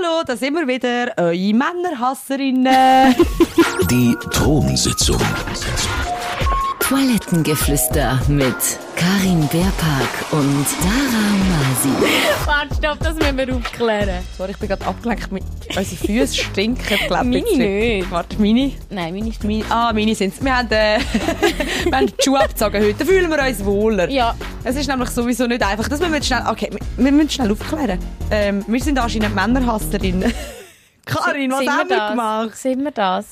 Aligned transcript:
Hallo, 0.00 0.22
da 0.24 0.36
sind 0.36 0.54
wir 0.54 0.68
wieder, 0.68 1.12
eure 1.16 1.54
Männerhasserinnen. 1.54 3.16
Die 3.90 4.14
Thronsitzung. 4.30 5.20
Toilettengeflüster 6.78 8.20
mit 8.28 8.54
Karin 8.98 9.46
Beerpark 9.48 10.32
und 10.32 10.66
Dara 10.82 11.24
Masi. 11.48 11.90
Warte, 12.46 12.74
stopp, 12.74 12.98
das 13.00 13.14
müssen 13.14 13.36
wir 13.36 13.54
aufklären. 13.54 14.24
Sorry, 14.36 14.50
ich 14.50 14.56
bin 14.58 14.68
gerade 14.68 14.84
abgelenkt. 14.86 15.30
mit- 15.30 15.44
Unsere 15.76 15.84
Füße 16.06 16.34
stinken. 16.44 16.82
Ich 16.94 17.06
glaub, 17.06 17.22
Meine 17.24 17.40
nicht. 17.42 18.10
Warte, 18.10 18.40
meine? 18.40 18.72
Nein, 18.90 19.14
meine 19.14 19.28
ist 19.28 19.44
meine 19.44 19.64
ah, 19.70 19.92
meine 19.92 20.14
sind 20.14 20.34
es. 20.34 20.42
Wir 20.44 20.56
haben, 20.56 20.68
äh, 20.70 20.98
wir 21.84 21.96
haben 21.96 22.06
die 22.06 22.14
Schuhe 22.24 22.40
abgezogen 22.40 22.82
heute. 22.82 22.94
Da 22.94 23.04
fühlen 23.04 23.30
wir 23.30 23.38
uns 23.46 23.64
wohler. 23.64 24.08
Ja. 24.10 24.34
Es 24.64 24.74
ist 24.76 24.88
nämlich 24.88 25.10
sowieso 25.10 25.46
nicht 25.46 25.62
einfach. 25.62 25.88
Das 25.88 26.00
müssen 26.00 26.12
wir 26.12 26.16
jetzt 26.18 26.26
schnell, 26.26 26.42
okay, 26.48 26.68
wir, 26.70 27.04
wir 27.04 27.12
müssen 27.12 27.30
schnell 27.30 27.52
aufklären. 27.52 27.98
Ähm, 28.30 28.64
wir 28.66 28.80
sind 28.80 28.98
anscheinend 28.98 29.34
Männerhasserinnen. 29.34 30.32
Karin, 31.06 31.50
was 31.52 31.66
haben 31.66 31.88
wir 31.88 31.96
das? 31.96 32.10
gemacht? 32.10 32.56
Sind 32.56 32.82
wir 32.84 32.90
das? 32.90 33.26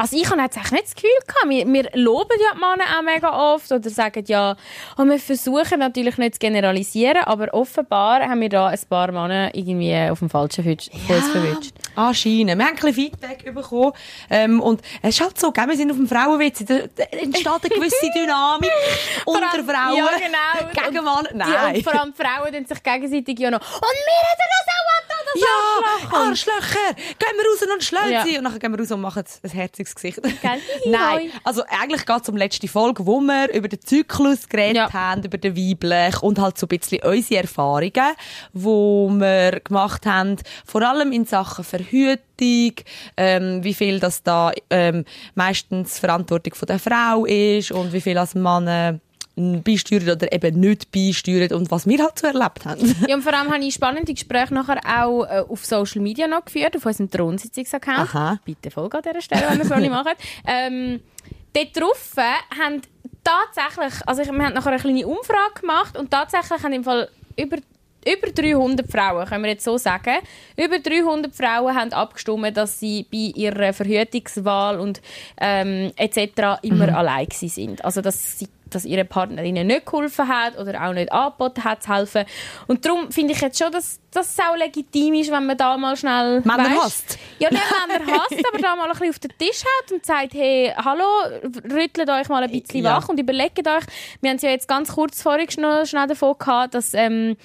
Also 0.00 0.16
ich 0.16 0.30
habe 0.30 0.40
jetzt 0.40 0.56
nicht 0.56 0.84
das 0.84 0.94
Gefühl 0.94 1.10
gehabt. 1.26 1.46
Wir, 1.50 1.66
wir 1.70 1.90
loben 1.92 2.30
ja 2.40 2.54
die 2.54 2.58
Männer 2.58 2.84
auch 2.96 3.02
mega 3.02 3.54
oft 3.54 3.70
oder 3.70 3.90
sagen 3.90 4.24
ja, 4.28 4.56
oh, 4.96 5.04
wir 5.04 5.18
versuchen 5.18 5.78
natürlich 5.78 6.16
nicht 6.16 6.36
zu 6.36 6.38
generalisieren, 6.38 7.22
aber 7.24 7.52
offenbar 7.52 8.22
haben 8.22 8.40
wir 8.40 8.48
da 8.48 8.68
ein 8.68 8.78
paar 8.88 9.12
Männer 9.12 9.54
irgendwie 9.54 9.94
auf 10.10 10.20
dem 10.20 10.30
falschen 10.30 10.64
Fuß 10.64 10.88
Fuß 11.06 11.28
verwünscht. 11.32 11.74
Anscheinend. 11.96 12.56
Wir 12.56 12.64
haben 12.64 12.70
ein 12.70 12.74
bisschen 12.76 12.94
Feedback 12.94 13.54
bekommen. 13.54 13.92
Ähm, 14.30 14.62
und 14.62 14.80
es 15.02 15.16
ist 15.16 15.20
halt 15.20 15.38
so, 15.38 15.52
gell, 15.52 15.68
wir 15.68 15.76
sind 15.76 15.90
auf 15.90 15.98
dem 15.98 16.08
Frauenwitz. 16.08 16.64
Da, 16.64 16.76
entsteht 16.76 17.46
eine 17.46 17.68
gewisse 17.68 18.10
Dynamik 18.14 18.72
unter 19.26 19.64
Frauen. 19.64 19.98
Ja, 19.98 20.08
genau. 20.16 20.86
Gegen 20.88 20.98
Und 20.98 21.04
Männer. 21.04 21.28
Die, 21.30 21.36
Nein. 21.36 21.76
und 21.76 21.84
vor 21.84 22.00
allem 22.00 22.14
die 22.16 22.22
Frauen 22.22 22.52
tun 22.54 22.64
sich 22.64 22.82
gegenseitig 22.82 23.38
ja 23.38 23.50
noch, 23.50 23.60
und 23.60 23.82
wir 23.82 24.30
hätten 24.30 24.48
das 24.48 24.74
auch 24.74 25.09
das 25.34 25.42
ja, 25.42 25.48
Arschloch. 26.10 26.18
Arschlöcher! 26.20 26.94
Gehen 27.18 27.36
wir 27.36 27.44
raus 27.50 27.74
und 27.74 27.84
schlagen 27.84 28.12
Ja. 28.12 28.24
sie! 28.24 28.36
Und 28.38 28.44
nachher 28.44 28.58
gehen 28.58 28.72
wir 28.72 28.78
raus 28.80 28.90
und 28.90 29.00
machen 29.00 29.24
ein 29.42 29.50
herziges 29.50 29.94
Gesicht. 29.94 30.20
Nein, 30.86 31.30
also 31.44 31.62
eigentlich 31.68 32.06
geht 32.06 32.22
es 32.22 32.28
um 32.28 32.34
die 32.36 32.42
letzte 32.42 32.68
Folge, 32.68 33.06
wo 33.06 33.20
wir 33.20 33.52
über 33.52 33.68
den 33.68 33.80
Zyklus 33.80 34.48
geredet 34.48 34.76
Ja. 34.76 34.92
haben, 34.92 35.22
über 35.24 35.38
den 35.38 35.56
weiblich 35.56 36.22
und 36.22 36.38
halt 36.38 36.58
so 36.58 36.66
ein 36.66 36.68
bisschen 36.78 37.02
unsere 37.02 37.42
Erfahrungen, 37.42 37.92
die 38.52 38.60
wir 38.64 39.60
gemacht 39.60 40.06
haben, 40.06 40.36
vor 40.66 40.82
allem 40.82 41.12
in 41.12 41.24
Sachen 41.24 41.64
Verhütung, 41.64 42.74
ähm, 43.16 43.62
wie 43.62 43.74
viel 43.74 44.00
das 44.00 44.22
da 44.22 44.52
ähm, 44.70 45.04
meistens 45.34 45.98
Verantwortung 45.98 46.54
von 46.54 46.66
der 46.66 46.78
Frau 46.78 47.24
ist 47.26 47.70
und 47.72 47.92
wie 47.92 48.00
viel 48.00 48.16
als 48.18 48.34
Mann 48.34 49.00
beisteuert 49.64 50.08
oder 50.08 50.32
eben 50.32 50.60
nicht 50.60 50.90
beisteuert 50.92 51.52
und 51.52 51.70
was 51.70 51.86
wir 51.86 52.02
halt 52.02 52.18
so 52.18 52.26
erlebt 52.26 52.64
haben. 52.64 52.80
Ja, 53.08 53.16
und 53.16 53.22
vor 53.22 53.32
allem 53.34 53.52
habe 53.52 53.64
ich 53.64 53.74
spannende 53.74 54.12
Gespräche 54.12 54.54
nachher 54.54 54.80
auch 54.84 55.24
äh, 55.24 55.40
auf 55.48 55.64
Social 55.64 56.00
Media 56.00 56.26
noch 56.26 56.44
geführt, 56.44 56.76
auf 56.76 56.86
unserem 56.86 57.10
Thronsitzungsaccount. 57.10 58.14
Aha. 58.14 58.38
Bitte 58.44 58.70
folge 58.70 58.98
an 58.98 59.02
dieser 59.02 59.20
Stelle, 59.20 59.42
wenn 59.48 59.58
wir 59.58 59.64
es 59.64 59.70
noch 59.70 59.78
nicht 59.78 59.90
machen. 59.90 60.12
Ähm, 60.46 61.00
dort 61.52 61.76
drauf 61.76 62.12
haben 62.16 62.82
tatsächlich, 63.24 64.06
also 64.06 64.22
ich, 64.22 64.30
wir 64.30 64.44
haben 64.44 64.54
nachher 64.54 64.72
eine 64.72 64.80
kleine 64.80 65.06
Umfrage 65.06 65.60
gemacht 65.60 65.96
und 65.96 66.10
tatsächlich 66.10 66.62
haben 66.62 66.72
im 66.72 66.84
Fall 66.84 67.08
über 67.36 67.56
über 68.06 68.30
300 68.30 68.90
Frauen, 68.90 69.26
können 69.26 69.44
wir 69.44 69.50
jetzt 69.50 69.64
so 69.64 69.76
sagen, 69.76 70.16
über 70.56 70.78
300 70.78 71.34
Frauen 71.34 71.74
haben 71.74 71.92
abgestimmt, 71.92 72.56
dass 72.56 72.80
sie 72.80 73.06
bei 73.10 73.32
ihrer 73.38 73.72
Verhütungswahl 73.72 74.80
und 74.80 75.00
ähm, 75.38 75.92
etc. 75.96 76.62
immer 76.62 76.94
allein 76.96 77.26
gewesen 77.26 77.48
sind. 77.48 77.84
Also 77.84 78.00
dass 78.00 78.38
sie 78.38 78.48
dass 78.74 78.84
ihre 78.84 79.04
Partner 79.04 79.42
ihnen 79.42 79.66
nicht 79.66 79.86
geholfen 79.86 80.28
hat 80.28 80.58
oder 80.58 80.82
auch 80.86 80.92
nicht 80.92 81.12
angeboten 81.12 81.64
hat 81.64 81.82
zu 81.82 81.94
helfen. 81.94 82.24
Und 82.66 82.84
darum 82.84 83.10
finde 83.12 83.32
ich 83.34 83.40
jetzt 83.40 83.58
schon, 83.58 83.70
dass 83.72 84.00
es 84.14 84.38
auch 84.38 84.56
legitim 84.56 85.14
ist, 85.14 85.30
wenn 85.30 85.46
man 85.46 85.56
da 85.56 85.76
mal 85.76 85.96
schnell 85.96 86.40
Männer 86.40 86.64
weisst- 86.64 86.82
hasst. 86.82 87.18
Ja, 87.38 87.50
nicht 87.50 87.62
Männer 87.88 88.12
hasst, 88.18 88.42
aber 88.52 88.58
da 88.62 88.76
mal 88.76 88.84
ein 88.84 88.90
bisschen 88.92 89.10
auf 89.10 89.18
den 89.18 89.30
Tisch 89.38 89.62
hat 89.64 89.92
und 89.92 90.04
sagt, 90.04 90.34
hey, 90.34 90.72
hallo, 90.76 91.04
rüttelt 91.72 92.08
euch 92.10 92.28
mal 92.28 92.42
ein 92.42 92.50
bisschen 92.50 92.84
Ja. 92.84 92.96
wach 92.96 93.08
und 93.08 93.20
überlegt 93.20 93.58
euch. 93.66 93.84
Wir 94.20 94.30
haben 94.30 94.36
es 94.36 94.42
ja 94.42 94.50
jetzt 94.50 94.68
ganz 94.68 94.92
kurz 94.94 95.22
vorhin 95.22 95.46
noch 95.58 95.84
schnell 95.86 96.06
davon 96.06 96.34
gehabt, 96.38 96.74
dass 96.74 96.94
ähm, 96.94 97.36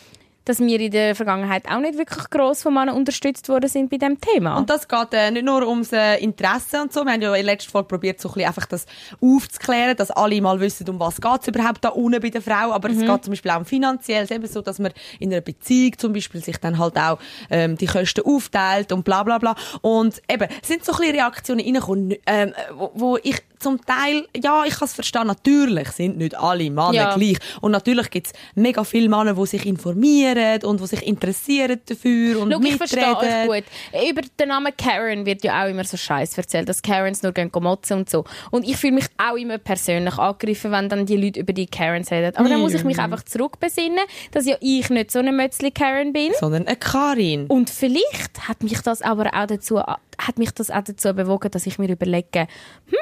dass 0.45 0.59
wir 0.59 0.79
in 0.79 0.91
der 0.91 1.15
Vergangenheit 1.15 1.69
auch 1.69 1.79
nicht 1.79 1.97
wirklich 1.97 2.29
gross 2.29 2.61
von 2.61 2.73
Männern 2.73 2.95
unterstützt 2.95 3.49
worden 3.49 3.69
sind 3.69 3.89
bei 3.89 3.97
diesem 3.97 4.19
Thema. 4.21 4.57
Und 4.57 4.69
das 4.69 4.87
geht 4.87 5.13
äh, 5.13 5.31
nicht 5.31 5.45
nur 5.45 5.67
ums 5.67 5.91
äh, 5.91 6.17
Interesse 6.17 6.81
und 6.81 6.93
so. 6.93 7.03
Wir 7.03 7.13
haben 7.13 7.21
ja 7.21 7.29
in 7.29 7.45
der 7.45 7.53
letzten 7.53 7.71
Folge 7.71 7.87
probiert, 7.87 8.21
so 8.21 8.29
ein 8.29 8.33
bisschen 8.33 8.47
einfach 8.47 8.65
das 8.67 8.85
aufzuklären, 9.21 9.95
dass 9.97 10.11
alle 10.11 10.39
mal 10.41 10.59
wissen, 10.59 10.87
um 10.89 10.99
was 10.99 11.19
geht 11.19 11.41
es 11.41 11.47
überhaupt 11.47 11.83
da 11.83 11.89
unten 11.89 12.21
bei 12.21 12.29
der 12.29 12.41
Frau. 12.41 12.71
Aber 12.71 12.89
es 12.89 12.99
geht 12.99 13.23
zum 13.23 13.31
Beispiel 13.31 13.51
auch 13.51 13.57
um 13.57 13.65
finanziell. 13.65 14.31
eben 14.31 14.47
so, 14.47 14.61
dass 14.61 14.79
man 14.79 14.91
in 15.19 15.31
einer 15.31 15.41
Beziehung 15.41 15.97
zum 15.97 16.13
Beispiel 16.13 16.43
sich 16.43 16.57
dann 16.57 16.77
halt 16.77 16.97
auch 16.97 17.19
ähm, 17.49 17.77
die 17.77 17.87
Kosten 17.87 18.25
aufteilt 18.25 18.91
und 18.91 19.03
bla 19.03 19.23
bla 19.23 19.39
bla. 19.39 19.55
Und 19.81 20.21
eben, 20.29 20.47
sind 20.61 20.85
so 20.85 20.93
ein 20.93 20.99
bisschen 20.99 21.15
Reaktionen 21.15 21.65
reingekommen, 21.65 22.15
ähm, 22.25 22.53
wo, 22.75 22.91
wo 22.93 23.17
ich 23.21 23.41
zum 23.59 23.79
Teil, 23.85 24.25
ja, 24.35 24.63
ich 24.65 24.73
kann 24.75 24.85
es 24.87 24.93
verstehen, 24.93 25.27
natürlich 25.27 25.89
sind 25.91 26.17
nicht 26.17 26.35
alle 26.37 26.69
Männer 26.69 26.93
Ja. 26.93 27.15
gleich. 27.15 27.37
Und 27.61 27.71
natürlich 27.71 28.09
gibt 28.09 28.27
es 28.27 28.33
mega 28.55 28.83
viele 28.83 29.09
Männer, 29.09 29.33
die 29.33 29.45
sich 29.45 29.65
informieren 29.65 30.61
und 30.63 30.79
die 30.81 30.87
sich 30.87 31.01
interessieren 31.05 31.79
dafür 31.85 32.41
und 32.41 32.51
Schau, 32.51 32.59
ich 32.61 32.75
verstehe 32.75 33.17
euch 33.17 33.45
gut. 33.47 33.63
Über 34.09 34.21
den 34.39 34.47
Namen 34.49 34.71
Karen 34.77 35.25
wird 35.25 35.43
ja 35.43 35.63
auch 35.63 35.69
immer 35.69 35.83
so 35.83 35.97
Scheiß 35.97 36.37
erzählt, 36.37 36.67
dass 36.69 36.81
Karens 36.81 37.23
nur 37.23 37.31
gehen 37.31 37.51
motzen 37.59 37.99
und 37.99 38.09
so. 38.09 38.25
Und 38.51 38.67
ich 38.67 38.77
fühle 38.77 38.93
mich 38.93 39.05
auch 39.17 39.35
immer 39.35 39.57
persönlich 39.57 40.17
angegriffen, 40.17 40.71
wenn 40.71 40.89
dann 40.89 41.05
die 41.05 41.17
Leute 41.17 41.39
über 41.39 41.53
die 41.53 41.65
Karens 41.67 42.11
reden. 42.11 42.35
Aber 42.35 42.49
dann 42.49 42.59
muss 42.59 42.73
ich 42.73 42.83
mich 42.83 42.99
einfach 42.99 43.23
zurückbesinnen, 43.23 43.99
dass 44.31 44.45
ja 44.45 44.55
ich 44.59 44.89
nicht 44.89 45.11
so 45.11 45.19
eine 45.19 45.31
Mötzli 45.31 45.71
Karen 45.71 46.13
bin. 46.13 46.31
sondern 46.39 46.67
eine 46.67 46.75
Karin. 46.75 47.47
Und 47.47 47.69
vielleicht 47.69 48.47
hat 48.47 48.61
mich 48.63 48.79
das 48.81 49.01
aber 49.01 49.27
auch 49.33 49.47
dazu, 49.47 49.79
hat 49.79 50.37
mich 50.37 50.51
das 50.51 50.69
auch 50.71 50.83
dazu 50.83 51.13
bewogen, 51.13 51.49
dass 51.51 51.65
ich 51.65 51.77
mir 51.79 51.89
überlege, 51.89 52.47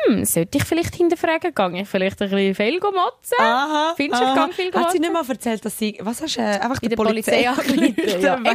hm, 0.08 0.26
sollte 0.44 0.58
ich 0.58 0.64
vielleicht 0.66 0.96
hinterfragen, 0.96 1.54
gehe 1.54 1.82
ich 1.82 1.88
vielleicht 1.88 2.22
ein 2.22 2.30
bisschen 2.30 2.56
viel 2.56 2.80
motzen? 2.80 3.38
Aha, 3.40 3.94
Findest 3.96 4.22
du, 4.22 4.28
ich 4.28 4.34
gehe 4.34 4.54
viel 4.54 4.66
Hat 4.66 4.74
sie 4.74 4.80
motzen? 4.80 5.02
nicht 5.02 5.14
mal 5.14 5.26
erzählt, 5.28 5.66
dass 5.66 5.78
sie, 5.78 5.98
was 6.02 6.22
hast 6.22 6.36
du, 6.36 6.42
äh, 6.42 6.44
einfach 6.44 6.82
In 6.82 6.90
der 6.90 6.98
der 6.98 7.04
Polizei 7.04 7.50
angerufen, 7.50 7.96
ja. 8.20 8.38
Eben. 8.38 8.46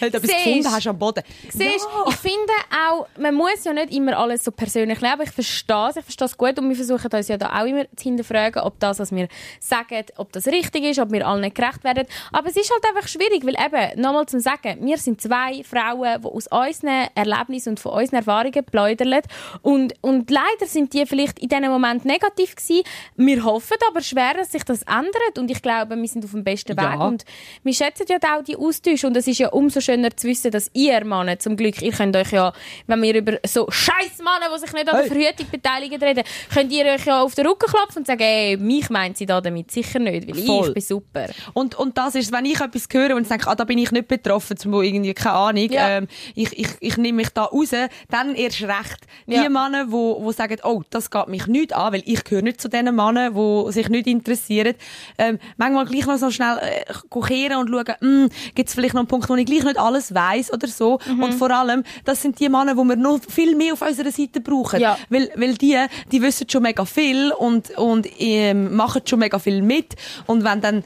weil 0.00 0.10
du 0.10 0.18
etwas 0.18 0.30
gefunden 0.30 0.70
hast 0.72 0.86
am 0.86 0.98
Boden. 0.98 1.22
Siehst, 1.48 1.88
ich 2.08 2.16
finde 2.16 2.52
auch, 2.88 3.06
man 3.18 3.34
muss 3.34 3.64
ja 3.64 3.72
nicht 3.72 3.92
immer 3.92 4.18
alles 4.18 4.44
so 4.44 4.50
persönlich 4.50 5.00
nehmen, 5.00 5.12
aber 5.12 5.22
ich 5.22 5.30
verstehe 5.30 5.88
es, 5.90 5.96
ich 5.96 6.04
verstehe 6.04 6.26
es 6.26 6.36
gut 6.36 6.58
und 6.58 6.68
wir 6.68 6.76
versuchen 6.76 7.10
uns 7.12 7.28
ja 7.28 7.36
da 7.36 7.60
auch 7.60 7.66
immer 7.66 7.84
zu 7.96 8.04
hinterfragen, 8.04 8.62
ob 8.62 8.78
das, 8.80 8.98
was 8.98 9.14
wir 9.14 9.28
sagen, 9.60 10.04
ob 10.16 10.32
das 10.32 10.46
richtig 10.46 10.84
ist, 10.84 10.98
ob 10.98 11.12
wir 11.12 11.26
allen 11.26 11.42
nicht 11.42 11.54
gerecht 11.54 11.84
werden. 11.84 12.06
Aber 12.32 12.48
es 12.48 12.56
ist 12.56 12.70
halt 12.70 12.84
einfach 12.84 13.08
schwierig, 13.08 13.44
weil 13.46 13.54
eben, 13.54 14.00
nochmal 14.00 14.26
zum 14.26 14.40
Sagen, 14.40 14.78
wir 14.80 14.98
sind 14.98 15.20
zwei 15.20 15.62
Frauen, 15.62 16.22
die 16.22 16.28
aus 16.28 16.46
unseren 16.48 17.08
Erlebnissen 17.14 17.70
und 17.70 17.80
von 17.80 17.92
unseren 17.92 18.16
Erfahrungen 18.16 18.64
plaudern 18.64 19.20
und, 19.62 19.94
und 20.00 20.30
leider 20.30 20.66
sind 20.66 20.92
die 20.92 21.06
vielleicht 21.06 21.35
in 21.40 21.48
diesem 21.48 21.68
Moment 21.70 22.04
negativ 22.04 22.54
gewesen. 22.54 22.82
Wir 23.16 23.44
hoffen 23.44 23.76
aber 23.88 24.00
schwer, 24.02 24.34
dass 24.34 24.52
sich 24.52 24.64
das 24.64 24.82
ändert 24.82 25.38
und 25.38 25.50
ich 25.50 25.62
glaube, 25.62 25.96
wir 25.96 26.08
sind 26.08 26.24
auf 26.24 26.30
dem 26.32 26.44
besten 26.44 26.76
Ja. 26.76 26.92
Weg 26.92 27.00
und 27.00 27.24
wir 27.62 27.74
schätzen 27.74 28.06
ja 28.08 28.16
auch 28.36 28.42
die 28.42 28.56
Austausche 28.56 29.06
und 29.06 29.16
es 29.16 29.26
ist 29.26 29.38
ja 29.38 29.48
umso 29.48 29.80
schöner 29.80 30.16
zu 30.16 30.26
wissen, 30.28 30.50
dass 30.50 30.70
ihr 30.72 31.04
Männer, 31.04 31.38
zum 31.38 31.56
Glück, 31.56 31.80
ihr 31.82 31.92
könnt 31.92 32.16
euch 32.16 32.32
ja, 32.32 32.52
wenn 32.86 33.02
wir 33.02 33.14
über 33.14 33.38
so 33.46 33.66
scheiß 33.70 34.18
Männer, 34.18 34.54
die 34.54 34.60
sich 34.60 34.72
nicht 34.72 34.88
an 34.88 34.96
der. 34.96 35.06
Verhütung 35.06 35.46
beteiligen, 35.50 36.02
reden, 36.02 36.24
könnt 36.52 36.72
ihr 36.72 36.84
euch 36.86 37.04
ja 37.06 37.22
auf 37.22 37.34
den 37.34 37.46
Rücken 37.46 37.68
klopfen 37.70 37.98
und 37.98 38.06
sagen, 38.06 38.20
ey, 38.22 38.56
mich 38.56 38.90
meint 38.90 39.16
sie 39.16 39.26
da 39.26 39.40
damit 39.40 39.70
sicher 39.70 39.98
nicht, 39.98 40.26
weil 40.28 40.42
Voll. 40.44 40.68
ich 40.68 40.74
bin 40.74 40.82
super. 40.82 41.26
Und, 41.54 41.74
und 41.76 41.96
das 41.96 42.14
ist, 42.14 42.32
wenn 42.32 42.44
ich 42.44 42.60
etwas 42.60 42.86
höre 42.92 43.14
und 43.16 43.28
denke, 43.30 43.46
ah, 43.48 43.54
da 43.54 43.64
bin 43.64 43.78
ich 43.78 43.90
nicht 43.92 44.08
betroffen, 44.08 44.56
zum 44.56 44.72
irgendwie, 44.82 45.14
keine 45.14 45.34
Ahnung, 45.36 45.70
Ja. 45.70 45.88
ähm, 45.98 46.08
ich, 46.34 46.58
ich, 46.58 46.68
ich 46.80 46.96
nehme 46.96 47.16
mich 47.16 47.30
da 47.30 47.44
raus, 47.44 47.70
dann 48.10 48.34
erst 48.34 48.62
recht. 48.62 49.06
Die 49.26 49.34
Ja. 49.34 49.48
Männer, 49.48 49.86
wo, 49.90 50.22
wo 50.22 50.32
sagen, 50.32 50.58
oh, 50.64 50.82
das 50.90 51.10
geht 51.10 51.25
mich 51.28 51.46
nicht 51.46 51.74
an, 51.74 51.92
weil 51.92 52.02
ich 52.04 52.24
gehöre 52.24 52.42
nicht 52.42 52.60
zu 52.60 52.68
den 52.68 52.94
Männern, 52.94 53.34
die 53.34 53.72
sich 53.72 53.88
nicht 53.88 54.06
interessieren, 54.06 54.74
ähm, 55.18 55.38
manchmal 55.56 55.86
gleich 55.86 56.06
noch 56.06 56.18
so 56.18 56.30
schnell 56.30 56.58
äh, 56.58 57.56
und 57.56 57.70
schauen, 57.70 58.30
gibt 58.54 58.68
es 58.68 58.74
vielleicht 58.74 58.94
noch 58.94 59.00
einen 59.00 59.08
Punkt, 59.08 59.28
wo 59.28 59.34
ich 59.34 59.46
gleich 59.46 59.64
nicht 59.64 59.78
alles 59.78 60.14
weiß 60.14 60.52
oder 60.52 60.68
so. 60.68 60.98
Mhm. 61.06 61.22
Und 61.22 61.34
vor 61.34 61.50
allem, 61.50 61.82
das 62.04 62.22
sind 62.22 62.38
die 62.40 62.48
Männer, 62.48 62.74
die 62.74 62.84
wir 62.84 62.96
noch 62.96 63.20
viel 63.28 63.56
mehr 63.56 63.72
auf 63.72 63.82
unserer 63.82 64.10
Seite 64.10 64.40
brauchen. 64.40 64.80
Ja. 64.80 64.98
Weil, 65.08 65.30
weil 65.36 65.54
die, 65.54 65.76
die 66.10 66.22
wissen 66.22 66.48
schon 66.48 66.62
mega 66.62 66.84
viel 66.84 67.32
und, 67.32 67.70
und 67.76 68.06
ähm, 68.18 68.74
machen 68.76 69.02
schon 69.04 69.18
mega 69.18 69.38
viel 69.38 69.62
mit. 69.62 69.94
Und 70.26 70.44
wenn 70.44 70.60
dann 70.60 70.84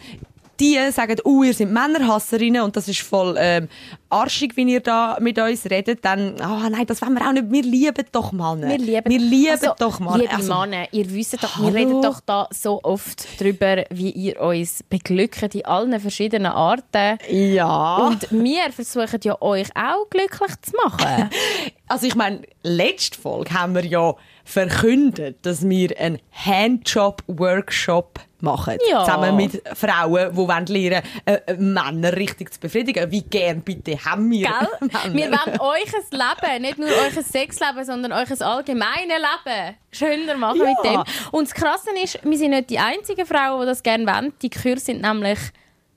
die 0.60 0.78
sagen, 0.92 1.16
oh, 1.24 1.42
ihr 1.42 1.54
seid 1.54 1.70
Männerhasserinnen 1.70 2.62
und 2.62 2.76
das 2.76 2.86
ist 2.88 3.00
voll 3.00 3.34
ähm, 3.38 3.68
arschig, 4.10 4.56
wenn 4.56 4.68
ihr 4.68 4.80
da 4.80 5.16
mit 5.20 5.38
uns 5.38 5.64
redet, 5.70 6.04
dann, 6.04 6.40
ah 6.40 6.68
nein, 6.68 6.86
das 6.86 7.00
wollen 7.00 7.14
wir 7.14 7.26
auch 7.26 7.32
nicht. 7.32 7.50
Wir 7.50 7.62
lieben 7.62 8.04
doch 8.12 8.32
Männer. 8.32 8.68
Wir 8.68 8.78
lieben, 8.78 9.10
wir 9.10 9.18
lieben 9.18 9.52
also, 9.52 9.72
doch 9.78 9.98
Männer. 10.00 10.18
Liebe 10.18 10.34
Also, 10.34 10.54
Männer, 10.54 10.86
ihr 10.92 11.10
wisst 11.10 11.42
doch, 11.42 11.56
Hallo? 11.56 11.66
wir 11.68 11.74
reden 11.74 12.02
doch 12.02 12.20
da 12.20 12.48
so 12.50 12.80
oft 12.82 13.40
drüber, 13.40 13.84
wie 13.90 14.10
ihr 14.10 14.40
uns 14.40 14.82
beglückt 14.88 15.54
in 15.54 15.64
allen 15.64 15.98
verschiedenen 15.98 16.52
Arten. 16.52 17.18
ja. 17.30 17.96
Und 18.06 18.30
wir 18.30 18.70
versuchen 18.72 19.20
ja 19.22 19.40
euch 19.40 19.68
auch 19.74 20.08
glücklich 20.10 20.52
zu 20.62 20.72
machen. 20.84 21.30
Also 21.88 22.06
ich 22.06 22.14
meine, 22.14 22.42
letzte 22.62 23.20
Folge 23.20 23.52
haben 23.52 23.74
wir 23.74 23.84
ja 23.84 24.14
verkündet, 24.44 25.38
dass 25.42 25.68
wir 25.68 25.90
einen 25.98 26.20
Handjob-Workshop 26.30 28.20
machen. 28.42 28.76
Ja. 28.90 29.04
Zusammen 29.04 29.37
mit 29.37 29.62
Frauen, 29.76 30.64
die 30.66 30.88
lernen 30.88 31.06
äh, 31.25 31.34
äh, 31.46 31.56
Männer 31.56 32.12
richtig 32.16 32.52
zu 32.52 32.60
befriedigen. 32.60 33.10
Wie 33.10 33.22
gern 33.22 33.60
bitte 33.62 34.02
haben 34.04 34.31
wir 34.31 34.48
Gell? 34.48 34.88
Wir 35.12 35.26
wollen 35.31 35.60
euch 35.60 35.92
ein 35.94 36.19
Leben, 36.19 36.62
nicht 36.62 36.78
nur 36.78 36.88
euch 36.88 37.16
ein 37.16 37.25
Sexleben, 37.25 37.84
sondern 37.84 38.12
euch 38.12 38.31
ein 38.31 38.42
allgemeines 38.42 39.06
Leben 39.08 39.76
schöner 39.92 40.37
machen 40.37 40.60
Ja. 40.60 40.64
mit 40.64 40.84
dem. 40.84 41.02
Und 41.32 41.48
das 41.48 41.54
Krasse 41.54 41.90
ist, 42.02 42.19
wir 42.22 42.38
sind 42.38 42.50
nicht 42.50 42.70
die 42.70 42.78
einzigen 42.78 43.26
Frauen, 43.26 43.60
die 43.62 43.66
das 43.66 43.82
gerne 43.82 44.06
wollen. 44.06 44.32
Die 44.43 44.50
Kurs 44.50 44.84
sind 44.86 45.02
nämlich 45.02 45.38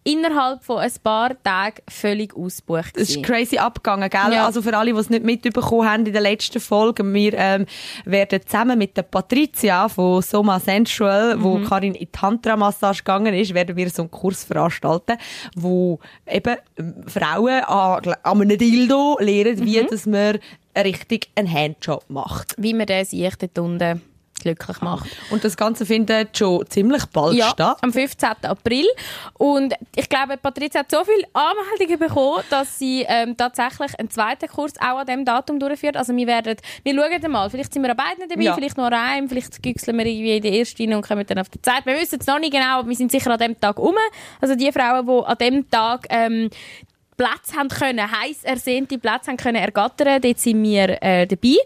innerhalb 0.03 0.63
von 0.63 0.79
ein 0.79 0.91
paar 1.03 1.41
Tagen 1.43 1.77
völlig 1.89 2.35
ausgebucht. 2.35 2.95
Es 2.97 3.11
ist 3.11 3.23
crazy 3.23 3.57
abgegangen, 3.57 4.09
gell? 4.09 4.33
Ja. 4.33 4.45
Also 4.45 4.61
für 4.61 4.75
alle, 4.77 4.93
die 4.93 4.99
es 4.99 5.09
nicht 5.09 5.23
mitbekommen 5.23 5.89
haben 5.89 6.05
in 6.05 6.13
der 6.13 6.21
letzten 6.21 6.59
Folge, 6.59 7.03
wir 7.13 7.33
ähm, 7.35 7.65
werden 8.05 8.41
zusammen 8.45 8.77
mit 8.77 8.97
der 8.97 9.03
Patricia 9.03 9.87
von 9.89 10.21
Soma 10.21 10.59
Sensual, 10.59 11.41
wo 11.41 11.57
Mhm. 11.57 11.65
Karin 11.65 11.95
in 11.95 12.11
Tantra-Massage 12.11 12.99
gegangen 13.03 13.33
ist, 13.33 13.53
werden 13.53 13.75
wir 13.75 13.89
so 13.89 14.03
einen 14.03 14.11
Kurs 14.11 14.43
veranstalten, 14.43 15.17
wo 15.55 15.99
eben 16.27 16.55
ähm, 16.77 16.95
Frauen 17.07 17.63
an, 17.63 18.01
an 18.23 18.41
einem 18.41 18.57
Dildo 18.57 19.17
lernen, 19.19 19.59
Mhm. 19.59 19.65
wie 19.65 19.83
dass 19.83 20.05
man 20.05 20.39
richtig 20.77 21.29
einen 21.35 21.51
Handjob 21.51 22.03
macht. 22.09 22.55
Wie 22.57 22.73
man 22.73 22.87
den 22.87 23.05
sich 23.05 23.35
dort 23.35 23.59
unten 23.59 24.01
glücklich 24.43 24.81
macht. 24.81 25.09
Und 25.31 25.43
das 25.43 25.57
Ganze 25.57 25.85
findet 25.85 26.37
schon 26.37 26.65
ziemlich 26.69 27.05
bald 27.07 27.35
Ja, 27.35 27.49
statt. 27.49 27.77
am 27.81 27.91
15. 27.91 28.29
April. 28.43 28.85
Und 29.33 29.73
ich 29.95 30.07
glaube, 30.09 30.37
Patricia 30.37 30.81
hat 30.81 30.91
so 30.91 31.03
viele 31.03 31.25
Anmeldungen 31.33 31.99
bekommen, 31.99 32.43
dass 32.49 32.77
sie 32.77 33.05
ähm, 33.07 33.35
tatsächlich 33.35 33.97
einen 33.99 34.09
zweiten 34.09 34.47
Kurs 34.47 34.73
auch 34.79 34.99
an 34.99 35.05
diesem 35.07 35.25
Datum 35.25 35.59
durchführt. 35.59 35.97
Also 35.97 36.15
wir 36.15 36.27
werden, 36.27 36.55
wir 36.83 36.93
schauen 36.95 37.31
mal, 37.31 37.49
vielleicht 37.49 37.73
sind 37.73 37.81
wir 37.83 37.91
an 37.91 37.97
beiden 37.97 38.29
dabei, 38.29 38.43
Ja. 38.43 38.53
vielleicht 38.53 38.77
nur 38.77 38.87
an 38.87 38.93
einem, 38.93 39.29
vielleicht 39.29 39.63
güchseln 39.63 39.97
wir 39.97 40.05
irgendwie 40.05 40.37
in 40.37 40.43
die 40.43 40.57
erste 40.57 40.83
rein 40.83 40.93
und 40.93 41.07
kommen 41.07 41.25
dann 41.25 41.39
auf 41.39 41.49
die 41.49 41.61
Zeit. 41.61 41.85
Wir 41.85 41.95
wissen 41.99 42.19
es 42.19 42.27
noch 42.27 42.39
nicht 42.39 42.51
genau, 42.53 42.79
aber 42.79 42.89
wir 42.89 42.95
sind 42.95 43.11
sicher 43.11 43.31
an 43.31 43.39
dem 43.39 43.59
Tag 43.59 43.79
um. 43.79 43.95
Also 44.41 44.55
die 44.55 44.71
Frauen, 44.71 45.05
die 45.07 45.25
an 45.25 45.37
dem 45.37 45.69
Tag 45.69 46.05
ähm, 46.09 46.49
Plätze 47.15 47.55
haben 47.57 47.69
können, 47.69 48.11
heiß 48.11 48.43
ersehnte 48.43 48.97
Plätze 48.97 49.29
haben 49.29 49.37
können 49.37 49.57
ergattern, 49.57 50.19
dort 50.19 50.39
sind 50.39 50.63
wir 50.63 51.01
äh, 51.01 51.27
dabei. 51.27 51.57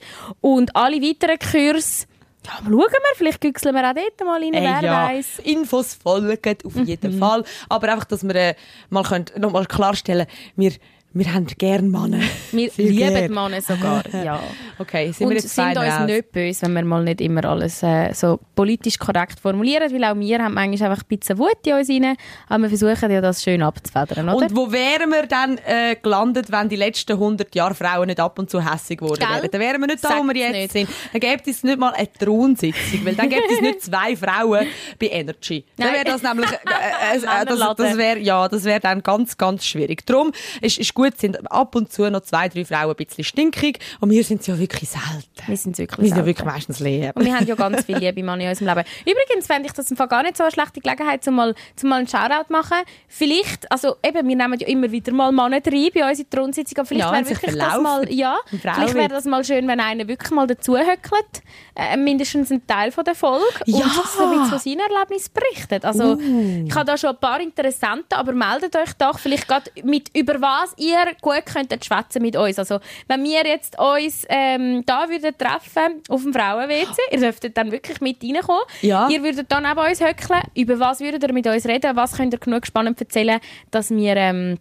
Und 0.41 0.75
alle 0.75 1.01
weiteren 1.01 1.39
Kurse, 1.39 2.05
ja, 2.47 2.69
mal 2.69 2.71
schauen 2.71 2.89
wir, 2.89 3.15
vielleicht 3.15 3.41
güchseln 3.41 3.75
wir 3.75 3.89
auch 3.89 3.93
dort 3.93 4.25
mal 4.25 4.41
rein, 4.41 4.53
Ey, 4.53 4.63
wer 4.63 4.81
ja, 4.81 5.07
weiß. 5.09 5.39
Infos 5.39 5.93
folgen 5.93 6.37
auf 6.65 6.75
jeden 6.75 7.19
Fall. 7.19 7.43
Aber 7.69 7.91
einfach, 7.91 8.05
dass 8.05 8.23
wir 8.23 8.35
äh, 8.35 8.55
mal 8.89 9.03
können, 9.03 9.25
noch 9.37 9.51
mal 9.51 9.65
klarstellen 9.65 10.27
wir, 10.55 10.71
wir 11.17 11.33
haben 11.33 11.47
gerne 11.47 11.87
Männer. 11.87 12.19
Wir 12.51 12.69
Sehr 12.69 12.85
lieben 12.85 13.13
gern. 13.13 13.33
Männer 13.33 13.61
sogar, 13.61 14.03
ja. 14.23 14.41
Okay, 14.79 15.11
sind 15.11 15.27
Und 15.27 15.33
wir 15.33 15.37
jetzt 15.41 15.53
sind 15.53 15.77
uns 15.77 15.77
raus? 15.77 16.05
nicht 16.05 16.31
böse, 16.31 16.61
wenn 16.63 16.73
wir 16.73 16.83
mal 16.83 17.03
nicht 17.03 17.21
immer 17.21 17.43
alles 17.45 17.83
äh, 17.83 18.13
so 18.13 18.39
politisch 18.55 18.97
korrekt 18.97 19.39
formulieren, 19.39 19.91
weil 19.91 20.03
auch 20.03 20.17
wir 20.17 20.39
haben 20.39 20.53
manchmal 20.53 20.91
einfach 20.91 21.03
ein 21.03 21.17
bisschen 21.17 21.37
Wut 21.37 21.65
in 21.65 21.73
uns 21.73 21.89
rein, 21.89 22.15
aber 22.47 22.63
wir 22.63 22.77
versuchen 22.77 23.11
ja 23.11 23.21
das 23.21 23.43
schön 23.43 23.61
abzufedern, 23.61 24.29
oder? 24.29 24.45
Und 24.45 24.55
wo 24.55 24.71
wären 24.71 25.09
wir 25.09 25.25
dann 25.27 25.57
äh, 25.65 25.95
gelandet, 26.01 26.51
wenn 26.51 26.69
die 26.69 26.75
letzten 26.75 27.13
100 27.13 27.53
Jahre 27.55 27.73
Frauen 27.73 28.07
nicht 28.07 28.19
ab 28.19 28.37
und 28.39 28.49
zu 28.49 28.63
hässig 28.63 28.99
geworden 28.99 29.19
Gell? 29.19 29.29
wären? 29.29 29.51
Dann 29.51 29.61
wären 29.61 29.81
wir 29.81 29.87
nicht 29.87 30.03
da, 30.03 30.09
wo 30.19 30.23
wir 30.27 30.35
jetzt 30.35 30.53
nicht. 30.53 30.71
sind. 30.71 30.89
Dann 31.11 31.21
gäbe 31.21 31.41
es 31.45 31.63
nicht 31.63 31.79
mal 31.79 31.93
eine 31.93 32.11
Thronsitzung, 32.13 33.05
weil 33.05 33.15
dann 33.15 33.29
gäbe 33.29 33.43
es 33.51 33.61
nicht 33.61 33.81
zwei 33.87 34.15
Frauen 34.15 34.67
bei 34.99 35.07
Energy. 35.07 35.63
Dann 35.77 35.93
wäre 35.93 36.05
das 36.05 36.21
nämlich, 36.21 36.49
äh, 36.51 37.15
äh, 37.15 37.41
äh, 37.41 37.45
das, 37.45 37.75
das 37.75 37.97
wäre, 37.97 38.19
ja, 38.19 38.47
das 38.47 38.63
wäre 38.63 38.79
dann 38.79 39.01
ganz, 39.03 39.37
ganz 39.37 39.65
schwierig. 39.65 40.05
Darum 40.05 40.31
ist, 40.61 40.77
ist 40.77 40.93
gut, 40.93 41.06
sind 41.15 41.51
ab 41.51 41.75
und 41.75 41.91
zu 41.91 42.09
noch 42.09 42.21
zwei, 42.21 42.49
drei 42.49 42.65
Frauen 42.65 42.89
ein 42.91 42.95
bisschen 42.95 43.23
stinkig 43.23 43.79
und 43.99 44.09
wir 44.09 44.23
sind 44.23 44.45
ja 44.47 44.57
wirklich 44.57 44.89
selten. 44.89 45.47
wir 45.47 45.57
sind 45.57 45.77
wirklich 45.77 45.97
Wir 45.99 46.09
sind 46.09 46.17
ja 46.17 46.25
wirklich 46.25 46.45
meistens 46.45 46.79
leer. 46.79 47.11
Und 47.15 47.25
wir 47.25 47.35
haben 47.35 47.45
ja 47.45 47.55
ganz 47.55 47.85
viele 47.85 47.99
liebe 47.99 48.23
Männer 48.23 48.43
in 48.43 48.49
unserem 48.49 48.67
Leben. 48.77 48.87
Übrigens 49.01 49.47
fände 49.47 49.67
ich 49.67 49.73
das 49.73 49.89
im 49.91 49.97
Fall 49.97 50.07
gar 50.07 50.23
nicht 50.23 50.37
so 50.37 50.43
eine 50.43 50.51
schlechte 50.51 50.81
Gelegenheit, 50.81 51.27
um 51.27 51.35
mal, 51.35 51.55
zum 51.75 51.89
mal 51.89 51.97
einen 51.97 52.07
Shoutout 52.07 52.47
zu 52.47 52.51
machen. 52.53 52.77
Vielleicht, 53.07 53.71
also 53.71 53.95
eben, 54.05 54.27
wir 54.27 54.35
nehmen 54.35 54.59
ja 54.59 54.67
immer 54.67 54.91
wieder 54.91 55.11
mal 55.13 55.31
Männer 55.31 55.57
rein 55.65 55.89
bei 55.93 56.07
uns 56.09 56.19
in 56.19 56.25
die 56.31 56.37
Rundsitzung, 56.37 56.77
aber 56.79 56.87
vielleicht 56.87 57.05
Ja, 57.07 57.13
wäre 57.13 57.29
wirklich 57.29 57.55
das 57.55 57.81
mal, 57.81 58.11
ja, 58.13 58.37
vielleicht 58.49 58.93
wäre 58.93 59.07
das 59.09 59.25
mal 59.25 59.43
schön, 59.43 59.67
wenn 59.67 59.79
einer 59.79 60.07
wirklich 60.07 60.31
mal 60.31 60.47
dazuhöckelt, 60.47 61.41
äh, 61.75 61.97
mindestens 61.97 62.51
ein 62.51 62.65
Teil 62.67 62.91
von 62.91 63.03
der 63.05 63.15
Folge 63.15 63.43
Ja. 63.65 63.77
und 63.77 63.91
so 63.93 64.23
ein 64.23 64.29
bisschen 64.31 64.45
von 64.47 64.59
seinen 64.59 64.79
Erlebnissen 64.79 65.31
berichtet. 65.33 65.85
Also, 65.85 66.15
Uh. 66.17 66.65
ich 66.67 66.73
habe 66.75 66.85
da 66.85 66.97
schon 66.97 67.11
ein 67.11 67.17
paar 67.19 67.39
Interessenten, 67.39 68.05
aber 68.13 68.33
meldet 68.33 68.75
euch 68.75 68.93
doch 68.97 69.19
vielleicht 69.19 69.47
gerade 69.47 69.69
mit, 69.83 70.15
über 70.17 70.39
was 70.41 70.73
ihr 70.77 70.86
gut 71.21 71.45
könntet 71.45 71.85
schwätzen 71.85 72.21
mit 72.21 72.35
uns. 72.35 72.59
Also, 72.59 72.79
wenn 73.07 73.23
wir 73.23 73.45
jetzt 73.45 73.77
uns 73.79 74.25
ähm, 74.29 74.83
da 74.85 75.07
würden 75.09 75.37
treffen 75.37 76.01
auf 76.09 76.23
dem 76.23 76.33
Frauen-WC, 76.33 76.95
ihr 77.11 77.19
dürftet 77.19 77.57
dann 77.57 77.71
wirklich 77.71 78.01
mit 78.01 78.23
reinkommen. 78.23 78.63
Ja. 78.81 79.07
Ihr 79.09 79.23
würdet 79.23 79.51
dann 79.51 79.65
auch 79.65 79.75
bei 79.75 79.89
uns 79.89 80.01
höckeln. 80.01 80.41
Über 80.55 80.79
was 80.79 80.99
würdet 80.99 81.23
ihr 81.23 81.33
mit 81.33 81.47
uns 81.47 81.65
reden? 81.65 81.95
Was 81.95 82.15
könnt 82.15 82.33
ihr 82.33 82.39
genug 82.39 82.65
spannend 82.65 82.99
erzählen, 82.99 83.39
dass 83.71 83.89
wir, 83.89 84.15
ähm, 84.15 84.57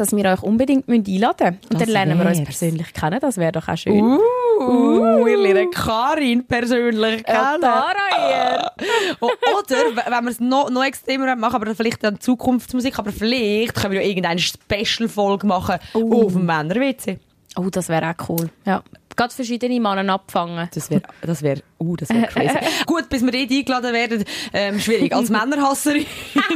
dass 0.00 0.12
wir 0.14 0.24
euch 0.24 0.42
unbedingt 0.42 0.88
einladen 0.88 1.06
müssen? 1.08 1.58
Und 1.64 1.72
Das 1.74 1.80
dann 1.80 1.88
lernen 1.88 2.18
wir 2.18 2.26
uns 2.26 2.44
persönlich 2.44 2.92
kennen. 2.92 3.18
Das 3.20 3.36
wäre 3.36 3.52
doch 3.52 3.68
auch 3.68 3.76
schön. 3.76 4.00
Uh, 4.02 5.24
wir 5.24 5.36
lernen 5.36 5.70
Karin 5.70 6.44
persönlich 6.46 7.24
kennen. 7.24 7.62
O- 9.20 9.26
Oder, 9.26 10.10
wenn 10.12 10.24
wir 10.24 10.30
es 10.30 10.40
noch, 10.40 10.70
noch 10.70 10.84
extremer 10.84 11.34
machen, 11.36 11.56
aber 11.56 11.74
vielleicht 11.74 12.02
dann 12.04 12.20
Zukunftsmusik, 12.20 12.98
aber 12.98 13.12
vielleicht 13.12 13.74
können 13.74 13.92
wir 13.94 14.02
ja 14.02 14.06
irgendeine 14.08 14.40
Special-Folge 14.40 15.46
machen 15.46 15.76
auf 15.94 16.32
dem 16.32 16.46
Männer-WC. 16.46 17.18
Oh, 17.56 17.68
das 17.70 17.88
wäre 17.88 18.10
auch 18.10 18.28
cool. 18.28 18.50
Ja. 18.64 18.82
Gerade 19.16 19.34
verschiedene 19.34 19.80
Männer 19.80 20.12
abfangen. 20.12 20.68
Das 20.72 20.90
wäre, 20.90 21.02
das 21.22 21.42
wäre, 21.42 21.62
uh, 21.80 21.96
das 21.96 22.08
wäre 22.10 22.28
crazy. 22.28 22.56
Gut, 22.86 23.08
bis 23.08 23.24
wir 23.24 23.32
dort 23.32 23.50
eingeladen 23.50 23.92
werden, 23.92 24.24
ähm, 24.52 24.78
schwierig. 24.78 25.12
Als 25.12 25.28
Männerhasserin. 25.30 26.06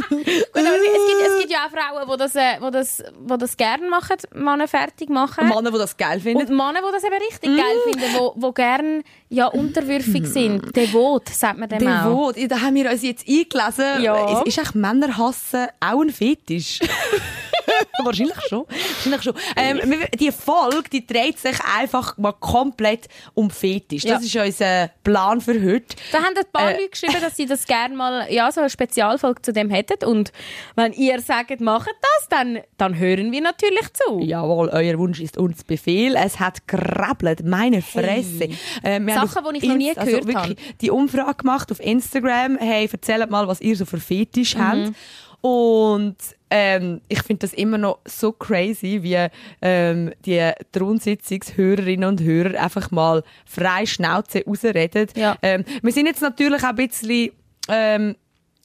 Gut, 0.09 0.21
aber 0.55 0.61
es, 0.61 1.12
auch 1.67 1.71
Frauen, 1.71 2.11
die 2.11 2.17
das, 2.17 2.35
äh, 2.37 2.59
die 2.61 2.71
das, 2.71 2.99
die 2.99 3.39
das 3.39 3.57
gerne 3.57 3.89
machen, 3.89 4.17
Männer 4.35 4.69
fertig 4.69 5.09
machen. 5.09 5.49
Männer, 5.49 5.71
die 5.71 5.79
das 5.79 5.97
geil 5.97 6.21
finden. 6.21 6.43
Und 6.43 6.51
Männer, 6.51 6.81
die 6.87 6.93
das 6.93 7.05
eben 7.05 7.15
richtig 7.15 7.57
geil 7.57 7.77
finden, 7.85 8.01
die, 8.01 8.41
die 8.41 8.55
gerne 8.55 9.03
ja, 9.29 9.47
unterwürfig 9.47 10.27
sind. 10.27 10.75
Devot, 10.77 11.29
sagt 11.29 11.59
man 11.59 11.69
dem 11.69 11.87
auch. 11.87 12.05
Devot. 12.05 12.37
Ja, 12.37 12.49
Da 12.49 12.61
haben 12.61 12.75
wir 12.75 12.91
uns 12.91 13.03
jetzt 13.03 13.27
eingelesen. 13.29 14.03
Ja. 14.03 14.41
Ist, 14.41 14.47
ist 14.47 14.59
eigentlich 14.59 14.75
Männerhassen 14.75 15.69
auch 15.81 16.01
ein 16.01 16.11
Fetisch? 16.11 16.81
Wahrscheinlich 18.05 18.41
schon. 18.49 18.65
Wahrscheinlich 18.69 19.23
schon. 19.23 19.35
Ähm, 19.57 19.81
die 20.19 20.33
Folge, 20.33 20.89
die 20.91 21.07
dreht 21.07 21.39
sich 21.39 21.57
einfach 21.79 22.17
mal 22.19 22.33
komplett 22.33 23.09
um 23.35 23.51
Fetisch. 23.51 24.03
Das 24.03 24.33
Ja. 24.33 24.43
ist 24.45 24.59
unser 24.61 24.91
Plan 25.05 25.41
für 25.41 25.55
heute. 25.55 25.97
Da 26.11 26.19
haben 26.19 26.35
ein 26.37 26.45
paar 26.53 26.71
Äh. 26.71 26.75
Leute 26.77 26.89
geschrieben, 26.91 27.17
dass 27.21 27.37
sie 27.37 27.47
das 27.47 27.67
gerne 27.67 27.95
mal, 27.95 28.33
ja, 28.33 28.51
so 28.51 28.61
eine 28.61 28.71
Spezialfolge 28.71 29.43
zu 29.43 29.53
dem 29.53 29.71
hätten. 29.71 30.05
Und 30.07 30.33
wenn 30.77 30.93
ihr 30.93 31.21
sagt, 31.21 31.61
macht 31.61 31.89
das, 32.01 32.29
dann, 32.29 32.61
dann 32.79 32.99
hören 32.99 33.31
wir 33.33 33.41
natürlich 33.41 33.93
zu. 33.93 34.21
Jawohl, 34.21 34.69
euer 34.71 34.99
Wunsch 34.99 35.21
ist 35.21 35.37
uns 35.37 35.65
Befehl. 35.65 36.17
Es 36.17 36.41
hat 36.41 36.67
grabbelt, 36.67 37.45
meine 37.45 37.83
Fresse. 37.83 38.49
Ähm, 38.83 39.07
wir 39.07 39.17
haben 39.21 39.29
Sachen, 39.29 39.53
die 39.55 39.59
ich 39.59 39.69
noch 39.69 39.77
nie 39.77 39.91
Inst- 39.93 40.05
gehört 40.05 40.27
wirklich 40.27 40.57
Die 40.81 40.91
Umfrage 40.91 41.35
gemacht 41.37 41.71
auf 41.71 41.81
Instagram. 41.81 42.57
Hey, 42.59 42.89
erzählt 42.91 43.31
mal, 43.31 43.47
was 43.49 43.61
ihr 43.61 43.77
so 43.77 43.85
für 43.85 43.99
Fetisch 44.01 44.57
Mhm. 44.57 44.61
habt. 44.63 44.93
Und 45.43 46.17
ähm, 46.51 47.01
ich 47.09 47.21
finde 47.23 47.41
das 47.41 47.53
immer 47.53 47.77
noch 47.77 47.99
so 48.05 48.31
crazy, 48.33 49.03
wie 49.03 49.27
ähm, 49.61 50.13
die 50.25 50.51
Thronsitzungshörerinnen 50.71 52.09
und 52.09 52.21
Hörer 52.23 52.63
einfach 52.63 52.91
mal 52.93 53.25
frei 53.45 53.85
Schnauze 53.85 54.45
rausreden. 54.47 55.09
Ja. 55.17 55.37
Ähm, 55.43 55.65
wir 55.83 55.93
sind 55.93 56.07
jetzt 56.07 56.23
natürlich 56.23 56.63
auch 56.63 56.69
ein 56.69 56.77
bisschen 56.77 57.33
ähm, 57.69 58.17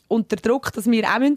unter 0.07 0.35
Druck, 0.35 0.71
dass 0.71 0.89
wir 0.89 1.03
auch 1.11 1.19
müssen 1.19 1.35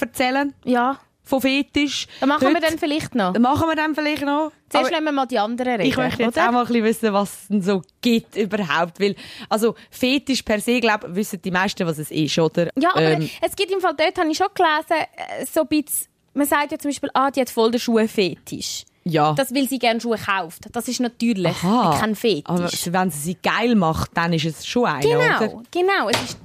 erzählen 0.00 0.52
Ja, 0.64 0.98
von 1.32 1.40
Fetisch. 1.40 2.06
dann 2.20 2.28
machen 2.28 2.42
wir 2.42 2.48
Heute- 2.56 2.60
dann 2.60 2.78
vielleicht 2.78 3.14
noch. 3.14 3.38
Machen 3.38 3.66
wir 3.68 3.74
dann 3.74 3.94
vielleicht 3.94 4.22
noch. 4.24 4.52
Zuerst 4.68 4.86
Aber 4.86 4.90
lassen 4.92 5.04
wir 5.06 5.12
mal 5.12 5.26
die 5.26 5.38
anderen 5.38 5.72
reden. 5.72 5.86
ich 5.88 5.96
möchte 5.96 6.22
jetzt 6.24 6.36
oder? 6.36 6.48
auch 6.48 6.52
mal 6.52 6.60
ein 6.60 6.66
bisschen 6.66 6.84
wissen, 6.84 7.12
was 7.14 7.30
es 7.32 7.48
denn 7.48 7.62
so 7.62 7.82
gibt 8.02 8.36
überhaupt. 8.36 9.00
Weil, 9.00 9.14
also, 9.48 9.74
Fetisch 9.90 10.42
per 10.42 10.60
se, 10.60 10.80
glaube 10.80 11.14
wissen 11.16 11.40
die 11.40 11.50
meisten, 11.50 11.86
was 11.86 11.98
es 11.98 12.10
ist, 12.10 12.38
oder? 12.38 12.68
Ja, 12.78 12.90
aber 12.90 13.02
Ähm, 13.12 13.30
es 13.40 13.56
gibt 13.56 13.70
im 13.72 13.80
Fall, 13.80 13.94
dort 13.96 14.18
habe 14.18 14.30
ich 14.30 14.36
schon 14.36 14.48
gelesen, 14.54 15.06
äh, 15.40 15.46
so 15.46 15.60
ein 15.62 15.68
bisschen, 15.68 16.06
man 16.34 16.46
sagt 16.46 16.72
ja 16.72 16.78
zum 16.78 16.90
Beispiel, 16.90 17.10
ah, 17.14 17.30
die 17.30 17.40
hat 17.40 17.48
voll 17.50 17.70
den 17.70 17.80
Schuhfetisch. 17.80 18.84
ja. 19.04 19.32
Das 19.32 19.52
will 19.54 19.68
sie 19.68 19.78
gerne 19.78 20.00
Schuhe 20.00 20.16
kauft. 20.18 20.66
Das 20.72 20.86
ist 20.88 21.00
natürlich 21.00 21.56
Aha. 21.64 21.96
kein 21.98 22.14
Fetisch. 22.14 22.44
Aber 22.46 22.70
wenn 22.70 23.10
sie 23.10 23.18
sie 23.20 23.36
geil 23.42 23.74
macht, 23.74 24.10
dann 24.14 24.32
ist 24.34 24.44
es 24.44 24.66
schon 24.66 24.84
einer, 24.86 25.00
genau, 25.00 25.36
oder? 25.54 25.62
genau. 25.70 26.08
Es 26.10 26.22
ist, 26.22 26.38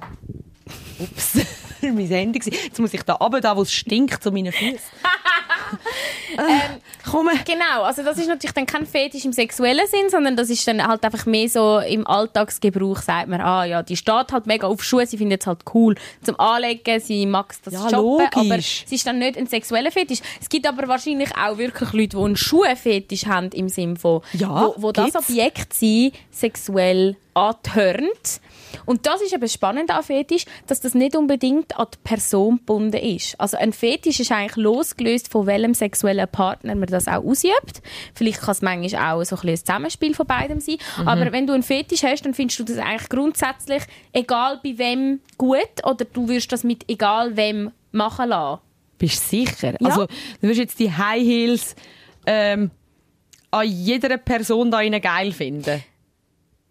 Ups, 0.98 1.32
mein 1.94 2.06
Handy 2.06 2.38
gewesen. 2.38 2.58
Jetzt 2.64 2.78
muss 2.78 2.94
ich 2.94 3.02
da 3.02 3.14
runter, 3.14 3.40
da 3.40 3.56
wo 3.56 3.62
es 3.62 3.72
stinkt, 3.72 4.22
zu 4.22 4.30
meinen 4.30 4.52
Füßen. 4.52 4.78
Ähm, 6.38 6.80
Komm. 7.10 7.28
Genau, 7.44 7.82
also 7.82 8.02
das 8.02 8.18
ist 8.18 8.28
natürlich 8.28 8.54
dann 8.54 8.66
kein 8.66 8.86
Fetisch 8.86 9.24
im 9.24 9.32
sexuellen 9.32 9.86
Sinn, 9.86 10.08
sondern 10.08 10.36
das 10.36 10.50
ist 10.50 10.66
dann 10.68 10.86
halt 10.86 11.02
einfach 11.04 11.26
mehr 11.26 11.48
so 11.48 11.78
im 11.80 12.06
Alltagsgebrauch, 12.06 12.98
sagt 12.98 13.28
man, 13.28 13.40
ah 13.40 13.64
ja, 13.64 13.82
die 13.82 13.96
steht 13.96 14.32
halt 14.32 14.46
mega 14.46 14.66
auf 14.66 14.82
Schuhe, 14.82 15.06
sie 15.06 15.18
findet 15.18 15.42
es 15.42 15.46
halt 15.46 15.60
cool 15.74 15.94
zum 16.22 16.38
Anlegen, 16.38 17.00
sie 17.00 17.26
mag 17.26 17.54
das 17.64 17.74
Ja, 17.74 17.90
shoppen, 17.90 18.28
aber 18.32 18.56
es 18.58 18.84
ist 18.88 19.06
dann 19.06 19.18
nicht 19.18 19.36
ein 19.36 19.46
sexueller 19.46 19.90
Fetisch. 19.90 20.20
Es 20.40 20.48
gibt 20.48 20.66
aber 20.66 20.86
wahrscheinlich 20.86 21.30
auch 21.36 21.58
wirklich 21.58 21.92
Leute, 21.92 22.16
die 22.16 22.22
einen 22.22 22.36
Schuhfetisch 22.36 23.26
haben 23.26 23.50
im 23.50 23.68
Sinne 23.68 23.96
von, 23.96 24.22
Ja, 24.32 24.72
wo, 24.76 24.82
wo 24.82 24.92
das. 24.92 25.14
Objekt 25.16 25.74
sie 25.74 26.12
sexuell 26.30 27.16
antörnt. 27.34 28.40
Und 28.86 29.06
das 29.06 29.20
ist 29.20 29.32
eben 29.32 29.48
spannend 29.48 29.90
an 29.90 30.02
Fetisch, 30.02 30.44
dass 30.66 30.80
das 30.80 30.94
nicht 30.94 31.16
unbedingt 31.16 31.78
an 31.78 31.86
die 31.92 31.98
Person 32.04 32.56
gebunden 32.56 32.96
ist. 32.96 33.38
Also 33.40 33.56
ein 33.56 33.72
Fetisch 33.72 34.20
ist 34.20 34.32
eigentlich 34.32 34.56
losgelöst 34.56 35.30
von 35.30 35.46
welchem 35.46 35.74
sexuellen 35.74 36.28
Partner 36.28 36.74
man 36.74 36.88
das 36.88 37.08
auch 37.08 37.24
ausübt. 37.24 37.82
Vielleicht 38.14 38.40
kann 38.40 38.52
es 38.52 38.62
manchmal 38.62 39.14
auch 39.14 39.24
so 39.24 39.36
ein, 39.36 39.48
ein 39.48 39.56
Zusammenspiel 39.56 40.14
von 40.14 40.26
beidem 40.26 40.60
sein. 40.60 40.76
Mhm. 41.00 41.08
Aber 41.08 41.32
wenn 41.32 41.46
du 41.46 41.52
einen 41.52 41.62
Fetisch 41.62 42.02
hast, 42.02 42.22
dann 42.22 42.34
findest 42.34 42.60
du 42.60 42.64
das 42.64 42.78
eigentlich 42.78 43.08
grundsätzlich 43.08 43.82
egal 44.12 44.60
bei 44.62 44.76
wem 44.78 45.20
gut 45.36 45.84
oder 45.84 46.04
du 46.04 46.28
wirst 46.28 46.52
das 46.52 46.64
mit 46.64 46.88
egal 46.88 47.36
wem 47.36 47.70
machen 47.92 48.28
lassen. 48.28 48.60
Bist 48.98 49.32
du 49.32 49.36
sicher? 49.36 49.74
Ja. 49.80 49.88
Also, 49.88 50.06
du 50.06 50.48
wirst 50.48 50.58
jetzt 50.58 50.78
die 50.78 50.92
High 50.92 51.22
Heels 51.22 51.76
ähm, 52.26 52.70
an 53.50 53.66
jeder 53.66 54.16
Person 54.18 54.70
da 54.70 54.86
geil 54.98 55.32
finden. 55.32 55.82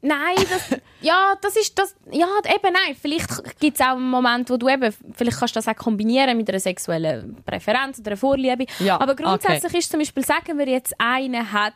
Nein, 0.02 0.36
das, 0.50 0.80
ja, 1.02 1.34
das 1.42 1.56
ist 1.56 1.78
das, 1.78 1.96
ja, 2.12 2.28
eben 2.46 2.74
nein. 2.74 2.96
Vielleicht 3.00 3.60
gibt 3.60 3.80
es 3.80 3.86
auch 3.86 3.96
einen 3.96 4.10
Moment, 4.10 4.50
wo 4.50 4.58
du 4.58 4.70
eben, 4.70 4.94
vielleicht 5.14 5.40
kannst 5.40 5.56
du 5.56 5.58
das 5.58 5.68
auch 5.68 5.76
kombinieren 5.76 6.38
mit 6.38 6.48
einer 6.50 6.60
sexuellen 6.60 7.36
Präferenz 7.44 8.00
oder 8.00 8.12
einer 8.12 8.18
Vorliebe. 8.18 8.66
Ja, 8.80 9.00
Aber 9.02 9.16
grundsätzlich 9.16 9.74
ist 9.74 9.92
zum 9.92 10.00
Beispiel, 10.00 10.24
sagen 10.24 10.58
wir 10.58 10.68
jetzt, 10.68 10.94
einer 11.00 11.52
hat 11.52 11.74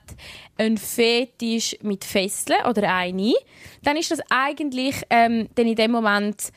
einen 0.57 0.77
Fetisch 0.77 1.75
mit 1.81 2.05
Fesseln 2.05 2.63
oder 2.69 2.93
eine, 2.93 3.33
dann 3.81 3.97
ist 3.97 4.11
das 4.11 4.19
eigentlich 4.29 5.01
ähm, 5.09 5.49
dann 5.55 5.65
in 5.65 5.75
dem 5.75 5.91
Moment 5.91 6.51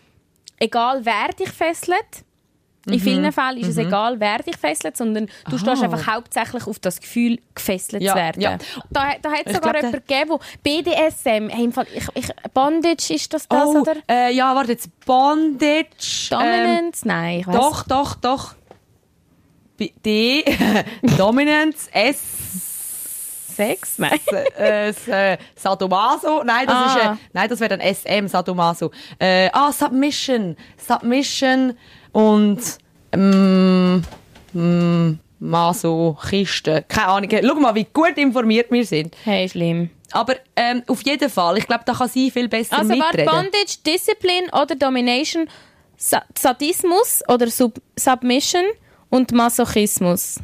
egal, 0.59 1.05
wer 1.05 1.29
dich 1.29 1.51
fesselt. 1.51 2.24
In 2.87 3.01
vielen 3.01 3.33
Fällen 3.33 3.59
ist 3.59 3.69
es 3.69 3.77
egal, 3.79 4.21
wer 4.21 4.39
dich 4.39 4.57
fesselt, 4.57 4.97
sondern 4.97 5.27
du 5.51 5.57
stehst 5.59 5.81
Ah. 5.83 5.85
einfach 5.87 6.07
hauptsächlich 6.07 6.67
auf 6.67 6.79
das 6.79 7.01
Gefühl, 7.01 7.39
gefesselt 7.55 8.03
Ja, 8.03 8.13
zu 8.13 8.19
werden. 8.19 8.41
ja. 8.43 8.59
Da, 8.91 9.13
da 9.23 9.31
hat 9.33 9.43
es 9.47 9.55
sogar 9.55 9.73
glaub, 9.73 9.77
jemanden 9.85 10.03
gegeben, 10.07 10.31
wo 10.31 10.41
BDSM, 10.63 11.49
hey, 11.49 11.65
im 11.65 11.73
Fall, 11.73 11.87
ich, 11.95 12.07
ich, 12.15 12.29
Bondage 12.53 13.15
ist 13.15 13.33
das 13.33 13.49
das, 13.49 13.65
oh, 13.67 13.81
oder? 13.81 13.95
Äh, 14.09 14.35
ja, 14.35 14.55
warte 14.55 14.73
jetzt. 14.73 14.89
Bondage. 15.07 16.29
Ähm, 16.31 16.39
Dominance? 16.39 17.09
Nein, 17.09 17.41
ich 17.41 17.47
weiss. 17.47 17.57
doch, 17.57 17.83
doch, 17.85 18.15
doch. 18.17 18.55
D. 20.05 20.45
Dominance. 21.19 21.89
S. 21.93 22.19
Sex? 23.57 23.99
Nein. 23.99 24.19
äh, 24.59 24.89
s- 24.89 25.07
äh, 25.09 25.39
Sadomaso. 25.55 26.43
Nein, 26.45 26.67
das 26.67 26.77
Ah. 26.77 26.87
ist, 26.87 26.97
äh, 27.07 27.23
nein, 27.33 27.49
das 27.49 27.61
wäre 27.61 27.77
dann 27.77 27.81
SM, 27.81 28.27
Sadomaso. 28.29 28.91
Äh, 29.19 29.49
ah, 29.53 29.73
Submission. 29.73 30.57
Submission 30.77 31.75
und, 32.15 32.61
ähm, 33.13 34.03
mm, 34.53 35.19
Masochisten. 35.41 36.85
Keine 36.89 37.09
Ahnung. 37.09 37.31
Schau 37.31 37.55
mal, 37.61 37.75
wie 37.75 37.87
gut 37.93 38.17
informiert 38.17 38.71
wir 38.71 38.85
sind. 38.85 39.15
Hey, 39.25 39.49
schlimm. 39.49 39.91
Aber 40.13 40.37
ähm, 40.57 40.83
auf 40.87 41.03
jeden 41.03 41.29
Fall, 41.29 41.59
ich 41.59 41.67
glaube, 41.67 41.83
da 41.85 41.93
kann 41.93 42.09
sie 42.09 42.31
viel 42.31 42.49
besser 42.49 42.79
Also 42.79 42.95
mitreden. 42.95 43.27
Bondage, 43.27 43.79
Discipline 43.85 44.47
oder 44.53 44.77
Domination, 44.77 45.49
Sa 45.97 46.23
Sadismus 46.39 47.23
oder 47.29 47.49
Sub 47.49 47.75
Submission 47.99 48.65
und 49.11 49.33
Masochismus. 49.33 50.41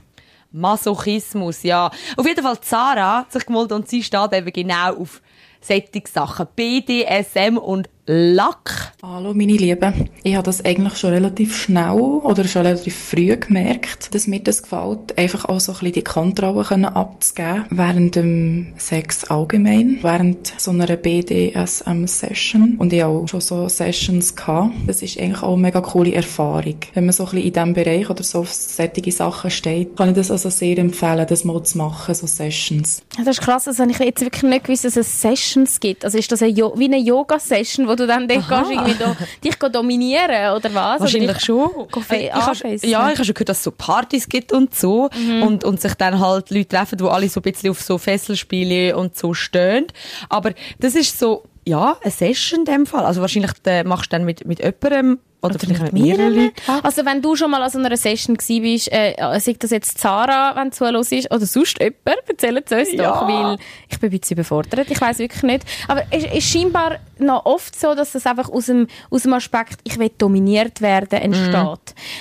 Masochismus, 0.52 1.62
ja. 1.62 1.90
Auf 2.16 2.26
jeden 2.26 2.42
Fall, 2.42 2.60
Zara 2.60 3.18
hat 3.18 3.32
sich 3.32 3.46
gemolden 3.46 3.76
und 3.76 3.88
sie 3.88 4.02
steht 4.02 4.32
eben 4.32 4.52
genau 4.52 4.96
auf 4.96 5.22
solche 5.60 6.02
Sachen. 6.12 6.48
BDSM 6.56 7.56
und 7.56 7.88
Lack. 8.06 8.94
Hallo 9.02 9.34
meine 9.34 9.52
Lieben, 9.52 10.08
ich 10.22 10.34
habe 10.34 10.44
das 10.44 10.64
eigentlich 10.64 10.96
schon 10.96 11.12
relativ 11.12 11.56
schnell 11.56 12.00
oder 12.00 12.44
schon 12.44 12.66
relativ 12.66 12.96
früh 12.96 13.36
gemerkt, 13.36 14.14
dass 14.14 14.26
mir 14.26 14.40
das 14.40 14.62
gefällt, 14.62 15.16
einfach 15.18 15.44
auch 15.44 15.60
so 15.60 15.72
ein 15.72 15.78
bisschen 15.78 15.92
die 15.92 16.04
Kontrolle 16.04 16.64
können 16.64 16.86
abzugeben 16.86 17.66
während 17.70 18.16
dem 18.16 18.72
Sex 18.78 19.24
allgemein, 19.24 19.98
während 20.02 20.52
so 20.58 20.70
einer 20.70 20.96
BDSM-Session 20.96 22.76
und 22.78 22.92
ich 22.92 23.04
auch 23.04 23.26
schon 23.28 23.40
so 23.40 23.68
Sessions 23.68 24.34
gehabt. 24.34 24.72
Das 24.86 25.02
ist 25.02 25.18
eigentlich 25.18 25.42
auch 25.42 25.54
eine 25.54 25.62
mega 25.62 25.80
coole 25.80 26.14
Erfahrung. 26.14 26.76
Wenn 26.94 27.04
man 27.04 27.12
so 27.12 27.24
ein 27.24 27.30
bisschen 27.30 27.46
in 27.46 27.52
diesem 27.52 27.74
Bereich 27.74 28.10
oder 28.10 28.22
so 28.22 28.40
auf 28.40 28.52
solche 28.52 29.12
Sachen 29.12 29.50
steht, 29.50 29.96
kann 29.96 30.08
ich 30.10 30.14
das 30.14 30.30
also 30.30 30.48
sehr 30.48 30.78
empfehlen, 30.78 31.26
das 31.28 31.44
mal 31.44 31.62
zu 31.62 31.78
machen, 31.78 32.14
so 32.14 32.26
Sessions. 32.26 33.02
Das 33.16 33.26
ist 33.26 33.42
krass, 33.42 33.66
habe 33.66 33.90
ich 33.90 33.98
jetzt 33.98 34.22
wirklich 34.22 34.42
nicht 34.42 34.64
gewusst, 34.64 34.84
dass 34.84 34.96
es 34.96 35.20
Sessions 35.20 35.80
gibt. 35.80 36.04
Also 36.04 36.18
ist 36.18 36.32
das 36.32 36.42
eine 36.42 36.52
jo 36.52 36.72
wie 36.76 36.86
eine 36.86 36.98
Yoga-Session, 36.98 37.88
wo 37.90 37.94
du 37.94 38.06
dann 38.06 38.28
dort 38.28 38.48
gehst, 38.48 38.70
irgendwie 38.70 38.94
do 38.94 39.16
dich 39.44 39.56
dominieren 39.56 40.54
oder 40.56 40.72
was? 40.74 41.00
Wahrscheinlich 41.00 41.30
oder 41.30 41.40
schon. 41.40 41.70
Äh, 42.10 42.26
ich 42.26 42.32
habe, 42.32 42.56
ja, 42.82 43.10
ich 43.10 43.16
habe 43.16 43.24
schon 43.24 43.34
gehört, 43.34 43.48
dass 43.48 43.58
es 43.58 43.64
so 43.64 43.70
Partys 43.72 44.28
gibt 44.28 44.52
und 44.52 44.74
so. 44.74 45.10
Und, 45.42 45.64
und 45.64 45.80
sich 45.80 45.94
dann 45.94 46.20
halt 46.20 46.50
Leute 46.50 46.68
treffen, 46.68 46.98
die 46.98 47.04
alle 47.04 47.28
so 47.28 47.40
ein 47.40 47.42
bisschen 47.42 47.70
auf 47.70 47.80
so 47.80 47.98
Fesselspiele 47.98 48.96
und 48.96 49.16
so 49.16 49.34
stehen. 49.34 49.86
Aber 50.28 50.52
das 50.78 50.94
ist 50.94 51.18
so, 51.18 51.44
ja, 51.66 51.96
eine 52.02 52.10
Session 52.10 52.60
in 52.60 52.64
dem 52.64 52.86
Fall. 52.86 53.04
Also 53.04 53.20
wahrscheinlich 53.20 53.52
äh, 53.66 53.84
machst 53.84 54.06
du 54.12 54.16
dann 54.16 54.24
mit, 54.24 54.46
mit 54.46 54.58
jemandem 54.60 55.18
oder, 55.42 55.58
vielleicht 55.58 55.82
mit 55.84 55.92
mehreren 55.94 56.34
Leuten. 56.34 56.54
Also 56.82 57.04
wenn 57.06 57.22
du 57.22 57.34
schon 57.34 57.50
mal 57.50 57.62
an 57.62 57.70
so 57.70 57.78
einer 57.78 57.96
Session 57.96 58.36
gewesen 58.36 58.62
bist, 58.62 58.92
äh, 58.92 59.14
sei 59.38 59.56
das 59.58 59.70
jetzt 59.70 59.98
Zara, 59.98 60.54
wenn 60.56 60.70
du 60.70 60.90
los 60.90 61.10
ist, 61.12 61.30
oder 61.32 61.46
sonst 61.46 61.78
jemand, 61.80 62.18
erzähl 62.28 62.58
es 62.58 62.70
uns 62.72 62.92
Ja. 62.92 63.10
doch, 63.10 63.26
weil 63.26 63.56
ich 63.88 63.98
bin 63.98 64.10
ein 64.12 64.18
bisschen 64.18 64.36
überfordert, 64.36 64.90
ich 64.90 65.00
weiß 65.00 65.18
wirklich 65.18 65.42
nicht. 65.42 65.64
Aber 65.88 66.02
es 66.10 66.24
ist 66.24 66.46
scheinbar 66.50 66.98
noch 67.20 67.44
oft 67.46 67.78
so, 67.78 67.94
dass 67.94 68.12
das 68.12 68.26
einfach 68.26 68.48
aus 68.48 68.66
dem, 68.66 68.86
aus 69.10 69.22
dem 69.22 69.32
Aspekt, 69.32 69.80
ich 69.84 69.98
will 69.98 70.10
dominiert 70.16 70.80
werden, 70.80 71.20
entsteht. 71.20 71.54
Mhm. 71.54 71.76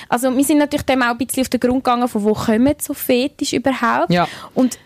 Also 0.09 0.35
wir 0.35 0.43
sind 0.43 0.57
natürlich 0.59 0.85
dem 0.85 1.01
auch 1.01 1.07
ein 1.11 1.17
bisschen 1.17 1.41
auf 1.41 1.49
den 1.49 1.59
Grund 1.59 1.83
gegangen, 1.83 2.07
von 2.07 2.23
wo 2.23 2.33
kommen 2.33 2.73
so 2.81 2.93
Fetisch 2.93 3.53
überhaupt. 3.53 4.11
Ja. 4.11 4.27
Und 4.53 4.77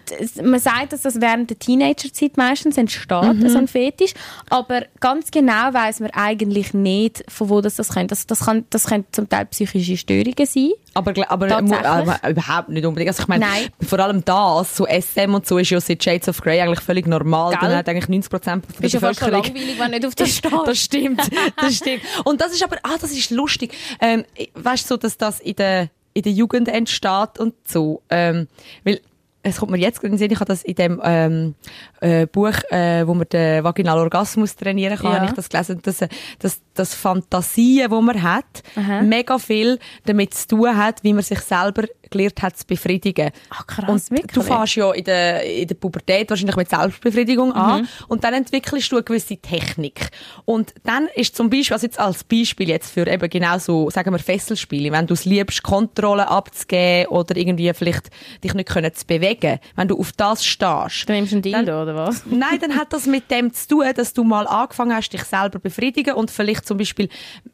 man 0.44 0.60
sagt, 0.60 0.94
dass 0.94 1.02
das 1.02 1.20
während 1.22 1.50
der 1.50 1.60
Teenagerzeit 1.60 2.38
meistens 2.38 2.78
entsteht, 2.78 3.04
Mhm. 3.34 3.50
so 3.50 3.58
ein 3.58 3.68
Fetisch. 3.68 4.14
Aber 4.50 4.84
ganz 5.00 5.32
genau 5.32 5.74
weiß 5.74 6.00
man 6.02 6.12
eigentlich 6.12 6.74
nicht, 6.74 7.24
von 7.30 7.50
wo 7.50 7.62
das, 7.62 7.76
das 7.76 7.90
kommt. 7.90 8.12
Das, 8.12 8.28
das, 8.28 8.42
kann, 8.46 8.66
das 8.70 8.86
können 8.86 9.06
zum 9.12 9.28
Teil 9.30 9.46
psychische 9.48 9.98
Störungen 9.98 10.46
sein. 10.46 10.72
Aber, 10.96 11.14
aber, 11.30 11.48
Tatsächlich? 11.48 11.88
aber 11.88 12.30
überhaupt 12.30 12.70
nicht 12.70 12.86
unbedingt. 12.86 13.10
Also 13.10 13.24
ich 13.24 13.28
meine, 13.28 13.46
Nein. 13.46 13.68
vor 13.88 14.00
allem 14.00 14.24
das, 14.24 14.76
so 14.78 14.86
SM 14.86 15.34
und 15.34 15.48
so, 15.48 15.58
ist 15.58 15.72
ja 15.72 15.82
seit 15.82 16.04
Shades 16.04 16.30
of 16.30 16.40
Grey 16.42 16.62
eigentlich 16.62 16.82
völlig 16.82 17.08
normal. 17.08 17.52
Gell? 17.52 17.60
Dann 17.62 17.78
hat 17.78 17.90
eigentlich 17.90 18.10
90 18.10 18.30
Prozent 18.30 18.66
der 18.78 18.86
Ist 18.86 18.94
ja 18.94 19.00
fast 19.00 19.20
schon 19.20 19.30
Bevölkerung... 19.32 19.56
langweilig, 19.56 19.80
wenn 19.80 19.92
nicht 19.92 20.03
auf 20.06 20.16
das 20.16 20.30
steht. 20.38 20.52
Das 20.66 20.78
stimmt, 20.80 21.22
das 21.58 21.76
stimmt. 21.76 22.02
Und 22.26 22.42
das 22.42 22.54
ist 22.54 22.64
aber, 22.64 22.78
ah, 22.84 22.98
das 23.00 23.12
ist 23.12 23.30
lustig. 23.32 23.74
Ähm, 24.00 24.26
weißt 24.56 24.86
du, 24.86 24.88
so, 24.96 24.98
dass 24.98 25.18
das 25.18 25.40
in 25.40 25.56
der, 25.56 25.90
in 26.14 26.22
der 26.24 26.32
Jugend 26.32 26.68
entsteht 26.68 27.40
und 27.40 27.54
so. 27.68 28.02
Ähm, 28.10 28.48
weil, 28.84 29.02
es 29.46 29.58
kommt 29.58 29.72
mir 29.72 29.78
jetzt 29.78 30.02
in 30.04 30.12
den 30.12 30.18
Sinn, 30.18 30.32
ich 30.32 30.40
habe 30.40 30.46
das 30.48 30.64
in 30.64 30.76
dem 30.76 31.02
ähm, 31.04 31.56
äh, 32.00 32.26
Buch, 32.28 32.54
äh, 32.72 33.06
wo 33.06 33.14
man 33.14 33.28
den 33.28 33.62
vaginalen 33.64 34.02
Orgasmus 34.02 34.56
trainieren 34.56 34.98
kann, 34.98 35.12
Ja. 35.12 35.18
habe 35.18 35.26
ich 35.26 35.34
das 35.34 35.50
gelesen, 35.50 35.82
dass, 35.84 36.02
äh, 36.02 36.08
dass, 36.40 36.62
dass 36.74 36.94
Fantasien, 36.94 37.90
die 37.90 38.02
man 38.02 38.22
hat, 38.22 38.64
Aha. 38.76 39.02
mega 39.02 39.38
viel 39.38 39.80
damit 40.06 40.34
zu 40.34 40.48
tun 40.48 40.76
hat, 40.78 41.04
wie 41.04 41.14
man 41.14 41.24
sich 41.24 41.40
selber 41.40 41.84
gelernt 42.10 42.42
hat 42.44 42.56
zu 42.58 42.66
befriedigen. 42.68 43.32
Ach, 43.50 43.66
krass, 43.66 43.90
und 43.90 44.12
wirklich? 44.12 44.32
du 44.34 44.42
fährst 44.42 44.76
ja 44.76 44.92
in 44.92 45.04
der, 45.04 45.44
in 45.44 45.68
der 45.68 45.74
Pubertät 45.76 46.30
wahrscheinlich 46.30 46.56
mit 46.56 46.70
Selbstbefriedigung 46.70 47.50
Mhm. 47.50 47.56
an 47.56 47.88
und 48.08 48.24
dann 48.24 48.36
entwickelst 48.36 48.92
du 48.92 48.98
eine 48.98 49.04
gewisse 49.04 49.38
Technik. 49.38 50.10
Und 50.46 50.74
dann 50.84 51.08
ist 51.16 51.36
zum 51.36 51.50
Beispiel, 51.50 51.74
also 51.74 51.88
jetzt 51.88 52.00
als 52.00 52.24
Beispiel 52.24 52.70
jetzt 52.70 52.92
für 52.92 53.08
eben 53.08 53.30
genau 53.30 53.58
so, 53.58 53.90
sagen 53.90 54.12
wir 54.12 54.20
Fesselspiele, 54.20 54.92
wenn 54.92 55.08
du 55.08 55.14
es 55.16 55.26
liebst, 55.26 55.64
Kontrolle 55.64 56.28
abzugeben 56.28 57.08
oder 57.08 57.36
irgendwie 57.36 57.72
vielleicht 57.74 58.10
dich 58.44 58.54
nicht 58.54 58.70
können 58.70 58.94
zu 58.94 59.06
bewegen, 59.08 59.60
wenn 59.76 59.88
du 59.88 59.98
auf 60.00 60.12
das 60.12 60.46
stehst. 60.46 61.10
Dann 61.10 61.16
nimmst 61.16 61.32
du 61.32 61.38
einen 61.38 61.42
Dildo, 61.42 61.82
oder 61.82 61.96
was? 61.96 62.24
Nein, 62.28 62.60
dann 62.62 62.76
hat 62.76 62.94
das 62.94 63.08
mit 63.08 63.32
dem 63.32 63.52
zu 63.54 63.68
tun, 63.70 63.86
dass 63.96 64.14
du 64.14 64.24
mal 64.24 64.46
angefangen 64.46 64.96
hast, 64.96 65.10
dich 65.10 65.24
selber 65.24 65.58
befriedigen 65.60 66.14
und 66.14 66.30
vielleicht 66.30 66.63
zum 66.64 66.78
Beispiel 66.78 67.10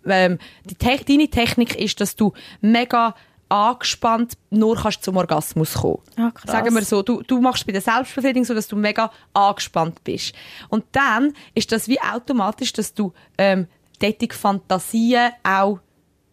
ähm, 0.05 0.37
die 0.65 0.75
Te 0.75 0.99
deine 1.07 1.27
Technik 1.27 1.75
ist, 1.75 1.99
dass 2.01 2.15
du 2.15 2.33
mega 2.61 3.15
angespannt 3.49 4.33
nur 4.51 4.75
kannst 4.75 5.03
zum 5.03 5.17
Orgasmus 5.17 5.73
kommen. 5.73 5.99
Ah, 6.15 6.31
krass. 6.31 6.51
Sagen 6.51 6.73
wir 6.73 6.83
so, 6.83 7.01
du, 7.01 7.21
du 7.23 7.41
machst 7.41 7.65
bei 7.65 7.71
der 7.71 7.81
Selbstbefriedigung 7.81 8.45
so, 8.45 8.53
dass 8.53 8.67
du 8.67 8.75
mega 8.75 9.11
angespannt 9.33 10.03
bist. 10.03 10.33
Und 10.69 10.85
dann 10.91 11.33
ist 11.55 11.71
das 11.71 11.87
wie 11.87 11.99
automatisch, 11.99 12.71
dass 12.73 12.93
du 12.93 13.11
ähm, 13.37 13.67
tätig 13.99 14.33
Fantasien 14.33 15.31
auch 15.43 15.79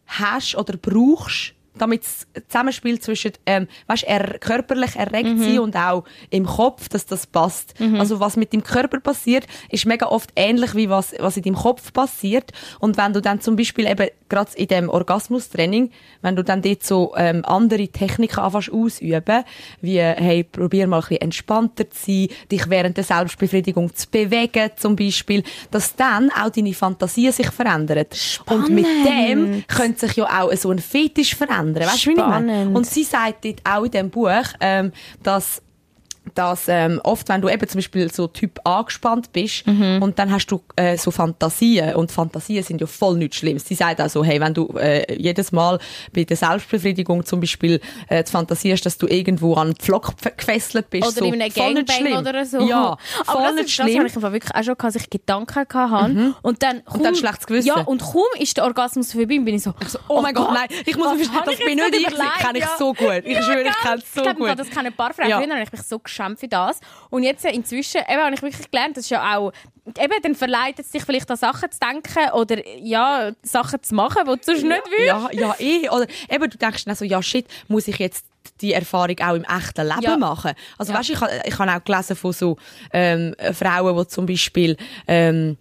hast 0.07 0.55
oder 0.57 0.77
brauchst, 0.77 1.55
damit 1.79 2.03
das 2.05 2.27
Zusammenspiel 2.49 2.99
zwischen, 3.01 3.33
ähm, 3.47 3.69
weißt, 3.87 4.05
er, 4.05 4.39
körperlich 4.39 4.97
erregt 4.97 5.27
Mhm. 5.29 5.43
sein 5.43 5.59
und 5.59 5.77
auch 5.77 6.05
im 6.31 6.47
Kopf, 6.47 6.89
dass 6.89 7.07
das 7.07 7.27
passt. 7.27 7.75
Also 7.99 8.21
was 8.21 8.37
mit 8.37 8.53
dem 8.53 8.63
Körper 8.63 9.01
passiert, 9.01 9.47
ist 9.71 9.87
mega 9.87 10.07
oft 10.07 10.31
ähnlich 10.37 10.75
wie 10.75 10.89
was, 10.89 11.15
was 11.19 11.37
in 11.37 11.43
deinem 11.43 11.57
Kopf 11.57 11.93
passiert. 11.93 12.53
Und 12.81 12.97
wenn 12.97 13.13
du 13.13 13.21
dann 13.21 13.41
zum 13.41 13.57
Beispiel 13.57 13.87
eben 13.87 14.09
gerade 14.29 14.51
in 14.57 14.67
dem 14.69 14.89
Orgasmustraining, 14.89 15.91
wenn 16.23 16.37
du 16.37 16.43
dann 16.45 16.63
dort 16.63 16.83
so 16.85 17.15
ähm, 17.17 17.45
andere 17.45 17.89
Techniken 17.89 18.41
anfängst 18.41 18.73
ausüben, 18.73 19.45
wie, 19.81 19.99
hey, 20.01 20.45
probier 20.45 20.87
mal 20.87 20.97
ein 20.99 21.01
bisschen 21.03 21.21
entspannter 21.21 21.91
zu 21.91 22.07
sein, 22.07 22.29
dich 22.51 22.69
während 22.69 22.97
der 22.97 23.05
Selbstbefriedigung 23.05 23.95
zu 23.95 24.09
bewegen 24.11 24.71
zum 24.77 24.97
Beispiel, 24.97 25.43
dass 25.71 25.95
dann 25.97 26.31
auch 26.31 26.51
deine 26.51 26.75
Fantasie 26.75 27.31
sich 27.31 27.51
verändert. 27.51 28.17
Und 28.47 28.69
mit 28.71 28.87
dem 29.07 29.65
könnte 29.69 30.07
sich 30.07 30.17
ja 30.17 30.43
auch 30.43 30.53
so 30.55 30.71
ein 30.71 30.79
Fetisch 30.79 31.35
verändern. 31.35 31.66
Weißt 31.75 32.07
ich 32.07 32.17
meine? 32.17 32.53
Spannend. 32.53 32.77
Und 32.77 32.87
sie 32.87 33.05
sagt 33.05 33.45
dort 33.45 33.61
auch 33.65 33.85
in 33.85 33.91
dem 33.91 34.11
Buch, 34.11 34.45
ähm, 34.61 34.93
dass 35.23 35.63
dass 36.37 36.69
ähm, 36.69 37.01
oft, 37.05 37.29
wenn 37.29 37.41
du 37.41 37.49
eben 37.49 37.67
zum 37.69 37.79
Beispiel 37.79 38.13
so 38.13 38.27
Typ 38.29 38.61
angespannt 38.65 39.33
bist 39.33 39.67
Mhm. 39.67 40.03
und 40.03 40.19
dann 40.19 40.31
hast 40.31 40.47
du 40.47 40.63
äh, 40.77 40.97
so 40.97 41.11
Fantasien 41.11 41.95
und 41.95 42.13
Fantasien 42.13 42.63
sind 42.63 42.81
ja 42.81 42.87
voll 42.87 43.17
nichts 43.17 43.37
Schlimmes. 43.37 43.65
Sie 43.67 43.75
sagt 43.75 44.01
auch 44.01 44.09
so, 44.09 44.23
hey, 44.25 44.41
wenn 44.41 44.55
du 44.55 44.69
äh, 44.79 45.15
jedes 45.17 45.53
Mal 45.53 45.79
bei 46.15 46.25
der 46.25 46.37
Selbstbefriedigung 46.37 47.25
zum 47.25 47.41
Beispiel 47.41 47.81
äh, 48.09 48.23
die 48.25 48.31
Fantasie 48.31 48.73
hast, 48.73 48.83
dass 48.87 48.99
du 48.99 49.07
irgendwo 49.07 49.55
an 49.55 49.69
einen 49.69 49.77
Pflock 49.77 50.13
gefesselt 50.37 50.91
bist, 50.91 51.05
Oder 51.09 51.13
so, 51.13 51.25
in 51.33 51.41
einem 51.43 51.53
Gangbang 51.53 51.97
schlimm. 51.97 52.17
oder 52.19 52.45
so. 52.45 52.61
Ja, 52.61 52.97
voll 53.25 53.37
aber 53.37 53.43
das, 53.47 53.55
nicht 53.55 53.65
ist, 53.67 53.79
das 53.79 53.85
schlimm. 53.87 53.99
habe 53.99 54.09
ich 54.09 54.17
einfach 54.17 54.33
wirklich 54.33 54.55
auch 54.55 54.63
schon 54.65 54.77
gehabt, 54.77 54.95
dass 54.95 55.03
ich 55.03 55.11
Gedanken 55.11 55.55
hatte. 55.55 56.35
Und 56.43 56.63
dann, 56.63 56.85
kaum, 56.85 57.03
dann 57.03 57.15
schlechtes 57.15 57.47
Gewissen. 57.47 57.69
Ja, 57.69 57.81
und 57.83 58.03
kaum 58.03 58.23
ist 58.39 58.57
der 58.57 58.65
Orgasmus 58.65 59.13
vorbei, 59.13 59.39
bin 59.39 59.49
ich 59.55 59.63
so, 59.63 59.73
oh, 60.09 60.21
mein 60.21 60.35
Gott, 60.35 60.49
Gott, 60.49 60.55
nein, 60.55 60.69
ich 60.85 60.97
muss 60.97 61.07
verstehen, 61.17 61.41
das 61.45 61.55
ich 61.55 61.65
bin 61.65 61.77
nicht 61.77 61.95
ich, 61.97 62.05
das 62.07 62.35
kenne 62.39 62.59
ich 62.59 62.67
so 62.79 62.93
gut. 62.93 63.23
Ich 63.25 63.39
schwöre, 63.43 63.63
ich 63.63 63.77
kenne 63.79 63.97
es 63.99 64.15
so 64.15 64.21
ich 64.21 64.23
glaube, 64.23 64.39
gut. 64.41 64.59
das 64.59 64.71
kennen 64.71 64.87
ein 64.87 64.93
paar 64.93 65.13
Frauen. 65.15 65.29
Ja. 65.29 65.37
Habe 65.41 65.63
ich 65.63 65.73
mich 65.73 65.83
so 65.83 65.99
geschämt 65.99 66.26
für 66.35 66.49
das. 66.49 66.81
Und 67.11 67.23
jetzt 67.25 67.45
inzwischen 67.45 68.01
eben, 68.09 68.23
habe 68.23 68.35
ich 68.35 68.41
wirklich 68.43 68.71
gelernt, 68.71 68.97
das 68.97 69.05
ist 69.05 69.11
ja 69.11 69.37
auch, 69.37 69.53
eben, 69.87 70.15
dann 70.23 70.35
verleitet 70.35 70.87
es 70.87 70.91
dich 70.93 71.05
vielleicht 71.05 71.31
an 71.31 71.37
Sachen 71.37 71.71
zu 71.71 71.79
denken 71.79 72.31
oder 72.33 72.67
ja, 72.79 73.33
Sachen 73.43 73.83
zu 73.83 73.95
machen, 73.95 74.23
die 74.25 74.31
du 74.37 74.39
sonst 74.43 74.63
nicht 74.63 74.83
willst. 74.87 75.07
Ja, 75.07 75.29
ja, 75.33 75.55
eh. 75.59 75.89
Oder 75.91 76.07
eben, 76.31 76.49
du 76.51 76.57
denkst 76.57 76.87
dann 76.87 76.95
so, 76.97 77.05
ja, 77.05 77.23
shit, 77.23 77.47
muss 77.69 77.87
ich 77.87 77.99
jetzt 77.99 78.25
die 78.61 78.73
Erfahrung 78.73 79.17
auch 79.21 79.35
im 79.35 79.45
echten 79.45 79.87
Leben 79.87 80.01
Ja. 80.03 80.17
machen? 80.17 80.53
Also, 80.79 80.93
Ja. 80.93 80.99
weißt 80.99 81.11
ich, 81.11 81.19
ich 81.45 81.59
habe 81.59 81.71
auch 81.73 81.85
gelesen 81.85 82.17
von 82.17 82.33
so 82.33 82.57
ähm, 82.93 83.35
Frauen, 83.53 83.97
die 83.99 84.09
zum 84.09 84.25
Beispiel 84.25 84.77
ähm, 85.07 85.59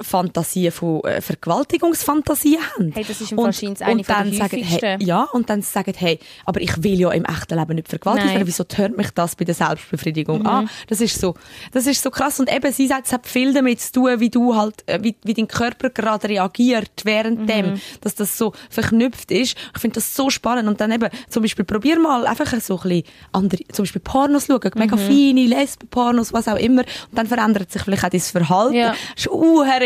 Fantasien 0.00 0.72
von 0.72 1.02
äh, 1.04 1.20
Vergewaltigungsfantasien 1.20 2.60
haben. 2.74 2.92
Hey, 2.92 3.04
das 3.06 3.20
ist 3.20 3.32
im 3.32 3.38
Fall 3.38 3.52
scheint's 3.52 3.82
eine 3.82 4.04
von 4.04 4.14
dann 4.14 4.32
sagen, 4.32 4.62
hey. 4.62 4.96
Ja, 5.00 5.24
und 5.32 5.50
dann 5.50 5.62
sagen, 5.62 5.92
hey, 5.96 6.18
aber 6.44 6.60
ich 6.60 6.82
will 6.82 6.98
ja 6.98 7.10
im 7.12 7.24
echten 7.24 7.58
Leben 7.58 7.74
nicht 7.76 7.88
vergewaltigt 7.88 8.28
werden. 8.34 8.46
Wieso 8.46 8.64
hört 8.74 8.96
mich 8.96 9.10
das 9.10 9.36
bei 9.36 9.44
der 9.44 9.54
Selbstbefriedigung 9.54 10.40
Mhm. 10.40 10.46
an? 10.46 10.70
Das 10.88 11.00
ist 11.00 11.20
so, 11.20 11.34
das 11.72 11.86
ist 11.86 12.02
so 12.02 12.10
krass. 12.10 12.40
Und 12.40 12.52
eben, 12.52 12.72
sie 12.72 12.86
sagt, 12.86 13.06
es 13.06 13.12
hat 13.12 13.26
viel 13.26 13.52
damit 13.52 13.80
zu 13.80 13.92
tun, 13.92 14.20
wie 14.20 14.30
du 14.30 14.56
halt, 14.56 14.82
äh, 14.86 14.98
wie, 15.02 15.16
wie 15.24 15.34
dein 15.34 15.48
Körper 15.48 15.90
gerade 15.90 16.28
reagiert 16.28 16.90
während 17.04 17.40
Mhm. 17.40 17.46
dem, 17.46 17.80
dass 18.00 18.14
das 18.14 18.36
so 18.38 18.52
verknüpft 18.70 19.30
ist. 19.30 19.56
Ich 19.74 19.80
finde 19.80 19.94
das 19.96 20.14
so 20.14 20.30
spannend. 20.30 20.68
Und 20.68 20.80
dann 20.80 20.90
eben, 20.92 21.08
zum 21.28 21.42
Beispiel, 21.42 21.64
probier 21.64 21.98
mal 21.98 22.26
einfach 22.26 22.52
so 22.60 22.76
ein 22.78 22.82
bisschen 22.82 23.02
andere, 23.32 23.62
zum 23.72 23.84
Beispiel 23.84 24.00
Pornos 24.02 24.46
schauen, 24.46 24.60
mega 24.76 24.96
Mhm. 24.96 25.00
feine 25.00 25.46
Lesben-Pornos, 25.46 26.32
was 26.32 26.48
auch 26.48 26.56
immer. 26.58 26.82
Und 26.82 27.18
dann 27.18 27.26
verändert 27.26 27.70
sich 27.70 27.82
vielleicht 27.82 28.04
auch 28.04 28.08
dein 28.10 28.20
Verhalten. 28.20 28.74
Ja. 28.74 28.88
Das 29.14 29.26
ist 29.26 29.28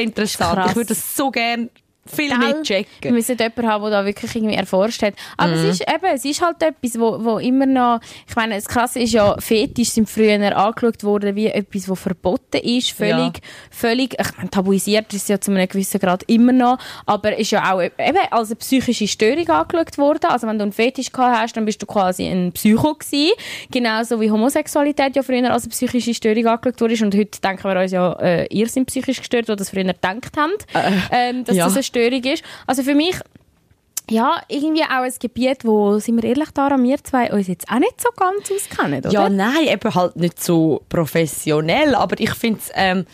interessant. 0.00 0.55
krass. 0.55 0.71
Ich 0.71 0.76
würde 0.76 0.88
das 0.88 1.17
so 1.17 1.31
gerne 1.31 1.71
viel 2.10 2.28
Gell? 2.28 2.38
mehr 2.38 2.84
Wir 3.02 3.12
müssen 3.12 3.36
jemanden 3.36 3.66
haben, 3.66 3.82
der 3.82 3.90
da 3.90 4.04
wirklich 4.04 4.34
irgendwie 4.34 4.54
erforscht 4.54 5.02
hat. 5.02 5.14
Aber 5.36 5.52
Mhm. 5.54 5.64
es 5.64 5.80
ist 5.80 5.82
eben, 5.82 6.14
es 6.14 6.24
ist 6.24 6.42
halt 6.42 6.62
etwas, 6.62 6.98
wo, 6.98 7.24
wo 7.24 7.38
immer 7.38 7.66
noch, 7.66 8.00
ich 8.28 8.36
meine, 8.36 8.54
das 8.56 8.66
Krasse 8.66 9.00
ist 9.00 9.12
ja, 9.12 9.36
Fetisch 9.38 9.90
sind 9.90 10.08
früher 10.08 10.56
angeschaut 10.56 11.02
worden 11.04 11.36
wie 11.36 11.46
etwas, 11.46 11.88
was 11.88 12.00
verboten 12.00 12.60
ist, 12.62 12.90
völlig, 12.92 13.40
völlig, 13.70 14.16
ich 14.18 14.36
meine, 14.36 14.50
tabuisiert 14.50 15.12
ist 15.12 15.22
es 15.22 15.28
ja 15.28 15.40
zu 15.40 15.50
einem 15.50 15.68
gewissen 15.68 16.00
Grad 16.00 16.22
immer 16.24 16.52
noch, 16.52 16.78
aber 17.06 17.36
ist 17.36 17.50
ja 17.50 17.72
auch 17.72 17.80
eben 17.80 17.92
als 18.30 18.48
eine 18.48 18.56
psychische 18.56 19.08
Störung 19.08 19.48
angeschaut 19.48 19.98
worden. 19.98 20.26
Also 20.30 20.46
wenn 20.46 20.58
du 20.58 20.64
einen 20.64 20.72
Fetisch 20.72 21.12
gehabt 21.12 21.38
hast, 21.38 21.56
dann 21.56 21.64
bist 21.64 21.80
du 21.82 21.86
quasi 21.86 22.26
ein 22.26 22.52
Psycho 22.52 22.94
gewesen. 22.94 23.32
Genauso 23.70 24.20
wie 24.20 24.30
Homosexualität 24.30 25.16
ja 25.16 25.22
früher 25.22 25.52
als 25.52 25.64
eine 25.64 25.70
psychische 25.70 26.14
Störung 26.14 26.46
angeschaut 26.46 26.80
wurde. 26.80 27.04
Und 27.04 27.14
heute 27.14 27.40
denken 27.40 27.64
wir 27.64 27.80
uns 27.80 27.92
ja, 27.92 28.12
äh, 28.20 28.46
ihr 28.50 28.68
seid 28.68 28.86
psychisch 28.86 29.18
gestört, 29.18 29.48
die 29.48 29.56
das 29.56 29.70
früher 29.70 29.84
gedacht 29.84 30.36
haben, 30.36 30.52
ähm, 31.10 31.44
dass 31.44 31.56
ja. 31.56 31.64
das 31.64 31.74
eine 31.74 31.82
Störung 31.82 31.98
ist. 32.26 32.43
Also 32.67 32.83
für 32.83 32.95
mich, 32.95 33.17
ja, 34.11 34.40
irgendwie 34.49 34.83
auch 34.83 35.02
ein 35.02 35.12
Gebiet, 35.21 35.64
wo, 35.64 35.99
sind 35.99 36.17
wir 36.17 36.28
ehrlich, 36.28 36.50
daran 36.50 36.83
wir 36.83 37.02
zwei 37.05 37.31
uns 37.33 37.47
jetzt 37.47 37.71
auch 37.71 37.78
nicht 37.78 38.00
so 38.00 38.09
ganz 38.17 38.50
auskennen, 38.50 39.00
oder? 39.00 39.11
Ja, 39.11 39.28
nein, 39.28 39.69
eben 39.69 39.95
halt 39.95 40.17
nicht 40.17 40.43
so 40.43 40.83
professionell, 40.88 41.95
aber 41.95 42.19
ich 42.19 42.35
finde 42.35 42.61
es 42.61 42.71
ähm, 42.75 43.05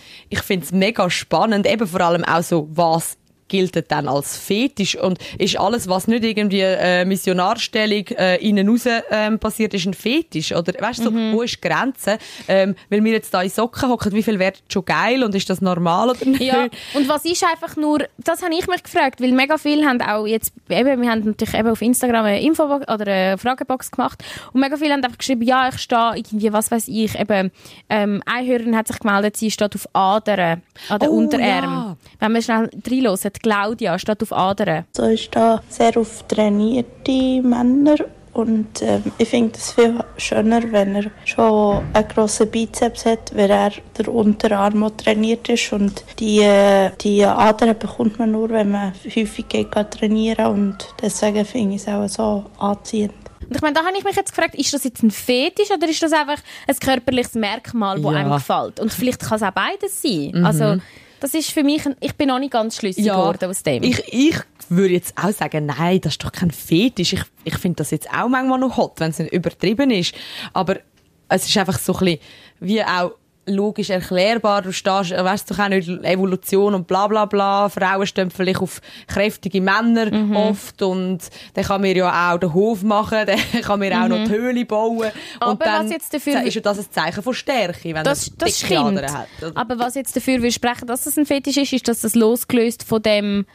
mega 0.73 1.11
spannend, 1.11 1.67
eben 1.67 1.87
vor 1.87 2.01
allem 2.01 2.25
auch 2.25 2.43
so, 2.43 2.69
was 2.73 3.17
gilt 3.55 3.91
dann 3.93 4.09
als 4.09 4.37
Fetisch 4.37 4.97
und 4.97 5.19
ist 5.39 5.59
alles, 5.61 5.89
was 5.89 6.09
nicht 6.09 6.25
irgendwie 6.25 6.61
äh, 6.63 7.05
Missionarstellung 7.05 8.07
äh, 8.19 8.37
innen 8.47 8.69
raus 8.69 8.87
ähm, 9.11 9.39
passiert, 9.39 9.75
ist 9.75 9.87
ein 9.87 9.95
Fetisch 9.95 10.53
oder 10.53 10.73
weißt 10.79 11.01
du, 11.01 11.05
so, 11.05 11.11
Mhm. 11.13 11.33
wo 11.35 11.43
ist 11.43 11.57
die 11.63 11.69
Grenze? 11.69 12.19
Ähm, 12.49 12.75
weil 12.91 13.05
wir 13.05 13.13
jetzt 13.13 13.33
da 13.33 13.43
in 13.43 13.51
Socken 13.51 13.89
hocken, 13.91 14.13
wie 14.13 14.23
viel 14.23 14.39
wäre 14.39 14.55
schon 14.69 14.85
geil 14.85 15.23
und 15.23 15.35
ist 15.35 15.49
das 15.51 15.61
normal 15.61 16.11
oder 16.11 16.25
nicht? 16.27 16.41
Ja, 16.43 16.67
und 16.95 17.09
was 17.09 17.25
ist 17.25 17.45
einfach 17.45 17.77
nur, 17.77 17.99
das 18.19 18.43
habe 18.43 18.53
ich 18.55 18.67
mich 18.67 18.83
gefragt, 18.83 19.21
weil 19.21 19.31
mega 19.33 19.57
viele 19.59 19.87
haben 19.87 20.01
auch 20.03 20.27
jetzt, 20.27 20.53
eben, 20.69 21.01
wir 21.01 21.11
haben 21.11 21.25
natürlich 21.25 21.55
eben 21.55 21.69
auf 21.69 21.81
Instagram 21.83 22.25
eine 22.25 22.41
Info 22.43 22.65
oder 22.65 23.07
eine 23.07 23.39
Fragebox 23.39 23.91
gemacht 23.93 24.25
und 24.53 24.61
mega 24.61 24.77
viele 24.77 24.95
haben 24.95 25.05
einfach 25.05 25.19
geschrieben, 25.19 25.43
ja, 25.43 25.69
ich 25.69 25.79
stehe 25.79 26.13
irgendwie, 26.17 26.53
was 26.53 26.71
weiß 26.71 26.89
ich, 26.89 27.19
eben, 27.19 27.51
ähm, 27.89 28.23
eine 28.27 28.47
Hörerin 28.47 28.77
hat 28.77 28.89
sich 28.89 28.99
gemeldet, 28.99 29.37
sie 29.37 29.51
steht 29.51 29.75
auf 29.75 29.87
Adern, 29.93 30.63
an 30.89 30.99
den 30.99 31.09
Oh, 31.09 31.13
Unterarm. 31.13 31.73
ja. 31.73 31.97
Wenn 32.19 32.33
wir 32.33 32.43
schnell 32.43 32.71
reinhören, 32.91 33.17
Claudia 33.45 33.99
steht 33.99 34.23
auf 34.23 34.33
Adern. 34.33 34.85
So 34.97 35.05
ist 35.05 35.29
da 35.37 35.61
sehr 35.69 35.95
auf 35.99 36.25
trainierte 36.29 37.43
Männer 37.43 37.97
und 38.33 38.81
ähm, 38.83 39.05
ich 39.19 39.29
finde 39.29 39.53
es 39.57 39.73
viel 39.73 40.01
schöner, 40.17 40.61
wenn 40.73 40.97
er 40.97 41.05
schon 41.27 41.85
einen 41.93 42.09
grossen 42.09 42.51
Bizeps 42.51 43.05
hat, 43.05 43.31
wenn 43.35 43.51
er 43.51 43.71
der 43.99 44.09
Unterarm 44.09 44.83
auch 44.83 44.91
trainiert 44.97 45.47
ist 45.51 45.73
und 45.75 46.03
die, 46.19 46.41
äh, 46.41 46.91
die 47.03 47.23
Adern 47.25 47.79
bekommt 47.79 48.19
man 48.19 48.33
nur, 48.33 48.49
wenn 48.49 48.71
man 48.73 48.93
häufig 49.05 49.47
geht 49.49 49.71
trainieren 49.73 50.47
und 50.47 50.79
deswegen 51.03 51.45
finde 51.45 51.77
ich 51.77 51.83
es 51.83 51.89
auch 51.89 52.09
so 52.09 52.45
anziehend. 52.59 53.13
Und 53.47 53.55
ich 53.57 53.61
meine, 53.63 53.75
da 53.75 53.85
habe 53.85 53.97
ich 53.97 54.05
mich 54.05 54.17
jetzt 54.17 54.35
gefragt, 54.35 54.55
ist 54.55 54.73
das 54.73 54.85
jetzt 54.85 55.03
ein 55.03 55.11
Fetisch 55.11 55.71
oder 55.71 55.87
ist 55.87 56.03
das 56.03 56.13
einfach 56.13 56.39
ein 56.67 56.77
körperliches 56.77 57.35
Merkmal, 57.35 58.01
das 58.01 58.11
Ja. 58.13 58.19
einem 58.19 58.33
gefällt? 58.33 58.81
Und 58.81 58.91
vielleicht 58.91 59.21
kann 59.21 59.37
es 59.37 59.43
auch 59.43 59.51
beides 59.51 60.01
sein. 60.01 60.33
Mhm. 60.35 60.47
Also, 60.47 60.77
das 61.25 61.33
ist 61.33 61.53
für 61.53 61.65
mich, 61.65 61.87
ein, 61.87 61.97
ich 62.01 62.15
bin 62.17 62.29
noch 62.29 62.39
nicht 62.39 62.53
ganz 62.53 62.77
schlüssig 62.77 63.07
geworden 63.07 63.49
aus 63.49 63.63
dem. 63.63 63.83
Ich, 63.83 64.13
ich 64.13 64.37
würde 64.69 64.93
jetzt 64.93 65.17
auch 65.17 65.31
sagen, 65.31 65.65
nein, 65.65 65.99
das 66.03 66.13
ist 66.13 66.23
doch 66.25 66.31
kein 66.31 66.51
Fetisch. 66.51 67.15
Ich, 67.15 67.23
ich 67.45 67.57
finde 67.57 67.77
das 67.77 67.91
jetzt 67.93 68.11
auch 68.11 68.29
manchmal 68.29 68.59
noch 68.59 68.77
hot, 68.77 69.01
wenn 69.01 69.09
es 69.09 69.19
nicht 69.19 69.33
übertrieben 69.33 69.91
ist. 69.91 70.15
Aber 70.53 70.81
es 71.29 71.49
ist 71.49 71.57
einfach 71.57 71.79
so 71.79 71.95
ein 71.95 71.99
bisschen, 72.01 72.21
wie 72.61 72.85
auch 72.85 73.13
logisch 73.47 73.91
erklärbar. 73.91 74.63
Du 74.63 74.73
stehst, 74.73 75.13
äh, 75.13 75.25
weißt 75.25 75.51
du, 75.51 75.55
auch 75.63 75.69
nicht 75.69 75.89
Evolution 75.89 76.75
und 76.75 76.87
bla 76.87 77.07
bla 77.07 77.25
bla. 77.27 77.69
Frauen 77.69 78.07
stehen 78.07 78.31
vielleicht 78.31 78.61
auf 78.61 78.81
kräftige 79.07 79.61
Männer 79.61 80.11
Mhm. 80.11 80.37
oft 80.37 80.81
und 80.83 81.19
dann 81.55 81.65
kann 81.65 81.81
man 81.81 81.95
ja 81.95 82.33
auch 82.33 82.39
den 82.39 82.53
Hof 82.55 82.83
machen, 82.83 83.19
dann 83.27 83.39
kann 83.63 83.79
man 83.79 83.93
auch 83.93 84.09
noch 84.09 84.25
die 84.25 84.31
Höhle 84.31 84.65
bauen. 84.65 84.99
Mhm. 85.09 85.11
Aber 85.41 85.51
und 85.53 85.63
dann 85.67 85.85
was 85.87 85.93
jetzt 85.93 86.15
dafür- 86.15 86.43
ist 86.43 86.55
ja 86.55 86.61
das 86.61 86.79
ein 86.79 86.87
Zeichen 86.91 87.23
von 87.23 87.35
Stärke, 87.35 87.95
wenn 87.95 88.05
Das, 88.05 88.31
das 88.39 88.61
stimmt. 88.61 89.03
Hat. 89.03 89.29
Aber 89.55 89.79
was 89.79 89.95
jetzt 89.95 90.17
dafür 90.17 90.41
will 90.43 90.53
sprechen, 90.53 90.87
dass 90.87 91.05
das 91.05 91.17
ein 91.17 91.27
Fetisch 91.27 91.57
ist, 91.57 91.73
ist, 91.73 91.87
dass 91.89 92.01
das 92.01 92.15
losgelöst 92.15 92.83
von 92.83 93.03
dem, 93.03 93.47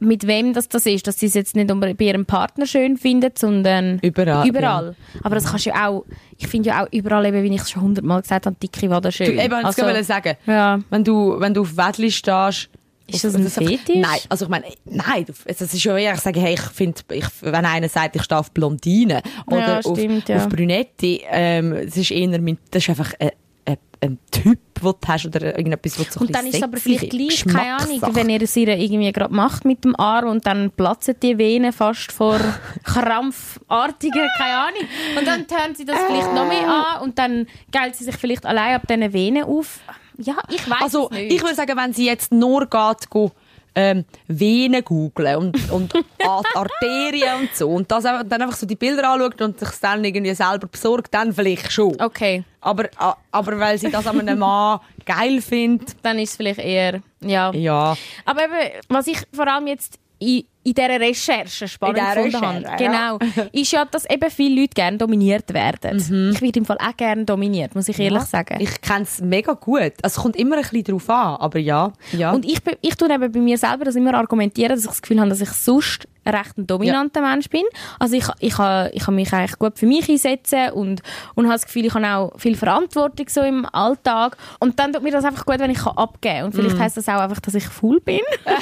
mit 0.00 0.26
wem 0.26 0.52
das, 0.52 0.68
das 0.68 0.86
ist. 0.86 1.06
Dass 1.06 1.18
sie 1.18 1.26
es 1.26 1.34
jetzt 1.34 1.56
nicht 1.56 1.68
bei 1.68 2.04
ihrem 2.04 2.26
Partner 2.26 2.66
schön 2.66 2.96
findet, 2.96 3.38
sondern 3.38 3.98
Überall, 4.00 4.46
überall. 4.48 4.96
Aber 5.22 5.34
das 5.34 5.44
kannst 5.46 5.66
du 5.66 5.70
ja 5.70 5.88
auch, 5.88 6.04
ich 6.36 6.46
finde 6.46 6.70
ja 6.70 6.84
auch 6.84 6.88
überall, 6.92 7.24
eben, 7.26 7.42
wie 7.42 7.54
ich 7.54 7.60
es 7.62 7.70
schon 7.70 7.82
hundertmal 7.82 8.20
gesagt 8.22 8.46
habe, 8.46 8.56
dicke 8.62 8.90
Waden 8.90 9.12
schön. 9.12 9.26
Du, 9.36 9.42
eben, 9.42 9.58
ich 9.60 9.64
Also, 9.64 9.82
wollte 9.82 10.04
sagen, 10.04 10.36
ja. 10.46 10.78
wenn 10.90 11.04
du, 11.04 11.36
wenn 11.38 11.54
du 11.54 11.62
auf 11.62 11.76
Wettli 11.76 12.10
stehst, 12.10 12.68
Ist 13.06 13.16
auf- 13.16 13.32
das 13.32 13.34
ein 13.36 13.44
einfach- 13.44 13.62
Fetisch? 13.62 13.96
Nein, 13.96 14.18
also 14.28 14.44
ich 14.46 14.50
meine, 14.50 14.64
nein, 14.84 15.26
es 15.44 15.60
ist 15.60 15.84
ja 15.84 15.96
eher, 15.96 16.14
ich 16.14 16.20
sage, 16.20 16.40
hey, 16.40 16.54
ich 16.54 16.60
finde, 16.60 17.00
ich, 17.12 17.26
wenn 17.42 17.64
einer 17.66 17.88
sagt, 17.88 18.16
ich 18.16 18.22
stehe 18.22 18.38
auf 18.38 18.50
Blondine 18.50 19.22
oder 19.46 19.80
auf, 19.84 19.96
stimmt, 19.98 20.28
ja. 20.28 20.36
auf 20.36 20.48
Brünette, 20.48 21.20
ähm, 21.30 21.72
es 21.72 21.96
ist 21.96 22.10
eher, 22.10 22.40
mein, 22.40 22.58
das 22.70 22.82
ist 22.82 22.88
einfach 22.90 23.12
ein, 23.20 23.30
ein, 23.66 23.78
ein 24.00 24.18
Typ, 24.30 24.58
den 24.74 24.82
du 24.82 24.94
hast 25.06 25.26
oder 25.26 25.56
irgendetwas, 25.56 25.98
was 25.98 26.12
so 26.14 26.20
Und 26.20 26.34
dann 26.34 26.46
ist 26.46 26.56
es 26.56 26.62
aber 26.62 26.76
vielleicht 26.76 27.10
gleich, 27.10 27.44
keine 27.44 27.76
Ahnung, 27.76 28.00
wenn 28.14 28.28
ihr 28.28 28.42
es 28.42 28.54
ihr 28.56 28.68
irgendwie 28.68 29.10
gerade 29.12 29.34
macht 29.34 29.64
mit 29.64 29.84
dem 29.84 29.98
Arm 29.98 30.28
und 30.28 30.46
dann 30.46 30.70
platzen 30.70 31.14
die 31.22 31.38
Venen 31.38 31.72
fast 31.72 32.12
vor 32.12 32.38
krampfartigen, 32.84 34.28
keine 34.36 34.56
Ahnung. 34.58 34.88
Und 35.18 35.26
dann 35.26 35.46
turnt 35.46 35.76
sie 35.76 35.84
das 35.84 35.98
vielleicht 36.06 36.32
noch 36.34 36.46
mehr 36.46 36.68
an 36.68 37.02
und 37.02 37.18
dann 37.18 37.46
geilt 37.72 37.96
sie 37.96 38.04
sich 38.04 38.16
vielleicht 38.16 38.46
allein 38.46 38.74
ab 38.76 38.82
diesen 38.88 39.12
Venen 39.12 39.44
auf. 39.44 39.80
Ja, 40.18 40.36
ich 40.48 40.68
weiß 40.70 40.82
Also, 40.82 41.08
es 41.10 41.16
nicht. 41.16 41.32
ich 41.32 41.42
würde 41.42 41.54
sagen, 41.56 41.76
wenn 41.76 41.92
sie 41.92 42.06
jetzt 42.06 42.30
nur 42.32 42.66
geht, 42.66 43.10
go, 43.10 43.32
ähm, 43.74 44.04
Venen 44.28 44.84
googlen 44.84 45.36
und, 45.36 45.70
und 45.70 45.94
Ar- 46.26 46.42
Arterien 46.54 47.40
und 47.40 47.54
so. 47.54 47.68
Und 47.68 47.90
das, 47.90 48.04
dann 48.04 48.30
einfach 48.42 48.56
so 48.56 48.66
die 48.66 48.76
Bilder 48.76 49.10
anschaut 49.10 49.40
und 49.42 49.58
sich 49.58 49.70
dann 49.80 50.04
irgendwie 50.04 50.34
selber 50.34 50.66
besorgt, 50.66 51.12
dann 51.12 51.32
vielleicht 51.32 51.72
schon. 51.72 52.00
Okay, 52.00 52.44
Aber, 52.60 52.88
aber 53.30 53.58
weil 53.58 53.78
sie 53.78 53.90
das 53.90 54.06
an 54.06 54.20
einem 54.20 54.38
Mann 54.38 54.80
geil 55.04 55.40
findet, 55.42 55.96
dann 56.02 56.18
ist 56.18 56.30
es 56.30 56.36
vielleicht 56.36 56.60
eher, 56.60 57.00
ja. 57.20 57.52
ja. 57.52 57.96
Aber 58.24 58.44
eben, 58.44 58.82
was 58.88 59.06
ich 59.06 59.18
vor 59.32 59.46
allem 59.48 59.66
jetzt 59.66 59.98
in, 60.24 60.44
in 60.66 60.72
dieser 60.72 60.98
Recherche 61.00 61.68
spannend 61.68 61.98
In 61.98 62.04
dieser 62.04 62.22
gefunden 62.24 62.46
habe, 62.46 62.56
Recherche, 62.80 62.84
ja. 62.84 63.16
genau, 63.18 63.48
ist 63.52 63.72
ja, 63.72 63.84
dass 63.84 64.08
eben 64.08 64.30
viele 64.30 64.62
Leute 64.62 64.72
gerne 64.74 64.96
dominiert 64.96 65.52
werden. 65.52 65.98
Ich 66.34 66.40
werde 66.40 66.58
im 66.58 66.64
Fall 66.64 66.78
auch 66.78 66.96
gerne 66.96 67.24
dominiert, 67.26 67.74
muss 67.74 67.88
ich 67.88 67.98
ehrlich 67.98 68.22
sagen. 68.22 68.54
Mhm. 68.56 68.62
Ich 68.62 68.80
kenne 68.80 69.02
es 69.02 69.20
mega 69.20 69.52
gut. 69.52 69.92
Also, 70.02 70.16
es 70.18 70.22
kommt 70.22 70.36
immer 70.36 70.56
ein 70.56 70.62
bisschen 70.62 70.84
drauf 70.84 71.10
an, 71.10 71.36
aber 71.36 71.58
ja. 71.58 71.92
ja. 72.12 72.32
Und 72.32 72.46
ich, 72.46 72.58
ich 72.80 72.94
tue 72.96 73.12
eben 73.12 73.30
bei 73.30 73.40
mir 73.40 73.58
selber 73.58 73.84
das 73.84 73.94
immer 73.96 74.14
argumentieren, 74.14 74.70
dass 74.70 74.80
ich 74.80 74.86
das 74.86 75.02
Gefühl 75.02 75.20
habe, 75.20 75.28
dass 75.28 75.42
ich 75.42 75.50
sonst 75.50 76.08
ein 76.26 76.34
recht 76.34 76.56
ein 76.56 76.66
dominanter 76.66 77.20
Mensch 77.20 77.50
bin. 77.50 77.64
Also 77.98 78.16
ich, 78.16 78.24
ich, 78.38 78.56
ha- 78.56 78.88
ich 78.94 79.02
kann 79.04 79.14
mich 79.14 79.30
eigentlich 79.34 79.58
gut 79.58 79.78
für 79.78 79.84
mich 79.84 80.08
einsetzen 80.08 80.70
und, 80.70 81.02
und 81.34 81.44
habe 81.44 81.56
das 81.56 81.66
Gefühl, 81.66 81.84
ich 81.84 81.92
habe 81.92 82.06
auch 82.08 82.32
viel 82.40 82.56
Verantwortung 82.56 83.26
so 83.28 83.42
im 83.42 83.66
Alltag. 83.70 84.38
Und 84.58 84.78
dann 84.80 84.94
tut 84.94 85.02
mir 85.02 85.10
das 85.12 85.26
einfach 85.26 85.44
gut, 85.44 85.58
wenn 85.58 85.70
ich 85.70 85.80
kann 85.84 85.98
abgeben 85.98 86.36
kann. 86.36 86.44
Und 86.46 86.54
Mhm. 86.54 86.58
vielleicht 86.60 86.78
heisst 86.78 86.96
das 86.96 87.08
auch 87.10 87.20
einfach, 87.20 87.40
dass 87.40 87.54
ich 87.54 87.64
faul 87.66 88.00
bin. 88.00 88.20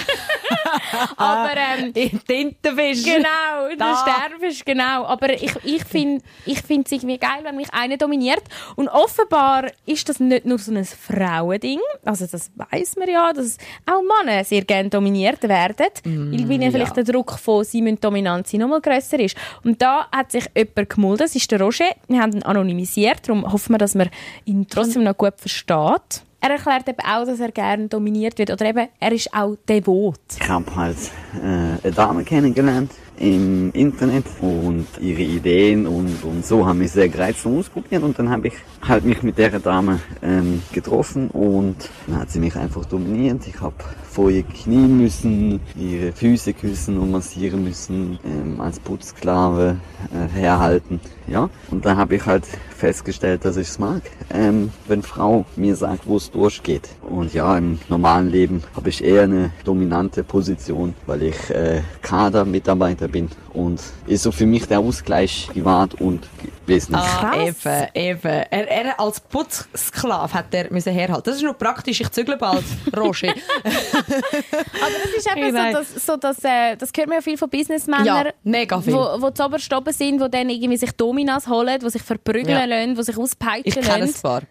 Aber 1.17 1.55
ähm, 1.57 1.93
die 1.93 2.11
Tintenfisch. 2.11 3.05
Genau, 3.05 3.69
der 3.69 3.77
Da. 3.77 3.97
Sternfisch, 3.97 4.65
genau. 4.65 5.05
Aber 5.05 5.31
ich, 5.31 5.53
ich 5.65 5.85
finde 5.85 6.23
ich 6.47 6.61
finde 6.63 6.85
es 6.87 6.93
irgendwie 6.93 7.19
geil, 7.19 7.41
wenn 7.43 7.57
mich 7.57 7.73
einer 7.73 7.97
dominiert. 7.97 8.43
Und 8.77 8.89
offenbar 8.89 9.71
ist 9.87 10.09
das 10.09 10.21
nicht 10.21 10.45
nur 10.45 10.59
so 10.59 10.73
ein 10.73 10.85
Frauending. 10.85 11.81
Also 12.05 12.27
das 12.27 12.51
weiß 12.55 12.97
man 12.97 13.09
ja, 13.09 13.33
dass 13.33 13.59
auch 13.87 14.03
Männer 14.03 14.45
sehr 14.45 14.63
gerne 14.63 14.89
dominiert 14.89 15.43
werden. 15.43 15.87
weil 16.05 16.47
bei 16.47 16.55
ihnen 16.55 16.73
vielleicht 16.73 16.97
der 16.97 17.05
Druck 17.05 17.39
von 17.39 17.65
«sie 17.65 17.83
müssen 17.83 18.01
dominant 18.01 18.47
sein» 18.47 18.61
nochmal 18.61 18.81
grösser 18.81 19.19
ist. 19.21 19.37
Und 19.65 19.81
da 19.83 20.09
hat 20.13 20.33
sich 20.33 20.45
jemand 20.57 20.91
gemulden, 20.91 21.19
das 21.19 21.35
ist 21.35 21.51
der 21.51 21.61
Roger. 21.61 21.91
Wir 22.09 22.21
haben 22.21 22.33
ihn 22.33 22.43
anonymisiert, 22.43 23.29
darum 23.29 23.51
hoffen 23.51 23.75
wir, 23.75 23.79
dass 23.79 23.95
man 23.95 24.11
ihn 24.45 24.67
trotzdem 24.69 25.05
noch 25.05 25.17
gut 25.17 25.35
versteht. 25.37 26.23
Er 26.45 26.51
erklärt 26.51 26.89
eben 26.89 26.99
auch, 26.99 27.25
dass 27.25 27.39
er 27.39 27.53
gerne 27.53 27.87
dominiert 27.87 28.37
wird. 28.37 28.51
Oder 28.51 28.67
eben, 28.67 28.89
er 28.99 29.13
ist 29.13 29.33
auch 29.33 29.55
devot. 29.69 30.19
Ich 30.41 30.49
habe 30.49 30.75
halt 30.75 30.97
äh, 31.41 31.85
eine 31.85 31.95
Dame 31.95 32.25
kennengelernt 32.25 32.91
im 33.19 33.71
Internet 33.73 34.25
und 34.41 34.87
ihre 35.01 35.23
Ideen 35.23 35.87
und, 35.87 36.25
und 36.25 36.45
so 36.45 36.67
haben 36.67 36.79
mich 36.79 36.93
sehr 36.93 37.09
gereizt 37.09 37.43
zum 37.43 37.59
Ausprobieren 37.59 38.03
und 38.05 38.19
dann 38.19 38.31
habe 38.31 38.49
ich 38.49 38.55
halt 38.87 39.05
mich 39.05 39.23
mit 39.23 39.39
der 39.39 39.59
Dame 39.61 40.01
ähm, 40.23 40.63
getroffen 40.73 41.29
und 41.29 41.77
dann 42.07 42.19
hat 42.19 42.31
sie 42.31 42.41
mich 42.41 42.57
einfach 42.57 42.85
dominiert. 42.85 43.47
Ich 43.47 43.61
habe 43.61 43.75
vor 44.13 44.31
ihr 44.31 44.43
knien 44.43 44.99
müssen, 44.99 45.61
ihre 45.75 46.13
Füße 46.13 46.53
küssen 46.53 46.99
und 46.99 47.11
massieren 47.11 47.65
müssen, 47.65 48.19
ähm, 48.25 48.61
als 48.61 48.79
Putzsklave 48.79 49.77
äh, 50.13 50.39
herhalten. 50.39 51.01
Ja, 51.29 51.49
und 51.71 51.87
dann 51.87 51.97
habe 51.97 52.17
ich 52.17 52.27
halt 52.27 52.45
festgestellt, 52.77 53.45
dass 53.45 53.57
ich 53.57 53.69
es 53.69 53.79
mag, 53.79 54.03
ähm, 54.35 54.71
wenn 54.87 55.03
Frau 55.03 55.47
mir 55.57 55.77
sagt, 55.77 56.07
wo 56.07 56.17
es 56.17 56.31
durchgeht. 56.31 56.91
Und 57.09 57.33
ja, 57.33 57.57
im 57.57 57.79
normalen 57.89 58.29
Leben 58.29 58.63
habe 58.75 58.91
ich 58.91 59.03
eher 59.03 59.23
eine 59.23 59.51
dominante 59.65 60.25
Position, 60.25 60.95
weil 61.07 61.23
ich 61.23 61.51
äh, 61.51 61.81
Kadermitarbeiter 62.03 63.02
bin 63.09 63.29
und 63.53 63.81
ist 64.07 64.23
so 64.23 64.33
für 64.33 64.47
mich 64.47 64.67
der 64.67 64.81
Ausgleich 64.81 65.49
privat 65.53 65.95
und 66.01 66.27
wesentlich. 66.67 67.03
Ah, 67.05 67.31
Krass. 67.33 67.65
eben, 67.65 67.89
eben. 67.95 68.23
Er, 68.51 68.69
er 68.71 69.01
als 69.01 69.21
Putzsklave 69.21 70.33
hat 70.33 70.53
er 70.55 70.73
müssen 70.73 70.93
herhalten. 70.93 71.23
Das 71.25 71.37
ist 71.37 71.43
noch 71.43 71.57
praktisch. 71.59 72.01
Ich 72.01 72.11
zügle 72.11 72.37
bald, 72.37 72.65
Roger. 72.97 73.31
Aber 73.31 74.97
das 75.05 75.13
ist 75.17 75.29
eben 75.37 75.51
so, 75.51 75.73
dass, 75.73 76.07
so 76.07 76.17
dass, 76.17 76.45
äh, 76.45 76.77
das 76.77 76.91
hört 76.97 77.09
man 77.09 77.17
ja 77.17 77.23
viel 77.23 77.37
von 77.39 77.49
Businessmännern, 77.51 78.07
Ja, 78.07 78.33
mega 78.43 78.81
viel. 78.81 78.93
wo, 78.95 79.21
wo 79.21 79.31
zu 79.31 79.45
oberst 79.45 79.73
oben 79.73 79.93
sind, 79.93 80.21
die 80.21 80.31
dann 80.31 80.49
irgendwie 80.51 80.77
sich 80.77 80.93
Dominas 80.93 81.47
holen, 81.49 81.79
die 81.81 81.91
sich 81.91 82.03
verprügeln 82.03 82.49
Ja. 82.49 82.65
lassen, 82.65 82.95
die 82.95 83.03
sich 83.03 83.17
auspeitschen 83.19 83.63
Ich 83.67 83.75
kenne 83.75 84.05
es 84.05 84.11
lassen. 84.13 84.15
zwar. 84.15 84.43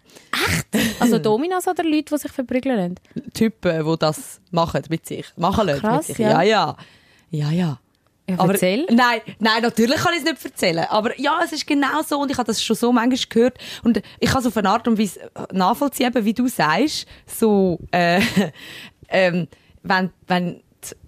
Also 1.00 1.18
Dominas 1.20 1.68
oder 1.68 1.84
Leute, 1.84 2.14
die 2.14 2.18
sich 2.18 2.32
verprügeln 2.32 2.78
lassen? 2.78 3.32
Typen, 3.34 3.86
die 3.86 3.98
das 4.00 4.40
machen 4.52 4.82
mit 4.90 5.06
sich. 5.06 5.26
Machen 5.38 5.68
lassen 5.68 5.82
Krass, 5.82 6.08
mit 6.08 6.18
sich. 6.18 6.26
ja. 6.26 6.42
Ja, 6.42 6.44
ja. 6.44 6.76
Ja, 7.34 7.50
ja. 7.52 7.80
Ja, 8.32 8.40
Aber, 8.40 8.54
erzähl. 8.54 8.86
Nein, 8.90 9.22
nein, 9.40 9.62
natürlich 9.62 9.98
kann 9.98 10.14
ich 10.14 10.20
es 10.20 10.26
nicht 10.26 10.44
erzählen. 10.44 10.86
Aber 10.90 11.20
ja, 11.20 11.40
es 11.44 11.52
ist 11.52 11.68
genau 11.68 12.02
so 12.06 12.20
und 12.20 12.32
ich 12.32 12.38
habe 12.38 12.48
das 12.48 12.64
schon 12.64 12.76
so 12.76 12.92
manchmal 12.92 13.20
gehört 13.30 13.58
und 13.84 14.02
ich 14.20 14.30
kann 14.30 14.42
es 14.42 14.48
auf 14.48 14.58
eine 14.58 14.70
Art 14.70 14.88
und 14.88 14.98
Weise 14.98 15.32
nachvollziehen, 15.52 16.14
wie 16.14 16.34
du 16.34 16.48
sagst, 16.48 17.06
so, 17.26 17.80
äh, 17.92 18.22
ähm, 19.10 19.48
wenn, 19.84 20.12
wenn, 20.28 20.62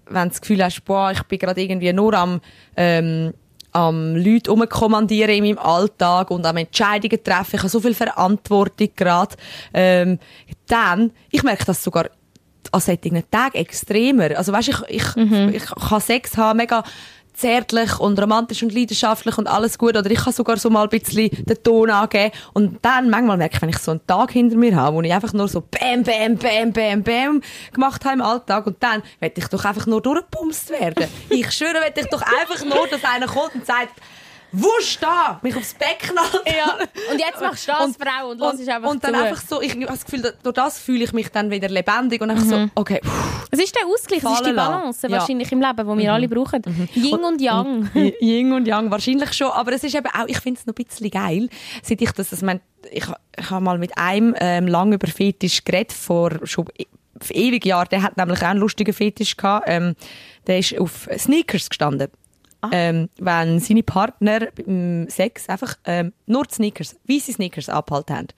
wenn 0.06 0.22
du 0.24 0.28
das 0.28 0.40
Gefühl 0.40 0.62
hast, 0.62 0.84
boah, 0.84 1.12
ich 1.12 1.22
bin 1.24 1.38
gerade 1.38 1.62
irgendwie 1.62 1.92
nur 1.92 2.14
am, 2.14 2.40
ähm, 2.76 3.32
am 3.72 4.14
Leute 4.16 4.52
umkommandieren 4.52 5.34
in 5.34 5.44
meinem 5.44 5.58
Alltag 5.58 6.30
und 6.30 6.46
am 6.46 6.56
Entscheidungen 6.56 7.22
treffen, 7.22 7.56
ich 7.56 7.60
habe 7.60 7.68
so 7.68 7.80
viel 7.80 7.94
Verantwortung 7.94 8.88
gerade, 8.94 9.36
ähm, 9.72 10.18
dann, 10.66 11.12
ich 11.30 11.42
merke 11.42 11.64
das 11.64 11.82
sogar 11.82 12.08
an 12.72 12.80
solchen 12.80 13.22
Tagen 13.30 13.56
extremer. 13.56 14.36
Also 14.36 14.52
weißt, 14.52 14.68
ich, 14.68 14.80
ich, 14.88 15.16
ich 15.16 15.66
kann 15.66 16.00
Sex 16.00 16.36
haben, 16.36 16.58
mega 16.58 16.84
zärtlich 17.34 17.98
und 17.98 18.18
romantisch 18.20 18.62
und 18.62 18.72
leidenschaftlich 18.72 19.36
und 19.36 19.46
alles 19.46 19.76
gut. 19.76 19.96
Oder 19.96 20.10
ich 20.10 20.18
kann 20.18 20.32
sogar 20.32 20.56
so 20.56 20.70
mal 20.70 20.84
ein 20.84 20.88
bisschen 20.88 21.30
den 21.44 21.62
Ton 21.62 21.90
angeben. 21.90 22.32
Und 22.52 22.78
dann 22.82 23.10
manchmal 23.10 23.36
merke 23.36 23.56
ich, 23.56 23.62
wenn 23.62 23.68
ich 23.68 23.78
so 23.78 23.90
einen 23.90 24.06
Tag 24.06 24.32
hinter 24.32 24.56
mir 24.56 24.74
habe, 24.74 24.96
wo 24.96 25.02
ich 25.02 25.12
einfach 25.12 25.32
nur 25.32 25.48
so 25.48 25.60
Bam, 25.60 26.02
Bam, 26.02 26.36
Bam, 26.36 26.72
Bam, 26.72 27.02
Bam 27.02 27.40
gemacht 27.72 28.04
habe 28.04 28.14
im 28.14 28.22
Alltag 28.22 28.66
und 28.66 28.82
dann 28.82 29.02
werde 29.20 29.34
ich 29.40 29.48
doch 29.48 29.64
einfach 29.64 29.86
nur 29.86 30.00
durchgepumst 30.00 30.70
werden. 30.70 31.08
ich 31.28 31.50
schwöre, 31.50 31.74
werde 31.74 32.00
ich 32.00 32.06
doch 32.06 32.22
einfach 32.22 32.64
nur, 32.64 32.86
dass 32.88 33.04
einer 33.04 33.26
kommt 33.26 33.54
und 33.54 33.66
sagt, 33.66 34.00
wusch 34.54 34.98
da, 35.00 35.38
mich 35.42 35.56
aufs 35.56 35.74
Beck 35.74 35.98
knallt. 36.00 36.42
Ja. 36.46 36.78
Und 37.12 37.18
jetzt 37.18 37.40
machst 37.40 37.66
du 37.68 37.72
das, 37.72 37.84
Und- 37.86 37.96
Frau, 37.96 38.30
und 38.30 38.38
lass 38.38 38.68
einfach 38.68 38.90
und 38.90 39.04
dann 39.04 39.14
zu. 39.14 39.20
einfach 39.20 39.42
so, 39.42 39.60
ich 39.60 39.72
habe 39.72 39.86
das 39.86 40.04
Gefühl, 40.04 40.34
durch 40.42 40.54
das 40.54 40.78
fühle 40.78 41.04
ich 41.04 41.12
mich 41.12 41.28
dann 41.30 41.50
wieder 41.50 41.68
lebendig 41.68 42.20
und 42.22 42.30
einfach 42.30 42.44
so, 42.44 42.68
okay, 42.74 43.00
pff, 43.04 43.46
Es 43.50 43.58
ist 43.60 43.74
der 43.74 43.86
Ausgleich, 43.86 44.22
es 44.24 44.30
ist 44.30 44.46
die. 44.46 44.52
Balance 44.52 45.02
Ja. 45.06 45.08
Mhm. 45.08 45.12
wahrscheinlich 45.20 45.52
im 45.52 45.60
Leben, 45.60 45.88
die 45.98 46.02
wir 46.02 46.12
alle 46.12 46.28
brauchen. 46.28 46.62
Yin 46.94 47.24
und 47.24 47.40
Yang. 47.40 47.90
Yin 48.20 48.52
und 48.52 48.66
Yang, 48.66 48.90
wahrscheinlich 48.90 49.32
schon. 49.32 49.48
Aber 49.50 49.72
es 49.72 49.84
ist 49.84 49.94
eben 49.94 50.06
auch, 50.06 50.26
ich 50.26 50.38
finde 50.40 50.60
es 50.60 50.66
noch 50.66 50.74
ein 50.76 50.84
bisschen 50.84 51.10
geil, 51.10 51.48
seit 51.82 52.00
ich 52.00 52.10
das, 52.12 52.32
also, 52.32 52.36
ich, 52.36 52.42
mein, 52.42 52.60
ich, 52.90 53.04
ich 53.38 53.50
habe 53.50 53.64
mal 53.64 53.78
mit 53.78 53.96
einem 53.98 54.34
ähm, 54.40 54.66
lang 54.66 54.92
über 54.92 55.06
Fetisch 55.08 55.64
geredet, 55.64 55.92
vor 55.92 56.30
schon 56.44 56.66
e- 56.78 56.84
ewig 57.30 57.64
Jahren. 57.64 57.88
Der 57.90 58.02
hat 58.02 58.16
nämlich 58.16 58.40
auch 58.42 58.46
einen 58.48 58.60
lustigen 58.60 58.92
Fetisch 58.92 59.36
gehabt. 59.36 59.66
Ähm, 59.68 59.94
der 60.46 60.58
ist 60.58 60.78
auf 60.78 61.08
Sneakers 61.16 61.68
gestanden. 61.68 62.08
Ähm, 62.72 63.08
wenn 63.18 63.60
seine 63.60 63.82
Partner 63.82 64.48
beim 64.54 65.08
Sex 65.08 65.48
einfach 65.48 65.76
ähm, 65.84 66.12
nur 66.26 66.44
die 66.44 66.54
Sneakers, 66.54 66.96
weiße 67.08 67.32
Sneakers 67.32 67.68
abgehalten 67.68 68.16
haben. 68.16 68.28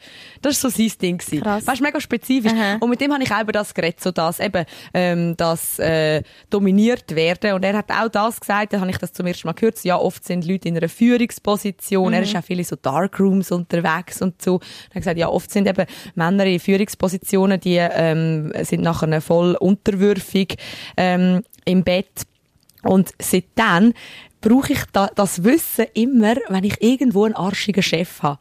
Das 0.43 0.63
war 0.63 0.71
so 0.71 0.77
sein 0.77 0.93
Ding. 1.01 1.19
gewesen. 1.19 1.43
Krass. 1.43 1.67
Weißt 1.67 1.83
mega 1.83 2.01
spezifisch. 2.01 2.53
Aha. 2.53 2.77
Und 2.81 2.91
mit 2.91 3.01
dem 3.01 3.13
habe 3.13 3.23
ich 3.23 3.33
auch 3.33 3.43
über 3.43 3.53
das 3.53 3.75
geredet, 3.75 4.01
so 4.01 4.11
dass 4.11 4.41
eben 4.41 4.65
ähm, 4.95 5.37
das 5.37 5.79
äh, 5.79 6.23
dominiert 6.51 7.15
werden. 7.15 7.53
Und 7.53 7.65
er 7.65 7.77
hat 7.77 7.91
auch 7.91 8.09
das 8.09 8.41
gesagt, 8.41 8.73
da 8.73 8.81
habe 8.81 8.91
ich 8.91 8.99
das 8.99 9.13
zum 9.13 9.27
ersten 9.27 9.49
Mal 9.49 9.53
gehört, 9.53 9.83
ja, 9.85 9.97
oft 9.99 10.25
sind 10.25 10.47
Leute 10.47 10.69
in 10.69 10.77
einer 10.77 10.89
Führungsposition, 10.89 12.13
er 12.13 12.23
ist 12.23 12.37
auch 12.37 12.45
viele 12.45 12.65
so 12.65 12.77
Darkrooms 12.77 13.51
unterwegs 13.51 14.23
und 14.23 14.41
so. 14.41 14.61
Er 14.91 14.97
hat 14.97 15.03
gesagt, 15.03 15.19
ja, 15.19 15.29
oft 15.29 15.51
sind 15.51 15.69
eben 15.69 15.87
Männer 16.15 16.47
in 16.47 16.61
Führungspositionen, 16.61 17.61
die 17.61 17.77
ähm, 17.77 18.53
sind 18.63 18.83
nachher 18.83 19.21
voll 19.21 19.55
unterwürfig 19.55 20.57
ähm, 20.97 21.43
im 21.65 21.85
Bett. 21.85 22.27
Und 22.89 23.13
seitdem 23.21 23.93
brauche 24.43 24.75
ich 24.75 24.81
da, 24.93 25.09
das 25.15 25.43
Wissen 25.43 25.87
immer, 25.95 26.35
wenn 26.49 26.63
ich 26.63 26.81
irgendwo 26.81 27.25
einen 27.25 27.35
arschigen 27.35 27.83
Chef 27.83 28.23
habe. 28.23 28.39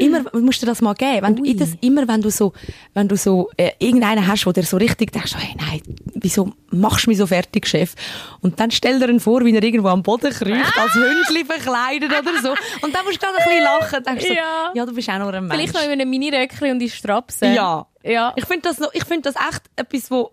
Immer, 0.00 0.22
musst 0.40 0.62
du 0.62 0.66
das 0.66 0.80
mal 0.80 0.94
geben. 0.94 1.20
Wenn 1.22 1.36
du 1.36 1.54
das, 1.54 1.70
immer, 1.82 2.08
wenn 2.08 2.22
du 2.22 2.30
so, 2.30 2.54
wenn 2.94 3.08
du 3.08 3.16
so, 3.16 3.50
äh, 3.58 3.72
irgendeinen 3.78 4.26
hast, 4.26 4.46
wo 4.46 4.52
dir 4.52 4.62
so 4.62 4.78
richtig 4.78 5.12
denkst, 5.12 5.34
hey, 5.36 5.54
nein, 5.58 5.82
wieso 6.14 6.52
machst 6.70 7.04
du 7.04 7.10
mich 7.10 7.18
so 7.18 7.26
fertig, 7.26 7.66
Chef? 7.66 7.94
Und 8.40 8.58
dann 8.58 8.70
stell 8.70 8.98
dir 8.98 9.08
ihn 9.10 9.20
vor, 9.20 9.44
wie 9.44 9.54
er 9.54 9.62
irgendwo 9.62 9.88
am 9.88 10.02
Boden 10.02 10.32
kriecht, 10.32 10.78
als 10.78 10.94
Hündchen 10.94 11.44
verkleidet 11.46 12.10
oder 12.10 12.40
so. 12.40 12.54
Und 12.80 12.94
dann 12.94 13.04
musst 13.04 13.20
du 13.22 13.26
gerade 13.26 13.36
ein 13.38 13.44
bisschen 13.48 13.64
lachen. 13.64 14.04
Denkst 14.04 14.26
so, 14.28 14.32
Ja. 14.34 14.70
ja, 14.74 14.86
du 14.86 14.94
bist 14.94 15.10
auch 15.10 15.18
nur 15.18 15.34
ein 15.34 15.46
Mensch. 15.46 15.54
Vielleicht 15.60 15.74
noch 15.74 15.82
in 15.84 15.90
einem 15.90 16.08
Miniröckchen 16.08 16.70
und 16.70 16.80
in 16.80 16.88
Strapsen. 16.88 17.52
Ja. 17.52 17.86
Ja. 18.02 18.32
Ich 18.36 18.46
finde 18.46 18.62
das, 18.68 18.78
noch- 18.78 18.94
ich 18.94 19.04
finde 19.04 19.30
das 19.30 19.34
echt 19.36 19.62
etwas, 19.76 20.10
wo 20.10 20.30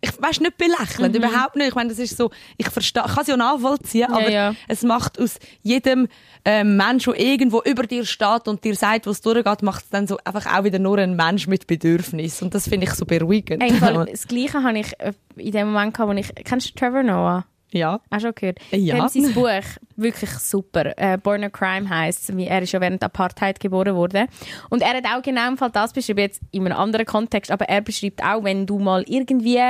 ich 0.00 0.10
weiß 0.20 0.40
nicht 0.40 0.56
belächelnd, 0.56 1.14
Mhm. 1.14 1.22
überhaupt 1.24 1.56
nicht. 1.56 1.68
Ich 1.68 1.74
meine, 1.74 1.88
das 1.88 1.98
ist 1.98 2.16
so, 2.16 2.30
ich 2.56 2.68
verstehe, 2.68 3.02
ich 3.06 3.12
kann 3.14 3.22
es 3.22 3.28
ja 3.28 3.36
nachvollziehen, 3.36 4.10
aber 4.12 4.30
ja. 4.30 4.54
es 4.68 4.82
macht 4.82 5.18
aus 5.20 5.38
jedem 5.62 6.08
ähm, 6.44 6.76
Mensch, 6.76 7.04
der 7.04 7.18
irgendwo 7.18 7.62
über 7.62 7.82
dir 7.82 8.04
steht 8.04 8.46
und 8.46 8.62
dir 8.62 8.76
sagt, 8.76 9.06
wo 9.06 9.10
es 9.10 9.20
durchgeht, 9.20 9.62
macht 9.62 9.84
es 9.84 9.90
dann 9.90 10.06
so 10.06 10.18
einfach 10.24 10.46
auch 10.46 10.64
wieder 10.64 10.78
nur 10.78 10.98
ein 10.98 11.16
Mensch 11.16 11.46
mit 11.48 11.66
Bedürfnis. 11.66 12.40
Und 12.42 12.54
das 12.54 12.68
finde 12.68 12.86
ich 12.86 12.92
so 12.92 13.04
beruhigend. 13.04 13.62
Fall, 13.78 14.06
das 14.10 14.26
Gleiche 14.28 14.62
habe 14.62 14.78
ich 14.78 14.92
äh, 15.00 15.12
in 15.36 15.52
dem 15.52 15.72
Moment 15.72 15.94
gehabt, 15.94 16.10
wo 16.10 16.14
ich... 16.16 16.32
Kennst 16.44 16.70
du 16.70 16.74
Trevor 16.74 17.02
Noah? 17.02 17.44
Ja. 17.70 18.00
Hast 18.10 18.22
du 18.22 18.28
schon 18.28 18.34
gehört? 18.34 18.58
Ja. 18.70 19.08
Dem 19.08 19.08
sein 19.08 19.34
Buch, 19.34 19.48
wirklich 19.96 20.30
super. 20.30 20.92
Äh, 20.96 21.18
Born 21.18 21.44
a 21.44 21.48
Crime 21.48 21.88
heisst. 21.88 22.30
Er 22.30 22.62
ist 22.62 22.72
ja 22.72 22.80
während 22.80 23.02
der 23.02 23.06
Apartheid 23.06 23.60
geboren 23.60 23.94
worden. 23.94 24.26
Und 24.70 24.82
er 24.82 24.94
hat 24.94 25.04
auch 25.04 25.22
genau 25.22 25.48
im 25.48 25.58
Fall 25.58 25.70
das 25.70 25.92
beschrieben, 25.92 26.20
jetzt 26.20 26.40
in 26.50 26.64
einem 26.66 26.76
anderen 26.76 27.06
Kontext, 27.06 27.50
aber 27.50 27.66
er 27.68 27.80
beschreibt 27.80 28.22
auch, 28.22 28.44
wenn 28.44 28.66
du 28.66 28.78
mal 28.78 29.04
irgendwie 29.06 29.60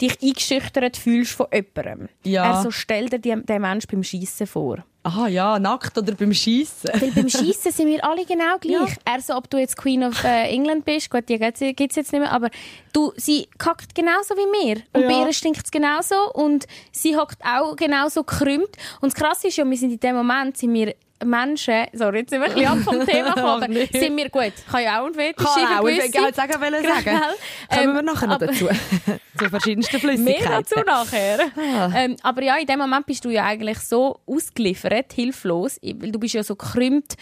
dich 0.00 0.20
eingeschüchtert 0.22 0.96
fühlst 0.96 1.32
von 1.32 1.46
jemandem. 1.52 2.08
Ja. 2.24 2.44
Er 2.56 2.62
so, 2.62 2.70
stell 2.70 3.08
dir 3.08 3.18
die, 3.18 3.34
den 3.44 3.62
Mensch 3.62 3.86
beim 3.86 4.02
Schießen 4.02 4.46
vor. 4.46 4.84
Aha, 5.02 5.28
ja, 5.28 5.58
nackt 5.58 5.96
oder 5.96 6.12
beim 6.14 6.32
Schießen. 6.34 6.90
Weil 7.00 7.10
beim 7.12 7.28
Schießen 7.28 7.72
sind 7.72 7.86
wir 7.88 8.04
alle 8.04 8.24
genau 8.26 8.56
gleich. 8.60 8.96
Er 9.04 9.20
so, 9.22 9.34
ob 9.34 9.48
du 9.48 9.56
jetzt 9.56 9.76
Queen 9.78 10.04
of 10.04 10.22
äh, 10.24 10.48
England 10.50 10.84
bist, 10.84 11.10
gut, 11.10 11.26
die 11.28 11.38
gibt 11.38 11.90
es 11.92 11.96
jetzt 11.96 12.12
nicht 12.12 12.20
mehr, 12.20 12.30
aber 12.30 12.50
du, 12.92 13.10
sie 13.16 13.48
kackt 13.56 13.94
genauso 13.94 14.34
wie 14.34 14.66
wir. 14.66 14.82
Und 14.92 15.02
Ja. 15.02 15.08
bei 15.08 15.26
ihr 15.26 15.32
stinkt 15.32 15.64
es 15.64 15.70
genauso 15.70 16.16
und 16.34 16.66
sie 16.92 17.16
hockt 17.16 17.38
auch 17.44 17.76
genauso 17.76 18.24
krümmt. 18.24 18.68
Und 19.00 19.12
das 19.12 19.14
Krasse 19.14 19.48
ist 19.48 19.56
ja, 19.56 19.64
wir 19.64 19.76
sind 19.78 19.92
in 19.92 20.00
dem 20.00 20.16
Moment, 20.16 20.58
sind 20.58 20.74
wir 20.74 20.94
Menschen, 21.24 21.86
sorry, 21.92 22.20
jetzt 22.20 22.30
sind 22.30 22.40
wir 22.40 22.48
ein 22.48 22.54
bisschen 22.54 22.70
ab 22.70 22.78
vom 22.78 23.06
Thema 23.06 23.34
gekommen, 23.34 23.88
sind 23.92 24.16
wir 24.16 24.28
gut. 24.30 24.52
Kann 24.70 24.82
ja 24.82 25.00
auch 25.02 25.06
ein 25.06 25.14
Fetisch 25.14 25.44
Kann 25.44 25.54
sein, 25.54 25.78
auch, 25.78 25.86
ich 25.88 26.02
wollte 26.02 26.22
halt 26.22 26.34
sagen, 26.36 26.60
wollen 26.60 26.84
sagen. 26.84 27.04
Gell? 27.04 27.78
Kommen 27.78 27.92
wir 27.94 27.98
Ähm, 28.00 28.04
nachher 28.06 28.26
noch 28.26 28.38
dazu. 28.38 28.68
Zu 29.38 29.48
verschiedensten 29.48 30.06
Mehr 30.06 30.16
Flüssigkeiten. 30.16 30.50
dazu 30.50 30.80
nachher. 30.86 31.38
Ah. 31.56 31.90
Ähm, 31.94 32.16
aber 32.22 32.42
ja, 32.42 32.56
in 32.56 32.66
dem 32.66 32.78
Moment 32.78 33.06
bist 33.06 33.24
du 33.24 33.30
ja 33.30 33.44
eigentlich 33.44 33.78
so 33.80 34.20
ausgeliefert, 34.26 35.12
hilflos, 35.12 35.78
weil 35.82 36.10
du 36.12 36.18
bist 36.18 36.34
ja 36.34 36.42
so 36.42 36.56
gekrümmt. 36.56 37.14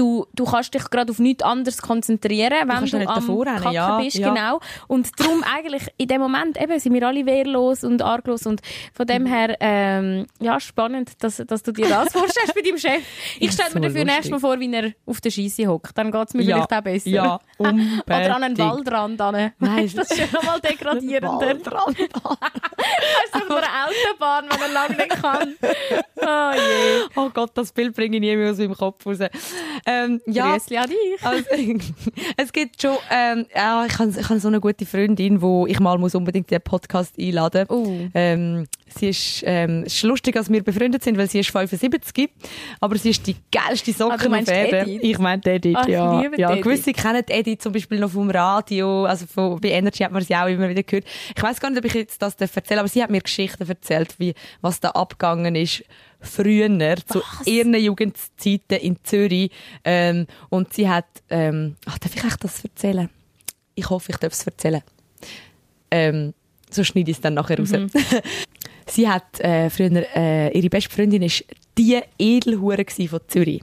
Du, 0.00 0.24
du 0.32 0.46
kannst 0.46 0.72
dich 0.72 0.88
gerade 0.88 1.10
auf 1.12 1.18
nichts 1.18 1.42
anderes 1.42 1.82
konzentrieren, 1.82 2.54
wenn 2.66 2.86
du 2.86 2.96
nicht 2.96 3.06
am 3.06 3.40
Kacken 3.44 3.72
ja, 3.72 3.98
bist. 3.98 4.16
ja. 4.16 4.30
Genau. 4.32 4.58
Und 4.86 5.10
darum 5.20 5.44
eigentlich 5.44 5.88
in 5.98 6.08
dem 6.08 6.22
Moment 6.22 6.58
eben, 6.58 6.78
sind 6.78 6.94
wir 6.94 7.06
alle 7.06 7.26
wehrlos 7.26 7.84
und 7.84 8.00
arglos. 8.00 8.46
Und 8.46 8.62
von 8.94 9.06
dem 9.06 9.26
her, 9.26 9.58
ähm, 9.60 10.26
ja, 10.40 10.58
spannend, 10.58 11.22
dass, 11.22 11.36
dass 11.46 11.62
du 11.62 11.72
dir 11.72 11.86
das 11.86 12.12
vorstellst 12.14 12.54
bei 12.54 12.62
deinem 12.62 12.78
Chef. 12.78 13.02
Ich 13.40 13.52
stelle 13.52 13.74
mir 13.74 13.80
dafür 13.82 14.04
nächstes 14.06 14.30
Mal 14.30 14.40
vor, 14.40 14.58
wie 14.58 14.72
er 14.72 14.92
auf 15.04 15.20
der 15.20 15.30
Scheisse 15.30 15.66
hockt. 15.66 15.98
Dann 15.98 16.10
geht 16.10 16.28
es 16.28 16.32
mir 16.32 16.44
Ja, 16.44 16.56
vielleicht 16.56 16.72
auch 16.72 16.80
besser. 16.80 17.10
ja, 17.10 17.38
Oder 17.58 18.36
an 18.36 18.42
einen. 18.42 18.56
Waldrand. 18.56 19.20
An. 19.20 19.52
Nein, 19.58 19.90
das 19.94 20.10
ist 20.12 20.18
ja 20.18 20.26
nochmal 20.32 20.60
degradierender. 20.60 21.40
Waldrand. 21.46 21.98
Weißt 21.98 23.34
du, 23.34 23.38
auf 23.38 23.50
einer 23.50 23.86
Autobahn, 23.86 24.46
wenn 24.50 24.60
er 24.62 24.72
lange 24.72 24.96
nicht 24.96 25.10
kann. 25.10 25.56
Oh 26.16 26.52
je. 26.54 27.02
Oh 27.16 27.28
Gott, 27.34 27.50
das 27.54 27.70
Bild 27.72 27.94
bringe 27.94 28.16
ich 28.16 28.20
nie 28.22 28.34
mehr 28.34 28.50
aus 28.50 28.58
meinem 28.58 28.74
Kopf 28.76 29.04
raus. 29.06 29.18
Ähm, 29.90 30.20
ja, 30.26 30.52
Grüßli 30.52 30.76
an 30.76 30.88
dich. 30.88 31.24
also, 31.24 31.44
es 32.36 32.52
gibt 32.52 32.80
schon, 32.80 32.96
ähm, 33.10 33.46
ja, 33.54 33.84
ich 33.86 33.98
habe 33.98 34.10
ich 34.10 34.28
hab 34.28 34.38
so 34.38 34.48
eine 34.48 34.60
gute 34.60 34.86
Freundin, 34.86 35.42
wo 35.42 35.66
ich 35.66 35.80
mal 35.80 35.98
muss 35.98 36.14
unbedingt 36.14 36.50
in 36.50 36.58
den 36.58 36.62
Podcast 36.62 37.14
einladen 37.18 37.66
Oh. 37.68 38.08
ähm, 38.14 38.66
Sie 38.94 39.08
ist, 39.08 39.42
ähm, 39.46 39.84
es 39.86 39.94
ist 39.94 40.02
lustig, 40.02 40.34
dass 40.34 40.50
wir 40.50 40.62
befreundet 40.62 41.04
sind, 41.04 41.16
weil 41.16 41.28
sie 41.30 41.40
ist 41.40 41.50
75, 41.50 42.30
aber 42.80 42.96
sie 42.98 43.10
ist 43.10 43.26
die 43.26 43.36
geilste 43.52 43.92
Socke 43.92 44.28
Ah, 44.30 44.38
auf 44.38 44.48
Erden. 44.48 44.98
Ich 45.00 45.18
meine 45.18 45.42
Edith, 45.44 45.76
ich 45.82 45.88
ja. 45.88 46.22
ja 46.36 46.50
Edith. 46.52 46.64
gewisse 46.64 46.92
kennen 46.92 47.22
Edith 47.28 47.60
zum 47.60 47.72
Beispiel 47.72 48.00
noch 48.00 48.10
vom 48.10 48.30
Radio, 48.30 49.04
also 49.04 49.26
von, 49.26 49.60
bei 49.60 49.68
Energy 49.70 50.02
hat 50.02 50.12
man 50.12 50.22
sie 50.22 50.34
auch 50.34 50.46
immer 50.46 50.68
wieder 50.68 50.82
gehört. 50.82 51.04
Ich 51.36 51.42
weiß 51.42 51.60
gar 51.60 51.70
nicht, 51.70 51.78
ob 51.78 51.84
ich 51.84 51.94
jetzt 51.94 52.20
das 52.20 52.34
erzählen 52.34 52.80
aber 52.80 52.88
sie 52.88 53.02
hat 53.02 53.10
mir 53.10 53.20
Geschichten 53.20 53.68
erzählt, 53.68 54.14
wie, 54.18 54.34
was 54.60 54.80
da 54.80 54.90
abgegangen 54.90 55.54
ist 55.54 55.84
früher, 56.20 56.96
zu 57.06 57.22
ihren 57.44 57.74
Jugendzeiten 57.74 58.78
in 58.78 58.96
Zürich. 59.02 59.50
Ähm, 59.84 60.26
und 60.48 60.72
sie 60.72 60.88
hat, 60.88 61.06
ähm, 61.30 61.76
ach, 61.86 61.98
darf 61.98 62.14
ich 62.14 62.24
echt 62.24 62.44
das 62.44 62.64
erzählen? 62.64 63.08
Ich 63.74 63.88
hoffe, 63.88 64.12
ich 64.12 64.18
darf 64.18 64.32
es 64.32 64.44
erzählen. 64.44 64.82
Ähm, 65.90 66.34
so 66.70 66.84
schneide 66.84 67.10
ich 67.10 67.16
es 67.16 67.20
dann 67.20 67.34
nachher 67.34 67.58
raus. 67.58 67.70
sie 68.86 69.08
hat 69.08 69.40
äh, 69.40 69.70
früher, 69.70 70.04
äh, 70.14 70.56
ihre 70.56 70.68
beste 70.68 70.90
Freundin 70.90 71.22
ist 71.22 71.44
die 71.76 72.00
Edelhure 72.18 72.84
von 73.08 73.20
Zürich. 73.26 73.62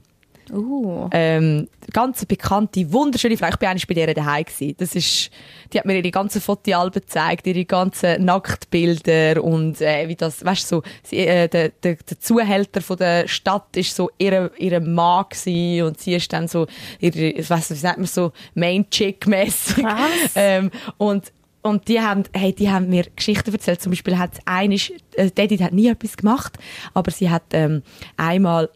Uh. 0.51 1.09
Ähm, 1.11 1.67
ganz 1.93 2.25
bekannte, 2.25 2.91
wunderschöne 2.91 3.37
Frau. 3.37 3.49
Ich 3.49 3.57
bin 3.57 3.69
eigentlich 3.69 3.87
bei 3.87 3.93
der 3.93 4.13
daheim. 4.13 4.45
Das 4.77 4.95
ist, 4.95 5.29
die 5.71 5.79
hat 5.79 5.85
mir 5.85 5.97
ihre 5.97 6.11
ganzen 6.11 6.41
Fotoalben 6.41 7.01
gezeigt, 7.01 7.47
ihre 7.47 7.65
ganzen 7.65 8.23
Nacktbilder 8.23 9.43
und 9.43 9.81
äh, 9.81 10.07
wie 10.07 10.15
das, 10.15 10.43
weißt 10.43 10.71
du, 10.71 10.75
so, 10.77 10.83
sie, 11.03 11.19
äh, 11.19 11.47
der, 11.47 11.69
der, 11.69 11.95
der 11.95 12.19
Zuhälter 12.19 12.81
von 12.81 12.97
der 12.97 13.27
Stadt 13.27 13.75
ist 13.75 13.95
so 13.95 14.09
ihre, 14.17 14.51
ihre 14.57 14.79
Mann 14.79 15.25
gsi 15.29 15.83
und 15.85 15.99
sie 15.99 16.15
ist 16.15 16.31
dann 16.31 16.47
so 16.47 16.67
ihre, 16.99 17.19
ich 17.19 17.49
weiss, 17.49 17.69
wie 17.71 17.75
sagt 17.75 17.97
man 17.97 18.07
so, 18.07 18.31
Main 18.55 18.89
Chick 18.89 19.27
mäßig. 19.27 19.85
Ähm, 20.35 20.71
und 20.97 21.31
und 21.61 21.87
die 21.87 21.99
haben, 21.99 22.23
hey, 22.33 22.53
die 22.53 22.69
haben 22.69 22.89
mir 22.89 23.05
Geschichten 23.15 23.51
erzählt. 23.51 23.81
Zum 23.81 23.91
Beispiel 23.91 24.17
hat 24.17 24.31
eine, 24.45 24.75
äh, 24.75 25.29
Edith 25.35 25.61
hat 25.61 25.73
nie 25.73 25.87
etwas 25.87 26.15
gemacht, 26.15 26.57
aber 26.93 27.11
sie 27.11 27.29
hat 27.29 27.43
ähm, 27.51 27.83
einmal 28.15 28.69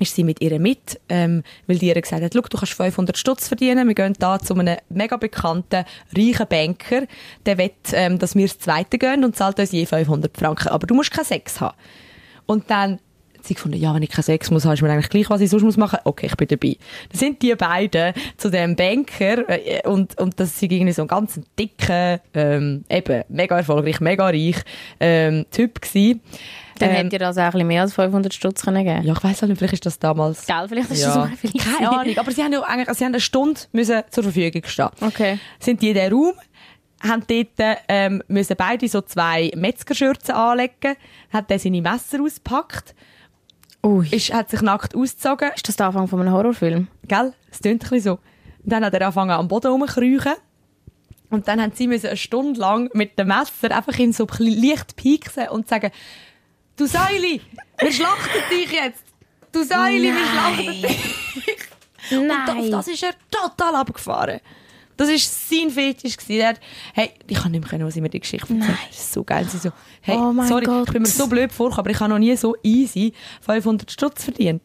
ist 0.00 0.14
sie 0.14 0.24
mit 0.24 0.40
ihr 0.40 0.58
mit, 0.58 1.00
ähm, 1.08 1.42
weil 1.66 1.78
die 1.78 1.88
ihr 1.88 2.00
gesagt 2.00 2.22
hat, 2.22 2.32
«Schau, 2.34 2.40
du 2.40 2.58
kannst 2.58 2.72
500 2.72 3.16
Stutz 3.16 3.46
verdienen, 3.46 3.86
wir 3.86 3.94
gehen 3.94 4.14
da 4.18 4.38
zu 4.38 4.54
einem 4.54 4.76
mega 4.88 5.16
bekannten, 5.16 5.84
reichen 6.16 6.46
Banker, 6.48 7.02
der 7.46 7.58
will, 7.58 7.70
ähm, 7.92 8.18
dass 8.18 8.34
wir 8.34 8.46
das 8.46 8.58
Zweite 8.58 8.98
gehen 8.98 9.24
und 9.24 9.36
zahlt 9.36 9.60
uns 9.60 9.72
je 9.72 9.86
500 9.86 10.36
Franken, 10.36 10.68
aber 10.68 10.86
du 10.86 10.94
musst 10.94 11.12
keinen 11.12 11.26
Sex 11.26 11.60
haben.» 11.60 11.76
Und 12.46 12.68
dann 12.68 12.98
hat 13.40 13.46
sie 13.46 13.54
gefunden, 13.54 13.78
ja, 13.78 13.94
wenn 13.94 14.02
ich 14.02 14.10
keinen 14.10 14.24
Sex 14.24 14.50
muss, 14.50 14.64
ist 14.64 14.82
mir 14.82 14.90
eigentlich 14.90 15.08
gleich, 15.08 15.30
was 15.30 15.40
ich 15.40 15.50
sonst 15.50 15.62
muss 15.62 15.76
machen. 15.76 15.98
Okay, 16.04 16.26
ich 16.26 16.36
bin 16.36 16.48
dabei. 16.48 16.76
Dann 17.10 17.18
sind 17.18 17.42
die 17.42 17.54
beiden 17.54 18.12
zu 18.36 18.50
dem 18.50 18.76
Banker 18.76 19.48
äh, 19.48 19.86
und, 19.86 20.18
und 20.20 20.38
das 20.38 20.50
ist 20.52 20.62
irgendwie 20.62 20.92
so 20.92 21.02
ein 21.02 21.08
ganz 21.08 21.40
dicker, 21.58 22.20
ähm, 22.34 22.84
eben, 22.90 23.24
mega 23.28 23.56
erfolgreich, 23.56 24.00
mega 24.00 24.26
reich 24.26 24.56
ähm, 25.00 25.46
Typ 25.50 25.80
gewesen. 25.80 26.20
Dann 26.80 26.90
Ähm, 26.90 26.96
hätte 26.96 27.16
ihr 27.16 27.26
also 27.26 27.40
auch 27.40 27.44
ein 27.44 27.52
bisschen 27.52 27.66
mehr 27.68 27.82
als 27.82 27.94
500 27.94 28.34
Stutz 28.34 28.62
können 28.62 28.84
geben 28.84 29.02
ja, 29.04 29.12
ich 29.12 29.18
auch 29.24 29.46
nicht, 29.46 29.58
vielleicht 29.58 29.74
ist 29.74 29.86
das 29.86 29.98
damals... 29.98 30.46
Gell, 30.46 30.66
vielleicht 30.68 30.90
ist 30.90 31.02
Ja. 31.02 31.14
das 31.28 31.30
so 31.30 31.36
viel. 31.48 31.60
Keine 31.60 31.90
Ahnung, 31.90 32.18
aber 32.18 32.32
sie 32.32 32.42
haben 32.42 32.52
ja 32.52 32.62
eigentlich, 32.62 32.96
sie 32.98 33.04
haben 33.04 33.12
eine 33.12 33.20
Stunde 33.20 33.60
müssen 33.72 34.02
zur 34.10 34.24
Verfügung 34.24 34.62
stehen. 34.64 34.88
Okay. 35.00 35.38
Sind 35.58 35.80
die 35.82 35.90
in 35.90 35.94
den 35.94 36.12
Raum, 36.12 36.32
haben 37.02 37.22
dort, 37.28 37.78
ähm, 37.88 38.22
müssen 38.28 38.56
beide 38.56 38.88
so 38.88 39.00
zwei 39.02 39.50
Metzgerschürzen 39.54 40.34
anlegen, 40.34 40.96
hat 41.32 41.50
dann 41.50 41.58
seine 41.58 41.80
Messer 41.80 42.20
ausgepackt, 42.22 42.94
Ui. 43.84 44.06
ist, 44.10 44.32
hat 44.34 44.50
sich 44.50 44.60
nackt 44.60 44.94
ausgezogen, 44.94 45.50
Ist 45.54 45.66
das 45.68 45.76
der 45.76 45.86
Anfang 45.86 46.08
von 46.08 46.20
einem 46.20 46.32
Horrorfilm? 46.32 46.88
gell? 47.06 47.32
Es 47.50 47.60
tönt 47.60 47.76
ein 47.84 47.88
bisschen 47.90 48.00
so. 48.00 48.12
Und 48.62 48.72
dann 48.72 48.84
hat 48.84 48.92
er 48.92 49.00
angefangen 49.02 49.30
am 49.30 49.48
Boden 49.48 49.68
rumzukriechen. 49.70 50.34
Und 51.30 51.46
dann 51.48 51.62
haben 51.62 51.72
sie 51.74 51.86
müssen 51.86 52.08
eine 52.08 52.16
Stunde 52.16 52.60
lang 52.60 52.90
mit 52.92 53.18
dem 53.18 53.28
Messer 53.28 53.74
einfach 53.74 53.96
ihn 53.98 54.12
so 54.12 54.24
ein 54.24 54.26
bisschen 54.26 54.62
leicht 54.68 54.96
pieksen 54.96 55.48
und 55.48 55.68
sagen, 55.68 55.90
du 56.80 56.86
Säuli, 56.86 57.40
wir 57.78 57.92
schlachten 57.92 58.42
dich 58.50 58.72
jetzt. 58.72 59.04
Du 59.52 59.62
Säuli, 59.62 60.02
wir 60.14 60.26
schlachten 60.26 60.82
dich. 60.82 62.18
Und 62.18 62.30
auf 62.30 62.70
das 62.70 62.88
ist 62.88 63.02
er 63.02 63.14
total 63.30 63.74
abgefahren. 63.76 64.40
Das 64.96 65.08
war 65.08 65.16
sein 65.16 65.70
Fetisch. 65.70 66.16
gewesen. 66.16 66.40
Er 66.40 66.56
hey, 66.94 67.10
ich 67.26 67.38
kann 67.38 67.52
nicht 67.52 67.60
mehr 67.60 67.70
können, 67.70 67.86
was 67.86 67.96
ich 67.96 68.02
mir 68.02 68.08
die 68.10 68.20
Geschichte 68.20 68.52
erzählt 68.52 68.78
Das 68.90 68.98
ist 68.98 69.12
so 69.12 69.24
geil. 69.24 69.46
Sie 69.48 69.58
so, 69.58 69.70
hey, 70.02 70.16
Oh 70.16 70.32
mein 70.32 70.46
sorry, 70.48 70.64
Gott. 70.64 70.88
ich 70.88 70.92
bin 70.92 71.02
mir 71.02 71.08
so 71.08 71.26
blöd 71.26 71.52
vorgekommen, 71.52 71.80
aber 71.86 71.90
ich 71.90 72.00
habe 72.00 72.10
noch 72.10 72.18
nie 72.18 72.36
so 72.36 72.56
easy 72.62 73.12
500 73.42 73.90
Stutz 73.90 74.24
verdient. 74.24 74.62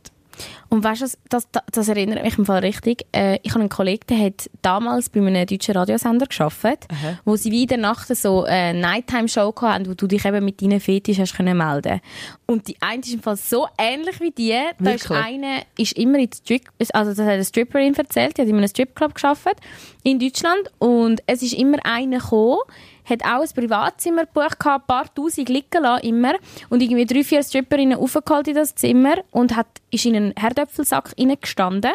Und 0.75 0.83
weißt 0.83 1.03
du, 1.03 1.05
das, 1.29 1.47
das, 1.51 1.63
das 1.71 1.87
erinnert 1.87 2.21
mich 2.21 2.37
im 2.37 2.45
Fall 2.45 2.59
richtig. 2.59 3.05
Äh, 3.13 3.39
ich 3.43 3.51
habe 3.51 3.61
einen 3.61 3.69
Kollegen, 3.69 4.03
der 4.09 4.17
hat 4.17 4.49
damals 4.61 5.07
bei 5.07 5.21
einem 5.21 5.47
deutschen 5.47 5.73
Radiosender 5.73 6.25
gearbeitet, 6.25 6.89
wo 7.23 7.37
sie 7.37 7.49
wieder 7.49 7.77
Nacht 7.77 8.13
so 8.13 8.43
eine 8.43 8.77
Nighttime-Show 8.77 9.53
hatten, 9.61 9.87
wo 9.87 9.93
du 9.93 10.05
dich 10.05 10.25
eben 10.25 10.43
mit 10.43 10.61
deinen 10.61 10.81
Fetisch 10.81 11.19
hast 11.19 11.37
können 11.37 11.57
melden 11.57 12.01
Und 12.45 12.67
die 12.67 12.75
eine 12.81 12.99
ist 12.99 13.13
im 13.13 13.21
Fall 13.21 13.37
so 13.37 13.69
ähnlich 13.77 14.19
wie 14.19 14.31
die. 14.31 14.59
Da 14.77 14.91
ist 14.91 15.09
eine, 15.09 15.61
ist 15.77 15.93
immer 15.93 16.19
in 16.19 16.29
Strip, 16.33 16.63
also 16.91 17.11
das 17.11 17.19
hat 17.19 17.35
eine 17.35 17.45
Stripperin 17.45 17.95
erzählt, 17.95 18.37
die 18.37 18.41
hat 18.41 18.49
in 18.49 18.57
einem 18.57 18.67
Stripclub 18.67 19.15
gearbeitet 19.15 19.61
in 20.03 20.19
Deutschland 20.19 20.73
und 20.79 21.23
es 21.25 21.41
ist 21.41 21.53
immer 21.53 21.77
eine 21.85 22.17
gekommen, 22.17 22.59
hat 23.05 23.23
auch 23.23 23.41
ein 23.41 23.49
Privatzimmer 23.53 24.25
gebucht, 24.25 24.57
ein 24.65 24.81
paar 24.87 25.13
Tausend 25.13 25.49
liegen 25.49 25.81
lassen, 25.81 26.05
immer. 26.05 26.33
Und 26.69 26.81
irgendwie 26.81 27.05
drei, 27.05 27.23
vier 27.23 27.43
Stripperinnen 27.43 27.97
aufgeholt 27.97 28.47
in 28.47 28.55
das 28.55 28.75
Zimmer 28.75 29.15
und 29.31 29.55
hat, 29.55 29.67
ist 29.91 30.05
in 30.05 30.15
einen 30.15 30.33
Herdöpfelsack 30.37 31.13
reingestanden. 31.19 31.91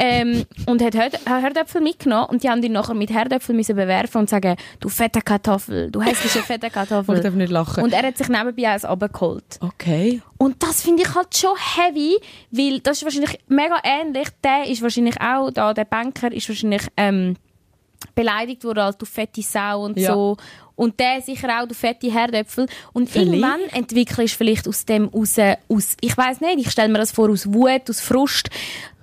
ähm, 0.00 0.44
und 0.66 0.82
hat 0.82 0.96
Herd 0.96 1.20
Herdöpfel 1.24 1.80
mitgenommen 1.80 2.26
und 2.30 2.42
die 2.42 2.50
haben 2.50 2.60
ihn 2.64 2.72
nachher 2.72 2.94
mit 2.94 3.10
Herdöpfel 3.10 3.54
müssen 3.54 3.76
bewerfen 3.76 4.18
und 4.18 4.28
sagen, 4.28 4.56
du 4.80 4.88
fette 4.88 5.20
Kartoffel, 5.22 5.88
du 5.90 6.02
hässliche 6.02 6.40
fette 6.40 6.66
Ich 6.66 6.72
Kartoffel. 6.72 7.20
darf 7.20 7.32
nicht 7.34 7.52
lachen. 7.52 7.84
Und 7.84 7.92
er 7.92 8.02
hat 8.02 8.18
sich 8.18 8.28
nebenbei 8.28 8.68
eins 8.68 8.84
runtergeholt. 8.84 9.44
okay. 9.60 10.20
Und 10.36 10.60
das 10.64 10.82
finde 10.82 11.04
ich 11.04 11.14
halt 11.14 11.34
schon 11.36 11.54
heavy, 11.56 12.16
weil 12.50 12.80
das 12.80 12.98
ist 12.98 13.04
wahrscheinlich 13.04 13.38
mega 13.46 13.76
ähnlich. 13.84 14.28
Der 14.42 14.66
ist 14.68 14.82
wahrscheinlich 14.82 15.20
auch, 15.20 15.50
da, 15.52 15.72
der 15.72 15.84
Banker 15.84 16.32
ist 16.32 16.48
wahrscheinlich 16.48 16.82
ähm, 16.96 17.36
beleidigt 18.14 18.64
worden, 18.64 18.80
als 18.80 18.96
du 18.96 19.06
fette 19.06 19.42
Sau 19.42 19.84
und 19.84 19.98
Ja. 19.98 20.12
so. 20.12 20.36
Und 20.74 21.00
der 21.00 21.22
sicher 21.22 21.48
auch, 21.62 21.66
du 21.66 21.74
fette 21.74 22.12
Herdöpfel. 22.12 22.66
Und 22.92 23.08
Vielleicht. 23.08 23.28
irgendwann 23.32 23.60
entwickelst 23.72 24.34
du 24.34 24.38
vielleicht 24.38 24.68
aus 24.68 24.84
dem 24.84 25.06
raus, 25.08 25.36
aus, 25.68 25.96
ich 26.02 26.16
weiß 26.16 26.40
nicht, 26.42 26.58
ich 26.66 26.70
stelle 26.70 26.88
mir 26.90 26.98
das 26.98 27.12
vor, 27.12 27.30
aus 27.30 27.50
Wut, 27.52 27.88
aus 27.88 28.00
Frust, 28.00 28.50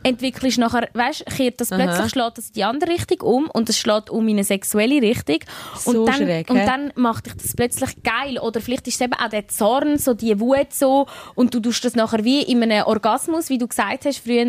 entwickelst 0.03 0.57
nachher, 0.57 0.89
weißt, 0.93 1.25
kehrt 1.25 1.59
das 1.61 1.69
plötzlich 1.69 2.09
schlägt 2.11 2.37
das 2.37 2.47
in 2.47 2.53
die 2.53 2.63
andere 2.63 2.91
Richtung 2.91 3.21
um 3.21 3.49
und 3.49 3.69
es 3.69 3.77
schlägt 3.77 4.09
um 4.09 4.27
in 4.27 4.35
eine 4.35 4.43
sexuelle 4.43 5.01
Richtung. 5.01 5.39
Und 5.85 5.93
So 5.93 6.05
dann 6.05 6.15
schräg, 6.15 6.49
und 6.49 6.57
dann 6.57 6.91
macht 6.95 7.25
dich 7.25 7.33
das 7.33 7.55
plötzlich 7.55 8.03
geil. 8.03 8.37
Oder 8.39 8.61
vielleicht 8.61 8.87
ist 8.87 8.95
es 8.95 9.01
eben 9.01 9.13
auch 9.13 9.29
der 9.29 9.47
Zorn, 9.47 9.97
so 9.97 10.13
die 10.13 10.39
Wut 10.39 10.73
so. 10.73 11.07
Und 11.35 11.53
du 11.53 11.59
tust 11.59 11.85
das 11.85 11.95
nachher 11.95 12.23
wie 12.23 12.41
in 12.41 12.61
einem 12.63 12.85
Orgasmus, 12.85 13.49
wie 13.49 13.57
du 13.57 13.67
gesagt 13.67 14.05
hast 14.05 14.19
früher 14.19 14.43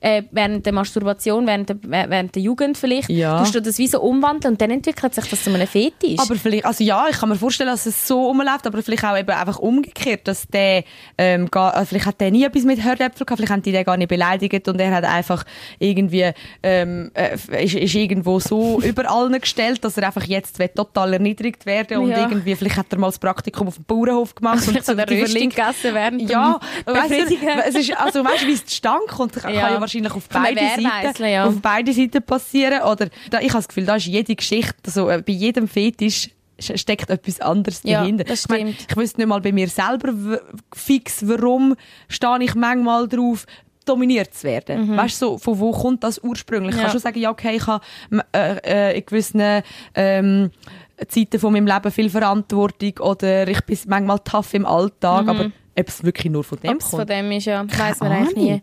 äh, 0.00 0.22
während 0.30 0.66
der 0.66 0.72
Masturbation, 0.72 1.46
während 1.46 1.68
der, 1.70 1.76
während 1.82 2.34
der 2.34 2.42
Jugend 2.42 2.76
vielleicht, 2.76 3.08
Ja. 3.08 3.38
tust 3.40 3.54
du 3.54 3.62
das 3.62 3.78
wie 3.78 3.86
so 3.86 4.00
umwandeln 4.00 4.54
und 4.54 4.60
dann 4.60 4.70
entwickelt 4.70 5.14
sich 5.14 5.24
das 5.28 5.44
zu 5.44 5.52
einem 5.52 5.66
Fetisch. 5.66 6.18
Aber 6.18 6.34
vielleicht, 6.34 6.64
also 6.64 6.84
ja, 6.84 7.06
ich 7.10 7.18
kann 7.18 7.28
mir 7.28 7.36
vorstellen, 7.36 7.70
dass 7.70 7.86
es 7.86 8.06
so 8.06 8.26
rumläuft, 8.26 8.66
aber 8.66 8.82
vielleicht 8.82 9.04
auch 9.04 9.16
eben 9.16 9.30
einfach 9.30 9.58
umgekehrt, 9.58 10.28
dass 10.28 10.46
der, 10.48 10.84
ähm, 11.16 11.50
gar, 11.50 11.74
also 11.74 11.86
vielleicht 11.88 12.06
hat 12.06 12.20
der 12.20 12.30
nie 12.30 12.44
etwas 12.44 12.64
mit 12.64 12.82
Hörnäpfeln 12.82 13.26
gehabt, 13.26 13.36
vielleicht 13.38 13.52
haben 13.52 13.62
die 13.62 13.72
den 13.72 13.84
gar 13.84 13.96
nicht 13.96 14.08
beleidigt 14.08 14.68
und 14.68 14.78
er 14.80 14.97
hat 14.98 15.04
einfach 15.04 15.44
irgendwie, 15.78 16.30
ähm, 16.62 17.10
äh, 17.14 17.64
ist, 17.64 17.74
ist 17.74 17.94
irgendwo 17.94 18.38
so 18.40 18.80
über 18.82 19.10
allen 19.10 19.40
gestellt, 19.40 19.82
dass 19.84 19.96
er 19.96 20.06
einfach 20.06 20.24
jetzt 20.24 20.58
total 20.74 21.14
erniedrigt 21.14 21.66
werden 21.66 21.98
und 21.98 22.10
Ja. 22.10 22.18
irgendwie, 22.22 22.54
vielleicht 22.56 22.76
hat 22.76 22.86
er 22.92 22.98
mal 22.98 23.08
das 23.08 23.18
Praktikum 23.18 23.68
auf 23.68 23.76
dem 23.76 23.84
Bauernhof 23.84 24.34
gemacht 24.34 24.60
Vielleicht 24.64 24.86
so 24.86 24.92
er 24.92 25.06
die 25.06 25.20
Röstung 25.20 25.48
gegessen 25.48 25.94
während 25.94 26.30
Ja, 26.30 26.58
weißt 26.86 27.10
du, 27.10 27.36
es 27.68 27.74
ist, 27.74 27.96
also 27.96 28.24
weißt 28.24 28.46
wie 28.46 28.52
es 28.52 28.64
zustande 28.66 29.06
kommt, 29.08 29.32
kann 29.32 29.54
Ja. 29.54 29.72
ja 29.72 29.80
wahrscheinlich 29.80 30.12
auf 30.12 30.28
beide 30.28 30.60
Seiten, 30.60 31.24
ja. 31.24 31.46
auf 31.46 31.60
beide 31.60 31.92
Seiten 31.92 32.22
passieren. 32.22 32.82
Oder 32.82 33.08
da, 33.30 33.38
ich 33.40 33.48
habe 33.50 33.58
das 33.58 33.68
Gefühl, 33.68 33.86
da 33.86 33.96
ist 33.96 34.06
jede 34.06 34.34
Geschichte, 34.34 34.74
also, 34.86 35.08
äh, 35.10 35.22
bei 35.26 35.32
jedem 35.32 35.68
Fetisch 35.68 36.30
sch- 36.60 36.76
steckt 36.78 37.10
etwas 37.10 37.40
anderes 37.40 37.80
Ja, 37.84 38.00
dahinter. 38.00 38.24
das 38.24 38.40
Ich, 38.40 38.44
stimmt. 38.44 38.76
ich 38.90 38.96
wüsste 38.96 39.18
nicht 39.20 39.28
mal 39.28 39.40
bei 39.40 39.52
mir 39.52 39.68
selber 39.68 40.12
fix, 40.74 41.26
warum 41.26 41.76
stehe 42.08 42.42
ich 42.42 42.54
manchmal 42.54 43.08
drauf, 43.08 43.46
dominiert 43.88 44.34
zu 44.34 44.44
werden. 44.46 44.96
Weißt 44.96 45.20
du, 45.22 45.26
so, 45.26 45.38
von 45.38 45.58
wo 45.58 45.70
kommt 45.72 46.04
das 46.04 46.22
ursprünglich? 46.22 46.70
Ich 46.70 46.76
Mhm. 46.76 46.78
Ja. 46.80 46.82
kann 46.84 46.92
schon 46.92 47.00
sagen, 47.00 47.18
ja, 47.18 47.30
okay, 47.30 47.56
ich 47.56 47.66
habe 47.66 47.82
äh, 48.32 48.90
äh, 48.92 48.98
in 48.98 49.06
gewissen 49.06 49.62
ähm, 49.94 50.50
Zeiten 51.08 51.38
von 51.38 51.52
meinem 51.52 51.66
Leben 51.66 51.90
viel 51.92 52.10
Verantwortung 52.10 52.92
oder 53.00 53.46
ich 53.48 53.60
bin 53.62 53.78
manchmal 53.86 54.18
tough 54.20 54.52
im 54.54 54.66
Alltag, 54.66 55.28
aber 55.28 55.50
ob 55.78 55.88
es 55.88 56.02
wirklich 56.02 56.32
nur 56.32 56.42
von 56.42 56.58
dem 56.58 56.70
Mhm. 56.70 56.76
Ob 56.76 56.80
es 56.82 56.88
von 56.88 56.98
kommt. 56.98 57.10
dem 57.10 57.30
ist, 57.32 57.44
ja, 57.44 57.64
weiß 57.68 58.00
man 58.00 58.10
eigentlich 58.12 58.36
nie. 58.36 58.60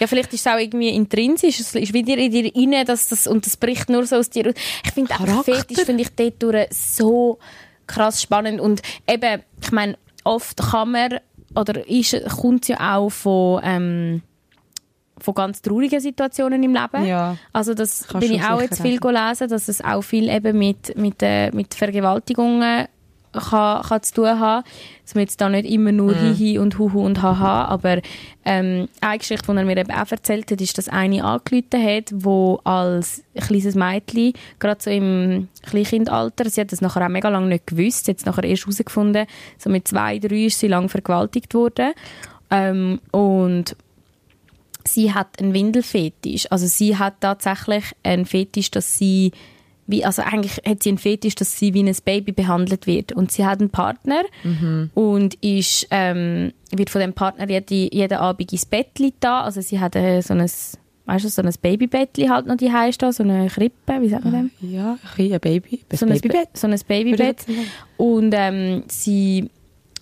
Ja, 0.00 0.06
vielleicht 0.08 0.32
ist 0.34 0.44
es 0.44 0.52
auch 0.52 0.58
irgendwie 0.58 0.88
intrinsisch, 0.88 1.60
es 1.60 1.74
ist 1.74 1.92
wieder 1.92 2.16
in 2.18 2.30
dir 2.32 2.50
rein, 2.54 2.84
dass 2.86 3.08
das, 3.08 3.26
und 3.28 3.46
das 3.46 3.56
bricht 3.56 3.88
nur 3.88 4.04
so 4.04 4.16
aus 4.16 4.30
dir 4.30 4.46
raus. 4.46 4.54
Ich 4.84 4.90
finde 4.92 5.14
Charakter. 5.14 5.54
Fetisch 5.54 5.84
finde 5.84 6.02
ich 6.02 6.10
dort 6.16 6.42
durch 6.42 6.66
so 6.72 7.38
krass 7.86 8.20
spannend 8.20 8.60
und 8.60 8.82
eben, 9.08 9.42
ich 9.62 9.70
meine, 9.70 9.96
oft 10.24 10.56
kann 10.56 10.90
man, 10.90 11.20
oder 11.54 11.88
ist, 11.88 12.16
kommt 12.40 12.62
es 12.64 12.68
ja 12.68 12.96
auch 12.96 13.10
von, 13.10 13.60
ähm, 13.62 14.22
von 15.18 15.34
ganz 15.34 15.62
traurigen 15.62 16.00
Situationen 16.00 16.62
im 16.62 16.74
Leben. 16.74 17.06
Ja. 17.06 17.36
Also 17.52 17.74
das 17.74 18.06
bin 18.18 18.32
ich 18.32 18.44
auch 18.44 18.60
jetzt 18.60 18.82
viel 18.82 18.98
gelesen, 18.98 19.48
dass 19.48 19.68
es 19.68 19.82
auch 19.82 20.02
viel 20.02 20.28
eben 20.28 20.58
mit, 20.58 20.96
mit, 20.96 21.22
äh, 21.22 21.50
mit 21.52 21.74
Vergewaltigungen 21.74 22.88
kann, 23.32 23.82
kann 23.82 24.02
zu 24.02 24.14
tun 24.14 24.40
haben. 24.40 24.64
Dass 25.04 25.14
man 25.14 25.22
jetzt 25.22 25.40
da 25.40 25.48
nicht 25.48 25.68
immer 25.68 25.92
nur 25.92 26.14
Mhm. 26.14 26.34
Hihi 26.34 26.58
und 26.58 26.78
Huhu 26.78 27.04
und 27.04 27.22
Haha, 27.22 27.66
aber 27.66 28.00
ähm, 28.44 28.88
eine 29.00 29.18
Geschichte, 29.18 29.52
die 29.52 29.56
er 29.56 29.64
mir 29.64 29.76
eben 29.76 29.90
auch 29.90 30.10
erzählt 30.10 30.50
hat, 30.50 30.60
ist, 30.60 30.78
dass 30.78 30.88
eine 30.88 31.24
angerufen 31.24 31.82
hat, 31.82 32.12
wo 32.12 32.60
als 32.64 33.22
kleines 33.34 33.74
Mädchen, 33.74 34.32
gerade 34.58 34.82
so 34.82 34.90
im 34.90 35.48
Kleinkindalter, 35.62 36.48
sie 36.48 36.60
hat 36.60 36.72
das 36.72 36.80
nachher 36.80 37.04
auch 37.04 37.10
mega 37.10 37.28
lange 37.28 37.48
nicht 37.48 37.66
gewusst, 37.66 38.08
jetzt 38.08 38.26
nachher 38.26 38.44
erst 38.44 38.64
herausgefunden, 38.64 39.26
so 39.58 39.70
mit 39.70 39.86
zwei, 39.86 40.18
drei 40.18 40.46
ist 40.46 40.58
sie 40.58 40.68
lang 40.68 40.88
vergewaltigt 40.88 41.54
worden. 41.54 41.92
Ähm, 42.50 43.00
und 43.10 43.76
sie 44.88 45.12
hat 45.12 45.40
einen 45.40 45.54
Windelfetisch. 45.54 46.50
Also 46.50 46.66
sie 46.66 46.96
hat 46.96 47.20
tatsächlich 47.20 47.84
einen 48.02 48.26
Fetisch, 48.26 48.70
dass 48.70 48.98
sie 48.98 49.32
wie, 49.86 50.04
also 50.04 50.22
eigentlich 50.22 50.60
hat 50.66 50.82
sie 50.82 50.90
einen 50.90 50.98
Fetisch, 50.98 51.34
dass 51.36 51.56
sie 51.56 51.72
wie 51.74 51.82
ein 51.82 51.96
Baby 52.04 52.32
behandelt 52.32 52.86
wird. 52.86 53.12
Und 53.12 53.30
sie 53.30 53.46
hat 53.46 53.60
einen 53.60 53.70
Partner 53.70 54.22
und 54.94 55.34
ist, 55.34 55.86
ähm, 55.90 56.52
wird 56.72 56.90
von 56.90 57.00
dem 57.00 57.12
Partner 57.12 57.48
jede, 57.48 57.94
jeden 57.94 58.18
Abend 58.18 58.52
ins 58.52 58.66
Bett 58.66 58.88
da. 59.20 59.42
Also 59.42 59.60
sie 59.60 59.78
hat 59.78 59.94
äh, 59.94 60.20
so 60.22 60.34
ein, 60.34 60.40
weißt 60.40 61.24
du, 61.24 61.28
so 61.28 61.42
ein 61.42 61.54
Babybettli 61.60 62.26
halt 62.26 62.46
noch 62.46 62.56
die 62.56 62.72
da, 62.98 63.12
so 63.12 63.22
eine 63.22 63.46
Krippe, 63.48 64.00
wie 64.00 64.08
sagt 64.08 64.24
man 64.24 64.50
dem? 64.60 64.70
Ja, 64.72 64.98
ein 65.16 65.40
Baby, 65.40 65.80
so 65.92 66.04
ein 66.04 66.12
Babybett. 66.12 66.48
So 66.56 66.66
ein 66.66 66.80
Babybett. 66.86 67.46
Und 67.96 68.34
ähm, 68.36 68.82
sie, 68.88 69.48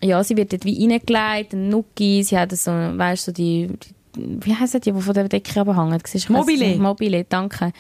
ja, 0.03 0.25
sie 0.25 0.37
wird 0.37 0.53
dort 0.53 0.65
wie 0.65 0.81
reingelegt, 0.81 1.53
ein 1.53 1.69
Nuki, 1.69 2.23
sie 2.23 2.39
hat 2.39 2.53
so, 2.53 2.71
weißt 2.71 3.29
du, 3.29 3.31
so 3.31 3.35
die, 3.35 3.67
die, 3.67 3.94
wie 4.17 4.55
heisst 4.55 4.75
die, 4.75 4.93
die 4.93 5.01
von 5.01 5.15
der 5.15 5.29
Decke 5.29 5.61
runterhängen? 5.61 6.01
Mobile. 6.29 6.77
Mobile, 6.79 7.25
danke. 7.25 7.73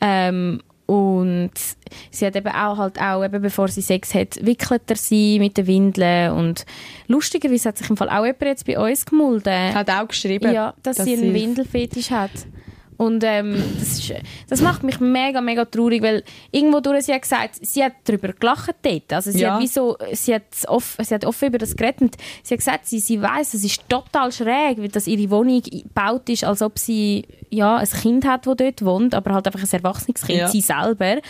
Ähm, 0.00 0.60
und 0.90 1.52
sie 2.10 2.26
hat 2.26 2.34
eben 2.34 2.48
auch 2.48 2.76
halt 2.76 3.00
auch, 3.00 3.22
eben 3.24 3.40
bevor 3.40 3.68
sie 3.68 3.80
Sex 3.80 4.12
hat, 4.12 4.44
wickelt 4.44 4.82
er 4.88 4.96
sie 4.96 5.38
mit 5.38 5.56
den 5.56 5.68
Windeln 5.68 6.32
und 6.32 6.66
lustigerweise 7.06 7.68
hat 7.68 7.78
sich 7.78 7.88
im 7.88 7.96
Fall 7.96 8.08
auch 8.08 8.24
jemand 8.24 8.42
jetzt 8.42 8.66
bei 8.66 8.76
uns 8.76 9.06
gemulden. 9.06 9.72
Hat 9.72 9.88
auch 9.88 10.08
geschrieben, 10.08 10.52
Ja, 10.52 10.74
dass, 10.82 10.96
sie 10.96 11.12
einen 11.16 11.32
Windelfetisch 11.32 12.10
hat. 12.10 12.32
Und 13.00 13.24
ähm, 13.24 13.54
das, 13.78 13.98
ist, 13.98 14.12
das 14.50 14.60
macht 14.60 14.82
mich 14.82 15.00
mega, 15.00 15.40
mega 15.40 15.64
traurig, 15.64 16.02
weil 16.02 16.22
irgendwo 16.50 16.80
durch 16.80 17.06
sie 17.06 17.14
hat 17.14 17.22
gesagt, 17.22 17.54
sie 17.62 17.82
hat 17.82 17.94
darüber 18.04 18.34
gelacht 18.34 18.74
dort. 18.82 19.10
Also 19.10 19.30
sie 19.30 19.40
Ja. 19.40 19.54
hat 19.54 19.62
wie 19.62 19.68
so, 19.68 19.96
sie 20.12 20.34
hat, 20.34 20.42
off, 20.68 20.98
sie 21.00 21.14
hat 21.14 21.24
offen 21.24 21.48
über 21.48 21.56
das 21.56 21.74
geredet 21.76 22.02
und 22.02 22.16
sie 22.42 22.52
hat 22.52 22.58
gesagt, 22.58 22.86
sie, 22.86 22.98
sie 23.00 23.22
weiss, 23.22 23.54
es 23.54 23.64
ist 23.64 23.88
total 23.88 24.30
schräg, 24.32 24.76
weil 24.76 24.88
dass 24.88 25.06
ihre 25.06 25.30
Wohnung 25.30 25.62
gebaut 25.62 26.28
ist, 26.28 26.44
als 26.44 26.60
ob 26.60 26.78
sie 26.78 27.24
ja, 27.48 27.78
ein 27.78 27.88
Kind 27.88 28.26
hat, 28.26 28.46
das 28.46 28.56
dort 28.56 28.84
wohnt, 28.84 29.14
aber 29.14 29.32
halt 29.32 29.46
einfach 29.46 29.62
ein 29.62 29.72
erwachsenes 29.72 30.20
Kind, 30.22 30.38
Ja. 30.40 30.48
sie 30.48 30.60
selber. 30.60 31.20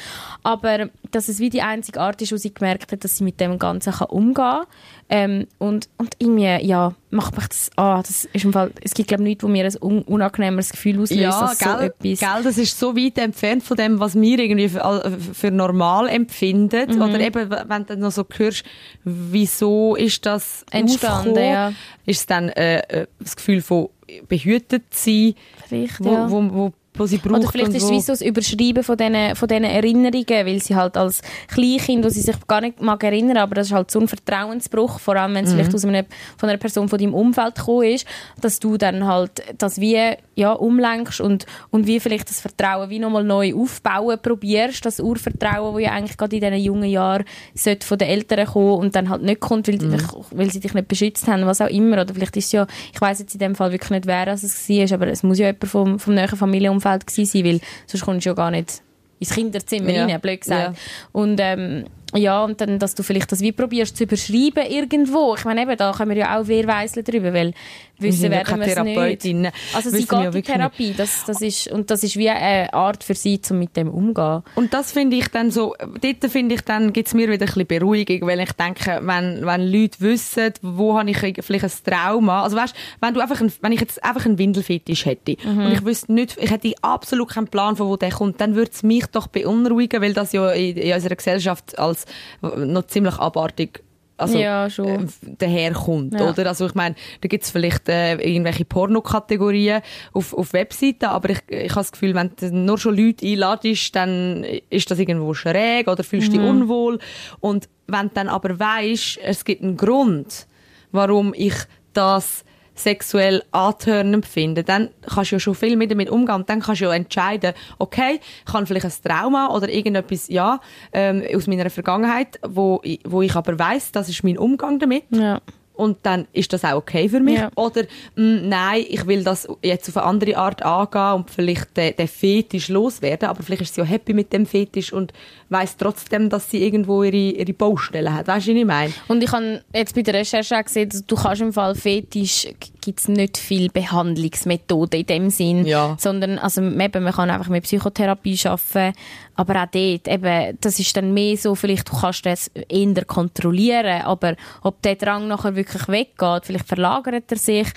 Aber 0.43 0.91
dass 1.13 1.29
es 1.29 1.39
wie 1.39 1.51
die 1.51 1.63
einzige 1.63 2.01
Art 2.01 2.21
ist, 2.21 2.33
wo 2.33 2.37
sie 2.37 2.53
gemerkt 2.53 2.91
hat, 2.91 3.05
dass 3.05 3.17
sie 3.19 3.25
mit 3.25 3.39
dem 3.39 3.61
Ganzen 3.61 3.93
kann 3.93 4.09
umgehen 4.09 4.35
kann. 4.35 4.67
Ähm, 5.13 5.49
und, 5.59 5.89
und 5.99 6.15
irgendwie, 6.19 6.65
ja, 6.65 6.95
macht 7.11 7.37
mich 7.37 7.49
das, 7.49 7.71
ah, 7.75 8.01
das 8.01 8.27
ist 8.27 8.45
im 8.45 8.53
Fall, 8.53 8.71
es 8.81 8.95
gibt 8.95 9.09
glaube 9.09 9.25
ich 9.25 9.31
nichts, 9.31 9.43
wo 9.43 9.49
mir 9.49 9.65
ein 9.65 9.75
un 9.83 10.03
unangenehmeres 10.03 10.71
Gefühl 10.71 11.01
auslöst, 11.01 11.21
Ja, 11.21 11.41
als 11.41 11.59
so 11.59 11.65
gell, 11.65 11.87
etwas. 11.87 12.21
gell, 12.21 12.43
das 12.45 12.59
ist 12.59 12.79
so 12.79 12.97
weit 12.97 13.19
entfernt 13.19 13.65
von 13.65 13.77
dem, 13.77 13.99
was 13.99 14.15
wir 14.15 14.39
irgendwie 14.39 14.69
für, 14.69 15.19
für 15.33 15.51
normal 15.51 16.09
empfinden. 16.09 16.95
Mhm. 16.95 17.03
Oder 17.03 17.19
eben, 17.19 17.51
wenn 17.51 17.83
du 17.83 17.85
dann 17.87 17.99
noch 17.99 18.13
so 18.13 18.25
hörst, 18.37 18.63
wieso 19.03 19.97
ist 19.97 20.25
das 20.27 20.65
Entstanden, 20.71 21.37
ja. 21.37 21.73
ist 22.07 22.21
es 22.21 22.27
dann 22.27 22.49
äh, 22.51 22.79
äh, 22.79 23.07
das 23.19 23.35
Gefühl 23.35 23.63
von 23.63 23.89
behütet 24.29 24.95
sein, 24.95 25.35
Vielleicht, 25.67 26.03
wo, 26.05 26.13
ja. 26.13 26.31
wo, 26.31 26.43
wo, 26.53 26.73
wo 26.95 27.07
sie 27.07 27.19
braucht. 27.19 27.41
Oder 27.41 27.49
vielleicht 27.51 27.75
ist 27.75 27.85
es 27.85 27.91
wie 27.91 28.01
so 28.01 28.13
das 28.13 28.21
Überschreiben 28.21 28.83
von 28.83 28.97
diesen, 28.97 29.37
von 29.37 29.49
diesen 29.49 29.65
Erinnerungen, 29.65 30.47
weil 30.47 30.61
sie 30.61 30.75
halt 30.75 30.97
als 30.97 31.23
Kleinkind, 31.49 32.05
wo 32.05 32.09
sie 32.09 32.21
sich 32.21 32.37
gar 32.47 32.61
nicht 32.61 32.81
mag 32.81 33.03
erinnern, 33.05 33.39
aber 33.39 33.55
das 33.55 33.69
ist 33.69 33.73
halt 33.73 33.91
so 33.91 34.01
ein 34.01 34.09
Vertrauensbruch, 34.09 34.99
vor 34.99 35.17
allem 35.17 35.35
wenn 35.35 35.45
es 35.45 35.53
vielleicht 35.53 35.75
aus 35.75 35.85
einem, 35.85 36.07
von 36.37 36.49
einer 36.49 36.59
Person 36.59 36.89
von 36.89 36.99
deinem 36.99 37.15
Umfeld 37.15 37.55
gekommen 37.55 37.85
ist, 37.85 38.07
dass 38.41 38.59
du 38.59 38.77
dann 38.77 39.07
halt 39.07 39.43
das 39.57 39.81
wie 39.81 40.17
ja, 40.35 40.53
umlenkst 40.53 41.21
und, 41.21 41.47
und 41.71 41.87
wie 41.87 42.01
vielleicht 42.01 42.29
das 42.31 42.41
Vertrauen 42.41 42.89
wie 42.91 42.99
nochmal 42.99 43.25
neu 43.25 43.55
aufbauen 43.55 44.19
probierst, 44.21 44.85
das 44.85 44.99
Urvertrauen, 44.99 45.75
das 45.75 45.83
ja 45.83 45.93
eigentlich 45.93 46.17
gerade 46.17 46.37
in 46.37 46.43
diesen 46.43 46.65
jungen 46.65 46.89
Jahren 46.89 47.25
sollte 47.55 47.87
von 47.87 47.99
den 47.99 48.09
Eltern 48.09 48.47
kommen 48.47 48.79
und 48.79 48.97
dann 48.97 49.11
halt 49.11 49.23
nicht 49.23 49.41
kommt, 49.41 49.69
weil, 49.69 49.79
die 49.79 49.89
dich, 49.89 50.03
weil 50.31 50.51
sie 50.51 50.61
dich 50.61 50.73
nicht 50.73 50.89
beschützt 50.89 51.29
haben, 51.29 51.45
was 51.47 51.61
auch 51.61 51.69
immer. 51.69 52.01
Oder 52.01 52.15
vielleicht 52.15 52.37
ist 52.37 52.47
es 52.47 52.53
ja, 52.53 52.67
ich 52.93 53.01
weiß 53.01 53.21
jetzt 53.21 53.35
in 53.35 53.41
dem 53.41 53.55
Fall 53.55 53.71
wirklich 53.73 53.91
nicht, 53.91 54.07
wer 54.07 54.29
es 54.29 54.69
war, 54.69 54.93
aber 54.95 55.09
es 55.09 55.23
muss 55.23 55.39
ja 55.39 55.47
jemand 55.47 55.67
vom, 55.67 55.99
vom 55.99 56.15
näheren 56.15 56.39
Familienumfeld 56.39 56.80
gewesen 56.81 57.25
sein, 57.27 57.45
weil 57.45 57.61
sonst 57.87 58.05
kommst 58.05 58.27
du 58.27 58.31
ja 58.31 58.35
gar 58.35 58.51
nicht 58.51 58.83
ins 59.19 59.31
Kinderzimmer 59.35 59.91
Ja. 59.91 60.07
rein, 60.07 60.21
blöd 60.21 60.41
gesagt. 60.41 60.77
Ja. 60.77 60.83
Und 61.13 61.39
ähm, 61.41 61.85
ja, 62.15 62.43
und 62.43 62.61
dann, 62.61 62.79
dass 62.79 62.95
du 62.95 63.03
vielleicht 63.05 63.31
das 63.31 63.41
wie 63.41 63.53
probierst 63.53 63.97
zu 63.97 64.03
überschreiben 64.05 64.67
irgendwo. 64.67 65.37
Ich 65.37 65.45
meine 65.45 65.63
eben, 65.63 65.77
da 65.77 65.93
können 65.93 66.11
wir 66.11 66.17
ja 66.17 66.41
auch 66.41 66.47
Wehrweisseln 66.49 67.05
drüber, 67.05 67.33
weil 67.33 67.53
wissen 68.01 68.31
werden 68.31 68.61
wir 68.61 68.67
es 68.67 69.23
nicht. 69.23 69.53
Also 69.75 69.91
sie 69.91 70.07
geht 70.07 70.35
in 70.35 70.43
Therapie, 70.43 70.95
das, 70.97 71.25
das 71.27 71.41
ist, 71.41 71.69
und 71.69 71.91
das 71.91 72.03
ist 72.03 72.17
wie 72.17 72.29
eine 72.29 72.73
Art 72.73 73.05
für 73.05 73.15
sie, 73.15 73.41
um 73.51 73.59
mit 73.59 73.77
dem 73.77 73.89
umzugehen. 73.89 74.43
Und 74.55 74.73
das 74.73 74.93
finde 74.93 75.17
ich 75.17 75.29
dann 75.29 75.51
so, 75.51 75.75
dort 75.79 76.31
finde 76.31 76.55
ich 76.55 76.63
dann, 76.63 76.93
gibt 76.93 77.09
es 77.09 77.15
mir 77.15 77.29
wieder 77.29 77.45
ein 77.45 77.47
bisschen 77.47 77.67
Beruhigung, 77.67 78.29
weil 78.29 78.41
ich 78.41 78.53
denke, 78.53 79.01
wenn, 79.03 79.45
wenn 79.45 79.67
Leute 79.67 80.01
wissen, 80.01 80.53
wo 80.63 80.99
habe 80.99 81.11
ich 81.11 81.19
vielleicht 81.19 81.65
ein 81.65 81.71
Trauma, 81.85 82.43
also 82.43 82.57
weißt, 82.57 82.75
wenn 83.01 83.15
du 83.15 83.21
einfach, 83.21 83.41
ein, 83.41 83.53
wenn 83.61 83.73
ich 83.73 83.81
jetzt 83.81 84.03
einfach 84.03 84.27
einen 84.27 84.39
Windelfetisch 84.39 85.07
hätte 85.07 85.37
und 85.45 85.73
ich 85.73 85.85
wüsste 85.85 86.13
nicht, 86.13 86.37
ich 86.41 86.51
hätte 86.51 86.73
absolut 86.83 87.31
keinen 87.31 87.49
Plan, 87.49 87.77
von 87.77 87.89
wo 87.89 87.97
der 87.97 88.11
kommt, 88.11 88.41
dann 88.41 88.55
würde 88.55 88.71
es 88.73 88.83
mich 88.83 89.07
doch 89.07 89.27
beunruhigen, 89.27 90.03
weil 90.03 90.15
das 90.15 90.33
ja 90.33 90.51
in, 90.51 90.77
in 90.77 90.95
unserer 90.95 91.17
Gesellschaft 91.17 91.79
als 91.79 92.07
noch 92.41 92.87
ziemlich 92.87 93.19
abartig 93.19 93.83
also, 94.21 94.39
Ja, 94.39 94.69
schon. 94.71 94.87
äh, 94.87 95.07
daherkommt, 95.39 96.15
Ja. 96.15 96.31
oder? 96.31 96.47
Also 96.47 96.67
ich 96.67 96.75
meine, 96.75 96.95
da 97.21 97.29
gibt 97.29 97.45
es 97.45 97.51
vielleicht 97.51 97.89
äh, 97.89 98.15
irgendwelche 98.15 98.65
Pornokategorien 98.65 99.83
auf, 100.13 100.35
auf 100.35 100.53
Webseiten, 100.53 101.07
aber 101.07 101.31
ich, 101.31 101.39
ich 101.49 101.71
habe 101.71 101.81
das 101.81 101.93
Gefühl, 101.93 102.15
wenn 102.15 102.31
du 102.39 102.55
nur 102.55 102.79
schon 102.79 102.97
Leute 102.97 103.27
einladest, 103.27 103.95
dann 103.97 104.45
ist 104.71 104.91
das 104.91 104.99
irgendwo 104.99 105.35
schräg 105.35 105.89
oder 105.89 106.05
fühlst 106.05 106.29
Mhm. 106.29 106.33
dich 106.33 106.41
unwohl. 106.43 106.99
Und 107.41 107.69
wenn 107.87 108.09
du 108.09 108.15
dann 108.15 108.29
aber 108.29 108.59
weisst, 108.59 109.19
es 109.23 109.45
gibt 109.45 109.63
einen 109.63 109.77
Grund, 109.77 110.47
warum 110.93 111.35
ich 111.37 111.55
das 111.93 112.45
sexuell 112.83 113.43
antörnend 113.53 114.27
finden, 114.27 114.65
dann 114.65 114.91
kannst 115.13 115.31
du 115.33 115.37
ja 115.37 115.41
schon 115.41 115.55
viel 115.55 115.77
mehr 115.77 115.89
damit 115.89 116.11
umgehen. 116.11 116.37
Und 116.37 116.49
dann 116.51 116.61
kannst 116.61 116.81
du 116.81 116.87
ja 116.87 116.93
entscheiden, 116.95 117.53
okay, 117.79 118.21
ich 118.47 118.53
habe 118.53 118.67
vielleicht 118.67 118.87
ein 118.87 118.93
Trauma 119.05 119.49
oder 119.55 119.69
irgendetwas, 119.69 120.29
ja, 120.29 120.61
ähm, 120.93 121.23
aus 121.35 121.47
meiner 121.47 121.69
Vergangenheit, 121.71 122.39
wo, 122.47 122.81
ich- 122.83 123.01
wo 123.07 123.23
ich 123.23 123.35
aber 123.35 123.59
weiß, 123.59 123.93
das 123.93 124.09
ist 124.09 124.25
mein 124.25 124.39
Umgang 124.39 124.79
damit. 124.79 125.05
Ja. 125.11 125.41
Und 125.75 125.97
dann 126.03 126.27
ist 126.35 126.53
das 126.53 126.63
auch 126.65 126.75
okay 126.75 127.09
für 127.09 127.21
mich. 127.21 127.39
Ja. 127.39 127.51
Oder 127.55 127.85
mh, 128.15 128.43
nein, 128.43 128.85
ich 128.87 129.07
will 129.07 129.25
das 129.25 129.49
jetzt 129.63 129.89
auf 129.89 129.97
eine 129.97 130.05
andere 130.07 130.37
Art 130.37 130.63
angehen 130.63 131.15
und 131.23 131.31
vielleicht 131.31 131.75
den, 131.75 131.97
den 131.97 132.07
Fetisch 132.07 132.69
loswerden. 132.69 133.31
Aber 133.31 133.43
vielleicht 133.43 133.63
ist 133.63 133.75
sie 133.77 133.81
ja 133.81 133.87
happy 133.87 134.13
mit 134.13 134.31
dem 134.35 134.45
Fetisch 134.45 134.93
und 134.93 135.15
weiß 135.49 135.79
trotzdem, 135.79 136.29
dass 136.29 136.51
sie 136.51 136.63
irgendwo 136.63 137.03
ihre, 137.03 137.17
ihre 137.17 137.53
Baustelle 137.55 138.13
hat. 138.13 138.27
Weißt 138.29 138.47
du, 138.49 138.53
was 138.53 138.59
ich 138.61 138.65
meine? 138.67 138.93
Und 139.09 139.23
ich 139.25 139.33
habe 139.33 139.63
jetzt 139.75 139.95
bei 139.95 140.03
der 140.03 140.15
Recherche 140.15 140.59
auch 140.59 140.65
gesehen, 140.65 140.91
dass 140.91 141.07
du 141.07 141.17
kannst 141.17 141.41
im 141.41 141.53
Fall 141.53 141.75
Fetisch 141.75 142.49
gibt 142.83 143.01
es 143.01 143.09
nicht 143.09 143.39
viel 143.39 143.71
Behandlungsmethoden 143.71 145.01
in 145.01 145.07
dem 145.07 145.31
Sinn, 145.31 145.65
Ja. 145.67 145.97
sondern 145.99 146.39
also 146.39 146.63
eben, 146.63 147.03
man 147.03 147.13
kann 147.13 147.31
einfach 147.31 147.49
mit 147.49 147.65
Psychotherapie 147.65 148.39
arbeiten, 148.45 148.95
aber 149.41 149.63
auch 149.63 149.71
dort, 149.71 150.07
eben, 150.07 150.59
das 150.61 150.79
ist 150.79 150.95
dann 150.95 151.15
mehr 151.15 151.35
so, 151.35 151.55
vielleicht 151.55 151.89
du 151.91 151.99
kannst 151.99 152.27
das 152.27 152.49
eher 152.49 153.05
kontrollieren, 153.07 154.03
aber 154.03 154.37
ob 154.63 154.83
der 154.83 154.97
Drang 154.97 155.29
nachher 155.29 155.57
wirklich 155.57 155.89
weggeht, 155.89 156.45
vielleicht 156.45 156.69
verlagert 156.69 157.25
er 157.33 157.39
sich, 157.39 157.69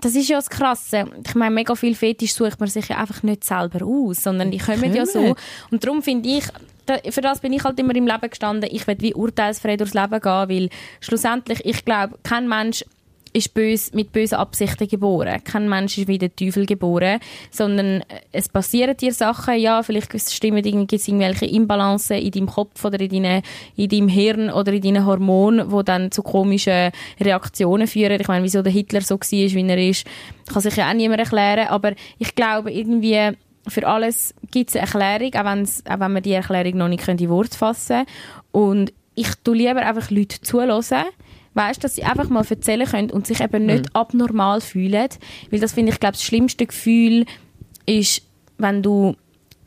das 0.00 0.14
ist 0.14 0.28
ja 0.28 0.36
das 0.36 0.48
Krasse. 0.48 1.06
Ich 1.26 1.34
meine, 1.34 1.52
mega 1.52 1.74
viel 1.74 1.96
Fetisch 1.96 2.34
sucht 2.34 2.60
man 2.60 2.68
sich 2.68 2.86
ja 2.86 2.98
einfach 2.98 3.24
nicht 3.24 3.42
selber 3.42 3.84
aus, 3.84 4.22
sondern 4.22 4.52
die 4.52 4.58
kommen 4.58 4.94
ja 4.94 5.04
so. 5.06 5.34
Und 5.72 5.82
darum 5.82 6.04
finde 6.04 6.28
ich, 6.28 6.44
für 7.10 7.20
das 7.20 7.40
bin 7.40 7.52
ich 7.52 7.64
halt 7.64 7.80
immer 7.80 7.96
im 7.96 8.06
Leben 8.06 8.30
gestanden. 8.30 8.70
Ich 8.72 8.86
will 8.86 9.00
wie 9.00 9.12
urteilsfrei 9.12 9.76
durchs 9.76 9.94
Leben 9.94 10.20
gehen, 10.20 10.48
weil 10.48 10.68
schlussendlich, 11.00 11.64
ich 11.64 11.84
glaube, 11.84 12.16
kein 12.22 12.48
Mensch 12.48 12.84
ist 13.32 13.54
bös, 13.54 13.92
mit 13.92 14.12
bösen 14.12 14.38
Absichten 14.38 14.88
geboren. 14.88 15.42
Kein 15.44 15.68
Mensch 15.68 15.98
ist 15.98 16.08
wie 16.08 16.18
der 16.18 16.34
Teufel 16.34 16.66
geboren, 16.66 17.20
sondern 17.50 18.00
äh, 18.02 18.20
es 18.32 18.48
passieren 18.48 18.96
dir 18.96 19.12
Sachen, 19.12 19.58
ja, 19.58 19.82
vielleicht 19.82 20.18
stimmen 20.30 20.64
irgendwelche 20.64 21.46
Imbalancen 21.46 22.18
in 22.18 22.30
deinem 22.30 22.46
Kopf 22.46 22.84
oder 22.84 23.00
in, 23.00 23.10
deine, 23.10 23.42
in 23.76 23.88
deinem 23.88 24.08
Hirn 24.08 24.50
oder 24.50 24.72
in 24.72 24.82
deinen 24.82 25.06
Hormonen, 25.06 25.68
die 25.70 25.84
dann 25.84 26.10
zu 26.10 26.22
komischen 26.22 26.90
Reaktionen 27.20 27.86
führen. 27.86 28.20
Ich 28.20 28.28
meine, 28.28 28.44
wieso 28.44 28.62
der 28.62 28.72
Hitler 28.72 29.00
so 29.00 29.16
war, 29.16 29.30
wie 29.30 29.68
er 29.68 29.78
ist, 29.78 30.06
kann 30.52 30.62
sich 30.62 30.76
ja 30.76 30.88
auch 30.88 30.94
niemand 30.94 31.20
erklären, 31.20 31.68
aber 31.68 31.92
ich 32.18 32.34
glaube 32.34 32.72
irgendwie, 32.72 33.32
für 33.66 33.86
alles 33.86 34.34
gibt 34.50 34.70
es 34.70 34.76
eine 34.76 34.86
Erklärung, 34.86 35.34
auch, 35.34 35.44
wenn's, 35.44 35.82
auch 35.86 36.00
wenn 36.00 36.12
man 36.12 36.22
die 36.22 36.32
Erklärung 36.32 36.78
noch 36.78 36.88
nicht 36.88 37.06
in 37.06 37.28
Worte 37.28 37.56
fassen 37.56 38.06
kann. 38.06 38.06
Und 38.52 38.92
ich 39.14 39.28
tue 39.44 39.56
lieber 39.56 39.84
einfach 39.84 40.10
Leute 40.10 40.40
zuhören, 40.40 40.70
weißt, 41.58 41.82
dass 41.84 41.96
sie 41.96 42.04
einfach 42.04 42.30
mal 42.30 42.44
erzählen 42.48 42.86
können 42.86 43.10
und 43.10 43.26
sich 43.26 43.40
eben 43.40 43.66
nicht 43.66 43.94
abnormal 43.94 44.60
fühlen. 44.60 45.08
Weil 45.50 45.60
das 45.60 45.72
finde 45.72 45.92
ich, 45.92 46.00
glaube 46.00 46.12
das 46.12 46.22
schlimmste 46.22 46.64
Gefühl 46.66 47.26
ist, 47.84 48.22
wenn 48.56 48.82
du 48.82 49.16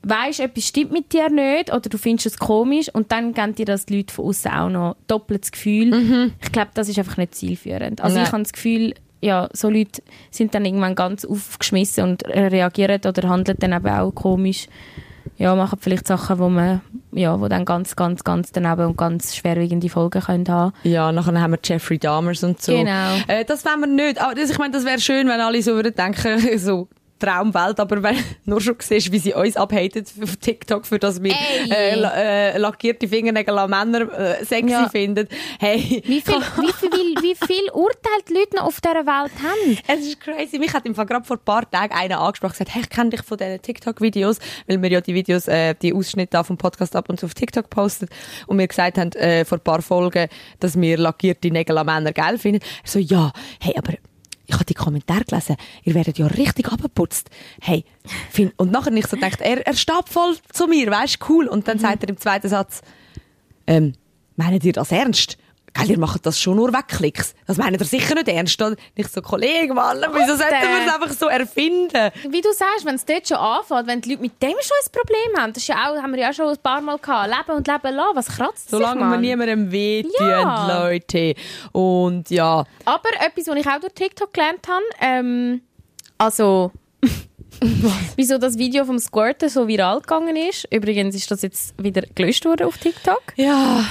weißt, 0.03 0.39
etwas 0.39 0.67
stimmt 0.67 0.91
mit 0.91 1.13
dir 1.13 1.29
nicht 1.29 1.71
oder 1.71 1.89
du 1.89 1.97
findest 1.97 2.25
es 2.25 2.37
komisch 2.39 2.89
und 2.91 3.11
dann 3.11 3.33
geben 3.33 3.53
dir 3.53 3.65
das 3.65 3.85
die 3.85 3.97
Leute 3.97 4.13
von 4.13 4.25
außen 4.25 4.51
auch 4.51 4.69
noch 4.69 4.95
doppeltes 5.07 5.51
Gefühl. 5.51 6.31
Ich 6.41 6.51
glaube, 6.51 6.71
das 6.73 6.89
ist 6.89 6.97
einfach 6.97 7.17
nicht 7.17 7.35
zielführend. 7.35 8.01
Also 8.01 8.15
Nein. 8.15 8.25
ich 8.25 8.31
habe 8.31 8.43
das 8.43 8.53
Gefühl, 8.53 8.95
ja, 9.21 9.49
so 9.53 9.69
Leute 9.69 10.01
sind 10.31 10.55
dann 10.55 10.65
irgendwann 10.65 10.95
ganz 10.95 11.25
aufgeschmissen 11.25 12.03
und 12.03 12.25
reagieren 12.25 13.01
oder 13.05 13.29
handeln 13.29 13.57
dann 13.59 13.73
eben 13.73 13.87
auch 13.87 14.11
komisch. 14.11 14.67
Ja, 15.41 15.55
machen 15.55 15.79
vielleicht 15.81 16.05
Sachen, 16.05 16.37
wo 16.37 16.49
man, 16.49 16.81
ja, 17.11 17.39
wo 17.41 17.47
dann 17.47 17.65
ganz, 17.65 17.95
ganz, 17.95 18.23
ganz 18.23 18.51
daneben 18.51 18.85
und 18.85 18.95
ganz 18.95 19.35
schwerwiegende 19.35 19.89
Folgen 19.89 20.21
können 20.21 20.47
haben. 20.47 20.73
Ja, 20.83 21.11
nachher 21.11 21.41
haben 21.41 21.53
wir 21.53 21.59
Jeffrey 21.63 21.97
Dahmers 21.97 22.43
und 22.43 22.61
so. 22.61 22.73
Genau. 22.73 23.15
Äh, 23.27 23.43
das 23.43 23.65
wollen 23.65 23.79
wir 23.79 23.87
nicht. 23.87 24.21
Aber 24.21 24.35
das, 24.35 24.51
ich 24.51 24.59
meine, 24.59 24.71
das 24.71 24.85
wäre 24.85 24.99
schön, 24.99 25.27
wenn 25.27 25.41
alle 25.41 25.59
so 25.63 25.73
würden 25.73 25.95
denken, 25.95 26.39
so 26.59 26.89
Traumwelt, 27.21 27.79
aber 27.79 28.03
wenn 28.03 28.15
du 28.15 28.21
nur 28.45 28.59
schon 28.61 28.75
siehst, 28.79 29.11
wie 29.11 29.19
sie 29.19 29.33
uns 29.33 29.55
abhaten 29.55 30.03
auf 30.23 30.35
TikTok, 30.37 30.85
für 30.85 30.99
das 30.99 31.21
wir 31.23 31.33
äh, 31.69 31.93
äh, 32.53 32.57
lackierte 32.57 33.07
Fingernägel 33.07 33.57
an 33.57 33.69
Männer 33.69 34.11
äh, 34.11 34.43
sexy 34.45 34.69
Ja. 34.71 34.89
finden. 34.89 35.27
Hey, 35.59 36.01
Wie 36.05 36.21
viel, 36.21 36.35
wie 36.35 36.73
viel, 36.73 37.15
wie 37.21 37.35
viel 37.35 37.69
Urteil 37.73 38.19
die 38.27 38.33
Leute 38.33 38.55
noch 38.57 38.63
auf 38.65 38.81
dieser 38.81 39.05
Welt 39.05 39.31
haben? 39.41 39.77
Es 39.87 40.05
ist 40.05 40.19
crazy. 40.19 40.59
Mich 40.59 40.73
hat 40.73 40.85
im 40.85 40.95
Fall 40.95 41.05
gerade 41.05 41.25
vor 41.25 41.37
ein 41.37 41.43
paar 41.45 41.69
Tagen 41.69 41.93
einer 41.93 42.19
angesprochen 42.19 42.51
und 42.53 42.57
gesagt, 42.59 42.73
hey, 42.75 42.81
ich 42.81 42.89
kenne 42.89 43.09
dich 43.11 43.21
von 43.23 43.37
diesen 43.37 43.61
TikTok-Videos, 43.61 44.39
weil 44.67 44.81
wir 44.81 44.89
ja 44.89 45.01
die 45.01 45.13
Videos, 45.13 45.47
äh, 45.47 45.75
die 45.81 45.93
Ausschnitte 45.93 46.31
da 46.31 46.43
vom 46.43 46.57
Podcast 46.57 46.95
ab 46.95 47.07
und 47.09 47.19
zu 47.19 47.25
auf 47.27 47.33
TikTok 47.33 47.69
postet 47.69 48.09
und 48.47 48.57
mir 48.57 48.67
gesagt 48.67 48.97
haben, 48.97 49.11
äh, 49.13 49.45
vor 49.45 49.57
ein 49.59 49.63
paar 49.63 49.81
Folgen, 49.81 50.27
dass 50.59 50.79
wir 50.79 50.97
lackierte 50.97 51.49
Nägel 51.51 51.77
an 51.77 51.85
Männer 51.85 52.13
geil 52.13 52.37
finden. 52.37 52.61
Er 52.83 52.89
so, 52.89 52.99
ja, 52.99 53.31
hey, 53.59 53.73
aber 53.77 53.93
ich 54.51 54.55
habe 54.55 54.65
die 54.65 54.73
Kommentare 54.73 55.23
gelesen, 55.23 55.55
ihr 55.83 55.93
werdet 55.93 56.17
ja 56.17 56.27
richtig 56.27 56.71
abgeputzt. 56.71 57.29
Hey, 57.61 57.85
find, 58.29 58.53
und 58.57 58.71
nachher 58.71 58.91
nicht 58.91 59.09
so 59.09 59.15
gedacht, 59.15 59.41
er, 59.41 59.65
er 59.65 59.73
steht 59.73 60.09
voll 60.09 60.35
zu 60.51 60.67
mir, 60.67 60.91
weißt 60.91 61.19
cool. 61.29 61.47
Und 61.47 61.67
dann 61.67 61.79
sagt 61.79 62.03
er 62.03 62.09
im 62.09 62.17
zweiten 62.17 62.49
Satz, 62.49 62.81
ähm, 63.67 63.93
meint 64.35 64.63
ihr 64.63 64.73
das 64.73 64.91
ernst? 64.91 65.37
Geil, 65.73 65.89
ihr 65.91 65.99
macht 65.99 66.25
das 66.25 66.37
schon 66.37 66.57
nur 66.57 66.73
Wegklicks. 66.73 67.33
Das 67.47 67.55
meint 67.57 67.79
ihr 67.79 67.85
sicher 67.85 68.13
nicht 68.15 68.27
ernst? 68.27 68.59
Nicht 68.97 69.11
so, 69.13 69.21
Kollege, 69.21 69.73
Mann, 69.73 69.97
wieso 70.13 70.35
sollten 70.35 70.51
wir 70.51 70.85
es 70.85 70.93
einfach 70.93 71.11
so 71.11 71.27
erfinden? 71.27 72.11
Wie 72.29 72.41
du 72.41 72.51
sagst, 72.53 72.83
wenn 72.85 72.95
es 72.95 73.05
dort 73.05 73.25
schon 73.27 73.37
anfängt, 73.37 73.87
wenn 73.87 74.01
die 74.01 74.09
Leute 74.09 74.21
mit 74.21 74.41
dem 74.43 74.49
schon 74.49 74.77
ein 74.85 74.91
Problem 74.91 75.41
haben, 75.41 75.53
das 75.53 75.63
ist 75.63 75.67
ja 75.67 75.75
auch, 75.89 75.95
haben 76.01 76.11
wir 76.13 76.19
ja 76.19 76.33
schon 76.33 76.49
ein 76.49 76.57
paar 76.61 76.81
Mal 76.81 76.97
gehabt, 76.97 77.29
leben 77.29 77.57
und 77.57 77.67
leben 77.67 77.95
lassen, 77.95 78.15
was 78.15 78.27
kratzt 78.27 78.63
sich, 78.63 78.71
Solange 78.71 78.99
wir 78.99 79.05
Mann? 79.07 79.21
niemandem 79.21 79.71
wehtun, 79.71 80.11
Ja. 80.27 80.83
Leute. 80.89 81.35
Und 81.71 82.29
ja, 82.29 82.65
Aber 82.83 83.09
etwas, 83.25 83.47
was 83.47 83.55
ich 83.55 83.67
auch 83.67 83.79
durch 83.79 83.93
TikTok 83.93 84.33
gelernt 84.33 84.67
habe, 84.67 84.83
ähm, 84.99 85.61
also 86.17 86.71
wieso 88.15 88.37
das 88.37 88.57
Video 88.57 88.85
vom 88.85 88.99
Squirten 88.99 89.49
so 89.49 89.67
viral 89.67 90.01
gegangen 90.01 90.35
ist. 90.35 90.67
Übrigens 90.71 91.15
ist 91.15 91.31
das 91.31 91.41
jetzt 91.43 91.81
wieder 91.81 92.01
gelöscht 92.13 92.45
worden 92.45 92.67
auf 92.67 92.77
TikTok. 92.77 93.21
ja, 93.37 93.85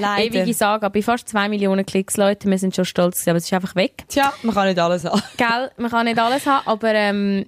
leider. 0.00 0.34
Ewige 0.36 0.54
Saga, 0.54 0.88
bei 0.88 1.02
fast 1.02 1.28
zwei 1.28 1.48
Millionen 1.48 1.84
Klicks, 1.86 2.16
Leute, 2.16 2.48
wir 2.50 2.58
sind 2.58 2.74
schon 2.74 2.84
stolz, 2.84 3.26
aber 3.28 3.38
es 3.38 3.44
ist 3.44 3.52
einfach 3.52 3.74
weg. 3.74 4.04
Tja, 4.08 4.32
man 4.42 4.54
kann 4.54 4.68
nicht 4.68 4.78
alles 4.78 5.04
haben. 5.04 5.22
Gell, 5.36 5.70
man 5.76 5.90
kann 5.90 6.06
nicht 6.06 6.18
alles 6.18 6.46
haben, 6.46 6.66
aber 6.66 6.94
ähm, 6.94 7.46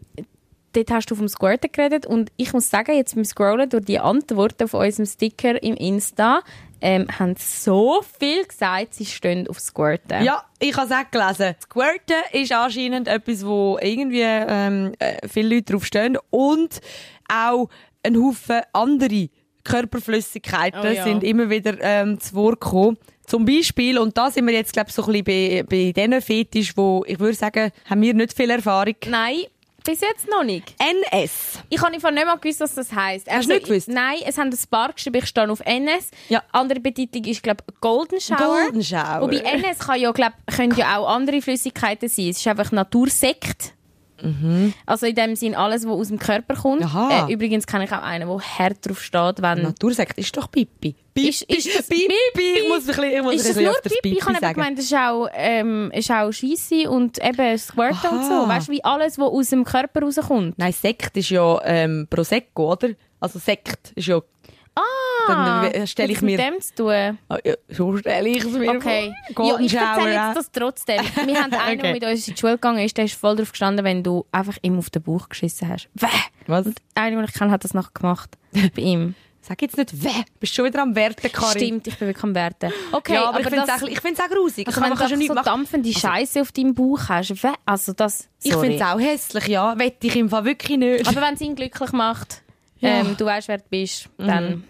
dort 0.73 0.91
hast 0.91 1.11
du 1.11 1.15
vom 1.15 1.29
Squirten 1.29 1.71
geredet 1.73 2.07
und 2.07 2.31
ich 2.37 2.53
muss 2.53 2.71
sagen, 2.71 2.97
jetzt 2.97 3.15
beim 3.15 3.25
Scrollen 3.25 3.69
durch 3.69 3.85
die 3.85 3.99
Antworten 3.99 4.65
auf 4.65 4.75
unserem 4.75 5.07
Sticker 5.07 5.63
im 5.63 5.75
Insta 5.75 6.43
ähm, 6.81 7.07
haben 7.19 7.35
so 7.37 8.01
viel 8.19 8.45
gesagt, 8.45 8.95
sie 8.95 9.05
stehen 9.05 9.49
auf 9.49 9.61
Squirten. 9.61 10.25
Ja, 10.25 10.45
ich 10.59 10.77
habe 10.77 10.87
es 10.87 10.93
auch 10.93 11.11
gelesen. 11.11 11.57
Squirten 11.63 12.23
ist 12.33 12.53
anscheinend 12.53 13.09
etwas, 13.09 13.45
wo 13.45 13.79
irgendwie 13.81 14.23
ähm, 14.23 14.93
äh, 14.99 15.29
viele 15.29 15.57
Leute 15.57 15.73
drauf 15.73 15.85
stehen 15.85 16.17
und 16.31 16.81
auch 17.29 17.69
ein 18.03 18.17
Haufen 18.17 18.63
andere 18.73 19.29
Körperflüssigkeiten 19.65 20.81
Oh 20.83 20.87
ja. 20.87 21.05
sind 21.05 21.25
immer 21.25 21.51
wieder 21.51 21.77
ähm, 21.81 22.19
zu 22.21 22.35
Wort 22.35 22.61
gekommen. 22.61 22.97
Zum 23.27 23.45
Beispiel, 23.45 23.99
und 23.99 24.17
da 24.19 24.31
sind 24.31 24.47
wir 24.47 24.55
jetzt, 24.55 24.73
glaube 24.73 24.89
ich, 24.89 24.95
so 24.95 25.05
ein 25.05 25.23
bisschen 25.23 25.25
bei, 25.25 25.63
bei 25.63 25.93
diesen 25.93 26.21
Fetisch, 26.21 26.77
wo 26.77 27.05
ich 27.07 27.19
würde 27.21 27.35
sagen, 27.37 27.71
haben 27.89 28.03
wir 28.03 28.13
nicht 28.15 28.33
viel 28.33 28.51
Erfahrung. 28.51 28.97
Nein, 29.07 29.43
bis 29.85 30.01
jetzt 30.01 30.29
noch 30.29 30.43
nicht. 30.43 30.75
NS. 30.79 31.61
Ich 31.69 31.81
habe 31.81 31.95
einfach 31.95 32.11
nicht 32.11 32.27
mal 32.27 32.37
gewusst, 32.37 32.61
was 32.61 32.75
das 32.75 32.93
heisst. 32.93 33.29
Also, 33.29 33.39
Hast 33.39 33.49
du 33.49 33.53
nicht 33.55 33.67
gewusst? 33.67 33.89
Ich, 33.89 33.95
nein, 33.95 34.19
es 34.27 34.37
haben 34.37 34.51
ein 34.51 34.59
paar 34.71 34.93
geschrieben, 34.93 35.19
ich 35.19 35.27
stehe 35.27 35.49
auf 35.51 35.61
NS. 35.65 36.11
Ja. 36.29 36.43
Andere 36.53 36.81
Betitlung 36.81 37.25
ist, 37.25 37.43
glaube 37.43 37.63
ich, 37.69 37.81
Golden 37.81 38.21
Shower. 38.21 38.63
Golden 38.63 38.83
Shower. 38.83 39.21
Wobei 39.23 39.37
NS 39.39 39.79
kann 39.79 40.01
ja, 40.01 40.11
glaub, 40.13 40.33
können 40.55 40.75
ja 40.77 40.99
auch 40.99 41.09
andere 41.09 41.41
Flüssigkeiten 41.41 42.09
sein. 42.09 42.31
Es 42.31 42.39
ist 42.39 42.47
einfach 42.49 42.73
Natursekt. 42.73 43.75
Also 44.87 45.07
in 45.07 45.15
dem 45.15 45.37
Sinn 45.37 45.55
alles, 45.55 45.85
was 45.87 45.93
aus 45.93 46.09
dem 46.09 46.19
Körper 46.19 46.55
kommt. 46.55 46.81
Mhm. 46.83 47.11
Äh, 47.11 47.33
übrigens 47.33 47.67
kenne 47.67 47.85
ich 47.85 47.93
auch 47.93 48.03
einen, 48.03 48.29
der 48.29 48.39
hart 48.59 48.87
drauf 48.87 49.03
steht, 49.03 49.43
wenn... 49.43 49.63
Natursekt 49.63 50.19
ist 50.19 50.37
doch 50.37 50.51
Pipi. 50.51 50.95
Ist- 51.15 51.43
ist 51.43 51.79
das 51.79 51.87
Pipi? 51.89 52.13
Pipi? 52.35 52.59
Ich 52.63 52.69
muss 52.69 52.81
ein 52.81 52.87
bisschen, 52.87 53.05
ich 53.05 53.23
muss 53.23 53.35
ist 53.35 53.41
ein 53.43 53.49
bisschen 53.49 53.65
nur 53.65 53.73
öfters 53.75 53.93
Pipi? 54.03 54.17
Ich 54.19 54.25
habe 54.27 54.39
sagen. 54.41 54.55
gemeint, 54.55 54.79
es 54.79 54.85
ist 54.87 54.95
auch, 54.95 55.29
ähm, 55.35 55.91
ist 55.95 56.11
auch 56.11 56.31
Scheisse 56.33 56.89
und 56.91 57.19
eben 57.23 57.59
Squirten 57.59 58.11
und 58.11 58.25
so. 58.25 58.49
Weißt 58.49 58.69
du, 58.69 58.73
wie 58.73 58.85
alles, 58.85 59.19
was 59.19 59.29
aus 59.29 59.49
dem 59.51 59.65
Körper 59.65 60.01
rauskommt. 60.03 60.59
Nein, 60.59 60.73
Sekt 60.73 61.17
ist 61.17 61.31
ja 61.31 61.61
ähm, 61.65 62.07
Prosecco, 62.09 62.73
oder? 62.73 62.91
Also 63.21 63.39
Sekt 63.39 63.93
ist 63.97 64.07
ja... 64.09 64.21
Ah, 64.75 64.83
Dann 65.29 65.65
äh, 65.73 65.87
stelle 65.87 66.13
ich 66.13 66.23
mir... 66.23 66.37
mit 66.37 66.47
dem 66.47 66.61
zu 66.61 66.75
tun. 66.75 67.19
Ah, 67.29 67.39
ja, 67.45 67.55
so 67.69 67.97
stelle 67.97 68.29
ich 68.29 68.45
es 68.45 68.53
mir 68.53 68.71
Okay. 68.77 69.13
vor. 69.35 69.47
Ja, 69.47 69.59
ich 69.61 69.75
erzähle 69.75 70.13
jetzt 70.13 70.37
das 70.37 70.51
trotzdem. 70.53 71.01
Wir 71.27 71.43
haben 71.43 71.53
einen, 71.53 71.79
der 71.81 71.91
Okay. 71.91 71.93
mit 71.93 72.05
uns 72.05 72.27
in 72.29 72.35
die 72.35 72.41
Schule 72.41 72.53
gegangen 72.55 72.79
ist, 72.85 72.97
der 72.97 73.05
ist 73.05 73.15
voll 73.15 73.37
drauf 73.37 73.51
gestanden, 73.51 73.85
wenn 73.85 74.03
du 74.03 74.25
einfach 74.33 74.57
ihm 74.63 74.79
auf 74.79 74.91
den 74.91 75.03
Bauch 75.03 75.29
geschissen 75.29 75.69
hast. 75.69 75.89
Wäh! 75.95 76.07
Was? 76.47 76.67
Einer, 76.95 77.17
den 77.17 77.25
ich 77.27 77.35
kenne, 77.35 77.51
hat 77.51 77.65
das 77.65 77.75
nachher 77.75 77.91
gemacht. 77.95 78.31
Bei 78.53 78.83
ihm. 78.83 79.15
Sag 79.43 79.63
jetzt 79.63 79.77
nicht, 79.79 80.05
weh, 80.05 80.11
bist 80.39 80.55
schon 80.55 80.67
wieder 80.67 80.83
am 80.83 80.95
Werten, 80.95 81.33
Karin. 81.33 81.51
Stimmt, 81.63 81.87
ich 81.87 81.99
bin 81.99 82.09
wirklich 82.09 82.23
am 82.25 82.35
Werten. 82.35 82.73
Okay, 82.93 83.15
ja, 83.15 83.27
aber, 83.31 83.41
ich 83.41 83.49
finde 83.49 83.65
es 83.67 83.83
auch, 83.83 83.89
ich 83.89 84.01
find's 84.01 84.21
auch 84.21 84.29
grusig. 84.29 84.67
also 84.69 84.81
Ich 84.81 84.87
wenn 84.87 84.97
du 84.97 85.09
schon 85.09 85.21
so 85.27 85.35
machen. 85.35 85.45
dampfende 85.47 85.93
Scheiße 85.93 86.43
auf 86.43 86.53
deinem 86.53 86.75
Bauch 86.75 87.01
hast, 87.09 87.43
weh, 87.43 87.49
also 87.65 87.93
das, 87.95 88.29
Ich 88.43 88.53
sorry. 88.53 88.69
finde 88.69 88.85
es 88.85 88.91
auch 88.91 89.01
hässlich, 89.01 89.47
ja. 89.49 89.77
Wette 89.79 90.07
ich 90.07 90.17
im 90.17 90.29
Fall 90.29 90.45
wirklich 90.45 90.77
nicht. 90.77 91.09
Aber 91.09 91.23
wenn 91.23 91.35
es 91.35 91.41
ihn 91.41 91.57
glücklich 91.57 91.91
macht, 91.93 92.43
Ja. 92.81 93.01
ähm, 93.01 93.17
du 93.17 93.25
weißt, 93.25 93.49
wer 93.49 93.59
du 93.59 93.65
bist, 93.71 94.09
dann 94.19 94.65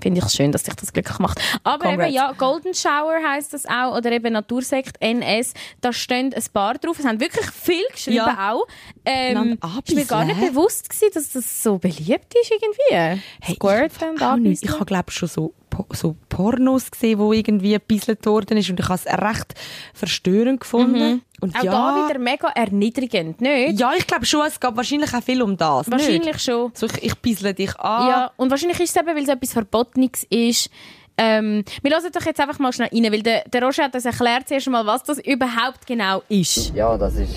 finde 0.00 0.18
ich 0.20 0.26
es 0.26 0.34
schön, 0.34 0.52
dass 0.52 0.62
dich 0.62 0.74
das 0.74 0.92
glücklich 0.92 1.18
macht. 1.18 1.40
Aber 1.64 1.84
Congrats. 1.86 2.06
eben, 2.08 2.14
ja, 2.14 2.32
Golden 2.32 2.74
Shower 2.74 3.16
heisst 3.26 3.54
das 3.54 3.64
auch, 3.66 3.96
oder 3.96 4.12
eben 4.12 4.32
Natursekt 4.34 4.96
NS, 5.00 5.54
da 5.80 5.92
stehen 5.92 6.34
ein 6.34 6.44
paar 6.52 6.74
drauf. 6.74 6.98
Es 6.98 7.06
haben 7.06 7.18
wirklich 7.18 7.46
viel 7.50 7.82
geschrieben 7.90 8.16
Ja. 8.16 8.52
auch. 8.52 8.66
Ähm, 9.04 9.36
Einander 9.60 9.82
ist 9.86 9.94
mir 9.94 10.04
gar 10.04 10.24
nicht 10.24 10.38
bewusst 10.40 10.88
gewesen, 10.90 11.10
dass 11.14 11.32
das 11.32 11.62
so 11.62 11.78
beliebt 11.78 12.34
ist 12.40 12.52
irgendwie. 12.52 13.20
Squirten 13.54 14.10
und 14.10 14.22
Auch 14.22 14.36
nicht. 14.36 14.62
anbeissen. 14.62 14.68
Ich 14.68 14.74
habe 14.74 14.84
glaube 14.84 15.10
schon 15.10 15.28
so, 15.28 15.54
so 15.92 16.16
Pornos 16.28 16.90
gesehen, 16.90 17.18
wo 17.18 17.32
irgendwie 17.32 17.72
gebisselt 17.72 18.24
worden 18.26 18.56
ist 18.58 18.70
und 18.70 18.78
ich 18.80 18.88
habe 18.88 18.94
es 19.04 19.06
recht 19.06 19.54
verstörend 19.94 20.60
gefunden. 20.60 21.22
Und 21.40 21.52
Mhm. 21.54 21.60
Auch 21.60 21.64
ja, 21.64 21.72
da 21.72 22.08
wieder 22.08 22.18
mega 22.18 22.48
erniedrigend, 22.48 23.40
nicht? 23.42 23.78
ja, 23.78 23.92
ich 23.96 24.06
glaube 24.06 24.24
schon, 24.24 24.46
es 24.46 24.58
geht 24.58 24.74
wahrscheinlich 24.74 25.12
auch 25.14 25.22
viel 25.22 25.42
um 25.42 25.54
das. 25.56 25.90
Wahrscheinlich 25.90 26.24
Nicht? 26.24 26.40
schon. 26.42 26.70
So, 26.74 26.86
ich, 26.86 27.02
ich 27.02 27.14
bissle 27.18 27.52
dich 27.52 27.78
an. 27.78 28.08
Ja, 28.08 28.30
und 28.36 28.50
wahrscheinlich 28.50 28.80
ist 28.80 28.96
es 28.96 29.02
eben, 29.02 29.08
weil 29.14 29.22
es 29.22 29.28
etwas 29.28 29.52
Verbotenes 29.52 30.24
ist. 30.30 30.70
Ähm, 31.18 31.62
wir 31.82 31.90
hören 31.90 32.10
doch 32.12 32.24
jetzt 32.24 32.40
einfach 32.40 32.58
mal 32.58 32.72
schnell 32.72 32.88
rein, 32.92 33.12
weil 33.12 33.22
der, 33.22 33.42
der 33.48 33.62
Roger 33.62 33.84
hat 33.84 33.94
uns 33.94 34.06
erklärt 34.06 34.48
zuerst 34.48 34.68
mal, 34.68 34.86
was 34.86 35.02
das 35.02 35.18
überhaupt 35.18 35.86
genau 35.86 36.22
ist. 36.30 36.74
Ja, 36.74 36.96
das 36.96 37.16
ist 37.16 37.34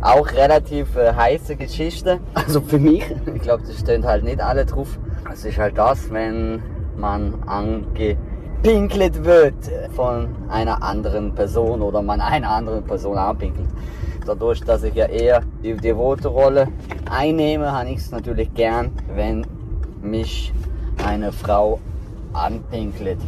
auch 0.00 0.30
relativ 0.32 0.96
äh, 0.96 1.12
heiße 1.12 1.54
Geschichte. 1.56 2.20
Also 2.34 2.60
für 2.60 2.78
mich, 2.78 3.04
ich 3.36 3.42
glaube, 3.42 3.62
das 3.66 3.78
stehen 3.78 4.04
halt 4.04 4.24
nicht 4.24 4.40
alle 4.40 4.66
drauf. 4.66 4.98
Es 5.32 5.44
ist 5.44 5.58
halt 5.58 5.78
das, 5.78 6.10
wenn 6.10 6.60
man 6.98 7.34
angepinkelt 7.46 9.24
wird 9.24 9.54
von 9.94 10.28
einer 10.48 10.82
anderen 10.82 11.34
Person 11.34 11.80
oder 11.80 12.02
man 12.02 12.20
einer 12.20 12.50
anderen 12.50 12.84
Person 12.84 13.16
anpinkelt. 13.16 13.68
Dadurch, 14.26 14.60
dass 14.60 14.82
ich 14.82 14.94
ja 14.94 15.06
eher 15.06 15.42
die 15.62 15.74
devote 15.74 16.28
Rolle 16.28 16.68
einnehme, 17.10 17.72
habe 17.72 17.90
ich 17.90 17.98
es 17.98 18.10
natürlich 18.10 18.52
gern, 18.52 18.90
wenn 19.14 19.46
mich 20.02 20.52
eine 21.04 21.32
Frau 21.32 21.80
anpinkelt. 22.34 23.18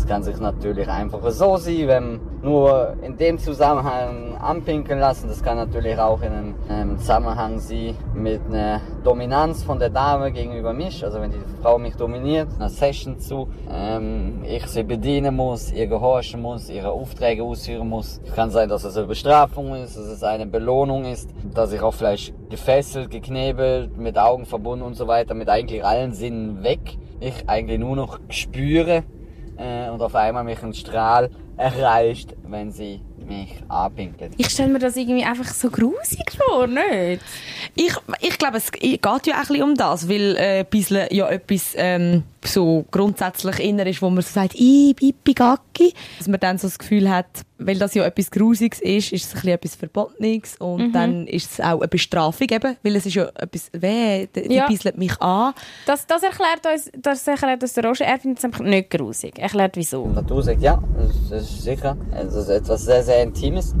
Das 0.00 0.08
kann 0.08 0.22
sich 0.22 0.40
natürlich 0.40 0.88
einfach 0.88 1.20
so 1.30 1.58
sehen, 1.58 1.88
wenn 1.88 2.20
nur 2.42 2.94
in 3.02 3.18
dem 3.18 3.36
Zusammenhang 3.36 4.34
anpinkeln 4.38 4.98
lassen. 4.98 5.28
Das 5.28 5.42
kann 5.42 5.58
natürlich 5.58 5.98
auch 5.98 6.22
in 6.22 6.54
einem 6.70 6.98
Zusammenhang 6.98 7.58
sie 7.58 7.94
mit 8.14 8.40
einer 8.48 8.80
Dominanz 9.04 9.62
von 9.62 9.78
der 9.78 9.90
Dame 9.90 10.32
gegenüber 10.32 10.72
mich. 10.72 11.04
Also 11.04 11.20
wenn 11.20 11.32
die 11.32 11.40
Frau 11.60 11.78
mich 11.78 11.96
dominiert, 11.96 12.48
einer 12.56 12.70
Session 12.70 13.18
zu, 13.18 13.50
ähm, 13.70 14.42
ich 14.42 14.66
sie 14.68 14.84
bedienen 14.84 15.36
muss, 15.36 15.70
ihr 15.70 15.86
gehorchen 15.86 16.40
muss, 16.40 16.70
ihre 16.70 16.92
Aufträge 16.92 17.42
ausführen 17.42 17.90
muss. 17.90 18.22
Kann 18.34 18.48
sein, 18.48 18.70
dass 18.70 18.84
es 18.84 18.96
eine 18.96 19.06
Bestrafung 19.06 19.74
ist, 19.74 19.98
dass 19.98 20.06
es 20.06 20.22
eine 20.22 20.46
Belohnung 20.46 21.04
ist, 21.04 21.28
dass 21.52 21.72
ich 21.72 21.82
auch 21.82 21.92
vielleicht 21.92 22.32
gefesselt, 22.48 23.10
geknebelt, 23.10 23.98
mit 23.98 24.16
Augen 24.16 24.46
verbunden 24.46 24.82
und 24.82 24.94
so 24.94 25.06
weiter, 25.08 25.34
mit 25.34 25.50
eigentlich 25.50 25.84
allen 25.84 26.14
Sinnen 26.14 26.62
weg. 26.62 26.96
Ich 27.20 27.50
eigentlich 27.50 27.78
nur 27.78 27.96
noch 27.96 28.18
spüre, 28.30 29.04
äh, 29.60 29.90
und 29.90 30.00
auf 30.00 30.14
einmal 30.14 30.44
mich 30.44 30.62
ein 30.62 30.74
Strahl 30.74 31.30
erreicht, 31.56 32.34
wenn 32.44 32.72
sie 32.72 33.00
mich 33.26 33.62
anpinkelt. 33.68 34.32
Ich 34.38 34.48
stelle 34.48 34.72
mir 34.72 34.78
das 34.78 34.96
irgendwie 34.96 35.24
einfach 35.24 35.46
so 35.46 35.70
grusig 35.70 36.24
vor, 36.36 36.66
nicht? 36.66 37.22
Ich, 37.74 37.92
ich 38.20 38.38
glaube, 38.38 38.56
es 38.56 38.72
geht 38.72 39.04
ja 39.04 39.10
auch 39.10 39.18
ein 39.18 39.22
bisschen 39.22 39.62
um 39.62 39.74
das, 39.74 40.08
weil 40.08 40.36
äh, 40.36 40.64
Bisseln 40.68 41.06
ja 41.10 41.28
etwas 41.28 41.74
ähm, 41.76 42.24
so 42.44 42.84
grundsätzlich 42.90 43.60
inner 43.60 43.86
ist, 43.86 44.02
wo 44.02 44.10
man 44.10 44.22
so 44.22 44.30
sagt, 44.32 44.54
«I, 44.54 44.94
Pipi, 44.94 45.34
Gacki». 45.34 45.92
Dass 46.18 46.28
man 46.28 46.40
dann 46.40 46.58
so 46.58 46.66
das 46.66 46.78
Gefühl 46.78 47.10
hat, 47.10 47.26
weil 47.60 47.78
das 47.78 47.94
ja 47.94 48.04
etwas 48.04 48.30
Grusiges 48.30 48.80
ist, 48.80 49.12
ist 49.12 49.24
es 49.24 49.30
ein 49.30 49.34
bisschen 49.34 49.50
etwas 49.54 49.74
Verbotenes 49.76 50.56
und 50.58 50.88
Mhm. 50.88 50.92
dann 50.92 51.26
ist 51.26 51.52
es 51.52 51.60
auch 51.60 51.80
eine 51.80 51.88
Bestrafung 51.88 52.48
eben, 52.50 52.76
weil 52.82 52.96
es 52.96 53.06
ist 53.06 53.14
ja 53.14 53.26
etwas 53.36 53.70
«Weh, 53.72 54.26
die, 54.34 54.52
Ja. 54.54 54.66
bisselt 54.66 54.98
mich 54.98 55.20
an». 55.20 55.52
Das, 55.86 56.06
das, 56.06 56.22
erklärt 56.22 56.66
uns, 56.72 56.90
das 56.98 57.26
erklärt 57.26 57.62
uns 57.62 57.72
der 57.74 57.84
Roger. 57.84 58.04
Er 58.06 58.18
findet 58.18 58.38
es 58.38 58.44
einfach 58.44 58.64
nicht 58.64 58.90
grusig. 58.90 59.38
Erklärt 59.38 59.76
wieso. 59.76 60.06
Natur 60.06 60.42
sagt, 60.42 60.62
ja, 60.62 60.82
das, 60.96 61.28
das 61.30 61.42
ist 61.50 61.62
sicher. 61.62 61.96
Es 62.14 62.34
ist 62.34 62.48
etwas 62.48 62.84
sehr, 62.84 63.02
sehr 63.02 63.22
Intimes. 63.22 63.74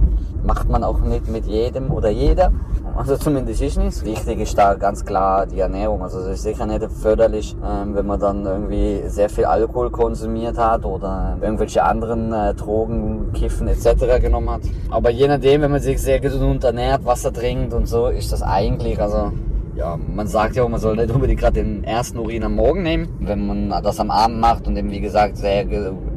Macht 0.44 0.68
man 0.68 0.84
auch 0.84 1.00
nicht 1.00 1.28
mit 1.28 1.46
jedem 1.46 1.90
oder 1.92 2.10
jeder. 2.10 2.52
Also 2.96 3.16
zumindest 3.16 3.62
ich 3.62 3.76
nicht. 3.76 4.04
Wichtig 4.04 4.40
ist 4.40 4.58
da 4.58 4.74
ganz 4.74 5.04
klar 5.04 5.46
die 5.46 5.60
Ernährung. 5.60 6.02
Also 6.02 6.20
es 6.20 6.26
ist 6.26 6.42
sicher 6.42 6.66
nicht 6.66 6.84
förderlich, 6.90 7.56
ähm, 7.64 7.94
wenn 7.94 8.06
man 8.06 8.20
dann 8.20 8.44
irgendwie 8.44 9.02
sehr 9.06 9.28
viel 9.28 9.44
Alkohol 9.44 9.90
konsumiert 9.90 10.58
hat 10.58 10.84
oder 10.84 11.38
irgendwelche 11.40 11.82
anderen 11.82 12.32
äh, 12.32 12.54
Drogen, 12.54 13.32
Kiffen 13.32 13.68
etc. 13.68 14.20
genommen 14.20 14.50
hat. 14.50 14.62
Aber 14.90 15.10
je 15.10 15.28
nachdem, 15.28 15.62
wenn 15.62 15.70
man 15.70 15.80
sich 15.80 16.00
sehr 16.00 16.20
gesund 16.20 16.64
ernährt, 16.64 17.04
Wasser 17.04 17.32
trinkt 17.32 17.72
und 17.74 17.86
so, 17.86 18.08
ist 18.08 18.32
das 18.32 18.42
eigentlich, 18.42 19.00
also 19.00 19.32
ja, 19.76 19.98
man 20.14 20.26
sagt 20.26 20.56
ja 20.56 20.64
auch, 20.64 20.68
man 20.68 20.80
soll 20.80 20.96
nicht 20.96 21.10
unbedingt 21.10 21.40
gerade 21.40 21.62
den 21.62 21.84
ersten 21.84 22.18
Urin 22.18 22.44
am 22.44 22.56
Morgen 22.56 22.82
nehmen. 22.82 23.08
Wenn 23.20 23.46
man 23.46 23.82
das 23.82 24.00
am 24.00 24.10
Abend 24.10 24.40
macht 24.40 24.66
und 24.66 24.76
eben, 24.76 24.90
wie 24.90 25.00
gesagt, 25.00 25.36
sehr, 25.36 25.64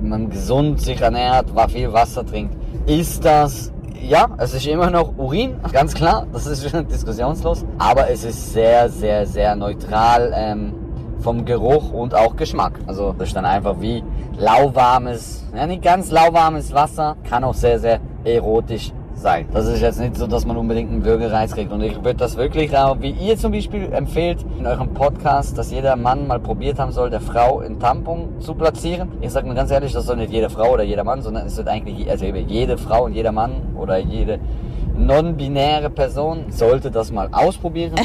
man 0.01 0.30
gesund 0.30 0.82
sich 0.82 0.99
ernährt, 0.99 1.47
viel 1.69 1.93
Wasser 1.93 2.26
trinkt, 2.26 2.55
ist 2.86 3.24
das, 3.24 3.72
ja, 4.08 4.28
es 4.38 4.54
ist 4.54 4.68
immer 4.68 4.89
noch 4.89 5.18
Urin, 5.18 5.56
ganz 5.72 5.93
klar, 5.93 6.28
das 6.34 6.45
ist 6.45 6.70
schon 6.70 6.88
diskussionslos. 6.89 7.66
Aber 7.78 8.10
es 8.10 8.24
ist 8.24 8.54
sehr, 8.54 8.89
sehr, 8.89 9.26
sehr 9.26 9.56
neutral 9.56 10.34
ähm, 10.36 10.74
vom 11.20 11.45
Geruch 11.45 11.91
und 11.91 12.14
auch 12.14 12.36
Geschmack. 12.36 12.80
Also 12.86 13.14
das 13.18 13.30
ist 13.30 13.36
dann 13.36 13.45
einfach 13.45 13.80
wie 13.80 14.04
lauwarmes, 14.38 15.45
ja 15.56 15.66
nicht 15.66 15.82
ganz 15.82 16.12
lauwarmes 16.12 16.74
Wasser, 16.74 17.16
kann 17.28 17.43
auch 17.43 17.54
sehr, 17.54 17.80
sehr 17.80 17.99
erotisch 18.26 18.91
sein. 19.16 19.47
Das 19.53 19.68
ist 19.68 19.82
jetzt 19.82 19.99
nicht 19.99 20.16
so, 20.16 20.28
dass 20.28 20.45
man 20.45 20.57
unbedingt 20.57 20.91
einen 20.91 21.05
Würgereiz 21.05 21.53
kriegt. 21.53 21.72
Und 21.72 21.82
ich 21.82 21.95
würde 21.95 22.16
das 22.16 22.38
wirklich 22.38 22.76
auch, 22.78 22.99
wie 23.01 23.11
ihr 23.11 23.38
zum 23.38 23.51
Beispiel 23.51 23.91
empfehlt 23.91 24.45
in 24.57 24.66
eurem 24.66 24.93
Podcast, 24.93 25.57
dass 25.57 25.72
jeder 25.72 25.95
Mann 25.95 26.28
mal 26.28 26.39
probiert 26.39 26.80
haben 26.80 26.91
soll, 26.91 27.09
der 27.09 27.22
Frau 27.22 27.59
einen 27.59 27.80
Tampon 27.80 28.39
zu 28.39 28.55
platzieren. 28.55 29.11
Ich 29.22 29.32
sage 29.32 29.47
mir 29.47 29.55
ganz 29.55 29.72
ehrlich, 29.72 29.93
das 29.93 30.05
soll 30.05 30.18
nicht 30.18 30.32
jede 30.32 30.49
Frau 30.49 30.74
oder 30.74 30.84
jeder 30.84 31.03
Mann, 31.03 31.22
sondern 31.22 31.47
es 31.47 31.57
wird 31.57 31.68
eigentlich 31.68 32.09
also 32.09 32.26
jede 32.26 32.78
Frau 32.78 33.05
und 33.05 33.14
jeder 33.14 33.32
Mann 33.32 33.76
oder 33.76 33.97
jede 33.97 34.39
non-binäre 34.95 35.89
Person 35.89 36.45
sollte 36.49 36.91
das 36.91 37.11
mal 37.11 37.30
ausprobieren. 37.32 37.95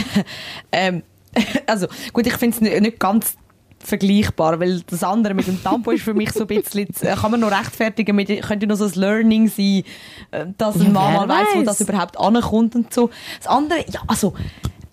Ähm, 0.70 1.02
also 1.66 1.86
gut, 2.12 2.26
ich 2.26 2.34
finde 2.34 2.56
es 2.56 2.80
nicht 2.80 3.00
ganz 3.00 3.36
vergleichbar, 3.80 4.60
weil 4.60 4.80
das 4.80 5.02
andere 5.02 5.34
mit 5.34 5.46
dem 5.46 5.62
Tampo 5.62 5.90
ist 5.90 6.02
für 6.02 6.14
mich 6.14 6.32
so 6.32 6.40
ein 6.40 6.46
bisschen, 6.46 6.88
äh, 7.02 7.14
kann 7.14 7.30
man 7.30 7.40
noch 7.40 7.50
rechtfertigen, 7.50 8.14
mit, 8.16 8.28
könnte 8.42 8.66
noch 8.66 8.76
so 8.76 8.84
ein 8.84 8.92
Learning 8.94 9.48
sein, 9.48 9.82
äh, 10.30 10.46
dass 10.56 10.76
ein 10.76 10.86
Ja, 10.86 10.88
Mann 10.90 11.12
wer 11.12 11.26
mal 11.26 11.28
weiss, 11.28 11.48
wo 11.54 11.62
das 11.62 11.80
überhaupt 11.80 12.18
ankommt 12.18 12.74
und 12.74 12.92
so. 12.92 13.10
Das 13.38 13.46
andere, 13.46 13.80
ja, 13.90 14.00
also, 14.06 14.34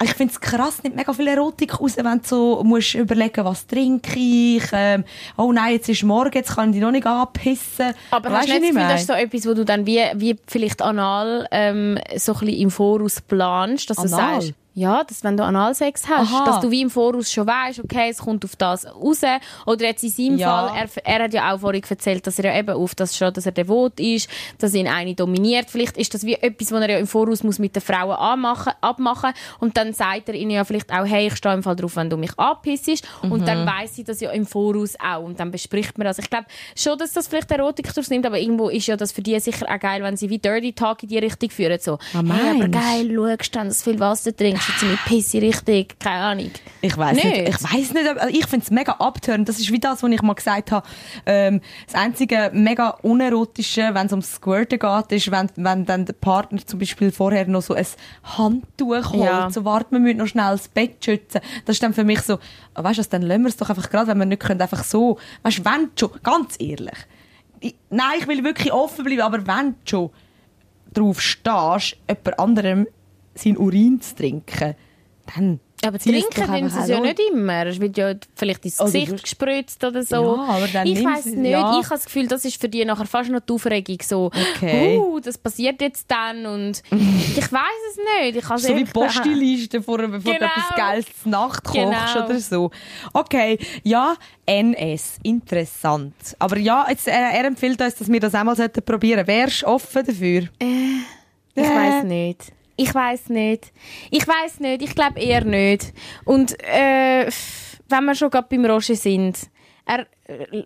ich 0.04 0.14
finde 0.14 0.34
es 0.34 0.42
krass, 0.42 0.84
nicht 0.84 0.96
mega 0.96 1.14
viel 1.14 1.28
Erotik 1.28 1.80
raus, 1.80 1.94
wenn 1.96 2.18
du 2.22 2.28
so 2.28 2.64
musst 2.64 2.96
überlegen, 2.96 3.46
was 3.46 3.66
trinke 3.66 4.20
ich, 4.20 4.64
ähm, 4.74 5.06
oh 5.38 5.52
nein, 5.54 5.74
jetzt 5.74 5.88
ist 5.88 6.04
morgen, 6.04 6.34
jetzt 6.34 6.54
kann 6.54 6.70
ich 6.70 6.76
dich 6.76 6.82
noch 6.82 6.92
nicht 6.92 7.08
anpissen. 7.08 7.94
Aber 8.12 8.30
Weisst 8.30 8.50
hast 8.50 8.50
du 8.50 8.60
nicht 8.60 8.64
ich 8.64 8.76
das 8.76 8.76
Gefühl, 8.76 8.90
das 8.90 9.02
ist 9.02 9.08
so 9.08 9.14
etwas, 9.14 9.48
wo 9.48 9.54
du 9.54 9.64
dann 9.66 9.86
wie, 9.86 10.02
wie 10.16 10.36
vielleicht 10.48 10.82
anal 10.82 11.48
ähm, 11.52 11.98
so 12.18 12.34
ein 12.34 12.40
bisschen 12.40 12.60
im 12.60 12.72
Voraus 12.72 13.22
planst, 13.22 13.90
dass 13.90 13.98
du 13.98 14.04
Anal? 14.04 14.42
sagst, 14.42 14.54
ja, 14.76 15.04
dass 15.04 15.24
wenn 15.24 15.38
du 15.38 15.44
Analsex 15.44 16.04
hast, 16.08 16.32
Aha. 16.34 16.46
dass 16.46 16.60
du 16.60 16.70
wie 16.70 16.82
im 16.82 16.90
Voraus 16.90 17.32
schon 17.32 17.48
weißt, 17.48 17.80
okay, 17.80 18.10
es 18.12 18.18
kommt 18.20 18.44
auf 18.46 18.56
das 18.56 18.86
raus. 18.86 19.22
Oder 19.66 19.86
jetzt 19.86 20.04
in 20.04 20.10
seinem 20.10 20.38
Ja. 20.38 20.68
Fall, 20.68 20.90
er, 21.04 21.06
er 21.18 21.24
hat 21.24 21.34
ja 21.34 21.54
auch 21.54 21.60
vorhin 21.62 21.82
erzählt, 21.90 22.28
dass 22.28 22.38
er 22.40 22.54
ja 22.54 22.60
eben 22.60 22.76
auf 22.76 22.94
das 22.94 23.16
schon, 23.18 23.34
dass 23.34 23.46
er 23.46 23.54
devot 23.54 24.00
ist, 24.00 24.30
dass 24.60 24.74
ihn 24.74 24.88
eine 24.88 25.16
dominiert. 25.16 25.70
Vielleicht 25.70 25.98
ist 25.98 26.14
das 26.14 26.26
wie 26.26 26.34
etwas, 26.36 26.72
was 26.72 26.82
er 26.82 26.90
ja 26.92 26.98
im 27.00 27.08
Voraus 27.08 27.42
muss 27.44 27.58
mit 27.58 27.76
den 27.76 27.82
Frauen 27.82 28.12
anmachen, 28.18 28.74
abmachen 28.82 29.32
und 29.60 29.78
dann 29.78 29.94
sagt 29.94 30.28
er 30.30 30.36
ihnen 30.36 30.52
ja 30.52 30.64
vielleicht 30.66 30.92
auch, 30.92 31.06
hey, 31.06 31.28
ich 31.28 31.36
stehe 31.38 31.54
im 31.56 31.64
Fall 31.64 31.76
drauf, 31.78 31.96
wenn 31.96 32.10
du 32.10 32.18
mich 32.18 32.38
anpissest. 32.38 33.08
Und 33.22 33.42
Mhm. 33.42 33.46
dann 33.46 33.66
weiss 33.66 33.96
sie 33.96 34.04
das 34.04 34.20
ja 34.20 34.32
im 34.32 34.46
Voraus 34.46 34.96
auch 35.02 35.24
und 35.24 35.40
dann 35.40 35.52
bespricht 35.52 35.98
man 35.98 36.06
das. 36.06 36.18
Ich 36.20 36.30
glaube 36.30 36.46
schon, 36.76 36.98
dass 36.98 37.14
das 37.14 37.28
vielleicht 37.28 37.50
Erotik 37.52 37.88
nimmt, 38.10 38.26
aber 38.26 38.40
irgendwo 38.40 38.68
ist 38.70 38.88
ja 38.88 38.98
das 38.98 39.12
für 39.14 39.22
die 39.22 39.40
sicher 39.40 39.66
auch 39.74 39.80
geil, 39.80 40.04
wenn 40.04 40.18
sie 40.18 40.30
wie 40.30 40.38
Dirty 40.40 40.74
Talk 40.74 41.02
in 41.04 41.10
die 41.10 41.18
Richtung 41.18 41.50
führen. 41.50 41.80
So, 41.80 41.98
Ah, 42.14 42.22
hey, 42.34 42.50
aber 42.62 42.68
geil, 42.68 43.38
schau 43.42 43.50
dann, 43.54 43.68
dass 43.70 43.84
viel 43.84 44.00
Wasser 44.00 44.36
trinkst, 44.36 44.65
jetzt 44.68 44.84
mit 44.84 45.00
Pisse 45.06 45.42
richtig, 45.42 46.00
keine 46.00 46.24
Ahnung. 46.24 46.52
Ich 46.82 46.98
weiß 46.98 47.16
nicht. 47.16 47.26
Nicht? 47.26 47.50
Ich 47.50 47.64
weiß 47.64 47.94
nicht. 47.94 48.06
Ich 48.30 48.46
finde 48.48 48.64
es 48.66 48.72
mega 48.72 48.94
abtörend. 48.94 49.48
Das 49.50 49.60
ist 49.60 49.72
wie 49.72 49.80
das, 49.80 50.04
was 50.04 50.10
ich 50.12 50.22
mal 50.22 50.34
gesagt 50.34 50.72
habe. 50.72 50.88
Ähm, 51.26 51.62
das 51.86 51.96
einzige 51.96 52.52
mega 52.54 52.90
unerotische, 53.02 53.90
wenn 53.94 54.06
es 54.08 54.12
ums 54.14 54.34
Squirten 54.36 54.80
geht, 54.80 55.12
ist, 55.12 55.32
wenn, 55.32 55.50
wenn 55.56 55.86
dann 55.86 56.06
der 56.06 56.14
Partner 56.14 56.66
zum 56.66 56.80
Beispiel 56.80 57.12
vorher 57.12 57.48
noch 57.48 57.62
so 57.62 57.74
ein 57.74 57.86
Handtuch 58.24 59.12
holt, 59.12 59.24
Ja. 59.24 59.50
so 59.50 59.66
warten 59.66 59.92
wir 59.96 60.00
müssen 60.00 60.18
noch 60.18 60.28
schnell 60.28 60.52
das 60.52 60.68
Bett 60.68 61.04
schützen. 61.04 61.42
Das 61.66 61.76
ist 61.76 61.84
dann 61.84 61.94
für 61.94 62.04
mich 62.04 62.22
so, 62.22 62.40
ah, 62.74 62.84
weißt 62.84 62.98
du, 62.98 63.00
was, 63.02 63.10
dann 63.10 63.22
lassen 63.22 63.42
wir 63.44 63.50
es 63.50 63.58
doch 63.58 63.70
einfach 63.70 63.90
gerade, 63.90 64.08
wenn 64.08 64.18
wir 64.20 64.26
nicht 64.26 64.42
können, 64.42 64.62
einfach 64.62 64.84
so, 64.84 65.18
weißt 65.44 65.60
du, 65.60 65.66
wenn 65.66 65.90
du 65.96 66.08
schon, 66.08 66.12
ganz 66.24 66.56
ehrlich, 66.60 66.98
ich, 67.60 67.76
nein, 67.90 68.20
ich 68.20 68.28
will 68.28 68.44
wirklich 68.44 68.72
offen 68.72 69.06
bleiben, 69.06 69.22
aber 69.22 69.46
wenn 69.48 69.72
du 69.86 69.90
schon 69.90 70.10
drauf 70.94 71.20
stehst, 71.22 71.98
jemand 72.08 72.40
anderem 72.40 72.88
seinen 73.36 73.58
Urin 73.58 74.00
zu 74.02 74.16
trinken, 74.16 74.76
dann 75.36 75.60
Aber 75.84 75.98
trinken 76.00 76.42
einfach 76.50 76.70
sie 76.78 76.84
es 76.84 76.88
ja 76.90 77.00
nicht 77.00 77.20
immer. 77.32 77.66
Es 77.66 77.80
wird 77.80 77.98
ja 77.98 78.14
vielleicht 78.36 78.64
ins 78.64 78.80
Oder 78.80 78.86
Gesicht 78.92 79.12
du- 79.12 79.16
gespritzt 79.18 79.84
oder 79.84 80.04
so. 80.04 80.38
Ja, 80.72 80.84
ich 80.84 81.04
weiß 81.04 81.26
nicht. 81.26 81.50
ja. 81.52 81.72
Ich 81.80 81.86
habe 81.86 81.96
das 81.96 82.06
Gefühl, 82.06 82.28
das 82.28 82.46
ist 82.46 82.62
für 82.62 82.70
die 82.70 82.86
nachher 82.86 83.06
fast 83.06 83.30
noch 83.32 83.40
die 83.42 83.52
Aufregung. 83.54 83.98
So, 84.04 84.32
Okay. 84.56 84.98
uh, 85.00 85.20
das 85.20 85.38
passiert 85.38 85.82
jetzt 85.82 86.10
dann 86.10 86.46
und 86.46 86.82
ich 86.92 87.52
weiß 87.52 87.82
es 87.92 87.98
nicht. 88.34 88.38
Ich 88.38 88.46
So 88.62 88.76
wie 88.76 88.86
Postiliste, 88.86 89.82
vor, 89.82 89.98
bevor 89.98 90.20
du 90.20 90.40
Genau. 90.40 90.46
etwas 90.52 90.76
Geiles 90.78 91.06
zur 91.24 91.32
Nacht 91.32 91.64
kochst 91.64 91.76
Genau. 91.76 92.26
oder 92.26 92.40
so. 92.40 92.72
Okay, 93.14 93.58
ja, 93.84 94.16
NS, 94.46 95.18
interessant. 95.24 96.14
Aber 96.40 96.58
ja, 96.58 96.86
jetzt, 96.90 97.08
er, 97.08 97.32
er 97.32 97.46
empfiehlt 97.46 97.82
uns, 97.82 97.96
dass 97.96 98.12
wir 98.12 98.20
das 98.20 98.34
einmal 98.36 98.56
sollten 98.56 98.82
probieren. 98.84 99.26
Wärst 99.28 99.64
du 99.64 99.68
offen 99.68 100.06
dafür? 100.06 100.44
Ich 101.56 101.64
weiß 101.64 102.04
nicht. 102.06 102.52
Ich 102.76 102.94
weiß 102.94 103.30
nicht. 103.30 103.72
Ich 104.12 104.28
weiß 104.28 104.60
nicht. 104.60 104.82
Ich 104.82 104.96
glaube 104.96 105.20
eher 105.20 105.46
nicht. 105.46 105.94
Und 106.26 106.60
äh, 106.62 107.30
wenn 107.90 108.06
wir 108.06 108.16
schon 108.16 108.30
gerade 108.30 108.48
beim 108.50 108.66
Roger 108.66 108.96
sind, 108.96 109.50
er 109.86 110.06
äh, 110.26 110.64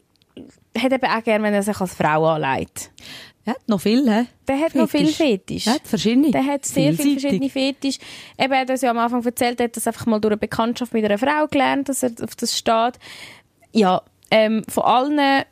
hat 0.78 0.92
eben 0.92 1.06
auch 1.06 1.24
gerne, 1.24 1.44
wenn 1.44 1.54
er 1.54 1.64
sich 1.64 1.80
als 1.80 1.94
Frau 1.94 2.26
anlegt. 2.26 2.92
Er 3.46 3.54
hat 3.54 3.68
noch 3.68 3.82
viel, 3.82 4.10
hä? 4.10 4.26
Der 4.48 4.60
hat 4.60 4.76
noch 4.76 4.90
viel 4.90 5.08
Fetisch. 5.08 5.18
Fetisch. 5.18 5.68
Er 5.68 5.74
hat 5.74 5.88
verschiedene. 5.88 6.32
Der 6.32 6.46
hat 6.46 6.66
sehr 6.66 6.94
viele 6.94 7.20
verschiedene 7.20 7.50
Fetisch. 7.50 7.98
Eben, 8.38 8.54
er 8.54 8.60
hat 8.60 8.70
uns 8.70 8.82
ja 8.82 8.92
am 8.92 8.98
Anfang 8.98 9.24
erzählt, 9.24 9.60
er 9.60 9.66
hat 9.66 9.76
das 9.76 9.88
einfach 9.88 10.06
mal 10.06 10.20
durch 10.20 10.34
eine 10.34 10.38
Bekanntschaft 10.38 10.94
mit 10.94 11.06
einer 11.06 11.18
Frau 11.18 11.48
gelernt, 11.48 11.90
dass 11.90 12.04
er 12.04 12.12
auf 12.22 12.36
das 12.36 12.58
steht. 12.58 13.00
Ja, 13.72 14.02
ähm, 14.32 14.64
von 14.68 14.84
allen 14.84 15.44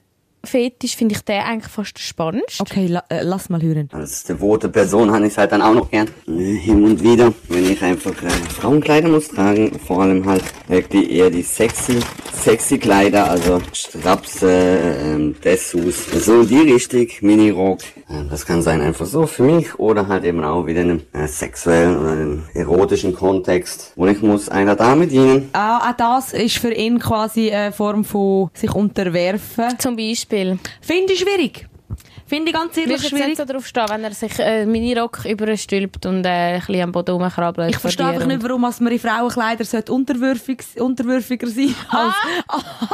Fetisch 0.44 0.96
finde 0.96 1.16
ich 1.16 1.22
den 1.22 1.42
eigentlich 1.42 1.72
fast 1.72 1.98
der 1.98 2.02
spannendste. 2.02 2.62
Okay, 2.62 2.88
la, 2.88 3.04
äh, 3.10 3.22
lass 3.24 3.50
mal 3.50 3.62
hören. 3.62 3.90
Als 3.92 4.24
devote 4.24 4.70
Person 4.70 5.12
habe 5.12 5.26
ich 5.26 5.34
es 5.34 5.38
halt 5.38 5.52
dann 5.52 5.62
auch 5.62 5.74
noch 5.74 5.90
gern. 5.90 6.08
Äh, 6.28 6.56
hin 6.58 6.84
und 6.84 7.04
wieder, 7.04 7.34
wenn 7.50 7.70
ich 7.70 7.82
einfach 7.82 8.12
äh, 8.24 8.30
Frauenkleider 8.30 9.10
muss 9.10 9.28
tragen, 9.30 9.78
vor 9.80 10.04
allem 10.04 10.26
halt 10.26 10.44
wirklich 10.68 11.12
eher 11.12 11.30
die 11.30 11.42
sexy, 11.42 12.00
sexy 12.34 12.78
Kleider, 12.78 13.30
also 13.30 13.62
Strapse, 13.74 14.50
ähm, 14.50 15.36
Dessous, 15.44 16.06
so 16.12 16.44
die 16.44 16.60
Richtung, 16.60 17.08
Minirock. 17.22 17.82
Äh, 18.10 18.24
das 18.30 18.46
kann 18.46 18.62
sein 18.62 18.82
einfach 18.82 19.06
so 19.06 19.26
für 19.26 19.44
mich 19.44 19.78
oder 19.80 20.08
halt 20.08 20.24
eben 20.24 20.44
auch 20.44 20.66
wieder 20.66 20.82
in 20.82 20.90
einem 20.92 21.02
äh, 21.14 21.28
sexuellen 21.28 21.98
oder 22.00 22.12
einem 22.12 22.44
erotischen 22.54 23.14
Kontext, 23.14 23.92
wo 23.96 24.06
ich 24.08 24.22
muss 24.22 24.50
einer 24.50 24.76
Dame 24.76 25.08
dienen. 25.08 25.50
Auch, 25.54 25.90
auch 25.90 25.98
das 25.98 26.34
ist 26.34 26.58
für 26.58 26.74
ihn 26.74 27.00
quasi 27.00 27.52
eine 27.52 27.72
Form 27.72 28.06
von 28.06 28.50
sich 28.54 28.74
unterwerfen. 28.74 29.78
Zum 29.80 29.96
Beispiel. 29.96 30.27
Finde 30.82 31.14
ich 31.14 31.20
schwierig. 31.20 31.68
Finde 32.28 32.50
ich 32.50 32.56
ganz 32.56 32.76
ehrlich 32.76 33.02
jetzt 33.02 33.10
schwierig. 33.10 33.28
nicht 33.28 33.38
so 33.38 33.46
drauf 33.46 33.66
stehen, 33.66 33.86
wenn 33.88 34.04
er 34.04 34.14
sich 34.14 34.38
äh, 34.40 34.66
Minirock 34.66 35.24
überstülpt 35.24 36.06
und 36.06 36.26
äh, 36.26 36.56
ein 36.56 36.60
bisschen 36.60 36.82
am 36.82 36.92
Boden 36.92 37.12
rumkrabbelt? 37.12 37.70
Ich 37.70 37.78
verstehe 37.78 38.08
einfach 38.08 38.26
nicht, 38.26 38.44
warum 38.44 38.62
man 38.62 38.74
in 38.74 39.00
Frauenkleider 39.00 39.64
sollte 39.64 39.94
unterwürfig, 39.94 40.60
unterwürfiger 40.78 41.48
sein 41.48 41.74
als, 41.90 42.16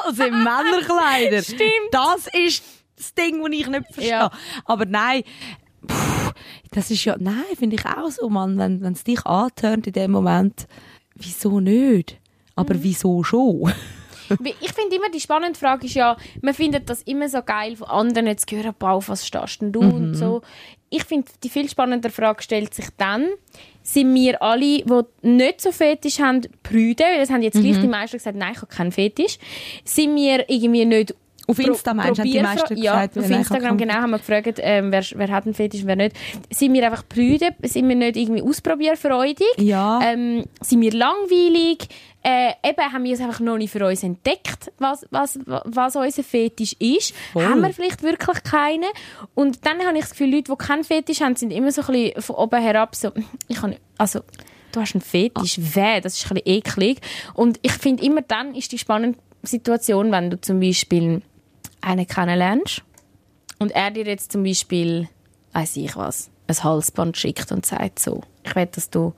als 0.05 0.19
in 0.19 0.31
Männerkleider. 0.43 1.41
Stimmt. 1.41 1.89
Das 1.91 2.27
ist 2.31 2.63
das 2.95 3.13
Ding, 3.15 3.41
das 3.41 3.51
ich 3.51 3.67
nicht 3.67 3.85
verstehe. 3.85 4.09
Ja. 4.09 4.31
Aber 4.65 4.85
nein, 4.85 5.23
puh, 5.87 6.31
das 6.71 6.91
ist 6.91 7.03
ja, 7.03 7.15
nein, 7.19 7.43
finde 7.57 7.77
ich 7.77 7.85
auch 7.87 8.11
so, 8.11 8.29
Mann, 8.29 8.59
wenn 8.59 8.93
es 8.93 9.03
dich 9.03 9.25
antörnt 9.25 9.87
in 9.87 9.93
dem 9.93 10.11
Moment, 10.11 10.67
wieso 11.15 11.59
nicht? 11.59 12.19
Aber 12.55 12.75
wieso 12.83 13.23
schon? 13.23 13.73
Ich 14.61 14.73
finde 14.73 14.95
immer, 14.95 15.09
die 15.09 15.19
spannende 15.19 15.59
Frage 15.59 15.85
ist 15.85 15.95
ja, 15.95 16.17
man 16.41 16.53
findet 16.53 16.89
das 16.89 17.01
immer 17.03 17.29
so 17.29 17.41
geil, 17.41 17.75
von 17.75 17.87
anderen 17.87 18.37
zu 18.37 18.45
hören, 18.55 18.73
«Boah, 18.77 18.91
auf 18.91 19.09
was 19.09 19.25
stehst 19.25 19.61
denn 19.61 19.71
du? 19.71 19.81
und 19.81 20.15
so. 20.15 20.41
Ich 20.89 21.03
finde, 21.05 21.27
die 21.43 21.49
viel 21.49 21.67
spannendere 21.69 22.11
Frage 22.11 22.43
stellt 22.43 22.73
sich 22.73 22.85
dann, 22.97 23.27
sind 23.81 24.13
wir 24.13 24.41
alle, 24.41 24.83
die 24.83 25.27
nicht 25.27 25.61
so 25.61 25.71
Fetisch 25.71 26.19
haben, 26.19 26.41
Brüde, 26.61 27.03
weil 27.03 27.19
das 27.19 27.31
haben 27.31 27.41
jetzt 27.41 27.59
gleich 27.59 27.79
die 27.79 27.87
meisten 27.87 28.17
gesagt, 28.17 28.37
nein, 28.37 28.51
ich 28.53 28.61
habe 28.61 28.67
keinen 28.67 28.91
Fetisch, 28.91 29.39
sind 29.83 30.15
wir 30.15 30.47
irgendwie 30.49 30.85
nicht 30.85 31.15
Auf 31.47 31.59
Insta 31.59 31.93
meinst 31.93 32.19
du, 32.19 32.23
die 32.23 32.39
meisten 32.39 32.77
ja, 32.77 33.05
gesagt, 33.05 33.17
auf 33.17 33.29
Instagram 33.29 33.77
genau 33.77 33.95
haben 33.95 34.11
wir 34.11 34.19
gefragt, 34.19 34.59
ähm, 34.61 34.91
wer, 34.91 35.03
wer 35.15 35.27
hat 35.29 35.45
einen 35.45 35.53
Fetisch 35.53 35.81
und 35.81 35.87
wer 35.87 35.95
nicht. 35.97 36.15
Sind 36.49 36.73
wir 36.73 36.85
einfach 36.85 37.03
Brüde? 37.03 37.49
Sind 37.63 37.89
wir 37.89 37.95
nicht 37.95 38.15
irgendwie 38.15 38.41
ausprobierfreudig? 38.41 39.47
Ja. 39.57 39.99
Ähm, 40.03 40.45
sind 40.61 40.81
wir 40.81 40.91
langweilig? 40.91 41.89
Äh, 42.25 42.53
eben 42.63 42.93
haben 42.93 43.03
wir 43.03 43.13
es 43.13 43.19
einfach 43.19 43.41
noch 43.41 43.57
nicht 43.57 43.71
für 43.71 43.85
uns 43.85 44.01
entdeckt, 44.01 44.71
was, 44.79 45.05
was, 45.11 45.37
was 45.45 45.95
unser 45.97 46.23
Fetisch 46.23 46.73
ist. 46.79 47.13
Voll. 47.33 47.43
Haben 47.43 47.61
wir 47.61 47.73
vielleicht 47.73 48.01
wirklich 48.01 48.43
keinen? 48.43 48.89
Und 49.35 49.65
dann 49.65 49.85
habe 49.85 49.97
ich 49.97 50.05
das 50.05 50.11
Gefühl, 50.11 50.33
Leute, 50.33 50.53
die 50.53 50.57
keinen 50.57 50.85
Fetisch 50.85 51.19
haben, 51.19 51.35
sind 51.35 51.51
immer 51.51 51.71
so 51.73 51.81
ein 51.81 51.87
bisschen 51.87 52.21
von 52.21 52.37
oben 52.37 52.61
herab 52.61 52.95
so, 52.95 53.11
ich 53.49 53.57
habe 53.57 53.69
nicht, 53.69 53.81
also, 53.97 54.21
du 54.71 54.79
hast 54.79 54.95
einen 54.95 55.01
Fetisch, 55.01 55.57
weh, 55.59 55.99
das 55.99 56.17
ist 56.17 56.31
ein 56.31 56.35
bisschen 56.35 56.57
eklig. 56.57 57.01
Und 57.33 57.59
ich 57.61 57.73
finde 57.73 58.05
immer 58.05 58.21
dann 58.21 58.55
ist 58.55 58.71
die 58.71 58.77
spannende 58.77 59.19
Situation, 59.41 60.09
wenn 60.13 60.29
du 60.29 60.39
zum 60.39 60.61
Beispiel 60.61 61.21
einen 61.83 62.07
kennenlernst 62.07 62.81
und 63.59 63.71
er 63.71 63.91
dir 63.91 64.05
jetzt 64.05 64.31
zum 64.31 64.43
Beispiel, 64.43 65.07
weiß 65.53 65.77
ich 65.77 65.95
was, 65.95 66.29
ein 66.47 66.63
Halsband 66.63 67.17
schickt 67.17 67.51
und 67.51 67.65
sagt 67.65 67.99
so, 67.99 68.21
ich 68.43 68.55
will, 68.55 68.65
dass 68.67 68.89
du 68.89 69.13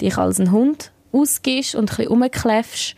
dich 0.00 0.16
als 0.16 0.38
ein 0.40 0.50
Hund 0.50 0.92
ausgehst 1.12 1.74
und 1.74 1.90
ein 1.92 1.96
bisschen 1.96 2.08
rumkläffst 2.12 2.96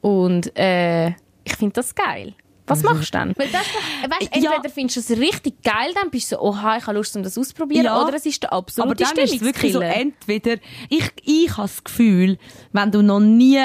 und 0.00 0.56
äh, 0.58 1.08
ich 1.44 1.56
finde 1.56 1.74
das 1.74 1.94
geil. 1.94 2.34
Was 2.68 2.82
machst 2.82 3.14
du 3.14 3.18
dann? 3.18 3.32
Weil 3.36 3.48
das, 3.48 3.62
weißt, 4.10 4.34
Ja. 4.42 4.50
entweder 4.54 4.74
findest 4.74 4.96
du 5.08 5.12
es 5.14 5.20
richtig 5.20 5.62
geil, 5.62 5.92
dann 5.94 6.10
bist 6.10 6.32
du 6.32 6.36
so, 6.36 6.42
oha, 6.42 6.78
ich 6.78 6.86
habe 6.88 6.96
Lust, 6.96 7.16
um 7.16 7.22
das 7.22 7.38
auszuprobieren, 7.38 7.84
Ja. 7.84 8.04
oder 8.04 8.14
es 8.16 8.26
ist 8.26 8.42
der 8.42 8.52
absolute 8.52 8.88
Aber 8.88 8.94
dann 9.16 9.24
ist 9.24 9.34
es 9.36 9.40
wirklich 9.40 9.72
so, 9.72 9.78
entweder, 9.80 10.56
ich, 10.88 11.12
ich 11.24 11.50
habe 11.56 11.68
das 11.68 11.84
Gefühl, 11.84 12.38
wenn 12.72 12.90
du 12.90 13.02
noch 13.02 13.20
nie 13.20 13.60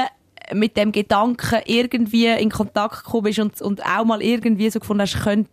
mit 0.54 0.78
dem 0.78 0.91
Gedanken 0.91 1.60
irgendwie 1.66 2.28
in 2.28 2.49
Kontakt 2.49 3.04
gekommen 3.04 3.24
bist 3.24 3.39
und, 3.39 3.62
und 3.62 3.86
auch 3.86 4.06
mal 4.06 4.22
irgendwie 4.22 4.70
so 4.70 4.80
gefunden 4.80 5.02
hast, 5.02 5.22
könnt, 5.22 5.47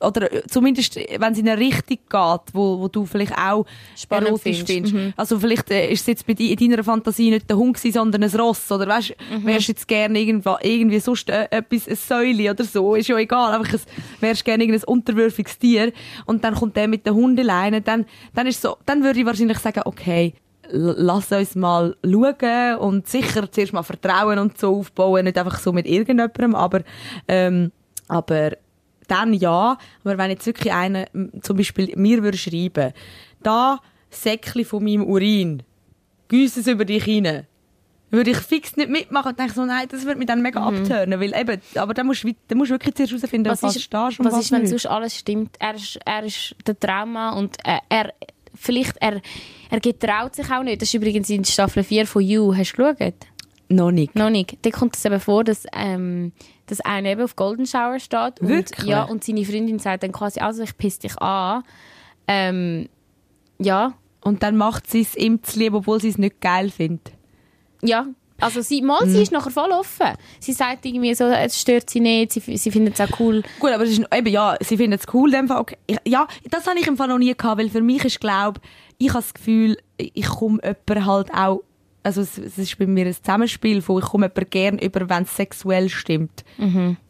oder 0.00 0.28
zumindest, 0.48 0.96
wenn 0.96 1.32
es 1.32 1.38
in 1.38 1.48
eine 1.48 1.58
Richtung 1.58 1.98
geht, 2.08 2.40
wo, 2.52 2.80
wo 2.80 2.88
du 2.88 3.06
vielleicht 3.06 3.36
auch 3.36 3.64
Spannend 3.96 4.28
erotisch 4.28 4.64
findest. 4.64 4.92
findest. 4.92 5.18
Also 5.18 5.38
vielleicht 5.38 5.70
äh, 5.70 5.90
ist 5.90 6.02
es 6.02 6.06
jetzt 6.06 6.26
bei 6.26 6.34
in 6.34 6.70
deiner 6.70 6.84
Fantasie 6.84 7.30
nicht 7.30 7.48
der 7.48 7.56
Hund 7.56 7.76
gewesen, 7.76 7.94
sondern 7.94 8.22
ein 8.22 8.30
Ross, 8.30 8.70
oder 8.70 8.86
weißt, 8.86 9.14
wärst 9.42 9.68
jetzt 9.68 9.88
gerne 9.88 10.18
irgendwo, 10.18 10.56
irgendwie 10.60 11.00
sonst 11.00 11.30
äh, 11.30 11.48
etwas, 11.50 11.88
ein 11.88 11.96
Säule 11.96 12.50
oder 12.50 12.64
so, 12.64 12.94
ist 12.94 13.08
ja 13.08 13.16
egal, 13.16 13.54
einfach 13.54 13.74
ein, 13.74 13.80
wärst 14.20 14.44
gerne 14.44 14.64
irgendein 14.64 14.86
unterwürfiges 14.86 15.58
Tier 15.58 15.92
und 16.26 16.44
dann 16.44 16.54
kommt 16.54 16.76
der 16.76 16.88
mit 16.88 17.06
der 17.06 17.14
Hundeleine, 17.14 17.80
dann, 17.80 18.04
dann 18.34 18.46
ist 18.46 18.60
so, 18.60 18.76
dann 18.86 19.02
würde 19.02 19.20
ich 19.20 19.26
wahrscheinlich 19.26 19.58
sagen, 19.58 19.82
okay, 19.84 20.34
lass 20.70 21.32
uns 21.32 21.54
mal 21.54 21.96
schauen 22.04 22.76
und 22.78 23.08
sicher 23.08 23.50
zuerst 23.50 23.72
mal 23.72 23.82
Vertrauen 23.82 24.38
und 24.38 24.58
so 24.58 24.76
aufbauen, 24.76 25.24
nicht 25.24 25.38
einfach 25.38 25.58
so 25.58 25.72
mit 25.72 25.86
irgendjemandem, 25.86 26.54
aber, 26.54 26.82
ähm, 27.28 27.72
aber 28.08 28.52
dann 29.08 29.34
ja, 29.34 29.78
aber 30.02 30.18
wenn 30.18 30.30
jetzt 30.30 30.46
wirklich 30.46 30.72
einer 30.72 31.06
zum 31.42 31.56
Beispiel 31.56 31.92
mir 31.96 32.22
würde 32.22 32.38
schreiben, 32.38 32.92
da 33.42 33.80
Säckchen 34.10 34.64
von 34.64 34.84
meinem 34.84 35.04
Urin, 35.04 35.62
gieß 36.28 36.56
es 36.56 36.66
über 36.66 36.84
dich 36.84 37.06
rein, 37.06 37.46
würde 38.10 38.30
ich 38.30 38.38
fix 38.38 38.76
nicht 38.76 38.88
mitmachen 38.88 39.30
und 39.30 39.38
denke 39.38 39.54
so, 39.54 39.64
nein, 39.64 39.88
das 39.90 40.04
würde 40.04 40.18
mich 40.18 40.28
dann 40.28 40.40
mega 40.40 40.62
abtönen, 40.64 41.20
weil 41.20 41.34
eben, 41.34 41.60
aber 41.74 41.94
dann 41.94 42.06
musst 42.06 42.24
du, 42.24 42.32
dann 42.48 42.58
musst 42.58 42.70
du 42.70 42.74
wirklich 42.74 42.94
zuerst 42.94 43.12
herausfinden, 43.12 43.50
was 43.50 43.62
was 43.62 43.76
ist, 43.76 43.82
stehst 43.82 44.20
und 44.20 44.26
was 44.26 44.34
was, 44.34 44.40
ist, 44.44 44.52
wenn 44.52 44.66
sonst 44.66 44.86
alles 44.86 45.18
stimmt? 45.18 45.56
Er 45.58 45.74
ist, 45.74 45.98
er 46.04 46.22
ist 46.22 46.54
der 46.66 46.78
Trauma 46.78 47.30
und 47.32 47.56
äh, 47.64 47.78
er, 47.88 48.12
vielleicht, 48.54 48.96
er, 49.00 49.20
er 49.70 49.80
getraut 49.80 50.34
sich 50.34 50.50
auch 50.50 50.62
nicht. 50.62 50.80
Das 50.82 50.88
ist 50.88 50.94
übrigens 50.94 51.28
in 51.30 51.44
Staffel 51.44 51.82
4 51.84 52.06
von 52.06 52.22
You. 52.22 52.54
Hast 52.54 52.72
du 52.76 52.94
geschaut? 52.94 53.14
Noch 53.68 53.90
nicht. 53.90 54.14
Noch 54.14 54.30
nicht. 54.30 54.58
Da 54.62 54.70
kommt 54.70 54.96
es 54.96 55.04
eben 55.04 55.18
vor, 55.20 55.42
dass, 55.42 55.66
ähm, 55.72 56.32
dass 56.66 56.80
einer 56.80 57.10
eben 57.10 57.22
auf 57.22 57.34
Golden 57.34 57.66
Shower 57.66 57.98
steht. 57.98 58.40
Und, 58.40 58.48
Wirklich? 58.48 58.86
Ja, 58.86 59.04
und 59.04 59.24
seine 59.24 59.44
Freundin 59.44 59.78
sagt 59.78 60.02
dann 60.02 60.12
quasi, 60.12 60.40
also 60.40 60.62
ich 60.62 60.76
piss 60.76 60.98
dich 60.98 61.16
an. 61.18 61.62
Ähm, 62.28 62.88
ja, 63.58 63.94
Und 64.20 64.42
dann 64.42 64.56
macht 64.56 64.90
sie 64.90 65.00
es 65.00 65.16
ihm 65.16 65.42
zu 65.42 65.58
lieb, 65.58 65.74
obwohl 65.74 66.00
sie 66.00 66.08
es 66.08 66.18
nicht 66.18 66.40
geil 66.40 66.70
findet. 66.70 67.12
ja. 67.82 68.06
Also 68.44 68.60
sie, 68.60 68.82
mal, 68.82 69.04
Mhm. 69.04 69.10
sie 69.10 69.22
ist 69.22 69.32
nachher 69.32 69.50
voll 69.50 69.70
offen. 69.70 70.08
Sie 70.40 70.52
sagt 70.52 70.84
irgendwie 70.86 71.14
so, 71.14 71.24
es 71.24 71.60
stört 71.60 71.88
sie 71.90 72.00
nicht, 72.00 72.32
sie, 72.32 72.40
sie 72.56 72.70
findet 72.70 72.94
es 72.94 73.00
auch 73.00 73.18
cool. 73.20 73.42
Gut, 73.58 73.70
aber 73.72 73.84
es 73.84 73.90
ist, 73.98 74.04
eben, 74.14 74.26
ja, 74.28 74.56
sie 74.60 74.76
finden 74.76 74.98
es 74.98 75.12
cool, 75.14 75.30
in 75.32 75.40
dem 75.40 75.48
Fall, 75.48 75.60
okay. 75.60 75.76
Ja, 76.06 76.26
das 76.50 76.66
habe 76.66 76.78
ich 76.78 76.86
im 76.86 76.96
Fall 76.96 77.08
noch 77.08 77.18
nie 77.18 77.34
gehabt, 77.34 77.58
weil 77.60 77.70
für 77.70 77.80
mich 77.82 78.04
ist, 78.04 78.20
glaube 78.20 78.60
ich, 78.98 79.08
habe 79.10 79.18
das 79.20 79.34
Gefühl, 79.34 79.76
ich 79.96 80.26
komme 80.26 80.60
jemanden 80.62 81.06
halt 81.06 81.32
auch, 81.34 81.62
also 82.04 82.20
es, 82.20 82.38
es 82.38 82.58
ist 82.58 82.78
bei 82.78 82.86
mir 82.86 83.06
ein 83.06 83.14
Zusammenspiel 83.14 83.82
von, 83.82 83.98
ich 83.98 84.04
komme 84.04 84.26
jemanden 84.26 84.50
gern 84.50 84.78
über, 84.78 85.08
wenn 85.08 85.24
es 85.24 85.34
sexuell 85.34 85.88
stimmt. 85.88 86.44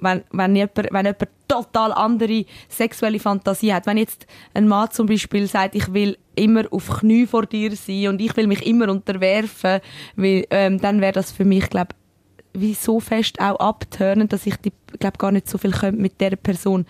Wenn, 0.00 0.22
wenn, 0.30 0.56
jemand, 0.56 0.76
wenn 0.76 1.06
jemand 1.06 1.28
total 1.48 1.92
andere 1.92 2.44
sexuelle 2.68 3.18
Fantasie 3.18 3.74
hat. 3.74 3.86
Wenn 3.86 3.98
jetzt 3.98 4.26
ein 4.54 4.68
Mann 4.68 4.90
zum 4.90 5.06
Beispiel 5.06 5.46
sagt, 5.46 5.74
ich 5.74 5.92
will 5.92 6.16
immer 6.36 6.64
auf 6.70 7.00
Knie 7.00 7.26
vor 7.26 7.44
dir 7.46 7.74
sein 7.76 8.08
und 8.08 8.20
ich 8.20 8.36
will 8.36 8.46
mich 8.46 8.64
immer 8.64 8.88
unterwerfen, 8.88 9.80
weil, 10.16 10.46
ähm, 10.50 10.80
dann 10.80 11.00
wäre 11.00 11.12
das 11.12 11.32
für 11.32 11.44
mich, 11.44 11.68
glaube 11.68 11.94
wie 12.56 12.74
so 12.74 13.00
fest 13.00 13.40
auch 13.40 13.56
abturnen, 13.58 14.28
dass 14.28 14.46
ich, 14.46 14.54
glaube 15.00 15.18
gar 15.18 15.32
nicht 15.32 15.48
so 15.48 15.58
viel 15.58 15.72
könnte 15.72 16.00
mit 16.00 16.20
dieser 16.20 16.36
Person. 16.36 16.86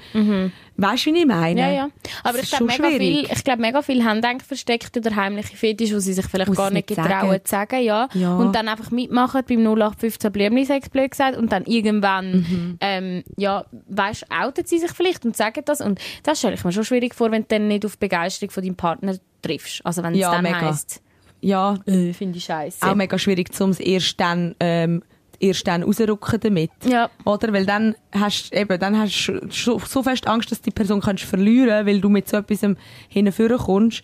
Weißt 0.76 1.06
du, 1.06 1.14
wie 1.14 1.18
ich 1.20 1.26
meine? 1.26 1.52
Mhm. 1.52 1.58
Ja, 1.58 1.70
ja. 1.70 1.88
Aber 2.22 2.38
Das 2.38 2.42
ich 2.44 2.50
glaube, 2.50 2.64
mega 2.66 2.88
viel, 2.88 2.96
schwierig. 2.98 3.32
ich 3.32 3.44
glaube, 3.44 3.60
mega 3.62 3.80
viel 3.82 4.04
haben 4.04 4.22
eigentlich 4.22 4.42
versteckte 4.46 5.00
oder 5.00 5.16
heimliche 5.16 5.56
Fetisch, 5.56 5.88
die 5.90 6.00
sie 6.00 6.12
sich 6.12 6.26
vielleicht 6.26 6.48
Wo 6.50 6.52
sie 6.54 6.58
gar 6.58 6.70
nicht 6.70 6.88
getrauen 6.88 7.08
sagen. 7.08 7.40
zu 7.44 7.50
sagen, 7.50 7.82
ja. 7.82 8.08
Ja. 8.12 8.36
Und 8.36 8.54
dann 8.54 8.68
einfach 8.68 8.90
mitmachen 8.90 9.42
beim 9.48 9.60
0815 9.62 10.32
Blümli-Sex, 10.32 10.88
blöd 10.90 11.10
gesagt. 11.12 11.36
Und 11.38 11.50
dann 11.52 11.64
irgendwann, 11.64 12.32
Mhm. 12.32 12.78
ähm, 12.80 13.24
ja, 13.36 13.64
weißt, 13.88 14.26
outen 14.30 14.66
sie 14.66 14.78
sich 14.78 14.90
vielleicht 14.90 15.24
und 15.24 15.34
sagen 15.36 15.62
das. 15.64 15.80
Und 15.80 15.98
das 16.24 16.38
stelle 16.40 16.54
ich 16.54 16.64
mir 16.64 16.72
schon 16.72 16.84
schwierig 16.84 17.14
vor, 17.14 17.30
wenn 17.30 17.42
du 17.42 17.48
dann 17.48 17.68
nicht 17.68 17.86
auf 17.86 17.92
die 17.92 18.00
Begeisterung 18.00 18.50
von 18.50 18.62
deinem 18.62 18.76
Partner 18.76 19.16
triffst. 19.40 19.80
Also 19.86 20.02
wenn 20.02 20.14
Ja, 20.14 20.28
es 20.28 20.34
dann 20.34 20.42
mega. 20.42 20.60
heisst, 20.60 21.00
Ja, 21.40 21.78
äh, 21.86 22.12
finde 22.12 22.36
ich 22.38 22.44
scheiße. 22.44 22.86
auch 22.86 22.94
mega 22.94 23.18
schwierig, 23.18 23.48
um 23.60 23.70
es 23.70 23.80
erst 23.80 24.18
dann, 24.20 24.54
ähm, 24.60 25.02
erst 25.40 25.66
dann 25.66 25.82
rausrücken 25.82 26.40
damit. 26.40 26.70
Ja. 26.86 27.10
Oder? 27.24 27.52
Weil 27.52 27.66
dann 27.66 27.94
hast 28.12 28.50
du 28.52 28.56
eben, 28.58 28.78
dann 28.78 28.98
hast 28.98 29.26
du 29.26 29.40
so, 29.50 29.78
fest 30.02 30.26
Angst, 30.26 30.50
dass 30.50 30.60
die 30.60 30.70
Person 30.70 31.00
kannst 31.00 31.24
verlieren, 31.24 31.86
weil 31.86 32.00
du 32.00 32.08
mit 32.08 32.28
so 32.28 32.36
etwas 32.38 32.60
hinführen 33.08 33.58
kommst. 33.58 34.02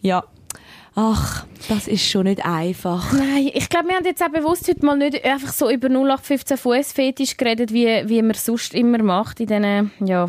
Ja. 0.00 0.24
Ach, 0.98 1.44
das 1.68 1.88
ist 1.88 2.08
schon 2.08 2.24
nicht 2.24 2.44
einfach. 2.46 3.12
Nein, 3.12 3.50
ich 3.52 3.68
glaube, 3.68 3.88
wir 3.88 3.96
haben 3.96 4.04
jetzt 4.06 4.22
auch 4.22 4.30
bewusst 4.30 4.66
heute 4.66 4.84
mal 4.86 4.96
nicht 4.96 5.22
einfach 5.26 5.52
so 5.52 5.68
über 5.70 5.88
0815 5.88 6.56
Fußfetisch 6.56 7.36
geredet, 7.36 7.70
wie, 7.72 8.08
wie 8.08 8.22
man 8.22 8.30
es 8.30 8.46
sonst 8.46 8.72
immer 8.74 9.02
macht 9.02 9.40
in 9.40 9.46
diesen, 9.46 9.90
ja. 10.00 10.28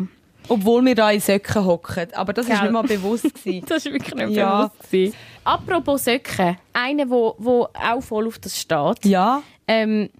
Obwohl 0.50 0.84
wir 0.84 0.94
da 0.94 1.10
in 1.10 1.20
Söcken 1.20 1.64
hocken. 1.64 2.08
Aber 2.14 2.32
das 2.34 2.48
war 2.48 2.62
nicht 2.62 2.72
mal 2.72 2.82
bewusst. 2.82 3.34
Gewesen. 3.34 3.64
Das 3.68 3.84
war 3.86 3.92
wirklich 3.94 4.14
nicht 4.14 4.30
Ja. 4.30 4.66
bewusst. 4.66 4.82
gewesen. 4.90 5.14
Apropos 5.44 6.04
Söcken, 6.04 6.56
einer, 6.74 7.08
wo, 7.08 7.34
wo 7.38 7.68
auch 7.72 8.00
voll 8.02 8.26
auf 8.26 8.38
das 8.38 8.58
steht, 8.58 9.04
ja. 9.06 9.42
ähm, 9.66 10.10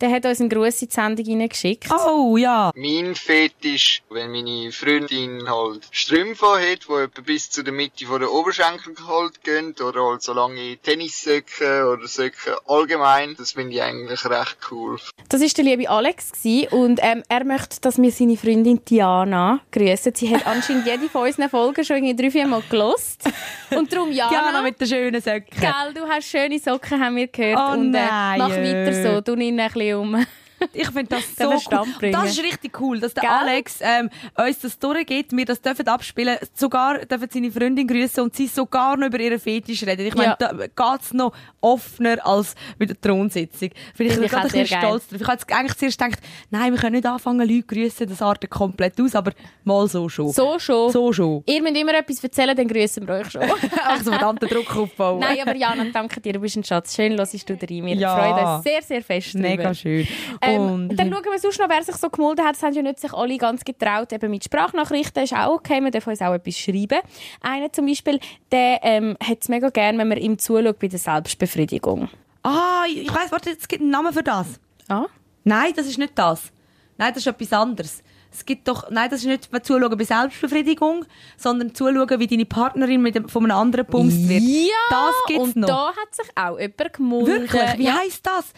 der 0.00 0.10
hat 0.10 0.24
uns 0.24 0.40
eine 0.40 0.48
grosse 0.48 0.86
Sendung 0.88 1.26
reingeschickt. 1.26 1.90
Oh, 1.90 2.36
ja. 2.36 2.70
Mein 2.74 3.14
Fetisch, 3.14 4.02
wenn 4.10 4.30
meine 4.30 4.72
Freundin 4.72 5.48
halt 5.48 5.86
Strümpfe 5.90 6.46
hat, 6.46 6.88
die 6.88 6.92
etwa 6.92 7.22
bis 7.22 7.50
zu 7.50 7.62
der 7.62 7.72
Mitte 7.72 8.06
von 8.06 8.20
der 8.20 8.32
Oberschenkel 8.32 8.94
halt 9.06 9.42
gehen, 9.44 9.74
oder 9.80 10.04
halt 10.04 10.22
so 10.22 10.32
lange 10.32 10.76
Tennissöcken 10.78 11.84
oder 11.84 12.06
Söcken 12.06 12.54
allgemein, 12.66 13.34
das 13.36 13.52
finde 13.52 13.74
ich 13.74 13.82
eigentlich 13.82 14.24
recht 14.24 14.58
cool. 14.70 14.98
Das 15.28 15.40
war 15.40 15.48
der 15.48 15.64
liebe 15.64 15.88
Alex 15.88 16.32
gewesen, 16.32 16.68
und 16.72 17.00
ähm, 17.02 17.22
er 17.28 17.44
möchte, 17.44 17.80
dass 17.80 18.00
wir 18.00 18.10
seine 18.10 18.36
Freundin 18.36 18.84
Diana 18.84 19.60
grüßen. 19.70 20.12
Sie 20.14 20.34
hat 20.34 20.46
anscheinend 20.46 20.86
jede 20.86 21.08
von 21.08 21.26
unseren 21.26 21.48
Folgen 21.48 21.84
schon 21.84 21.96
irgendwie 21.96 22.16
drei, 22.16 22.30
vier 22.30 22.46
Mal 22.46 22.62
gelost. 22.68 23.22
Und 23.70 23.92
darum, 23.92 24.10
Jana, 24.10 24.30
Diana 24.30 24.62
mit 24.62 24.80
den 24.80 24.88
schönen 24.88 25.20
Söcken. 25.20 25.60
Gell, 25.60 25.94
du 25.94 26.08
hast 26.08 26.28
schöne 26.28 26.58
Socken, 26.58 27.00
haben 27.00 27.16
wir 27.16 27.28
gehört. 27.28 27.58
Oh 27.58 27.72
und 27.72 27.94
äh, 27.94 27.98
nein, 28.04 28.38
mach 28.38 28.50
weiter 28.50 28.92
so, 28.92 29.20
du 29.20 29.40
ihn 29.40 29.58
ein 29.60 29.66
bisschen 29.72 29.89
um. 29.92 30.26
Ich 30.72 30.86
finde 30.90 31.06
das 31.16 31.36
so 31.36 31.50
cool. 31.50 31.86
bringen. 31.98 32.12
Das 32.12 32.30
ist 32.30 32.42
richtig 32.42 32.80
cool, 32.80 33.00
dass 33.00 33.14
der 33.14 33.22
Gell? 33.22 33.30
Alex 33.30 33.78
ähm, 33.80 34.10
uns 34.36 34.60
das 34.60 34.78
durchgeht, 34.78 35.32
wir 35.32 35.44
das 35.44 35.60
dürfen 35.60 35.86
abspielen, 35.88 36.36
sogar 36.54 36.98
dürfen 37.06 37.28
seine 37.30 37.50
Freundin 37.50 37.86
grüßen 37.86 38.22
und 38.22 38.34
sie 38.36 38.46
sogar 38.46 38.96
noch 38.96 39.06
über 39.08 39.18
ihren 39.20 39.38
Fetisch 39.40 39.82
reden. 39.84 40.06
Ich 40.06 40.14
meine, 40.14 40.36
Ja. 40.40 40.52
da 40.52 40.52
geht's 40.92 41.12
noch 41.12 41.32
offener 41.60 42.24
als 42.26 42.54
bei 42.78 42.86
der 42.86 43.00
Thronsitzung. 43.00 43.70
Finde 43.94 44.04
ich, 44.04 44.12
Finde 44.12 44.24
ich 44.26 44.30
gerade 44.30 44.46
ein 44.46 44.52
bisschen 44.52 44.78
stolz 44.78 45.08
drauf. 45.08 45.20
Ich 45.20 45.26
habe 45.26 45.32
jetzt 45.38 45.52
eigentlich 45.52 45.76
zuerst 45.76 45.98
gedacht, 45.98 46.18
nein, 46.50 46.72
wir 46.72 46.80
können 46.80 46.96
nicht 46.96 47.06
anfangen, 47.06 47.48
Leute 47.48 47.62
grüßen, 47.66 48.08
das 48.08 48.22
artet 48.22 48.50
komplett 48.50 49.00
aus, 49.00 49.14
aber 49.14 49.32
mal 49.64 49.86
so 49.88 50.08
schon. 50.08 50.30
So 50.32 50.58
schon. 50.58 50.90
So 50.92 51.12
schon. 51.12 51.42
Ihr 51.46 51.62
müsst 51.62 51.76
immer 51.76 51.94
etwas 51.94 52.22
erzählen, 52.22 52.56
dann 52.56 52.68
grüßen 52.68 53.06
wir 53.06 53.14
euch 53.14 53.30
schon. 53.30 53.42
Auch 53.42 53.96
so 54.04 54.10
verdammten 54.10 54.48
Druck 54.48 54.76
aufbauen. 54.76 55.20
Nein, 55.20 55.38
aber 55.42 55.54
Jana, 55.56 55.86
danke 55.92 56.20
dir, 56.20 56.34
du 56.34 56.40
bist 56.40 56.56
ein 56.56 56.64
Schatz. 56.64 56.94
Schön, 56.94 57.16
hörst 57.16 57.48
du 57.48 57.56
da 57.56 57.66
rein. 57.68 57.86
Wir 57.86 57.94
Ja. 57.94 58.16
freuen 58.16 58.54
uns 58.56 58.64
sehr, 58.64 58.82
sehr 58.82 59.02
fest 59.02 59.34
drüber. 59.34 59.48
Mega 59.48 59.74
schön. 59.74 60.06
Ähm, 60.50 60.88
und 60.90 60.96
dann 60.96 61.12
schauen 61.12 61.24
wir 61.24 61.38
sonst 61.38 61.58
noch, 61.60 61.68
wer 61.68 61.82
sich 61.82 61.96
so 61.96 62.10
gemolden 62.10 62.44
hat. 62.44 62.56
Es 62.56 62.62
haben 62.62 62.72
ja 62.72 62.82
nicht 62.82 63.00
sich 63.00 63.12
alle 63.12 63.36
ganz 63.38 63.64
getraut. 63.64 64.12
Eben 64.12 64.30
mit 64.30 64.44
Sprachnachrichten 64.44 65.22
ist 65.22 65.32
auch 65.32 65.54
okay. 65.54 65.80
Man 65.80 65.92
darf 65.92 66.06
uns 66.06 66.20
auch 66.20 66.34
etwas 66.34 66.58
schreiben. 66.58 67.00
Einer 67.40 67.72
zum 67.72 67.86
Beispiel, 67.86 68.20
der 68.52 68.80
ähm, 68.82 69.16
hat 69.22 69.38
es 69.42 69.48
mega 69.48 69.70
gern, 69.70 69.98
wenn 69.98 70.08
man 70.08 70.18
ihm 70.18 70.38
zuschaut 70.38 70.78
bei 70.78 70.88
der 70.88 70.98
Selbstbefriedigung. 70.98 72.08
ah, 72.42 72.84
ich 72.88 73.12
weiss, 73.12 73.30
warte, 73.30 73.50
es 73.50 73.68
gibt 73.68 73.82
einen 73.82 73.90
Namen 73.90 74.12
für 74.12 74.22
das. 74.22 74.60
Ah? 74.88 75.06
Nein, 75.44 75.72
das 75.74 75.86
ist 75.86 75.98
nicht 75.98 76.12
das. 76.16 76.52
Nein, 76.96 77.12
das 77.14 77.24
ist 77.24 77.26
etwas 77.26 77.52
anderes. 77.52 78.02
Es 78.32 78.44
gibt 78.44 78.68
doch, 78.68 78.90
nein, 78.90 79.10
das 79.10 79.24
ist 79.24 79.26
nicht 79.26 79.66
zuschauen 79.66 79.96
bei 79.96 80.04
Selbstbefriedigung, 80.04 81.04
sondern 81.36 81.74
zuschauen, 81.74 82.20
wie 82.20 82.26
deine 82.26 82.46
Partnerin 82.46 83.02
mit 83.02 83.16
dem, 83.16 83.28
von 83.28 83.44
einem 83.44 83.56
anderen 83.56 83.86
bumst 83.86 84.28
wird. 84.28 84.42
Ja, 84.42 84.74
das 84.90 85.14
gibt's 85.26 85.42
und 85.42 85.56
noch. 85.56 85.68
da 85.68 85.88
hat 85.88 86.14
sich 86.14 86.26
auch 86.36 86.58
jemand 86.58 86.92
gemolden. 86.92 87.40
Wirklich? 87.42 87.78
Wie 87.78 87.84
ja. 87.84 87.98
heisst 87.98 88.24
das? 88.24 88.52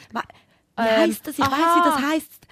Wie 0.76 0.82
Ähm, 0.82 0.88
heisst 1.10 1.26
das? 1.26 1.34
Ich 1.38 1.44
weiss, 1.44 1.52
aha. 1.52 1.76
wie 1.76 2.02
das 2.02 2.10
heisst. 2.12 2.46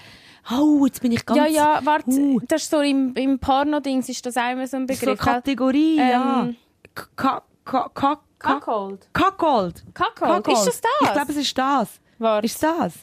Oh, 0.52 0.84
jetzt 0.86 1.00
bin 1.00 1.12
ich 1.12 1.24
ganz... 1.24 1.38
Ja, 1.38 1.46
ja, 1.46 1.80
warte, 1.84 2.10
Uh, 2.10 2.40
das 2.48 2.62
ist 2.62 2.70
so 2.70 2.80
im, 2.80 3.14
im 3.14 3.38
Porno-Dings 3.38 4.08
ist 4.08 4.24
das 4.26 4.36
immer 4.36 4.66
so 4.66 4.76
ein 4.78 4.86
das 4.86 4.96
ist 4.96 5.00
so 5.04 5.06
eine 5.10 5.16
Begriff. 5.16 5.18
Kategorie, 5.18 5.96
ja. 5.98 6.42
Ähm, 6.42 6.56
Ka- 6.94 7.08
ka- 7.16 7.42
ka- 7.64 7.88
ka- 7.94 8.20
Cuckold. 8.38 9.08
Cuckold. 9.12 9.84
Cuckold. 9.94 10.48
Ist 10.48 10.64
das 10.66 10.80
das? 10.80 10.90
Ich 11.02 11.12
glaube, 11.12 11.32
es 11.32 11.36
ist 11.36 11.58
das. 11.58 12.00
Warte. 12.18 12.46
Ist 12.46 12.62
das? 12.62 12.94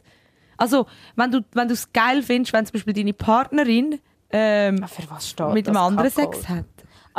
Also, 0.57 0.87
wenn 1.15 1.29
du 1.31 1.41
wenn 1.53 1.67
du 1.67 1.75
es 1.75 1.93
geil 1.93 2.23
findest, 2.23 2.53
wenn 2.53 2.65
zum 2.65 2.73
Beispiel 2.73 2.93
deine 2.93 3.13
Partnerin 3.13 3.99
ähm, 4.31 4.83
steht 5.19 5.53
mit 5.53 5.67
einem 5.67 5.77
anderen? 5.77 6.09
Sex 6.09 6.49
hat. 6.49 6.65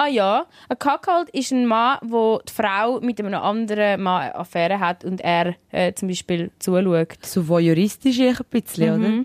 Ah 0.01 0.07
ja, 0.07 0.47
ein 0.69 0.79
Cuckold 0.79 1.29
ist 1.31 1.51
ein 1.51 1.67
Mann, 1.67 1.99
wo 2.03 2.41
die 2.49 2.53
Frau 2.53 3.01
mit 3.01 3.19
einem 3.19 3.35
anderen 3.35 4.01
Mann 4.01 4.23
eine 4.23 4.35
Affäre 4.37 4.79
hat 4.79 5.05
und 5.05 5.21
er 5.21 5.57
äh, 5.73 5.93
zum 5.93 6.07
Beispiel 6.07 6.53
zuschaut. 6.61 7.19
So 7.27 7.49
voyeuristisch 7.49 8.21
ein 8.21 8.37
bisschen, 8.49 9.25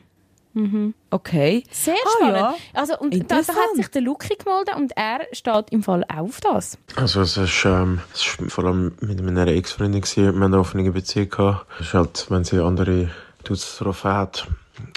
oder? 0.56 0.90
Okay. 1.10 1.64
Sehr 1.72 1.94
Ah, 1.94 2.10
spannend. 2.18 2.38
ja. 2.38 2.56
Also, 2.74 2.98
und 3.00 3.14
da, 3.32 3.42
da 3.42 3.54
hat 3.54 3.76
sich 3.76 3.88
der 3.90 4.02
Luki 4.02 4.36
gemolden 4.36 4.76
und 4.76 4.94
er 4.96 5.22
steht 5.32 5.70
im 5.72 5.84
Fall 5.84 6.04
auch 6.06 6.20
auf 6.24 6.42
das. 6.42 6.78
Also 6.96 7.22
es 7.22 7.38
ist, 7.38 7.66
ähm, 7.66 8.00
es 8.14 8.22
ist 8.22 8.52
vor 8.52 8.66
allem 8.66 8.94
mit 9.02 9.22
meiner 9.24 9.48
Ex-Freundin. 9.48 10.04
Wir 10.04 10.28
haben 10.28 10.44
eine 10.44 10.60
offene 10.60 10.92
Beziehung 10.92 11.30
gehabt. 11.30 11.66
Es 11.80 11.88
ist 11.88 11.94
halt, 11.94 12.26
wenn 12.30 12.44
sie 12.44 12.60
andere 12.60 13.10
Dudes 13.44 13.78
drauf 13.78 14.04
hat, 14.04 14.48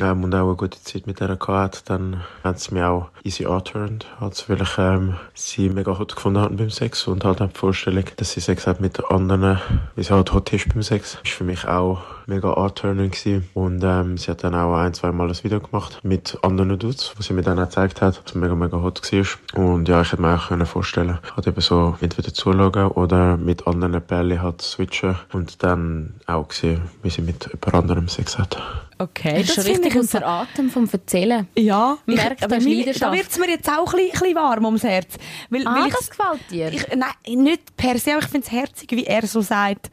ähm, 0.00 0.24
und 0.24 0.34
auch 0.34 0.46
eine 0.46 0.56
gute 0.56 0.82
Zeit 0.82 1.06
mit 1.06 1.20
der 1.20 1.36
gehabt 1.36 1.48
hat, 1.50 1.90
dann 1.90 2.22
hat 2.42 2.60
sie 2.60 2.74
mich 2.74 2.82
auch 2.82 3.10
easy 3.26 3.44
angeturnt. 3.46 4.06
Also 4.20 4.44
weil 4.48 4.62
ich, 4.62 4.78
ähm, 4.78 5.14
sie 5.34 5.68
mega 5.68 5.98
hot 5.98 6.14
gefunden 6.16 6.40
habe 6.40 6.54
beim 6.54 6.70
Sex 6.70 7.06
und 7.06 7.24
halt 7.24 7.40
auch 7.42 7.48
die 7.48 7.58
Vorstellung, 7.58 8.04
dass 8.16 8.32
sie 8.32 8.40
Sex 8.40 8.66
hat 8.66 8.80
mit 8.80 9.04
anderen, 9.10 9.60
wie 9.96 10.02
sie 10.02 10.12
halt 10.14 10.32
hot 10.32 10.52
ist 10.52 10.68
beim 10.72 10.82
Sex, 10.82 11.18
ist 11.24 11.32
für 11.32 11.44
mich 11.44 11.66
auch 11.66 12.02
mega 12.26 12.52
anturnend 12.54 13.12
gewesen. 13.12 13.48
Und, 13.54 13.82
ähm, 13.84 14.16
sie 14.16 14.30
hat 14.30 14.42
dann 14.44 14.54
auch 14.54 14.74
ein, 14.76 14.94
zwei 14.94 15.12
Mal 15.12 15.28
ein 15.28 15.44
Video 15.44 15.60
gemacht 15.60 16.00
mit 16.02 16.38
anderen 16.42 16.78
Dudes, 16.78 17.12
was 17.16 17.26
sie 17.26 17.34
mir 17.34 17.42
dann 17.42 17.58
auch 17.58 17.64
gezeigt 17.66 18.00
hat, 18.00 18.20
was 18.24 18.34
mega, 18.34 18.54
mega 18.54 18.80
hot 18.80 19.00
war. 19.12 19.64
Und 19.64 19.88
ja, 19.88 20.00
ich 20.02 20.12
hätte 20.12 20.22
mir 20.22 20.34
auch 20.36 20.48
können 20.48 20.66
vorstellen, 20.66 21.18
halt 21.36 21.46
eben 21.46 21.60
so 21.60 21.96
entweder 22.00 22.32
zuschauen 22.32 22.88
oder 22.92 23.36
mit 23.36 23.66
anderen 23.66 24.00
Pärchen 24.02 24.42
halt 24.42 24.62
switchen 24.62 25.16
und 25.32 25.62
dann 25.62 26.14
auch 26.26 26.50
sehen, 26.52 26.82
wie 27.02 27.10
sie 27.10 27.22
mit 27.22 27.44
jemand 27.52 27.74
anderem 27.74 28.08
Sex 28.08 28.38
hat. 28.38 28.56
Okay, 28.98 29.40
Das 29.40 29.48
ist 29.50 29.54
schon 29.56 29.64
finde 29.64 29.78
richtig 29.80 29.94
ich 29.94 30.00
unser 30.00 30.26
Atem 30.26 30.70
vom 30.70 30.88
Erzählen. 30.90 31.46
Ja, 31.54 31.98
merkt, 32.06 32.42
aber 32.42 32.48
da 32.52 32.56
ist 32.56 32.64
mir- 32.64 32.76
Leidenschaft. 32.78 33.12
Wird 33.16 33.30
es 33.30 33.38
mir 33.38 33.48
jetzt 33.48 33.68
auch 33.70 33.92
ein 33.94 34.10
bisschen, 34.10 34.34
warm 34.34 34.64
ums 34.64 34.82
Herz. 34.84 35.16
Weil, 35.50 35.66
Ah, 35.66 35.74
weil 35.80 35.88
ich, 35.88 35.94
das 35.94 36.10
gefällt 36.10 36.40
dir? 36.50 36.72
ich, 36.72 36.86
nein, 36.96 37.42
nicht 37.42 37.76
per 37.76 37.98
se, 37.98 38.12
aber 38.12 38.20
ich 38.22 38.28
finde 38.28 38.46
es 38.46 38.52
herzig, 38.52 38.90
wie 38.92 39.04
er 39.04 39.26
so 39.26 39.40
sagt, 39.40 39.90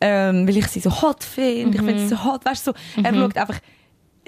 ähm, 0.00 0.46
weil 0.46 0.56
ich 0.56 0.66
sie 0.68 0.80
so 0.80 0.90
hot 1.02 1.24
finde. 1.24 1.76
Ich 1.78 1.82
finde 1.84 1.98
sie 2.00 2.08
so 2.08 2.24
hot, 2.24 2.44
weißt 2.44 2.66
du, 2.68 2.72
so, 2.72 3.02
er 3.02 3.14
schaut 3.14 3.36
einfach 3.36 3.58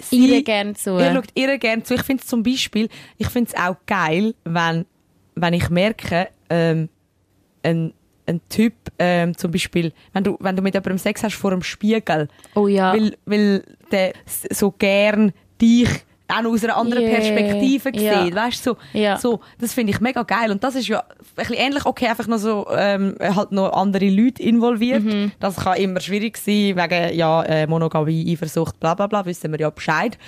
sie, 0.03 0.17
Ihr 0.37 0.43
gern 0.43 0.75
zu. 0.75 0.91
er 0.97 1.15
schaut 1.15 1.29
ihr 1.35 1.59
gerne 1.59 1.83
zu. 1.83 1.95
Ich 1.95 2.03
finde 2.03 2.23
es 2.23 2.29
zum 2.29 2.43
Beispiel, 2.43 2.89
ich 3.19 3.29
finde 3.29 3.53
es 3.55 3.61
auch 3.61 3.77
geil, 3.87 4.35
wenn, 4.45 4.87
wenn 5.35 5.55
ich 5.55 5.69
merke, 5.71 6.29
ähm, 6.49 6.89
ein, 7.63 7.93
ein 8.27 8.41
Typ, 8.49 8.75
ähm, 8.99 9.37
zum 9.37 9.51
Beispiel, 9.53 9.93
wenn 10.13 10.25
du, 10.25 10.37
wenn 10.41 10.57
du 10.57 10.63
mit 10.63 10.75
jemandem 10.75 10.99
Sex 10.99 11.23
hast 11.23 11.35
vor 11.35 11.53
einem 11.53 11.63
Spiegel, 11.63 12.29
Oh 12.55 12.67
ja. 12.67 12.93
weil, 12.95 13.17
weil 13.27 13.63
der 13.93 14.13
so 14.27 14.71
gern 14.73 15.33
dich 15.61 15.89
auch 16.31 16.43
noch 16.43 16.51
aus 16.53 16.65
einer 16.65 16.77
anderen 16.77 17.05
Yeah, 17.05 17.15
Perspektive 17.15 17.91
ja. 17.97 18.25
sieht, 18.25 18.35
weißt 18.35 18.65
so, 18.65 18.77
Ja. 18.93 19.17
so, 19.19 19.41
das 19.59 19.73
finde 19.75 19.93
ich 19.93 20.01
mega 20.01 20.23
geil 20.23 20.51
und 20.51 20.63
das 20.65 20.75
ist 20.75 20.89
ja 20.89 21.01
ein 21.01 21.07
bisschen 21.37 21.57
ähnlich, 21.57 21.85
okay, 21.87 22.07
einfach 22.09 22.27
noch 22.27 22.39
so, 22.39 22.67
ähm, 22.77 23.15
halt 23.21 23.53
noch 23.53 23.73
andere 23.73 24.09
Leute 24.09 24.43
involviert, 24.43 25.03
Mhm. 25.03 25.33
das 25.41 25.57
kann 25.57 25.77
immer 25.79 26.01
schwierig 26.01 26.37
sein, 26.39 26.77
wegen, 26.77 27.15
ja, 27.17 27.43
äh, 27.43 27.67
Monogamie, 27.67 28.33
Eifersucht, 28.33 28.79
bla 28.81 28.95
bla 28.95 29.07
bla, 29.07 29.25
wissen 29.27 29.51
wir 29.53 29.61
ja 29.61 29.71
Bescheid, 29.71 30.19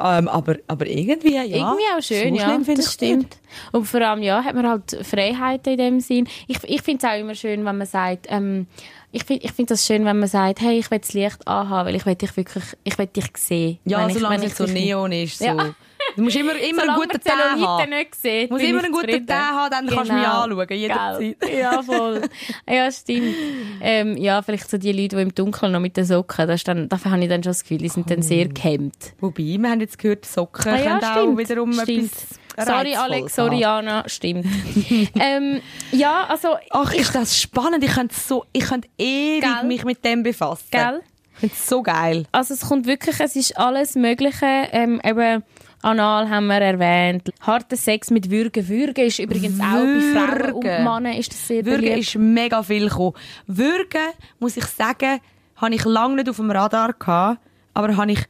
ähm, 0.00 0.26
aber, 0.26 0.56
aber 0.66 0.86
irgendwie, 0.86 1.34
ja. 1.34 1.42
Irgendwie 1.44 1.84
auch 1.96 2.02
schön, 2.02 2.34
so 2.34 2.40
ja. 2.40 2.58
Das 2.74 2.92
stimmt. 2.92 3.18
nicht. 3.18 3.38
Und 3.72 3.84
vor 3.84 4.00
allem, 4.00 4.22
ja, 4.22 4.42
hat 4.42 4.54
man 4.54 4.66
halt 4.68 4.96
Freiheiten 5.02 5.72
in 5.74 5.78
dem 5.78 6.00
Sinn. 6.00 6.26
Ich, 6.48 6.58
ich 6.64 6.82
finde 6.82 7.06
es 7.06 7.12
auch 7.12 7.18
immer 7.20 7.34
schön, 7.34 7.64
wenn 7.64 7.76
man 7.78 7.86
sagt, 7.86 8.26
ähm, 8.28 8.66
ich 9.12 9.24
finde 9.24 9.44
ich 9.44 9.52
find 9.52 9.70
das 9.70 9.86
schön, 9.86 10.04
wenn 10.04 10.18
man 10.18 10.28
sagt, 10.28 10.60
hey, 10.60 10.78
ich 10.78 10.90
will 10.90 10.98
das 10.98 11.12
Licht 11.12 11.46
anhaben, 11.46 11.88
weil 11.88 11.94
ich 11.94 12.04
will 12.06 12.14
dich 12.14 12.36
wirklich, 12.36 12.64
ich 12.82 12.98
will 12.98 13.06
dich 13.06 13.26
sehen. 13.36 13.78
Ja, 13.84 14.00
Wenn 14.00 14.08
ich- 14.08 14.14
solange 14.14 14.40
wenn 14.40 14.46
es 14.48 14.58
nicht 14.58 14.68
ich 14.70 14.74
so 14.74 14.78
neon 14.86 15.12
ist, 15.12 15.38
so. 15.38 15.44
Ja. 15.44 15.74
Du 16.16 16.22
musst 16.22 16.36
immer, 16.36 16.54
immer 16.56 16.82
einen 16.82 16.94
guten 16.94 17.20
Zellulite 17.20 17.66
haben. 17.68 17.90
nicht 17.90 18.14
sieht, 18.14 18.50
Du 18.50 18.54
musst 18.54 18.64
immer 18.66 18.84
einen 18.84 18.92
guten. 18.92 19.26
Tee 19.26 19.32
haben, 19.32 19.70
dann 19.70 19.86
kannst 19.86 20.10
du 20.10 20.14
mich 20.14 20.22
Genau. 20.22 20.42
anschauen, 20.42 20.66
jederzeit. 20.70 21.40
Gell? 21.40 21.58
Ja, 21.58 21.82
voll. 21.82 22.22
ja, 22.68 22.90
stimmt. 22.92 23.34
Ähm, 23.80 24.16
ja, 24.16 24.42
vielleicht 24.42 24.68
so 24.70 24.78
die 24.78 24.92
Leute, 24.92 25.16
die 25.16 25.22
im 25.22 25.34
Dunkeln 25.34 25.72
noch 25.72 25.80
mit 25.80 25.96
den 25.96 26.04
Socken, 26.04 26.46
das 26.46 26.56
ist 26.60 26.68
dann, 26.68 26.88
dafür 26.88 27.10
habe 27.12 27.22
ich 27.22 27.28
dann 27.28 27.42
schon 27.42 27.50
das 27.50 27.62
Gefühl, 27.62 27.78
die 27.78 27.88
sind 27.88 28.10
dann 28.10 28.22
sehr 28.22 28.48
gehemmt. 28.48 29.14
Wobei, 29.20 29.42
wir 29.58 29.70
haben 29.70 29.80
jetzt 29.80 29.98
gehört, 29.98 30.26
Socken 30.26 30.72
Ah 30.72 30.78
ja, 30.78 30.98
können 30.98 31.34
auch 31.34 31.38
wiederum 31.38 31.72
stimmt. 31.72 32.10
etwas 32.12 32.66
Sorry, 32.68 32.94
Alex, 32.94 33.34
sorry. 33.34 33.60
Jana, 33.60 34.04
stimmt. 34.06 34.44
ähm, 35.18 35.62
ja, 35.90 36.26
also, 36.28 36.56
Ach, 36.70 36.92
ist 36.92 37.14
das 37.14 37.40
spannend. 37.40 37.82
Ich 37.82 37.92
könnte, 37.92 38.14
so, 38.14 38.44
ich 38.52 38.64
könnte 38.64 38.88
ewig 38.98 39.40
Gell? 39.42 39.64
mich 39.66 39.84
mit 39.84 40.04
dem 40.04 40.22
befassen. 40.22 40.66
Gell? 40.70 41.00
Ich 41.34 41.40
finde 41.40 41.54
es 41.58 41.66
so 41.66 41.82
geil. 41.82 42.26
Also 42.30 42.52
es 42.52 42.60
kommt 42.60 42.86
wirklich, 42.86 43.18
es 43.20 43.36
ist 43.36 43.56
alles 43.58 43.94
Mögliche. 43.94 44.44
Ähm, 44.72 45.00
eben 45.02 45.42
Anal 45.82 46.30
haben 46.30 46.46
wir 46.46 46.60
erwähnt. 46.60 47.30
Harter 47.40 47.76
Sex 47.76 48.10
mit 48.10 48.30
Würgen. 48.30 48.68
Würgen 48.68 49.04
ist 49.04 49.18
übrigens 49.18 49.58
auch 49.60 49.64
bei 49.64 50.00
Frauen 50.14 50.52
und 50.52 50.64
Würgen. 50.64 50.84
Männern 50.84 51.18
ist 51.18 51.32
das 51.32 51.48
sehr 51.48 51.64
Würgen 51.64 51.80
beliebt. 51.80 51.98
ist 51.98 52.16
mega 52.16 52.62
viel 52.62 52.88
gekommen. 52.88 53.14
Würgen, 53.48 54.12
muss 54.38 54.56
ich 54.56 54.64
sagen, 54.64 55.20
habe 55.56 55.74
ich 55.74 55.84
lange 55.84 56.16
nicht 56.16 56.28
auf 56.28 56.36
dem 56.36 56.50
Radar 56.50 56.92
gehabt, 56.92 57.40
aber 57.74 57.96
habe 57.96 58.12
ich, 58.12 58.20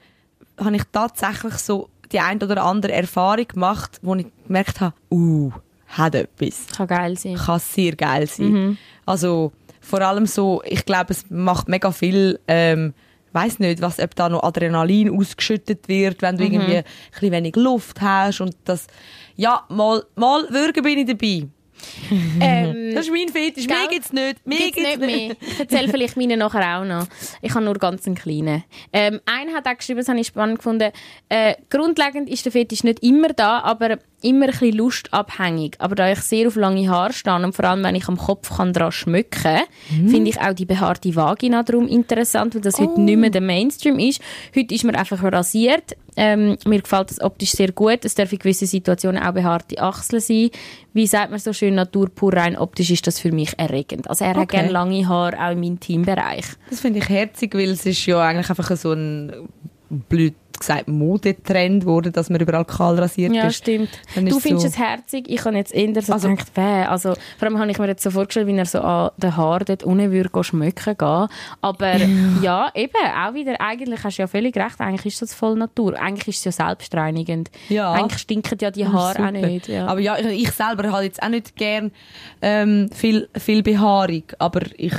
habe 0.58 0.76
ich 0.76 0.82
tatsächlich 0.92 1.54
so 1.54 1.88
die 2.10 2.20
ein 2.20 2.42
oder 2.42 2.62
andere 2.64 2.92
Erfahrung 2.92 3.46
gemacht, 3.48 3.98
wo 4.02 4.14
ich 4.14 4.26
gemerkt 4.46 4.80
habe, 4.80 4.94
uh, 5.10 5.50
hat 5.88 6.14
etwas. 6.14 6.66
Kann 6.76 6.86
geil 6.86 7.18
sein. 7.18 7.36
Kann 7.36 7.58
sehr 7.58 7.96
geil 7.96 8.26
sein. 8.26 8.52
Mhm. 8.52 8.78
Also, 9.06 9.52
vor 9.80 10.00
allem 10.00 10.26
so, 10.26 10.62
ich 10.64 10.84
glaube, 10.84 11.12
es 11.12 11.28
macht 11.28 11.68
mega 11.68 11.90
viel, 11.90 12.38
ähm, 12.48 12.94
weiß 13.32 13.58
nicht, 13.58 13.80
was, 13.82 13.98
ob 13.98 14.14
da 14.14 14.28
noch 14.28 14.42
Adrenalin 14.42 15.10
ausgeschüttet 15.10 15.88
wird, 15.88 16.22
wenn 16.22 16.36
du 16.36 16.44
Mhm. 16.44 16.52
irgendwie 16.52 16.76
ein 16.78 16.84
bisschen 17.10 17.32
wenig 17.32 17.56
Luft 17.56 18.00
hast 18.00 18.40
und 18.40 18.54
das, 18.64 18.86
ja, 19.36 19.64
mal, 19.68 20.02
mal 20.16 20.46
würgen 20.50 20.82
bin 20.82 20.98
ich 20.98 21.06
dabei. 21.06 21.46
Ähm, 22.40 22.94
Das 22.94 23.06
ist 23.06 23.10
mein 23.12 23.28
Fetisch. 23.28 23.66
Mir 23.66 23.74
Gell? 23.74 23.88
gibt's 23.90 24.12
nicht. 24.12 24.46
Mir 24.46 24.56
Gibt's 24.58 24.80
nicht 24.80 25.00
mehr. 25.00 25.36
Ich 25.40 25.58
erzähle 25.60 25.88
vielleicht 25.88 26.16
meine 26.16 26.36
nachher 26.36 26.78
auch 26.80 26.84
noch. 26.84 27.06
Ich 27.40 27.52
habe 27.54 27.64
nur 27.64 27.74
ganz 27.74 28.06
einen 28.06 28.14
kleinen. 28.14 28.62
Ähm, 28.92 29.20
einer 29.26 29.52
hat 29.54 29.66
auch 29.66 29.76
geschrieben, 29.76 29.98
das 29.98 30.08
habe 30.08 30.20
ich 30.20 30.28
spannend 30.28 30.58
gefunden, 30.58 30.92
äh, 31.28 31.54
grundlegend 31.70 32.28
ist 32.28 32.44
der 32.44 32.52
Fetisch 32.52 32.84
nicht 32.84 33.02
immer 33.02 33.28
da, 33.30 33.60
aber 33.60 33.98
immer 34.22 34.46
ein 34.46 34.50
bisschen 34.52 34.76
lustabhängig. 34.76 35.76
Aber 35.78 35.94
da 35.94 36.10
ich 36.10 36.20
sehr 36.20 36.48
auf 36.48 36.56
lange 36.56 36.88
Haare 36.88 37.12
stehe 37.12 37.36
und 37.36 37.54
vor 37.54 37.64
allem, 37.64 37.82
wenn 37.84 37.94
ich 37.94 38.08
am 38.08 38.16
Kopf 38.16 38.56
kann 38.56 38.72
dran 38.72 38.92
schmücken 38.92 39.60
Mhm. 39.90 40.08
finde 40.08 40.30
ich 40.30 40.40
auch 40.40 40.52
die 40.52 40.64
behaarte 40.64 41.14
Vagina 41.14 41.62
darum 41.62 41.86
interessant, 41.88 42.54
weil 42.54 42.62
das 42.62 42.78
heute 42.78 43.00
nicht 43.00 43.16
mehr 43.18 43.30
der 43.30 43.40
Mainstream 43.40 43.98
ist. 43.98 44.20
Heute 44.56 44.74
ist 44.74 44.84
man 44.84 44.94
einfach 44.94 45.22
rasiert. 45.22 45.96
Ähm, 46.16 46.56
mir 46.66 46.80
gefällt 46.82 47.10
das 47.10 47.20
optisch 47.20 47.52
sehr 47.52 47.72
gut. 47.72 48.04
Es 48.04 48.14
darf 48.14 48.32
in 48.32 48.38
gewissen 48.38 48.66
Situationen 48.66 49.22
auch 49.22 49.32
behaarte 49.32 49.80
Achseln 49.80 50.20
sein. 50.20 50.50
Wie 50.92 51.06
sagt 51.06 51.30
man 51.30 51.40
so 51.40 51.52
schön, 51.52 51.74
Natur 51.74 52.08
pur 52.14 52.34
rein 52.34 52.56
optisch 52.56 52.90
ist 52.90 53.06
das 53.06 53.18
für 53.18 53.32
mich 53.32 53.58
erregend. 53.58 54.08
Also 54.10 54.24
er 54.24 54.30
hat 54.30 54.36
Okay. 54.38 54.56
gerne 54.58 54.70
lange 54.72 55.08
Haare, 55.08 55.38
auch 55.42 55.52
im 55.52 55.62
Intimbereich. 55.62 56.44
Das 56.70 56.80
finde 56.80 56.98
ich 57.00 57.08
herzig, 57.08 57.54
weil 57.54 57.70
es 57.70 57.86
ist 57.86 58.04
ja 58.06 58.20
eigentlich 58.20 58.50
einfach 58.50 58.76
so 58.76 58.92
ein 58.92 59.48
blöd 60.08 60.34
gesagt 60.58 60.86
Modetrend 60.86 61.80
geworden, 61.80 62.12
dass 62.12 62.30
man 62.30 62.40
überall 62.40 62.64
kahl 62.64 62.96
rasiert 62.96 63.34
Ja, 63.34 63.48
ist. 63.48 63.56
stimmt. 63.56 63.88
Dann 64.14 64.26
Du 64.26 64.38
findest 64.38 64.62
so- 64.62 64.68
es 64.68 64.78
herzig, 64.78 65.28
ich 65.28 65.44
habe 65.44 65.56
jetzt 65.56 65.74
eher 65.74 66.00
so 66.02 66.12
Also- 66.12 66.28
gedacht, 66.28 66.52
weh. 66.56 66.60
Also, 66.84 67.14
vor 67.38 67.48
allem 67.48 67.58
habe 67.58 67.68
ich 67.70 67.78
mir 67.78 67.88
jetzt 67.88 68.04
so 68.04 68.12
vorgestellt, 68.12 68.46
wie 68.46 68.56
er 68.56 68.64
so 68.66 68.80
an 68.80 69.10
den 69.16 69.36
Haaren 69.36 69.64
dort 69.66 69.82
unten 69.82 70.12
würde 70.12 70.44
schmücken 70.44 70.96
gehen. 70.96 71.26
Aber 71.62 71.96
ja, 72.42 72.70
eben, 72.76 72.92
auch 72.94 73.34
wieder, 73.34 73.60
eigentlich 73.60 74.04
hast 74.04 74.18
du 74.18 74.22
ja 74.22 74.26
völlig 74.28 74.56
recht, 74.56 74.78
eigentlich 74.80 75.14
ist 75.14 75.22
das 75.22 75.34
voll 75.34 75.56
Natur. 75.56 75.98
Eigentlich 75.98 76.28
ist 76.36 76.46
es 76.46 76.56
ja 76.56 76.66
selbstreinigend. 76.68 77.50
Ja. 77.68 77.90
Eigentlich 77.92 78.20
stinken 78.20 78.56
ja 78.60 78.70
die 78.70 78.86
Haare 78.86 79.26
auch 79.26 79.30
nicht. 79.32 79.66
Ja. 79.66 79.86
Aber 79.86 79.98
ja, 80.00 80.16
ich, 80.16 80.26
ich 80.44 80.50
selber 80.52 80.92
habe 80.92 81.02
jetzt 81.04 81.20
auch 81.24 81.28
nicht 81.28 81.56
gern 81.56 81.90
ähm, 82.40 82.88
viel, 82.94 83.28
viel 83.36 83.64
Behaarung, 83.64 84.24
aber 84.38 84.60
ich, 84.76 84.94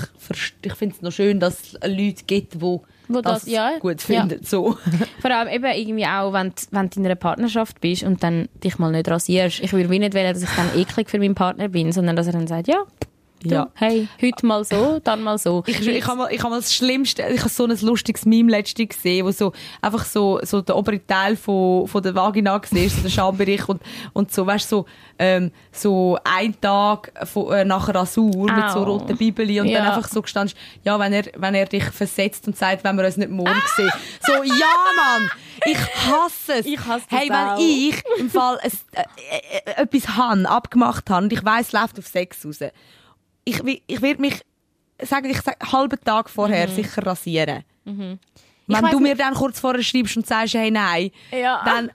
ich 0.62 0.74
finde 0.74 0.96
es 0.96 1.02
noch 1.02 1.12
schön, 1.12 1.40
dass 1.40 1.62
es 1.62 1.74
Leute 1.88 2.24
gibt, 2.28 2.56
die 2.62 2.80
Wo 3.08 3.22
das, 3.22 3.44
das- 3.44 3.52
ja, 3.52 3.78
gut 3.80 4.08
ja. 4.08 4.22
finden. 4.22 4.44
So. 4.46 4.78
Vor 5.22 5.32
allem 5.32 5.50
eben 5.50 5.66
irgendwie 5.66 6.06
auch, 6.06 6.32
wenn, 6.34 6.50
du- 6.50 6.56
wenn 6.72 6.90
du 6.90 7.00
in 7.00 7.06
einer 7.06 7.16
Partnerschaft 7.16 7.82
bist 7.82 8.04
und 8.04 8.24
dann 8.24 8.48
dich 8.64 8.80
mal 8.80 8.92
nicht 8.92 9.08
rasierst. 9.10 9.60
Ich 9.62 9.74
würde 9.74 9.90
nicht 9.90 10.14
wollen, 10.14 10.34
dass 10.34 10.44
ich 10.44 10.50
dann 10.56 10.70
eklig 10.78 11.10
für 11.10 11.20
meinen 11.20 11.36
Partner 11.36 11.68
bin, 11.70 11.92
sondern 11.92 12.16
dass 12.16 12.28
er 12.28 12.34
dann 12.34 12.48
sagt, 12.48 12.68
ja, 12.68 12.84
Ja. 13.52 13.70
hey, 13.76 14.08
heute 14.22 14.46
mal 14.46 14.64
so, 14.64 15.00
dann 15.04 15.22
mal 15.24 15.38
so. 15.38 15.64
Ich, 15.68 15.86
ich 15.88 16.08
habe 16.08 16.18
mal, 16.18 16.32
ich 16.32 16.42
hab 16.42 16.50
mal 16.50 16.58
das 16.60 16.74
Schlimmste, 16.74 17.24
ich 17.34 17.40
habe 17.42 17.50
so 17.50 17.66
ein 17.66 17.78
lustiges 17.82 18.26
Meme 18.26 18.52
letztens 18.52 18.90
gesehen, 18.90 19.26
wo 19.26 19.32
so 19.32 19.52
einfach 19.82 20.06
so, 20.06 20.40
so 20.44 20.62
der 20.62 20.76
obere 20.78 21.06
Teil 21.06 21.36
von, 21.36 21.88
von 21.88 22.02
der 22.04 22.16
Vagina 22.16 22.58
gesehen 22.58 22.90
so 22.90 23.02
der 23.02 23.10
Schambereich 23.10 23.68
und, 23.68 23.82
und 24.14 24.32
so, 24.32 24.46
weißt 24.48 24.70
so, 24.70 24.86
ähm, 25.20 25.52
so 25.72 26.18
ein 26.24 26.60
Tag 26.60 27.12
von, 27.28 27.52
äh, 27.54 27.66
nach 27.66 27.88
Rasur 27.94 28.52
mit 28.52 28.70
so 28.72 28.84
roten 28.84 29.18
Bibeli 29.18 29.60
und 29.60 29.68
dann 29.68 29.84
Ja. 29.84 29.94
einfach 29.94 30.10
so 30.10 30.22
gestanden, 30.22 30.56
ja, 30.84 31.00
wenn 31.00 31.14
er, 31.14 31.26
wenn 31.36 31.56
er 31.56 31.66
dich 31.66 31.84
versetzt 31.86 32.48
und 32.48 32.56
sagt, 32.58 32.84
wenn 32.84 32.96
wir 32.98 33.06
uns 33.06 33.18
nicht 33.18 33.30
morgen 33.32 33.62
sehen. 33.76 33.92
So, 34.26 34.34
ja, 34.44 34.74
Mann! 34.96 35.30
Ich 35.66 35.78
hasse 35.78 36.54
es! 36.60 36.66
Ich 36.66 36.80
hasse 36.86 37.06
Hey, 37.10 37.30
wenn 37.30 37.36
auch. 37.38 37.60
ich 37.60 38.02
im 38.20 38.30
Fall 38.30 38.58
ein, 38.62 38.72
äh, 38.94 39.02
äh, 39.72 39.82
etwas 39.84 40.10
han 40.18 40.46
abgemacht 40.46 41.10
habe 41.10 41.24
und 41.26 41.34
ich 41.34 41.44
weiss, 41.46 41.68
es 41.68 41.72
läuft 41.74 42.00
auf 42.00 42.08
Sex 42.08 42.46
raus, 42.46 42.60
ich, 43.46 43.62
ich 43.88 44.02
werde 44.02 44.22
mich 44.22 44.42
sagen, 45.02 45.30
ich 45.30 45.42
sag, 45.42 45.58
halben 45.72 46.00
Tag 46.04 46.30
vorher 46.30 46.68
sicher 46.68 47.06
rasieren. 47.06 47.64
Mhm. 47.86 48.20
Wenn 48.68 48.86
du 48.92 49.00
mir 49.00 49.10
nicht- 49.10 49.20
dann 49.22 49.34
kurz 49.34 49.60
vorher 49.60 49.84
schreibst 49.84 50.16
und 50.16 50.26
sagst, 50.26 50.54
hey, 50.54 50.72
nein, 50.72 51.12
Ja. 51.32 51.62
dann, 51.66 51.92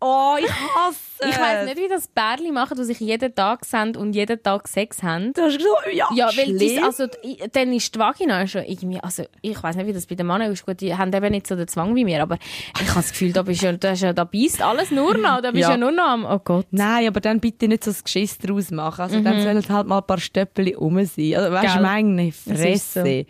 oh, 0.00 0.36
ich 0.38 0.50
hasse 0.50 0.98
Ich 1.28 1.36
weiss 1.40 1.64
nicht, 1.64 1.76
wie 1.78 1.88
das 1.88 2.06
Pärchen 2.06 2.54
machen, 2.54 2.76
die 2.78 2.84
sich 2.84 3.00
jeden 3.00 3.34
Tag 3.34 3.64
sehen 3.64 3.96
und 3.96 4.12
jeden 4.12 4.40
Tag 4.40 4.68
Sex 4.68 5.02
haben. 5.02 5.32
Du 5.32 5.42
hast 5.42 5.58
gesagt, 5.58 5.92
ja, 5.92 6.06
Ja, 6.14 6.30
weil 6.36 6.56
dies, 6.56 6.72
schlimm. 6.74 6.84
also, 6.84 7.04
i- 7.24 7.38
dann 7.50 7.72
ist 7.72 7.92
die 7.92 7.98
Vagina 7.98 8.46
schon 8.46 8.62
irgendwie, 8.64 9.00
also, 9.00 9.24
ich 9.42 9.60
weiß 9.60 9.74
nicht, 9.74 9.86
wie 9.88 9.92
das 9.92 10.06
bei 10.06 10.14
den 10.14 10.28
Männern 10.28 10.52
ist. 10.52 10.64
Gut, 10.64 10.80
die 10.80 10.94
haben 10.96 11.12
eben 11.12 11.30
nicht 11.32 11.48
so 11.48 11.56
den 11.56 11.66
Zwang 11.66 11.96
wie 11.96 12.04
mir, 12.04 12.22
aber 12.22 12.36
ich 12.76 12.82
habe 12.88 12.94
das 13.00 13.10
Gefühl, 13.10 13.32
da 13.32 13.42
bist 13.42 13.62
ja, 13.62 13.72
da, 13.72 13.90
ist 13.90 14.02
ja, 14.02 14.12
da 14.12 14.22
beißt 14.22 14.62
alles 14.62 14.92
nur 14.92 15.18
noch, 15.18 15.40
da 15.40 15.50
bist 15.50 15.62
Ja. 15.64 15.70
ja. 15.70 15.76
nur 15.76 15.90
noch 15.90 16.04
am, 16.06 16.24
oh 16.24 16.38
Gott. 16.38 16.66
Nein, 16.70 17.08
aber 17.08 17.20
dann 17.20 17.40
bitte 17.40 17.66
nicht 17.66 17.82
so 17.82 17.90
das 17.90 18.04
Geschiss 18.04 18.38
draus 18.38 18.70
machen. 18.70 19.00
Also 19.02 19.20
dann 19.20 19.42
sollen 19.42 19.68
halt 19.68 19.86
mal 19.88 19.98
ein 19.98 20.06
paar 20.06 20.20
Stöppel 20.20 20.72
rum 20.76 21.04
sein. 21.04 21.34
Also, 21.34 21.52
weißt 21.52 21.64
du, 21.64 21.72
Gell. 21.72 21.82
meine 21.82 22.28
ist 22.28 22.44
Fresse. 22.48 23.26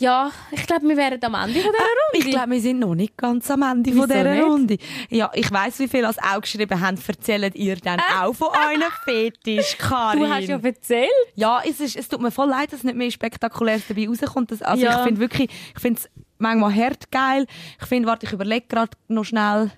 Ja, 0.00 0.30
ich 0.50 0.66
glaube, 0.66 0.88
wir 0.88 0.96
wären 0.96 1.22
am 1.22 1.34
Ende 1.34 1.60
von 1.60 1.72
dieser 1.72 1.84
Runde. 1.84 2.14
Ich 2.14 2.24
glaube, 2.30 2.50
wir 2.52 2.60
sind 2.60 2.78
noch 2.78 2.94
nicht 2.94 3.16
ganz 3.18 3.50
am 3.50 3.62
Ende 3.62 3.90
Wieso 3.90 4.00
von 4.00 4.08
dieser 4.08 4.34
nicht? 4.34 4.42
Runde. 4.44 4.78
Ja, 5.10 5.30
ich 5.34 5.52
weiss, 5.52 5.78
wie 5.78 5.88
viele 5.88 6.06
als 6.06 6.16
auch 6.18 6.40
geschrieben 6.40 6.80
haben. 6.80 6.98
Erzählt 7.06 7.54
ihr 7.54 7.76
dann 7.76 8.00
auch 8.18 8.32
von 8.34 8.48
euren 8.48 8.82
Fetisch, 9.04 9.76
Karin? 9.78 10.20
Du 10.20 10.28
hast 10.28 10.48
ja 10.48 10.58
erzählt. 10.58 11.08
Ja, 11.34 11.60
es, 11.68 11.80
ist, 11.80 11.96
es 11.96 12.08
tut 12.08 12.20
mir 12.22 12.30
voll 12.30 12.48
leid, 12.48 12.72
dass 12.72 12.82
nicht 12.82 12.96
mehr 12.96 13.10
Spektakuläres 13.10 13.82
dabei 13.88 14.08
rauskommt. 14.08 14.50
Das, 14.50 14.62
also 14.62 14.82
Ja. 14.82 14.98
ich 15.00 15.04
finde 15.04 15.20
wirklich, 15.20 15.50
ich 15.74 15.80
finde 15.80 16.00
es 16.00 16.08
manchmal 16.38 16.74
hart 16.74 17.10
geil. 17.10 17.46
Ich 17.80 17.86
finde, 17.86 18.08
warte, 18.08 18.24
ich 18.26 18.32
überlege 18.32 18.66
gerade 18.68 18.92
noch 19.08 19.24
schnell. 19.24 19.70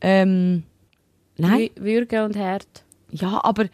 Ähm, 0.00 0.62
nein. 1.38 1.58
Wü- 1.58 1.82
Würgen 1.82 2.24
und 2.24 2.36
Herd. 2.36 2.66
Ja, 3.10 3.40
aber 3.42 3.66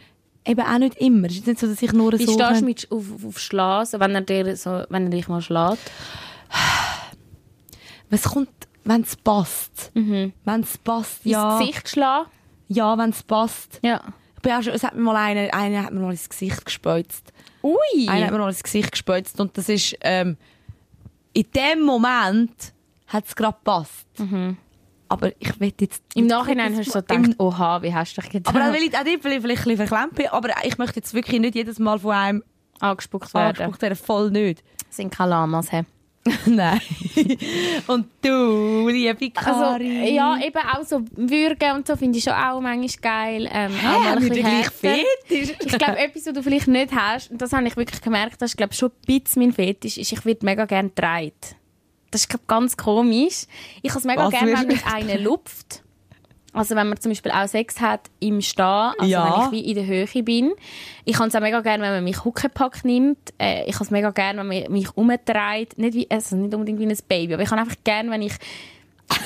eben 0.45 0.61
auch 0.61 0.79
nicht 0.79 0.97
immer. 0.99 1.29
Es 1.29 1.37
ist 1.37 1.47
nicht 1.47 1.61
so, 1.61 1.67
dass 1.67 1.83
ich 1.83 1.93
nur 1.93 2.13
Wie 2.13 2.25
so... 2.25 2.33
stehst 2.33 2.61
du 2.61 2.65
mit 2.65 2.91
auf, 2.91 3.25
auf 3.27 3.39
Schlagen, 3.39 3.87
so, 3.87 4.01
wenn 4.01 4.15
er, 4.15 4.21
dir 4.23 4.57
so, 4.57 4.85
wenn 4.89 5.05
er 5.05 5.11
dich 5.11 5.29
mal 5.29 5.41
schlägt? 5.41 5.91
Was 8.11 8.23
kommt, 8.25 8.51
wenn 8.85 9.03
es 9.03 9.17
passt? 9.17 9.91
Wenn 10.45 10.61
es 10.61 10.79
passt, 10.79 11.25
ja. 11.25 11.59
Ins 11.59 11.61
Gesicht 11.61 11.89
schlagen? 11.89 12.29
Ja, 12.69 12.97
wenn 12.99 13.11
es 13.11 13.23
passt. 13.23 13.81
Ja. 13.83 14.03
Ich 14.37 14.43
bin 14.43 14.53
auch 14.53 14.63
schon, 14.63 14.73
es 14.73 14.83
hat 14.83 14.95
mir 14.95 15.03
mal 15.03 15.17
einer, 15.17 15.55
einer 15.55 15.85
hat 15.85 15.93
mir 15.93 16.01
mal 16.01 16.11
ins 16.11 16.29
Gesicht 16.29 16.65
gespeuzt. 16.65 17.33
Ui! 17.63 18.09
Einer 18.09 18.27
hat 18.27 18.33
mir 18.33 18.39
mal 18.39 18.49
ins 18.49 18.63
Gesicht 18.63 18.91
gespeuzt 18.93 19.39
und 19.41 19.57
das 19.57 19.69
ist, 19.69 19.97
ähm, 20.01 20.37
in 21.33 21.47
dem 21.55 21.83
Moment 21.83 22.73
hat 23.07 23.27
es 23.27 23.37
gerade 23.37 23.57
gepasst. 23.59 24.07
Aber 25.13 25.33
ich 25.39 25.61
will 25.61 25.73
jetzt... 25.79 26.03
Im 26.15 26.27
Nachhinein 26.27 26.77
hast 26.77 26.89
du 26.89 26.93
so 26.93 27.03
gedacht, 27.03 27.39
oha, 27.39 27.83
wie 27.83 27.95
hast 27.95 28.17
du 28.17 28.21
dich 28.23 28.31
gedacht? 28.31 28.55
Aber 28.55 28.65
dann 28.65 28.73
will 28.73 28.83
ich 28.83 28.97
auch 28.97 29.05
nicht, 29.05 29.23
weil 29.25 29.33
ich 29.33 29.41
vielleicht 29.43 29.67
ein 29.67 29.75
bisschen 29.75 29.87
verklemmt 29.89 30.15
bin, 30.15 30.27
aber 30.29 30.49
ich 30.65 30.79
möchte 30.79 30.97
jetzt 31.01 31.13
wirklich 31.15 31.41
nicht 31.41 31.55
jedes 31.55 31.79
Mal 31.79 31.99
von 31.99 32.13
einem 32.13 32.45
angespuckt 32.81 33.33
werden. 33.35 33.49
angespuckt 33.63 33.83
werden. 33.83 33.97
Voll 33.97 34.31
nicht. 34.31 34.63
Das 34.89 34.97
sind 34.97 35.13
keine 35.15 35.31
Lamas, 35.31 35.71
hä? 35.71 35.85
Nein. 36.47 36.81
und 37.89 38.07
du, 38.23 38.89
liebe 38.89 39.31
Also, 39.35 39.61
Karin. 39.61 40.15
ja, 40.15 40.39
eben 40.41 40.61
auch 40.73 40.85
so 40.85 41.03
Würgen 41.17 41.73
und 41.75 41.87
so 41.87 41.97
finde 41.97 42.19
ich 42.19 42.25
schon 42.25 42.33
auch 42.35 42.61
manchmal 42.61 42.89
geil. 43.03 43.49
Ähm, 43.53 43.73
Hä, 43.73 43.87
auch 43.89 43.99
mal 43.99 43.99
ein 43.99 44.05
haben 44.07 44.23
wir 44.23 44.29
bisschen 44.31 44.35
den 44.35 44.45
gleichen 44.45 44.73
härter. 44.83 45.09
Fetisch? 45.27 45.57
Ich 45.61 45.79
glaube, 45.79 45.99
etwas, 45.99 46.27
was 46.27 46.33
du 46.35 46.43
vielleicht 46.43 46.69
nicht 46.69 46.93
hast, 46.95 47.31
und 47.33 47.43
das 47.43 47.53
habe 47.53 47.67
ich 47.67 47.77
wirklich 47.77 48.01
gemerkt, 48.01 48.41
das 48.41 48.53
ist 48.53 48.57
glaube 48.57 48.73
schon 48.73 48.91
ein 48.91 49.21
bisschen 49.21 49.43
mein 49.43 49.53
Fetisch, 49.53 49.99
ist, 49.99 50.13
ich 50.13 50.25
würde 50.25 50.47
mega 50.47 50.65
gerne 50.65 50.91
getragen. 50.91 51.33
Das 52.13 52.21
ist 52.21 52.29
glaub, 52.29 52.47
ganz 52.47 52.77
komisch. 52.77 53.47
Ich 53.83 53.91
habe 53.91 53.99
es 53.99 54.05
mega 54.05 54.25
Was 54.27 54.31
gerne, 54.31 54.53
wenn 54.57 54.69
mich 54.69 54.87
einer 54.87 55.19
lupft. 55.19 55.83
Also 56.55 56.77
wenn 56.77 56.87
man 56.91 57.01
zum 57.01 57.11
Beispiel 57.13 57.33
auch 57.33 57.49
Sex 57.49 57.81
hat 57.81 58.03
im 58.21 58.43
Stehen, 58.43 58.63
also 58.67 59.05
Ja. 59.07 59.25
wenn 59.25 59.47
ich 59.47 59.53
wie 59.65 59.71
in 59.71 59.75
der 59.75 59.87
Höhe 59.87 60.23
bin. 60.23 60.53
Ich 61.07 61.19
habe 61.19 61.29
es 61.29 61.35
auch 61.35 61.41
mega 61.41 61.61
gerne, 61.63 61.83
wenn 61.83 61.93
man 61.95 62.05
mich 62.05 62.23
Huckepack 62.25 62.85
nimmt. 62.85 63.17
Äh, 63.41 63.65
ich 63.65 63.75
habe 63.77 63.85
es 63.85 63.91
mega 63.91 64.11
gerne, 64.11 64.41
wenn 64.41 64.47
man 64.63 64.71
mich 64.73 64.95
umdreht. 64.95 65.79
Nicht, 65.79 65.95
wie, 65.95 66.07
also 66.11 66.37
nicht 66.37 66.53
unbedingt 66.55 66.79
wie 66.79 66.87
ein 66.87 66.99
Baby, 67.09 67.35
aber 67.35 67.43
ich 67.43 67.51
habe 67.51 67.63
einfach 67.63 67.77
gerne, 67.85 68.11
wenn 68.11 68.21
ich 68.23 68.35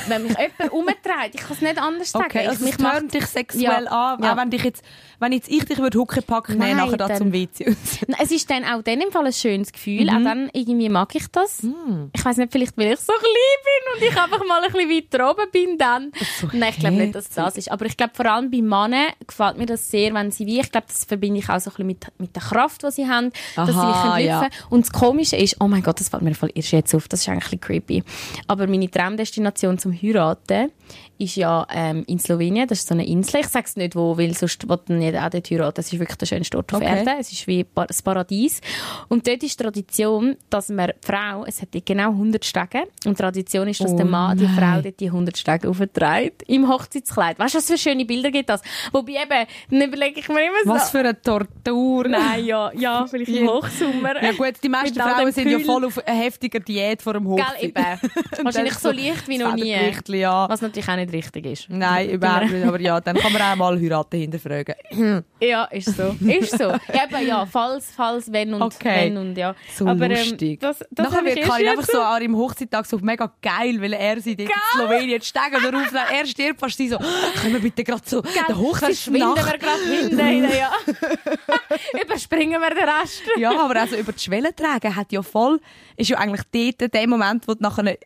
wenn 0.09 0.22
mich 0.22 0.37
jemand 0.39 0.72
umdreht, 0.72 1.34
ich 1.34 1.41
kann 1.41 1.53
es 1.53 1.61
nicht 1.61 1.78
anders 1.82 2.11
sagen. 2.12 2.24
Okay, 2.26 2.47
also 2.47 2.64
ich, 2.64 2.72
es 2.72 2.78
mich 2.78 2.89
tönt 2.91 3.12
dich 3.14 3.26
sexuell 3.26 3.64
Ja. 3.84 4.14
an, 4.14 4.22
Ja. 4.22 4.32
auch 4.32 4.37
wenn 4.37 4.51
dich 4.51 4.62
jetzt, 4.62 4.84
wenn 5.19 5.33
jetzt 5.33 5.49
ich 5.49 5.64
dich 5.64 5.79
würde 5.79 5.99
Huckepack 5.99 6.51
nehmen, 6.51 6.61
Nein, 6.61 6.77
nachher 6.77 6.97
da 6.97 7.14
zum 7.14 7.33
WC 7.33 7.64
Es 8.23 8.31
ist 8.31 8.51
dann 8.51 8.64
auch 8.64 8.83
dann 8.83 9.01
im 9.01 9.11
Fall 9.11 9.27
ein 9.27 9.33
schönes 9.33 9.73
Gefühl. 9.73 10.05
Mhm. 10.05 10.09
Auch 10.09 10.23
dann 10.25 10.51
irgendwie 10.53 10.89
mag 10.89 11.14
ich 11.14 11.27
das. 11.29 11.62
Mm. 11.62 12.11
Ich 12.14 12.25
weiß 12.25 12.37
nicht, 12.39 12.53
vielleicht 12.53 12.77
weil 12.77 12.93
ich 12.93 13.01
so 13.01 13.12
klein 13.12 13.27
bin 13.64 14.09
und 14.09 14.11
ich 14.11 14.23
einfach 14.23 14.47
mal 14.47 14.62
ein 14.62 14.73
bisschen 14.73 14.91
weiter 14.91 15.31
oben 15.31 15.51
bin 15.51 15.79
dann. 15.79 16.12
Nein, 16.53 16.71
ich 16.71 16.79
glaube 16.79 16.97
nicht, 16.97 17.14
dass 17.14 17.29
das 17.31 17.57
ist. 17.57 17.71
Aber 17.71 17.87
ich 17.87 17.97
glaube 17.97 18.12
vor 18.14 18.27
allem 18.27 18.51
bei 18.51 18.62
Männern 18.62 19.12
gefällt 19.27 19.59
mir 19.59 19.67
das 19.67 19.91
sehr, 19.91 20.12
wenn 20.14 20.31
sie 20.31 20.47
wie, 20.47 20.61
ich 20.61 20.71
glaube, 20.71 20.87
das 20.89 21.05
verbinde 21.05 21.41
ich 21.41 21.49
auch 21.49 21.61
so 21.61 21.71
ein 21.71 21.73
bisschen 21.73 21.87
mit, 21.87 22.07
mit 22.19 22.35
der 22.35 22.43
Kraft, 22.43 22.83
die 22.83 22.91
sie 22.91 23.07
haben, 23.07 23.33
dass 23.55 23.69
sie 23.69 23.75
Aha, 23.75 24.14
können 24.14 24.27
ja. 24.27 24.49
Und 24.71 24.87
das 24.87 24.93
Komische 24.93 25.37
ist, 25.37 25.57
oh 25.61 25.69
mein 25.69 25.83
Gott, 25.83 26.01
das 26.01 26.09
fällt 26.09 26.23
mir 26.23 26.35
voll 26.35 26.51
erst 26.55 26.73
jetzt 26.73 26.95
auf, 26.95 27.09
das 27.09 27.21
ist 27.21 27.29
eigentlich 27.29 27.53
ein 27.53 27.59
bisschen 27.59 27.61
creepy. 27.61 28.03
Aber 28.47 28.67
meine 28.67 28.91
Traumdestination 28.91 29.79
zum 29.79 29.93
Heiraten 29.93 30.71
ist 31.19 31.37
ja 31.37 31.67
ähm, 31.71 32.05
in 32.07 32.19
Slowenien, 32.19 32.69
das 32.69 32.81
ist 32.81 32.89
so 32.89 32.95
eine 32.95 33.07
Insel. 33.07 33.41
Ich 33.41 33.49
sage 33.49 33.67
es 33.67 33.77
nicht 33.77 33.97
wo, 33.97 34.19
weil 34.19 34.35
sonst 34.35 34.69
will 34.69 34.79
nicht 35.11 35.17
auch 35.23 35.31
dort 35.31 35.51
heiraten. 35.51 35.81
Es 35.81 35.93
ist 35.93 35.99
wirklich 35.99 36.19
der 36.19 36.27
schönste 36.27 36.57
Ort 36.57 36.73
auf 36.75 36.81
Okay. 36.81 36.99
Erde. 36.99 37.11
Es 37.19 37.33
ist 37.33 37.47
wie 37.47 37.65
das 37.75 38.03
Paradies. 38.03 38.61
Und 39.09 39.27
dort 39.27 39.43
ist 39.43 39.59
die 39.59 39.63
Tradition, 39.63 40.37
dass 40.51 40.69
man 40.69 40.93
die 41.03 41.07
Frau, 41.07 41.45
es 41.47 41.63
hat 41.63 41.69
genau 41.85 42.11
100 42.11 42.45
Stege, 42.45 42.85
und 43.05 43.19
die 43.19 43.23
Tradition 43.23 43.69
ist, 43.69 43.81
dass 43.81 43.93
Oh 43.93 43.97
der 43.97 44.07
Mann 44.07 44.37
die 44.37 44.45
nein. 44.45 44.55
Frau 44.57 44.81
dort 44.83 45.01
die 45.01 45.07
100 45.07 45.37
Stege 45.37 45.69
aufträgt 45.69 46.43
im 46.47 46.69
Hochzeitskleid. 46.69 47.39
Weißt 47.39 47.55
du, 47.55 47.59
was 47.59 47.67
für 47.67 47.79
schöne 47.79 48.05
Bilder 48.05 48.31
gibt 48.31 48.49
das? 48.49 48.63
Wobei 48.93 49.13
eben, 49.13 49.47
dann 49.71 49.83
überlege 49.89 50.21
ich 50.21 50.29
mir 50.29 50.45
immer 50.47 50.59
so... 50.65 50.71
Was 50.71 50.91
für 50.91 51.01
eine 51.01 51.21
Tortur. 51.21 52.09
Nein, 52.09 52.45
ja, 52.45 52.71
ja, 52.75 53.07
vielleicht 53.11 53.31
im 53.31 53.49
Hochsommer. 53.49 54.23
Ja 54.23 54.33
gut, 54.33 54.55
die 54.63 54.69
meisten 54.69 54.99
Frauen 54.99 55.33
sind 55.33 55.51
ja 55.51 55.59
voll 55.61 55.85
auf 55.85 56.05
eine 56.07 56.19
heftige 56.19 56.61
Diät 56.61 57.03
vor 57.03 57.15
dem 57.15 57.27
Hochzeit. 57.29 57.61
Gell, 57.61 57.69
eben. 57.69 58.45
Wahrscheinlich 58.45 58.75
so 58.75 58.91
leicht 58.91 59.29
wie 59.29 59.39
noch 59.39 59.55
nie. 59.55 59.77
Ja. 60.09 60.49
Was 60.49 60.61
natürlich 60.61 60.89
auch 60.89 60.97
nicht 60.97 61.13
richtig 61.13 61.47
ist. 61.47 61.71
Nein, 61.71 62.11
überhaupt 62.11 62.51
nicht. 62.51 62.67
Aber 62.67 62.81
ja, 62.81 63.01
dann 63.01 63.17
kann 63.17 63.33
man 63.33 63.43
auch 63.43 63.57
mal 63.57 63.79
heiraten 63.81 64.19
hinterfragen. 64.21 64.75
Ja, 65.40 65.64
ist 65.64 65.97
so. 65.97 66.16
Ist 66.26 66.57
so. 66.59 66.70
Eben, 66.70 67.26
ja, 67.26 67.44
falls, 67.47 67.90
falls, 67.94 68.32
wenn 68.32 68.55
und 68.55 68.62
Okay. 68.62 69.07
wenn 69.07 69.16
und 69.16 69.36
ja. 69.36 69.55
So 69.74 69.86
Aber, 69.86 70.05
ähm, 70.07 70.11
lustig. 70.12 70.61
das, 70.61 70.78
das 70.90 71.07
Nachher 71.07 71.18
habe 71.18 71.28
ich 71.30 71.36
wird 71.36 71.47
Karin 71.49 71.68
einfach 71.68 71.84
so 71.84 72.01
an 72.01 72.22
ihrem 72.22 72.36
Hochzeittag 72.36 72.86
so 72.86 72.99
mega 72.99 73.32
geil, 73.42 73.80
weil 73.80 73.92
er 73.92 74.20
sie 74.20 74.32
in 74.32 74.49
Slowenien 74.74 75.20
steigen 75.22 75.62
darauf, 75.62 75.92
er 75.92 76.26
stirbt 76.26 76.61
fast 76.61 76.76
sie 76.76 76.88
so, 76.88 76.99
können 76.99 77.53
wir 77.55 77.61
bitte 77.61 77.84
gerade 77.84 78.03
so, 78.05 78.22
der 78.22 78.30
Verschwinden 78.57 79.20
wir 79.20 79.36
Hochzeitsnacht. 79.47 79.61
gerade 79.61 79.82
hinten. 79.84 80.57
Ja. 80.57 80.72
Überspringen 82.03 82.61
wir 82.61 82.70
den 82.70 82.88
Rest. 82.88 83.22
Ja, 83.38 83.51
aber 83.59 83.80
also 83.80 83.97
über 83.97 84.12
die 84.12 84.20
Schwelle 84.20 84.55
tragen 84.55 84.94
hat 84.94 85.12
ja 85.12 85.22
voll, 85.22 85.61
ist 85.97 86.09
ja 86.11 86.18
eigentlich 86.18 86.76
dort 86.78 86.92
der 86.94 87.09
Moment, 87.09 87.47
wo 87.49 87.55
du 87.55 87.62
nachher 87.62 87.97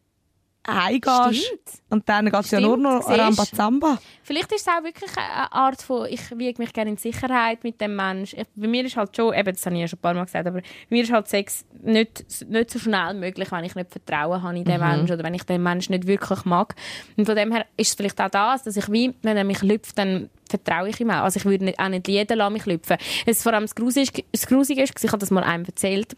heimgehst. 0.67 1.83
Und 1.89 2.09
dann 2.09 2.27
geht 2.27 2.41
es 2.41 2.51
ja 2.51 2.61
nur 2.61 2.77
noch. 2.77 3.09
Rambazamba. 3.09 3.99
Vielleicht 4.23 4.53
ist 4.53 4.61
es 4.61 4.69
auch 4.69 4.85
wirklich 4.85 5.11
eine 5.17 5.53
Art 5.53 5.83
von, 5.83 6.07
ich 6.07 6.31
wiege 6.39 6.61
mich 6.63 6.73
gerne 6.73 6.91
in 6.91 6.97
Sicherheit 6.97 7.65
mit 7.65 7.81
dem 7.81 7.97
Mensch. 7.97 8.35
Ich, 8.35 8.45
bei 8.55 8.69
mir 8.69 8.85
ist 8.85 8.97
halt 8.97 9.17
schon, 9.17 9.35
eben, 9.35 9.53
das 9.53 9.65
habe 9.67 9.75
ich 9.75 9.81
ja 9.83 9.89
schon 9.89 9.99
ein 9.99 10.03
paar 10.03 10.15
Mal 10.15 10.25
gesagt, 10.25 10.47
aber 10.47 10.61
bei 10.61 10.67
mir 10.91 11.03
ist 11.03 11.13
halt 11.13 11.29
Sex 11.29 11.65
nicht, 11.83 12.25
nicht 12.49 12.71
so 12.71 12.79
schnell 12.79 13.15
möglich, 13.15 13.51
wenn 13.51 13.65
ich 13.65 13.75
nicht 13.75 13.91
Vertrauen 13.91 14.43
habe 14.43 14.57
in 14.57 14.65
den 14.65 14.81
Mhm. 14.81 14.87
Menschen 14.87 15.13
oder 15.15 15.25
wenn 15.25 15.35
ich 15.35 15.43
den 15.45 15.63
Menschen 15.63 15.93
nicht 15.93 16.07
wirklich 16.07 16.45
mag. 16.45 16.75
Und 17.17 17.27
von 17.27 17.35
dem 17.37 17.53
her 17.53 17.67
ist 17.77 17.89
es 17.89 17.95
vielleicht 17.95 18.21
auch 18.21 18.31
das, 18.31 18.63
dass 18.63 18.77
ich 18.77 18.91
wie, 18.93 19.15
wenn 19.23 19.37
er 19.37 19.45
mich 19.45 19.63
lüpft, 19.63 19.99
dann 19.99 20.31
vertraue 20.49 20.89
ich 20.89 21.01
ihm 21.01 21.11
auch. 21.11 21.23
Also 21.23 21.39
ich 21.39 21.45
würde 21.45 21.65
nicht, 21.65 21.79
auch 21.79 21.89
nicht 21.89 22.07
jeden 22.09 22.39
lassen 22.39 22.53
mich 22.53 22.67
lüpfen. 22.67 22.97
Es 23.27 23.43
vor 23.43 23.53
allem 23.53 23.65
das 23.65 23.75
Grusige, 23.75 24.25
das 24.33 24.47
Grusige 24.47 24.83
ist, 24.83 25.03
ich 25.03 25.11
habe 25.11 25.19
das 25.19 25.31
mal 25.31 25.43
einem 25.45 25.65
erzählt, 25.65 26.15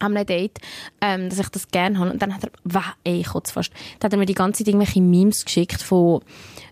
an 0.00 0.16
einem 0.16 0.26
Date, 0.26 0.58
ähm, 1.00 1.28
dass 1.28 1.38
ich 1.38 1.48
das 1.48 1.68
gerne 1.68 1.98
habe. 1.98 2.10
Und 2.10 2.20
dann 2.20 2.34
hat 2.34 2.44
er, 2.44 2.50
wah, 2.64 2.94
ey, 3.04 3.22
kotze 3.22 3.52
fast. 3.52 3.72
Dann 3.98 4.08
hat 4.08 4.12
er 4.14 4.18
mir 4.18 4.26
die 4.26 4.34
ganze 4.34 4.58
Zeit 4.58 4.68
irgendwelche 4.68 5.00
Memes 5.00 5.44
geschickt 5.44 5.82
von 5.82 6.22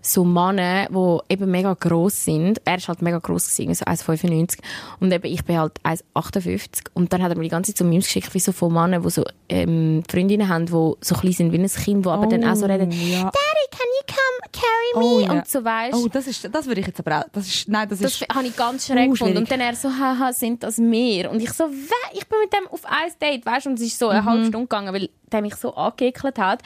so 0.03 0.25
Männern, 0.25 0.89
die 0.91 1.33
eben 1.33 1.51
mega 1.51 1.75
gross 1.75 2.25
sind. 2.25 2.61
Er 2.65 2.77
ist 2.77 2.89
halt 2.89 3.03
mega 3.03 3.19
gross 3.19 3.55
gewesen, 3.55 3.75
so 3.75 3.85
1,95. 3.85 4.59
Und 5.01 5.13
eben 5.13 5.27
ich 5.27 5.45
bin 5.45 5.59
halt 5.59 5.81
1,58. 5.85 6.89
Und 6.95 7.13
dann 7.13 7.23
hat 7.23 7.31
er 7.31 7.37
mir 7.37 7.45
die 7.45 7.51
ganze 7.51 7.73
Zeit 7.73 7.79
so 7.79 7.85
Memes 7.85 8.07
geschickt, 8.07 8.33
wie 8.35 8.41
so 8.41 8.53
von 8.53 8.73
Männern, 8.73 9.03
die 9.03 9.11
so, 9.11 9.25
ähm, 9.49 10.03
Freundinnen 10.11 10.49
haben, 10.49 10.67
die 10.67 10.73
so 10.73 11.15
klein 11.15 11.33
sind 11.33 11.53
wie 11.53 11.59
ein 11.59 11.67
Kind, 11.69 12.05
die 12.05 12.09
aber 12.11 12.27
dann 12.27 12.45
auch 12.45 12.55
so 12.57 12.67
reden, 12.67 12.91
ja. 12.91 13.23
Daddy, 13.23 13.67
can 13.71 13.87
you 13.97 14.05
come 14.07 14.51
carry 14.53 14.95
me? 14.95 15.05
Oh, 15.05 15.21
ja. 15.21 15.33
Und 15.33 15.49
so 15.49 15.65
weisst. 15.65 15.95
Oh, 15.95 16.09
das 16.09 16.27
ist, 16.27 16.49
das 16.53 16.67
würde 16.67 16.81
ich 16.81 16.87
jetzt 16.87 17.01
aber 17.01 17.21
auch, 17.21 17.25
das 17.33 17.47
ist, 17.47 17.69
nein, 17.69 17.89
das, 17.89 18.01
Das 18.01 18.21
ist, 18.21 18.29
habe 18.35 18.47
ich 18.47 18.57
ganz 18.57 18.87
schräg 18.87 19.09
uh, 19.09 19.13
gefunden. 19.13 19.39
Und 19.39 19.51
dann 19.51 19.61
er 19.61 19.75
so, 19.75 19.89
haha, 19.89 20.33
sind 20.33 20.63
das 20.63 20.79
mehr? 20.79 21.31
Und 21.31 21.41
ich 21.41 21.53
so, 21.53 21.65
wä? 21.65 21.95
Ich 22.13 22.27
bin 22.27 22.39
mit 22.41 22.53
dem 22.53 22.67
auf 22.69 22.85
ein 22.85 23.11
Date, 23.21 23.45
weißt 23.47 23.67
du? 23.67 23.71
Und 23.71 23.77
es 23.79 23.87
ist 23.87 23.99
so 23.99 24.09
eine 24.09 24.23
Mhm. 24.23 24.27
halbe 24.27 24.45
Stunde 24.47 24.67
gegangen, 24.67 24.93
weil 24.95 25.09
der 25.33 25.43
mich 25.43 25.55
so 25.57 25.75
angeekelt 25.75 26.39
hat. 26.39 26.63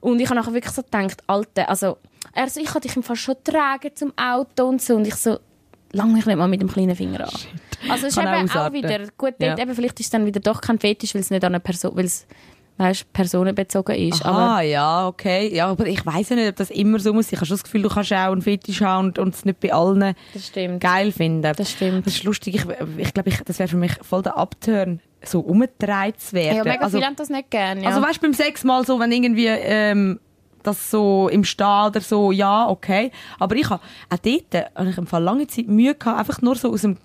Und 0.00 0.20
ich 0.20 0.26
habe 0.28 0.38
nachher 0.38 0.54
wirklich 0.54 0.74
so 0.74 0.82
gedacht, 0.82 1.22
Alter, 1.26 1.68
also, 1.68 1.96
er 2.32 2.48
so, 2.50 2.60
ich 2.60 2.66
kann 2.66 2.82
dich 2.82 2.96
im 2.96 3.02
Fall 3.02 3.16
schon 3.16 3.36
tragen 3.44 3.90
zum 3.94 4.12
Auto 4.18 4.66
und 4.68 4.82
so. 4.82 4.96
Und 4.96 5.06
ich 5.06 5.14
so, 5.14 5.38
lang 5.96 6.12
mich 6.12 6.26
nicht 6.26 6.36
mal 6.36 6.48
mit 6.48 6.60
dem 6.60 6.68
kleinen 6.70 6.94
Finger 6.96 7.20
an. 7.20 7.30
Also 7.88 8.06
es 8.06 8.16
ist 8.16 8.22
Kann 8.22 8.28
auch 8.28 8.38
eben 8.38 8.50
auch 8.50 8.54
ausarten. 8.54 8.82
wieder, 8.82 8.98
gut, 9.16 9.34
Ja. 9.38 9.58
eben, 9.58 9.74
vielleicht 9.74 9.98
ist 10.00 10.06
es 10.06 10.10
dann 10.10 10.26
wieder 10.26 10.40
doch 10.40 10.60
kein 10.60 10.78
Fetisch, 10.78 11.14
weil 11.14 11.20
es 11.20 11.30
nicht 11.30 11.44
an 11.44 11.52
eine 11.54 11.60
Person, 11.60 11.92
weil 11.96 12.04
es, 12.06 12.26
weißt, 12.78 13.12
personenbezogen 13.12 13.94
ist. 13.96 14.24
Ah, 14.26 14.60
ja, 14.60 15.06
okay. 15.06 15.54
Ja, 15.54 15.68
aber 15.68 15.86
ich 15.86 16.04
weiß 16.04 16.30
ja 16.30 16.36
nicht, 16.36 16.48
ob 16.48 16.56
das 16.56 16.70
immer 16.70 16.98
so 16.98 17.12
muss. 17.14 17.32
Ich 17.32 17.36
habe 17.38 17.46
schon 17.46 17.54
das 17.56 17.64
Gefühl, 17.64 17.82
du 17.82 17.88
kannst 17.88 18.12
auch 18.12 18.32
einen 18.32 18.42
Fetisch 18.42 18.80
haben 18.82 19.06
und, 19.08 19.18
und 19.18 19.34
es 19.34 19.44
nicht 19.44 19.60
bei 19.60 19.72
allen 19.72 20.14
das 20.34 20.46
stimmt. 20.48 20.80
geil 20.80 21.10
finden. 21.12 21.52
Das 21.56 21.70
stimmt. 21.70 22.06
Das 22.06 22.14
ist 22.14 22.24
lustig. 22.24 22.54
Ich, 22.56 22.64
ich 22.98 23.14
glaube, 23.14 23.28
ich, 23.30 23.38
das 23.44 23.58
wäre 23.58 23.68
für 23.68 23.76
mich 23.78 23.92
voll 24.02 24.22
der 24.22 24.36
Upturn, 24.36 25.00
so 25.24 25.40
umgedreht 25.40 26.20
zu 26.20 26.34
werden. 26.34 26.56
Ja, 26.58 26.64
mega 26.64 26.84
also, 26.84 26.98
viele 26.98 27.06
haben 27.06 27.16
das 27.16 27.30
nicht 27.30 27.50
gerne. 27.50 27.82
Ja. 27.82 27.88
also 27.88 28.02
weißt 28.02 28.16
du, 28.18 28.20
beim 28.22 28.34
Sex 28.34 28.62
mal 28.64 28.84
so, 28.84 28.98
wenn 29.00 29.10
irgendwie 29.12 29.46
ähm, 29.46 30.20
das 30.66 30.90
so 30.90 31.28
im 31.28 31.44
Stall 31.44 31.88
oder 31.88 32.00
so, 32.00 32.32
ja, 32.32 32.68
okay. 32.68 33.10
Aber 33.38 33.56
ich 33.56 33.68
habe 33.70 33.82
auch 34.10 34.18
dort 34.18 34.70
habe 34.74 34.90
ich 34.90 34.98
im 34.98 35.06
Fall 35.06 35.22
lange 35.22 35.46
Zeit 35.46 35.68
Mühe 35.68 35.94
gehabt, 35.94 36.18
einfach 36.18 36.42
nur 36.42 36.56
so 36.56 36.72
aus 36.72 36.82
dem 36.82 36.96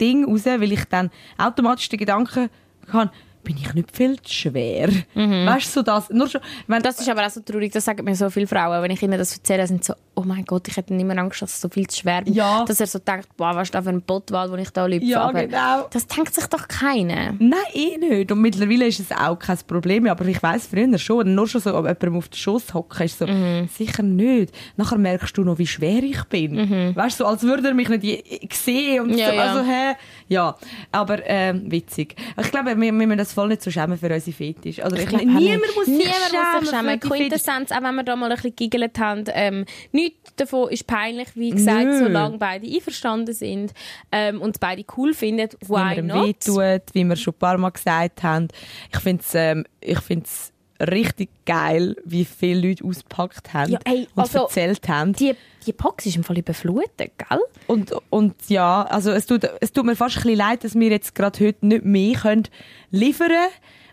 Ding 0.00 0.24
raus, 0.24 0.44
weil 0.44 0.72
ich 0.72 0.84
dann 0.84 1.10
automatisch 1.38 1.88
den 1.88 1.98
Gedanken 1.98 2.50
kann, 2.90 3.10
bin 3.42 3.56
ich 3.56 3.72
nicht 3.74 3.96
viel 3.96 4.20
zu 4.20 4.32
schwer. 4.32 4.88
Weißt 5.14 5.68
du, 5.68 5.80
so 5.80 5.82
das, 5.82 6.10
nur 6.10 6.28
schon, 6.28 6.40
wenn, 6.66 6.78
Mhm. 6.78 6.82
Das 6.82 7.00
ist 7.00 7.08
aber 7.08 7.26
auch 7.26 7.30
so 7.30 7.40
traurig, 7.40 7.72
das 7.72 7.84
sagen 7.84 8.04
mir 8.04 8.14
so 8.14 8.28
viele 8.28 8.46
Frauen. 8.46 8.82
Wenn 8.82 8.90
ich 8.90 9.02
ihnen 9.02 9.18
das 9.18 9.36
erzähle, 9.36 9.66
sind 9.66 9.84
so, 9.84 9.94
oh 10.18 10.22
mein 10.24 10.44
Gott, 10.44 10.66
ich 10.68 10.76
hätte 10.76 10.94
nicht 10.94 11.04
mehr 11.06 11.18
Angst, 11.18 11.42
dass 11.42 11.54
ich 11.54 11.60
so 11.60 11.68
viel 11.68 11.86
zu 11.86 12.00
schwer 12.00 12.22
bin. 12.22 12.32
Ja. 12.32 12.64
Dass 12.64 12.80
er 12.80 12.86
so 12.86 12.98
denkt, 12.98 13.28
boah, 13.36 13.54
was 13.54 13.64
ist 13.68 13.74
da 13.74 13.82
für 13.82 13.90
ein 13.90 14.00
Pottwald, 14.02 14.50
wo 14.50 14.56
ich 14.56 14.70
da 14.70 14.86
lüpfe. 14.86 15.04
Ja, 15.06 15.20
aber 15.22 15.44
genau. 15.44 15.86
Das 15.90 16.06
denkt 16.06 16.34
sich 16.34 16.46
doch 16.46 16.66
keiner. 16.66 17.34
Nein, 17.38 17.58
eh 17.74 17.98
nicht. 17.98 18.32
Und 18.32 18.40
mittlerweile 18.40 18.86
ist 18.86 18.98
es 18.98 19.12
auch 19.12 19.38
kein 19.38 19.58
Problem. 19.66 20.06
Aber 20.08 20.24
ich 20.26 20.42
weiss 20.42 20.66
früher 20.66 20.96
schon, 20.98 21.34
nur 21.34 21.46
schon 21.46 21.60
so, 21.60 21.70
ob 21.70 21.84
jemandem 21.84 22.16
auf 22.16 22.28
den 22.28 22.36
Schoss 22.36 22.72
hocken, 22.74 23.04
ist 23.04 23.18
so, 23.18 23.26
Mhm. 23.26 23.68
sicher 23.68 24.02
nicht. 24.02 24.52
Nachher 24.76 24.98
merkst 24.98 25.36
du 25.36 25.42
noch, 25.44 25.58
wie 25.58 25.66
schwer 25.66 26.02
ich 26.02 26.24
bin. 26.24 26.94
Weißt 26.96 27.20
du, 27.20 27.24
so, 27.24 27.28
als 27.30 27.42
würde 27.42 27.68
er 27.68 27.74
mich 27.74 27.88
nicht 27.88 28.52
sehen 28.54 29.02
und 29.02 29.10
Mhm. 29.12 29.18
Ja, 29.18 29.32
so, 29.32 29.38
also, 29.58 29.70
hä? 29.70 29.94
Ja. 30.28 30.56
Aber, 30.92 31.18
ähm, 31.26 31.70
witzig. 31.70 32.16
Ich 32.40 32.50
glaube, 32.50 32.70
wir, 32.70 32.76
wir 32.76 32.92
müssen 32.92 33.18
das 33.18 33.32
voll 33.32 33.48
nicht 33.48 33.62
so 33.62 33.70
schämen 33.70 33.98
für 33.98 34.12
unsere 34.12 34.34
Fetisch. 34.36 34.80
Also, 34.82 34.96
ich, 34.96 35.06
glaub 35.06 35.20
auch 35.20 35.24
niemand 35.26 35.74
muss 35.76 35.86
sich 35.86 35.96
Niemand 35.98 36.14
schämen. 36.30 36.60
muss 36.60 36.70
sich 36.70 36.78
schämen. 36.78 37.00
Quintessenz, 37.00 37.70
auch 37.72 37.82
wenn 37.82 37.94
wir 37.96 38.02
da 38.02 38.16
mal 38.16 38.30
ein 38.30 38.36
bisschen 38.36 38.56
giggelt 38.56 38.98
haben, 38.98 39.24
ähm, 39.34 39.64
nichts 40.06 40.34
davon 40.36 40.70
ist 40.70 40.86
peinlich, 40.86 41.28
wie 41.34 41.50
gesagt, 41.50 41.84
Nö. 41.84 41.98
solange 41.98 42.38
beide 42.38 42.66
einverstanden 42.66 43.34
sind 43.34 43.72
ähm, 44.12 44.40
und 44.40 44.60
beide 44.60 44.84
cool 44.96 45.14
finden, 45.14 45.48
why 45.66 45.94
niemandem 45.96 46.06
not? 46.06 46.26
wehtut, 46.26 46.82
wie 46.94 47.04
wir 47.04 47.16
schon 47.16 47.34
ein 47.34 47.38
paar 47.38 47.58
Mal 47.58 47.70
gesagt 47.70 48.22
haben. 48.22 48.48
Ich 48.92 49.00
finde 49.00 49.22
es 49.22 49.34
ähm, 49.34 49.64
ich 49.80 50.00
find's 50.00 50.52
richtig 50.80 51.30
geil, 51.46 51.96
wie 52.04 52.24
viele 52.24 52.68
Leute 52.68 52.84
ausgepackt 52.84 53.54
haben 53.54 53.72
Ja, 53.72 53.78
ey, 53.84 54.08
und 54.14 54.22
also- 54.22 54.40
erzählt 54.40 54.86
haben. 54.88 55.14
Die, 55.14 55.34
die 55.66 55.72
Box 55.72 56.06
ist 56.06 56.16
im 56.16 56.24
Fall 56.24 56.38
überflutet, 56.38 57.12
gell? 57.16 57.40
Und, 57.66 57.94
und 58.10 58.34
ja, 58.48 58.82
also 58.82 59.10
es 59.10 59.26
tut, 59.26 59.48
es 59.60 59.72
tut 59.72 59.86
mir 59.86 59.96
fast 59.96 60.18
ein 60.18 60.22
bisschen 60.22 60.38
leid, 60.38 60.64
dass 60.64 60.74
wir 60.74 60.88
jetzt 60.90 61.14
gerade 61.14 61.44
heute 61.46 61.66
nicht 61.66 61.84
mehr 61.84 62.14
können 62.18 62.48
liefern 62.90 63.30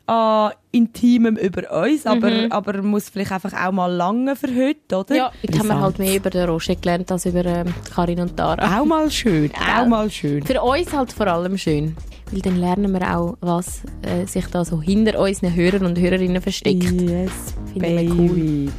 an 0.06 0.52
Intimem 0.72 1.38
über 1.38 1.84
uns, 1.84 2.06
aber, 2.06 2.32
aber 2.50 2.82
muss 2.82 3.10
vielleicht 3.10 3.32
einfach 3.32 3.54
auch 3.54 3.72
mal 3.72 3.88
lange 3.92 4.36
für 4.36 4.48
heute, 4.48 4.98
oder? 4.98 5.14
Mhm. 5.14 5.16
Ja, 5.16 5.32
jetzt 5.42 5.60
haben 5.60 5.68
wir 5.68 5.80
halt 5.80 6.00
mehr 6.00 6.16
über 6.16 6.30
den 6.30 6.50
Roger 6.50 6.76
gelernt 6.76 7.12
als 7.12 7.26
über 7.26 7.46
ähm, 7.46 7.74
Karin 7.94 8.20
und 8.20 8.36
Tara. 8.36 8.80
Auch 8.80 8.86
mal 8.86 9.10
schön, 9.10 9.52
auch 9.78 9.86
mal 9.86 10.10
schön. 10.10 10.44
Für 10.44 10.62
uns 10.62 10.92
halt 10.92 11.14
vor 11.14 11.28
allem 11.28 11.58
schön. 11.58 11.96
Weil 12.32 12.42
dann 12.42 12.58
lernen 12.58 12.92
wir 12.92 13.16
auch, 13.16 13.38
was 13.42 13.84
äh, 14.02 14.26
sich 14.26 14.48
da 14.48 14.66
so 14.66 14.82
hinter 14.82 15.20
unseren 15.20 15.54
Hörern 15.54 15.86
und 15.86 16.00
Hörerinnen 16.00 16.42
versteckt. 16.42 16.84
Yes, 16.84 17.54
Finden 17.72 17.82
wir 17.82 17.96
baby. 17.96 18.72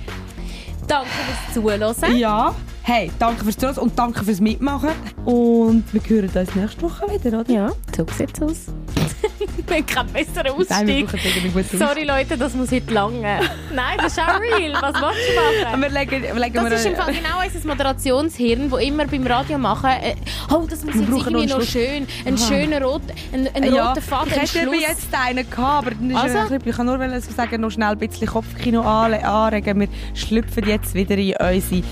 Danke 0.88 1.08
fürs 1.08 1.54
Zuhören. 1.54 2.18
Ja, 2.18 2.54
hey, 2.86 3.10
danke 3.18 3.44
fürs 3.44 3.56
Zuhören 3.56 3.78
und 3.78 3.98
danke 3.98 4.22
fürs 4.24 4.40
Mitmachen. 4.40 4.90
Und 5.24 5.84
wir 5.92 6.02
hören 6.06 6.28
uns 6.34 6.54
nächste 6.54 6.82
Woche 6.82 7.06
wieder, 7.10 7.40
oder? 7.40 7.50
Ja, 7.50 7.72
so 7.96 8.06
sieht's 8.14 8.42
aus. 8.42 8.66
wir 9.66 9.76
haben 9.76 9.86
keinen 9.86 10.12
besseren 10.12 10.52
Nein, 10.68 10.86
wir 10.86 11.04
Ausstieg. 11.06 11.54
guten 11.54 11.78
Sorry 11.78 12.04
Leute, 12.04 12.36
das 12.36 12.52
muss 12.54 12.70
heute 12.70 12.92
lange. 12.92 13.40
Nein, 13.74 13.96
das 13.96 14.12
ist 14.12 14.18
auch 14.20 14.38
real. 14.38 14.74
Was 14.82 14.94
willst 15.00 15.28
du 15.30 15.70
machen? 15.70 15.80
Wir 15.84 15.88
legen, 15.88 16.38
legen 16.38 16.54
Das 16.54 16.64
wir 16.64 16.72
ist 16.72 16.86
im 16.86 16.96
Fall 16.96 17.12
genau 17.12 17.40
unser 17.42 17.68
Moderationshirn, 17.68 18.70
das 18.70 18.82
immer 18.82 19.06
beim 19.06 19.26
Radio 19.26 19.58
machen, 19.58 19.90
äh, 19.90 20.14
oh, 20.50 20.66
das 20.68 20.84
muss 20.84 20.94
jetzt 20.94 21.08
irgendwie 21.08 21.46
noch 21.46 21.62
schön, 21.62 22.06
ein 22.24 22.34
Aha. 22.34 22.46
schöner 22.46 22.82
rot, 22.82 23.02
ein, 23.32 23.48
ein 23.54 23.74
ja, 23.74 23.88
roter 23.88 24.02
Faden, 24.02 24.32
ich 24.42 24.54
hätte 24.54 24.76
jetzt 24.76 25.08
einen 25.12 25.48
gehabt, 25.48 25.86
aber 25.86 25.90
dann 25.92 26.10
ist 26.10 26.16
Also? 26.16 26.38
ein 26.38 26.48
bisschen, 26.48 26.68
ich 26.68 26.76
kann 26.76 26.86
nur 26.86 27.20
sagen, 27.20 27.60
noch 27.60 27.70
schnell 27.70 27.92
ein 27.92 27.98
bisschen 27.98 28.26
Kopfkino 28.26 28.82
anregen. 28.82 29.80
Wir 29.80 29.88
schlüpfen 30.14 30.66
jetzt 30.66 30.94
wieder 30.94 31.16
in 31.16 31.34
unsere 31.34 31.82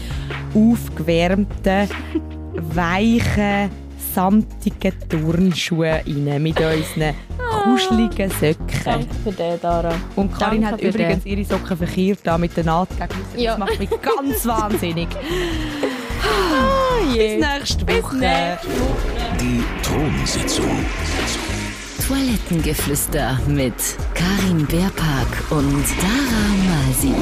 aufgewärmten, 0.55 1.89
weichen, 2.55 3.71
samtigen 4.15 4.93
Turnschuhe 5.09 6.03
rein 6.07 6.43
mit 6.43 6.61
unseren 6.61 7.15
kuscheligen 7.63 8.31
Söcken. 8.31 8.81
Danke 8.85 9.15
für 9.25 9.33
den, 9.33 9.61
Dara. 9.61 9.95
Und 10.17 10.37
Karin 10.37 10.63
Danke 10.63 10.75
hat 10.75 10.95
übrigens 10.95 11.27
ihre 11.27 11.45
Socken 11.45 11.77
verkehrt 11.77 12.21
da 12.25 12.39
mit 12.39 12.57
der 12.57 12.65
Naht 12.65 12.89
gegen. 12.91 13.43
Ja. 13.43 13.53
Das 13.53 13.61
macht 13.61 13.79
mich 13.79 13.91
ganz 13.91 14.47
wahnsinnig. 14.47 15.09
Oh 16.25 17.15
Bis 17.15 17.41
nächste 17.41 17.89
Woche. 17.89 18.59
Die 19.41 19.63
Thronsitzung. 19.83 20.79
Toilettengeflüster 22.07 23.41
mit 23.47 23.75
Karin 24.15 24.67
Beerpark 24.67 25.51
und 25.51 25.85
Dara 26.01 26.87
Masi. 26.89 27.13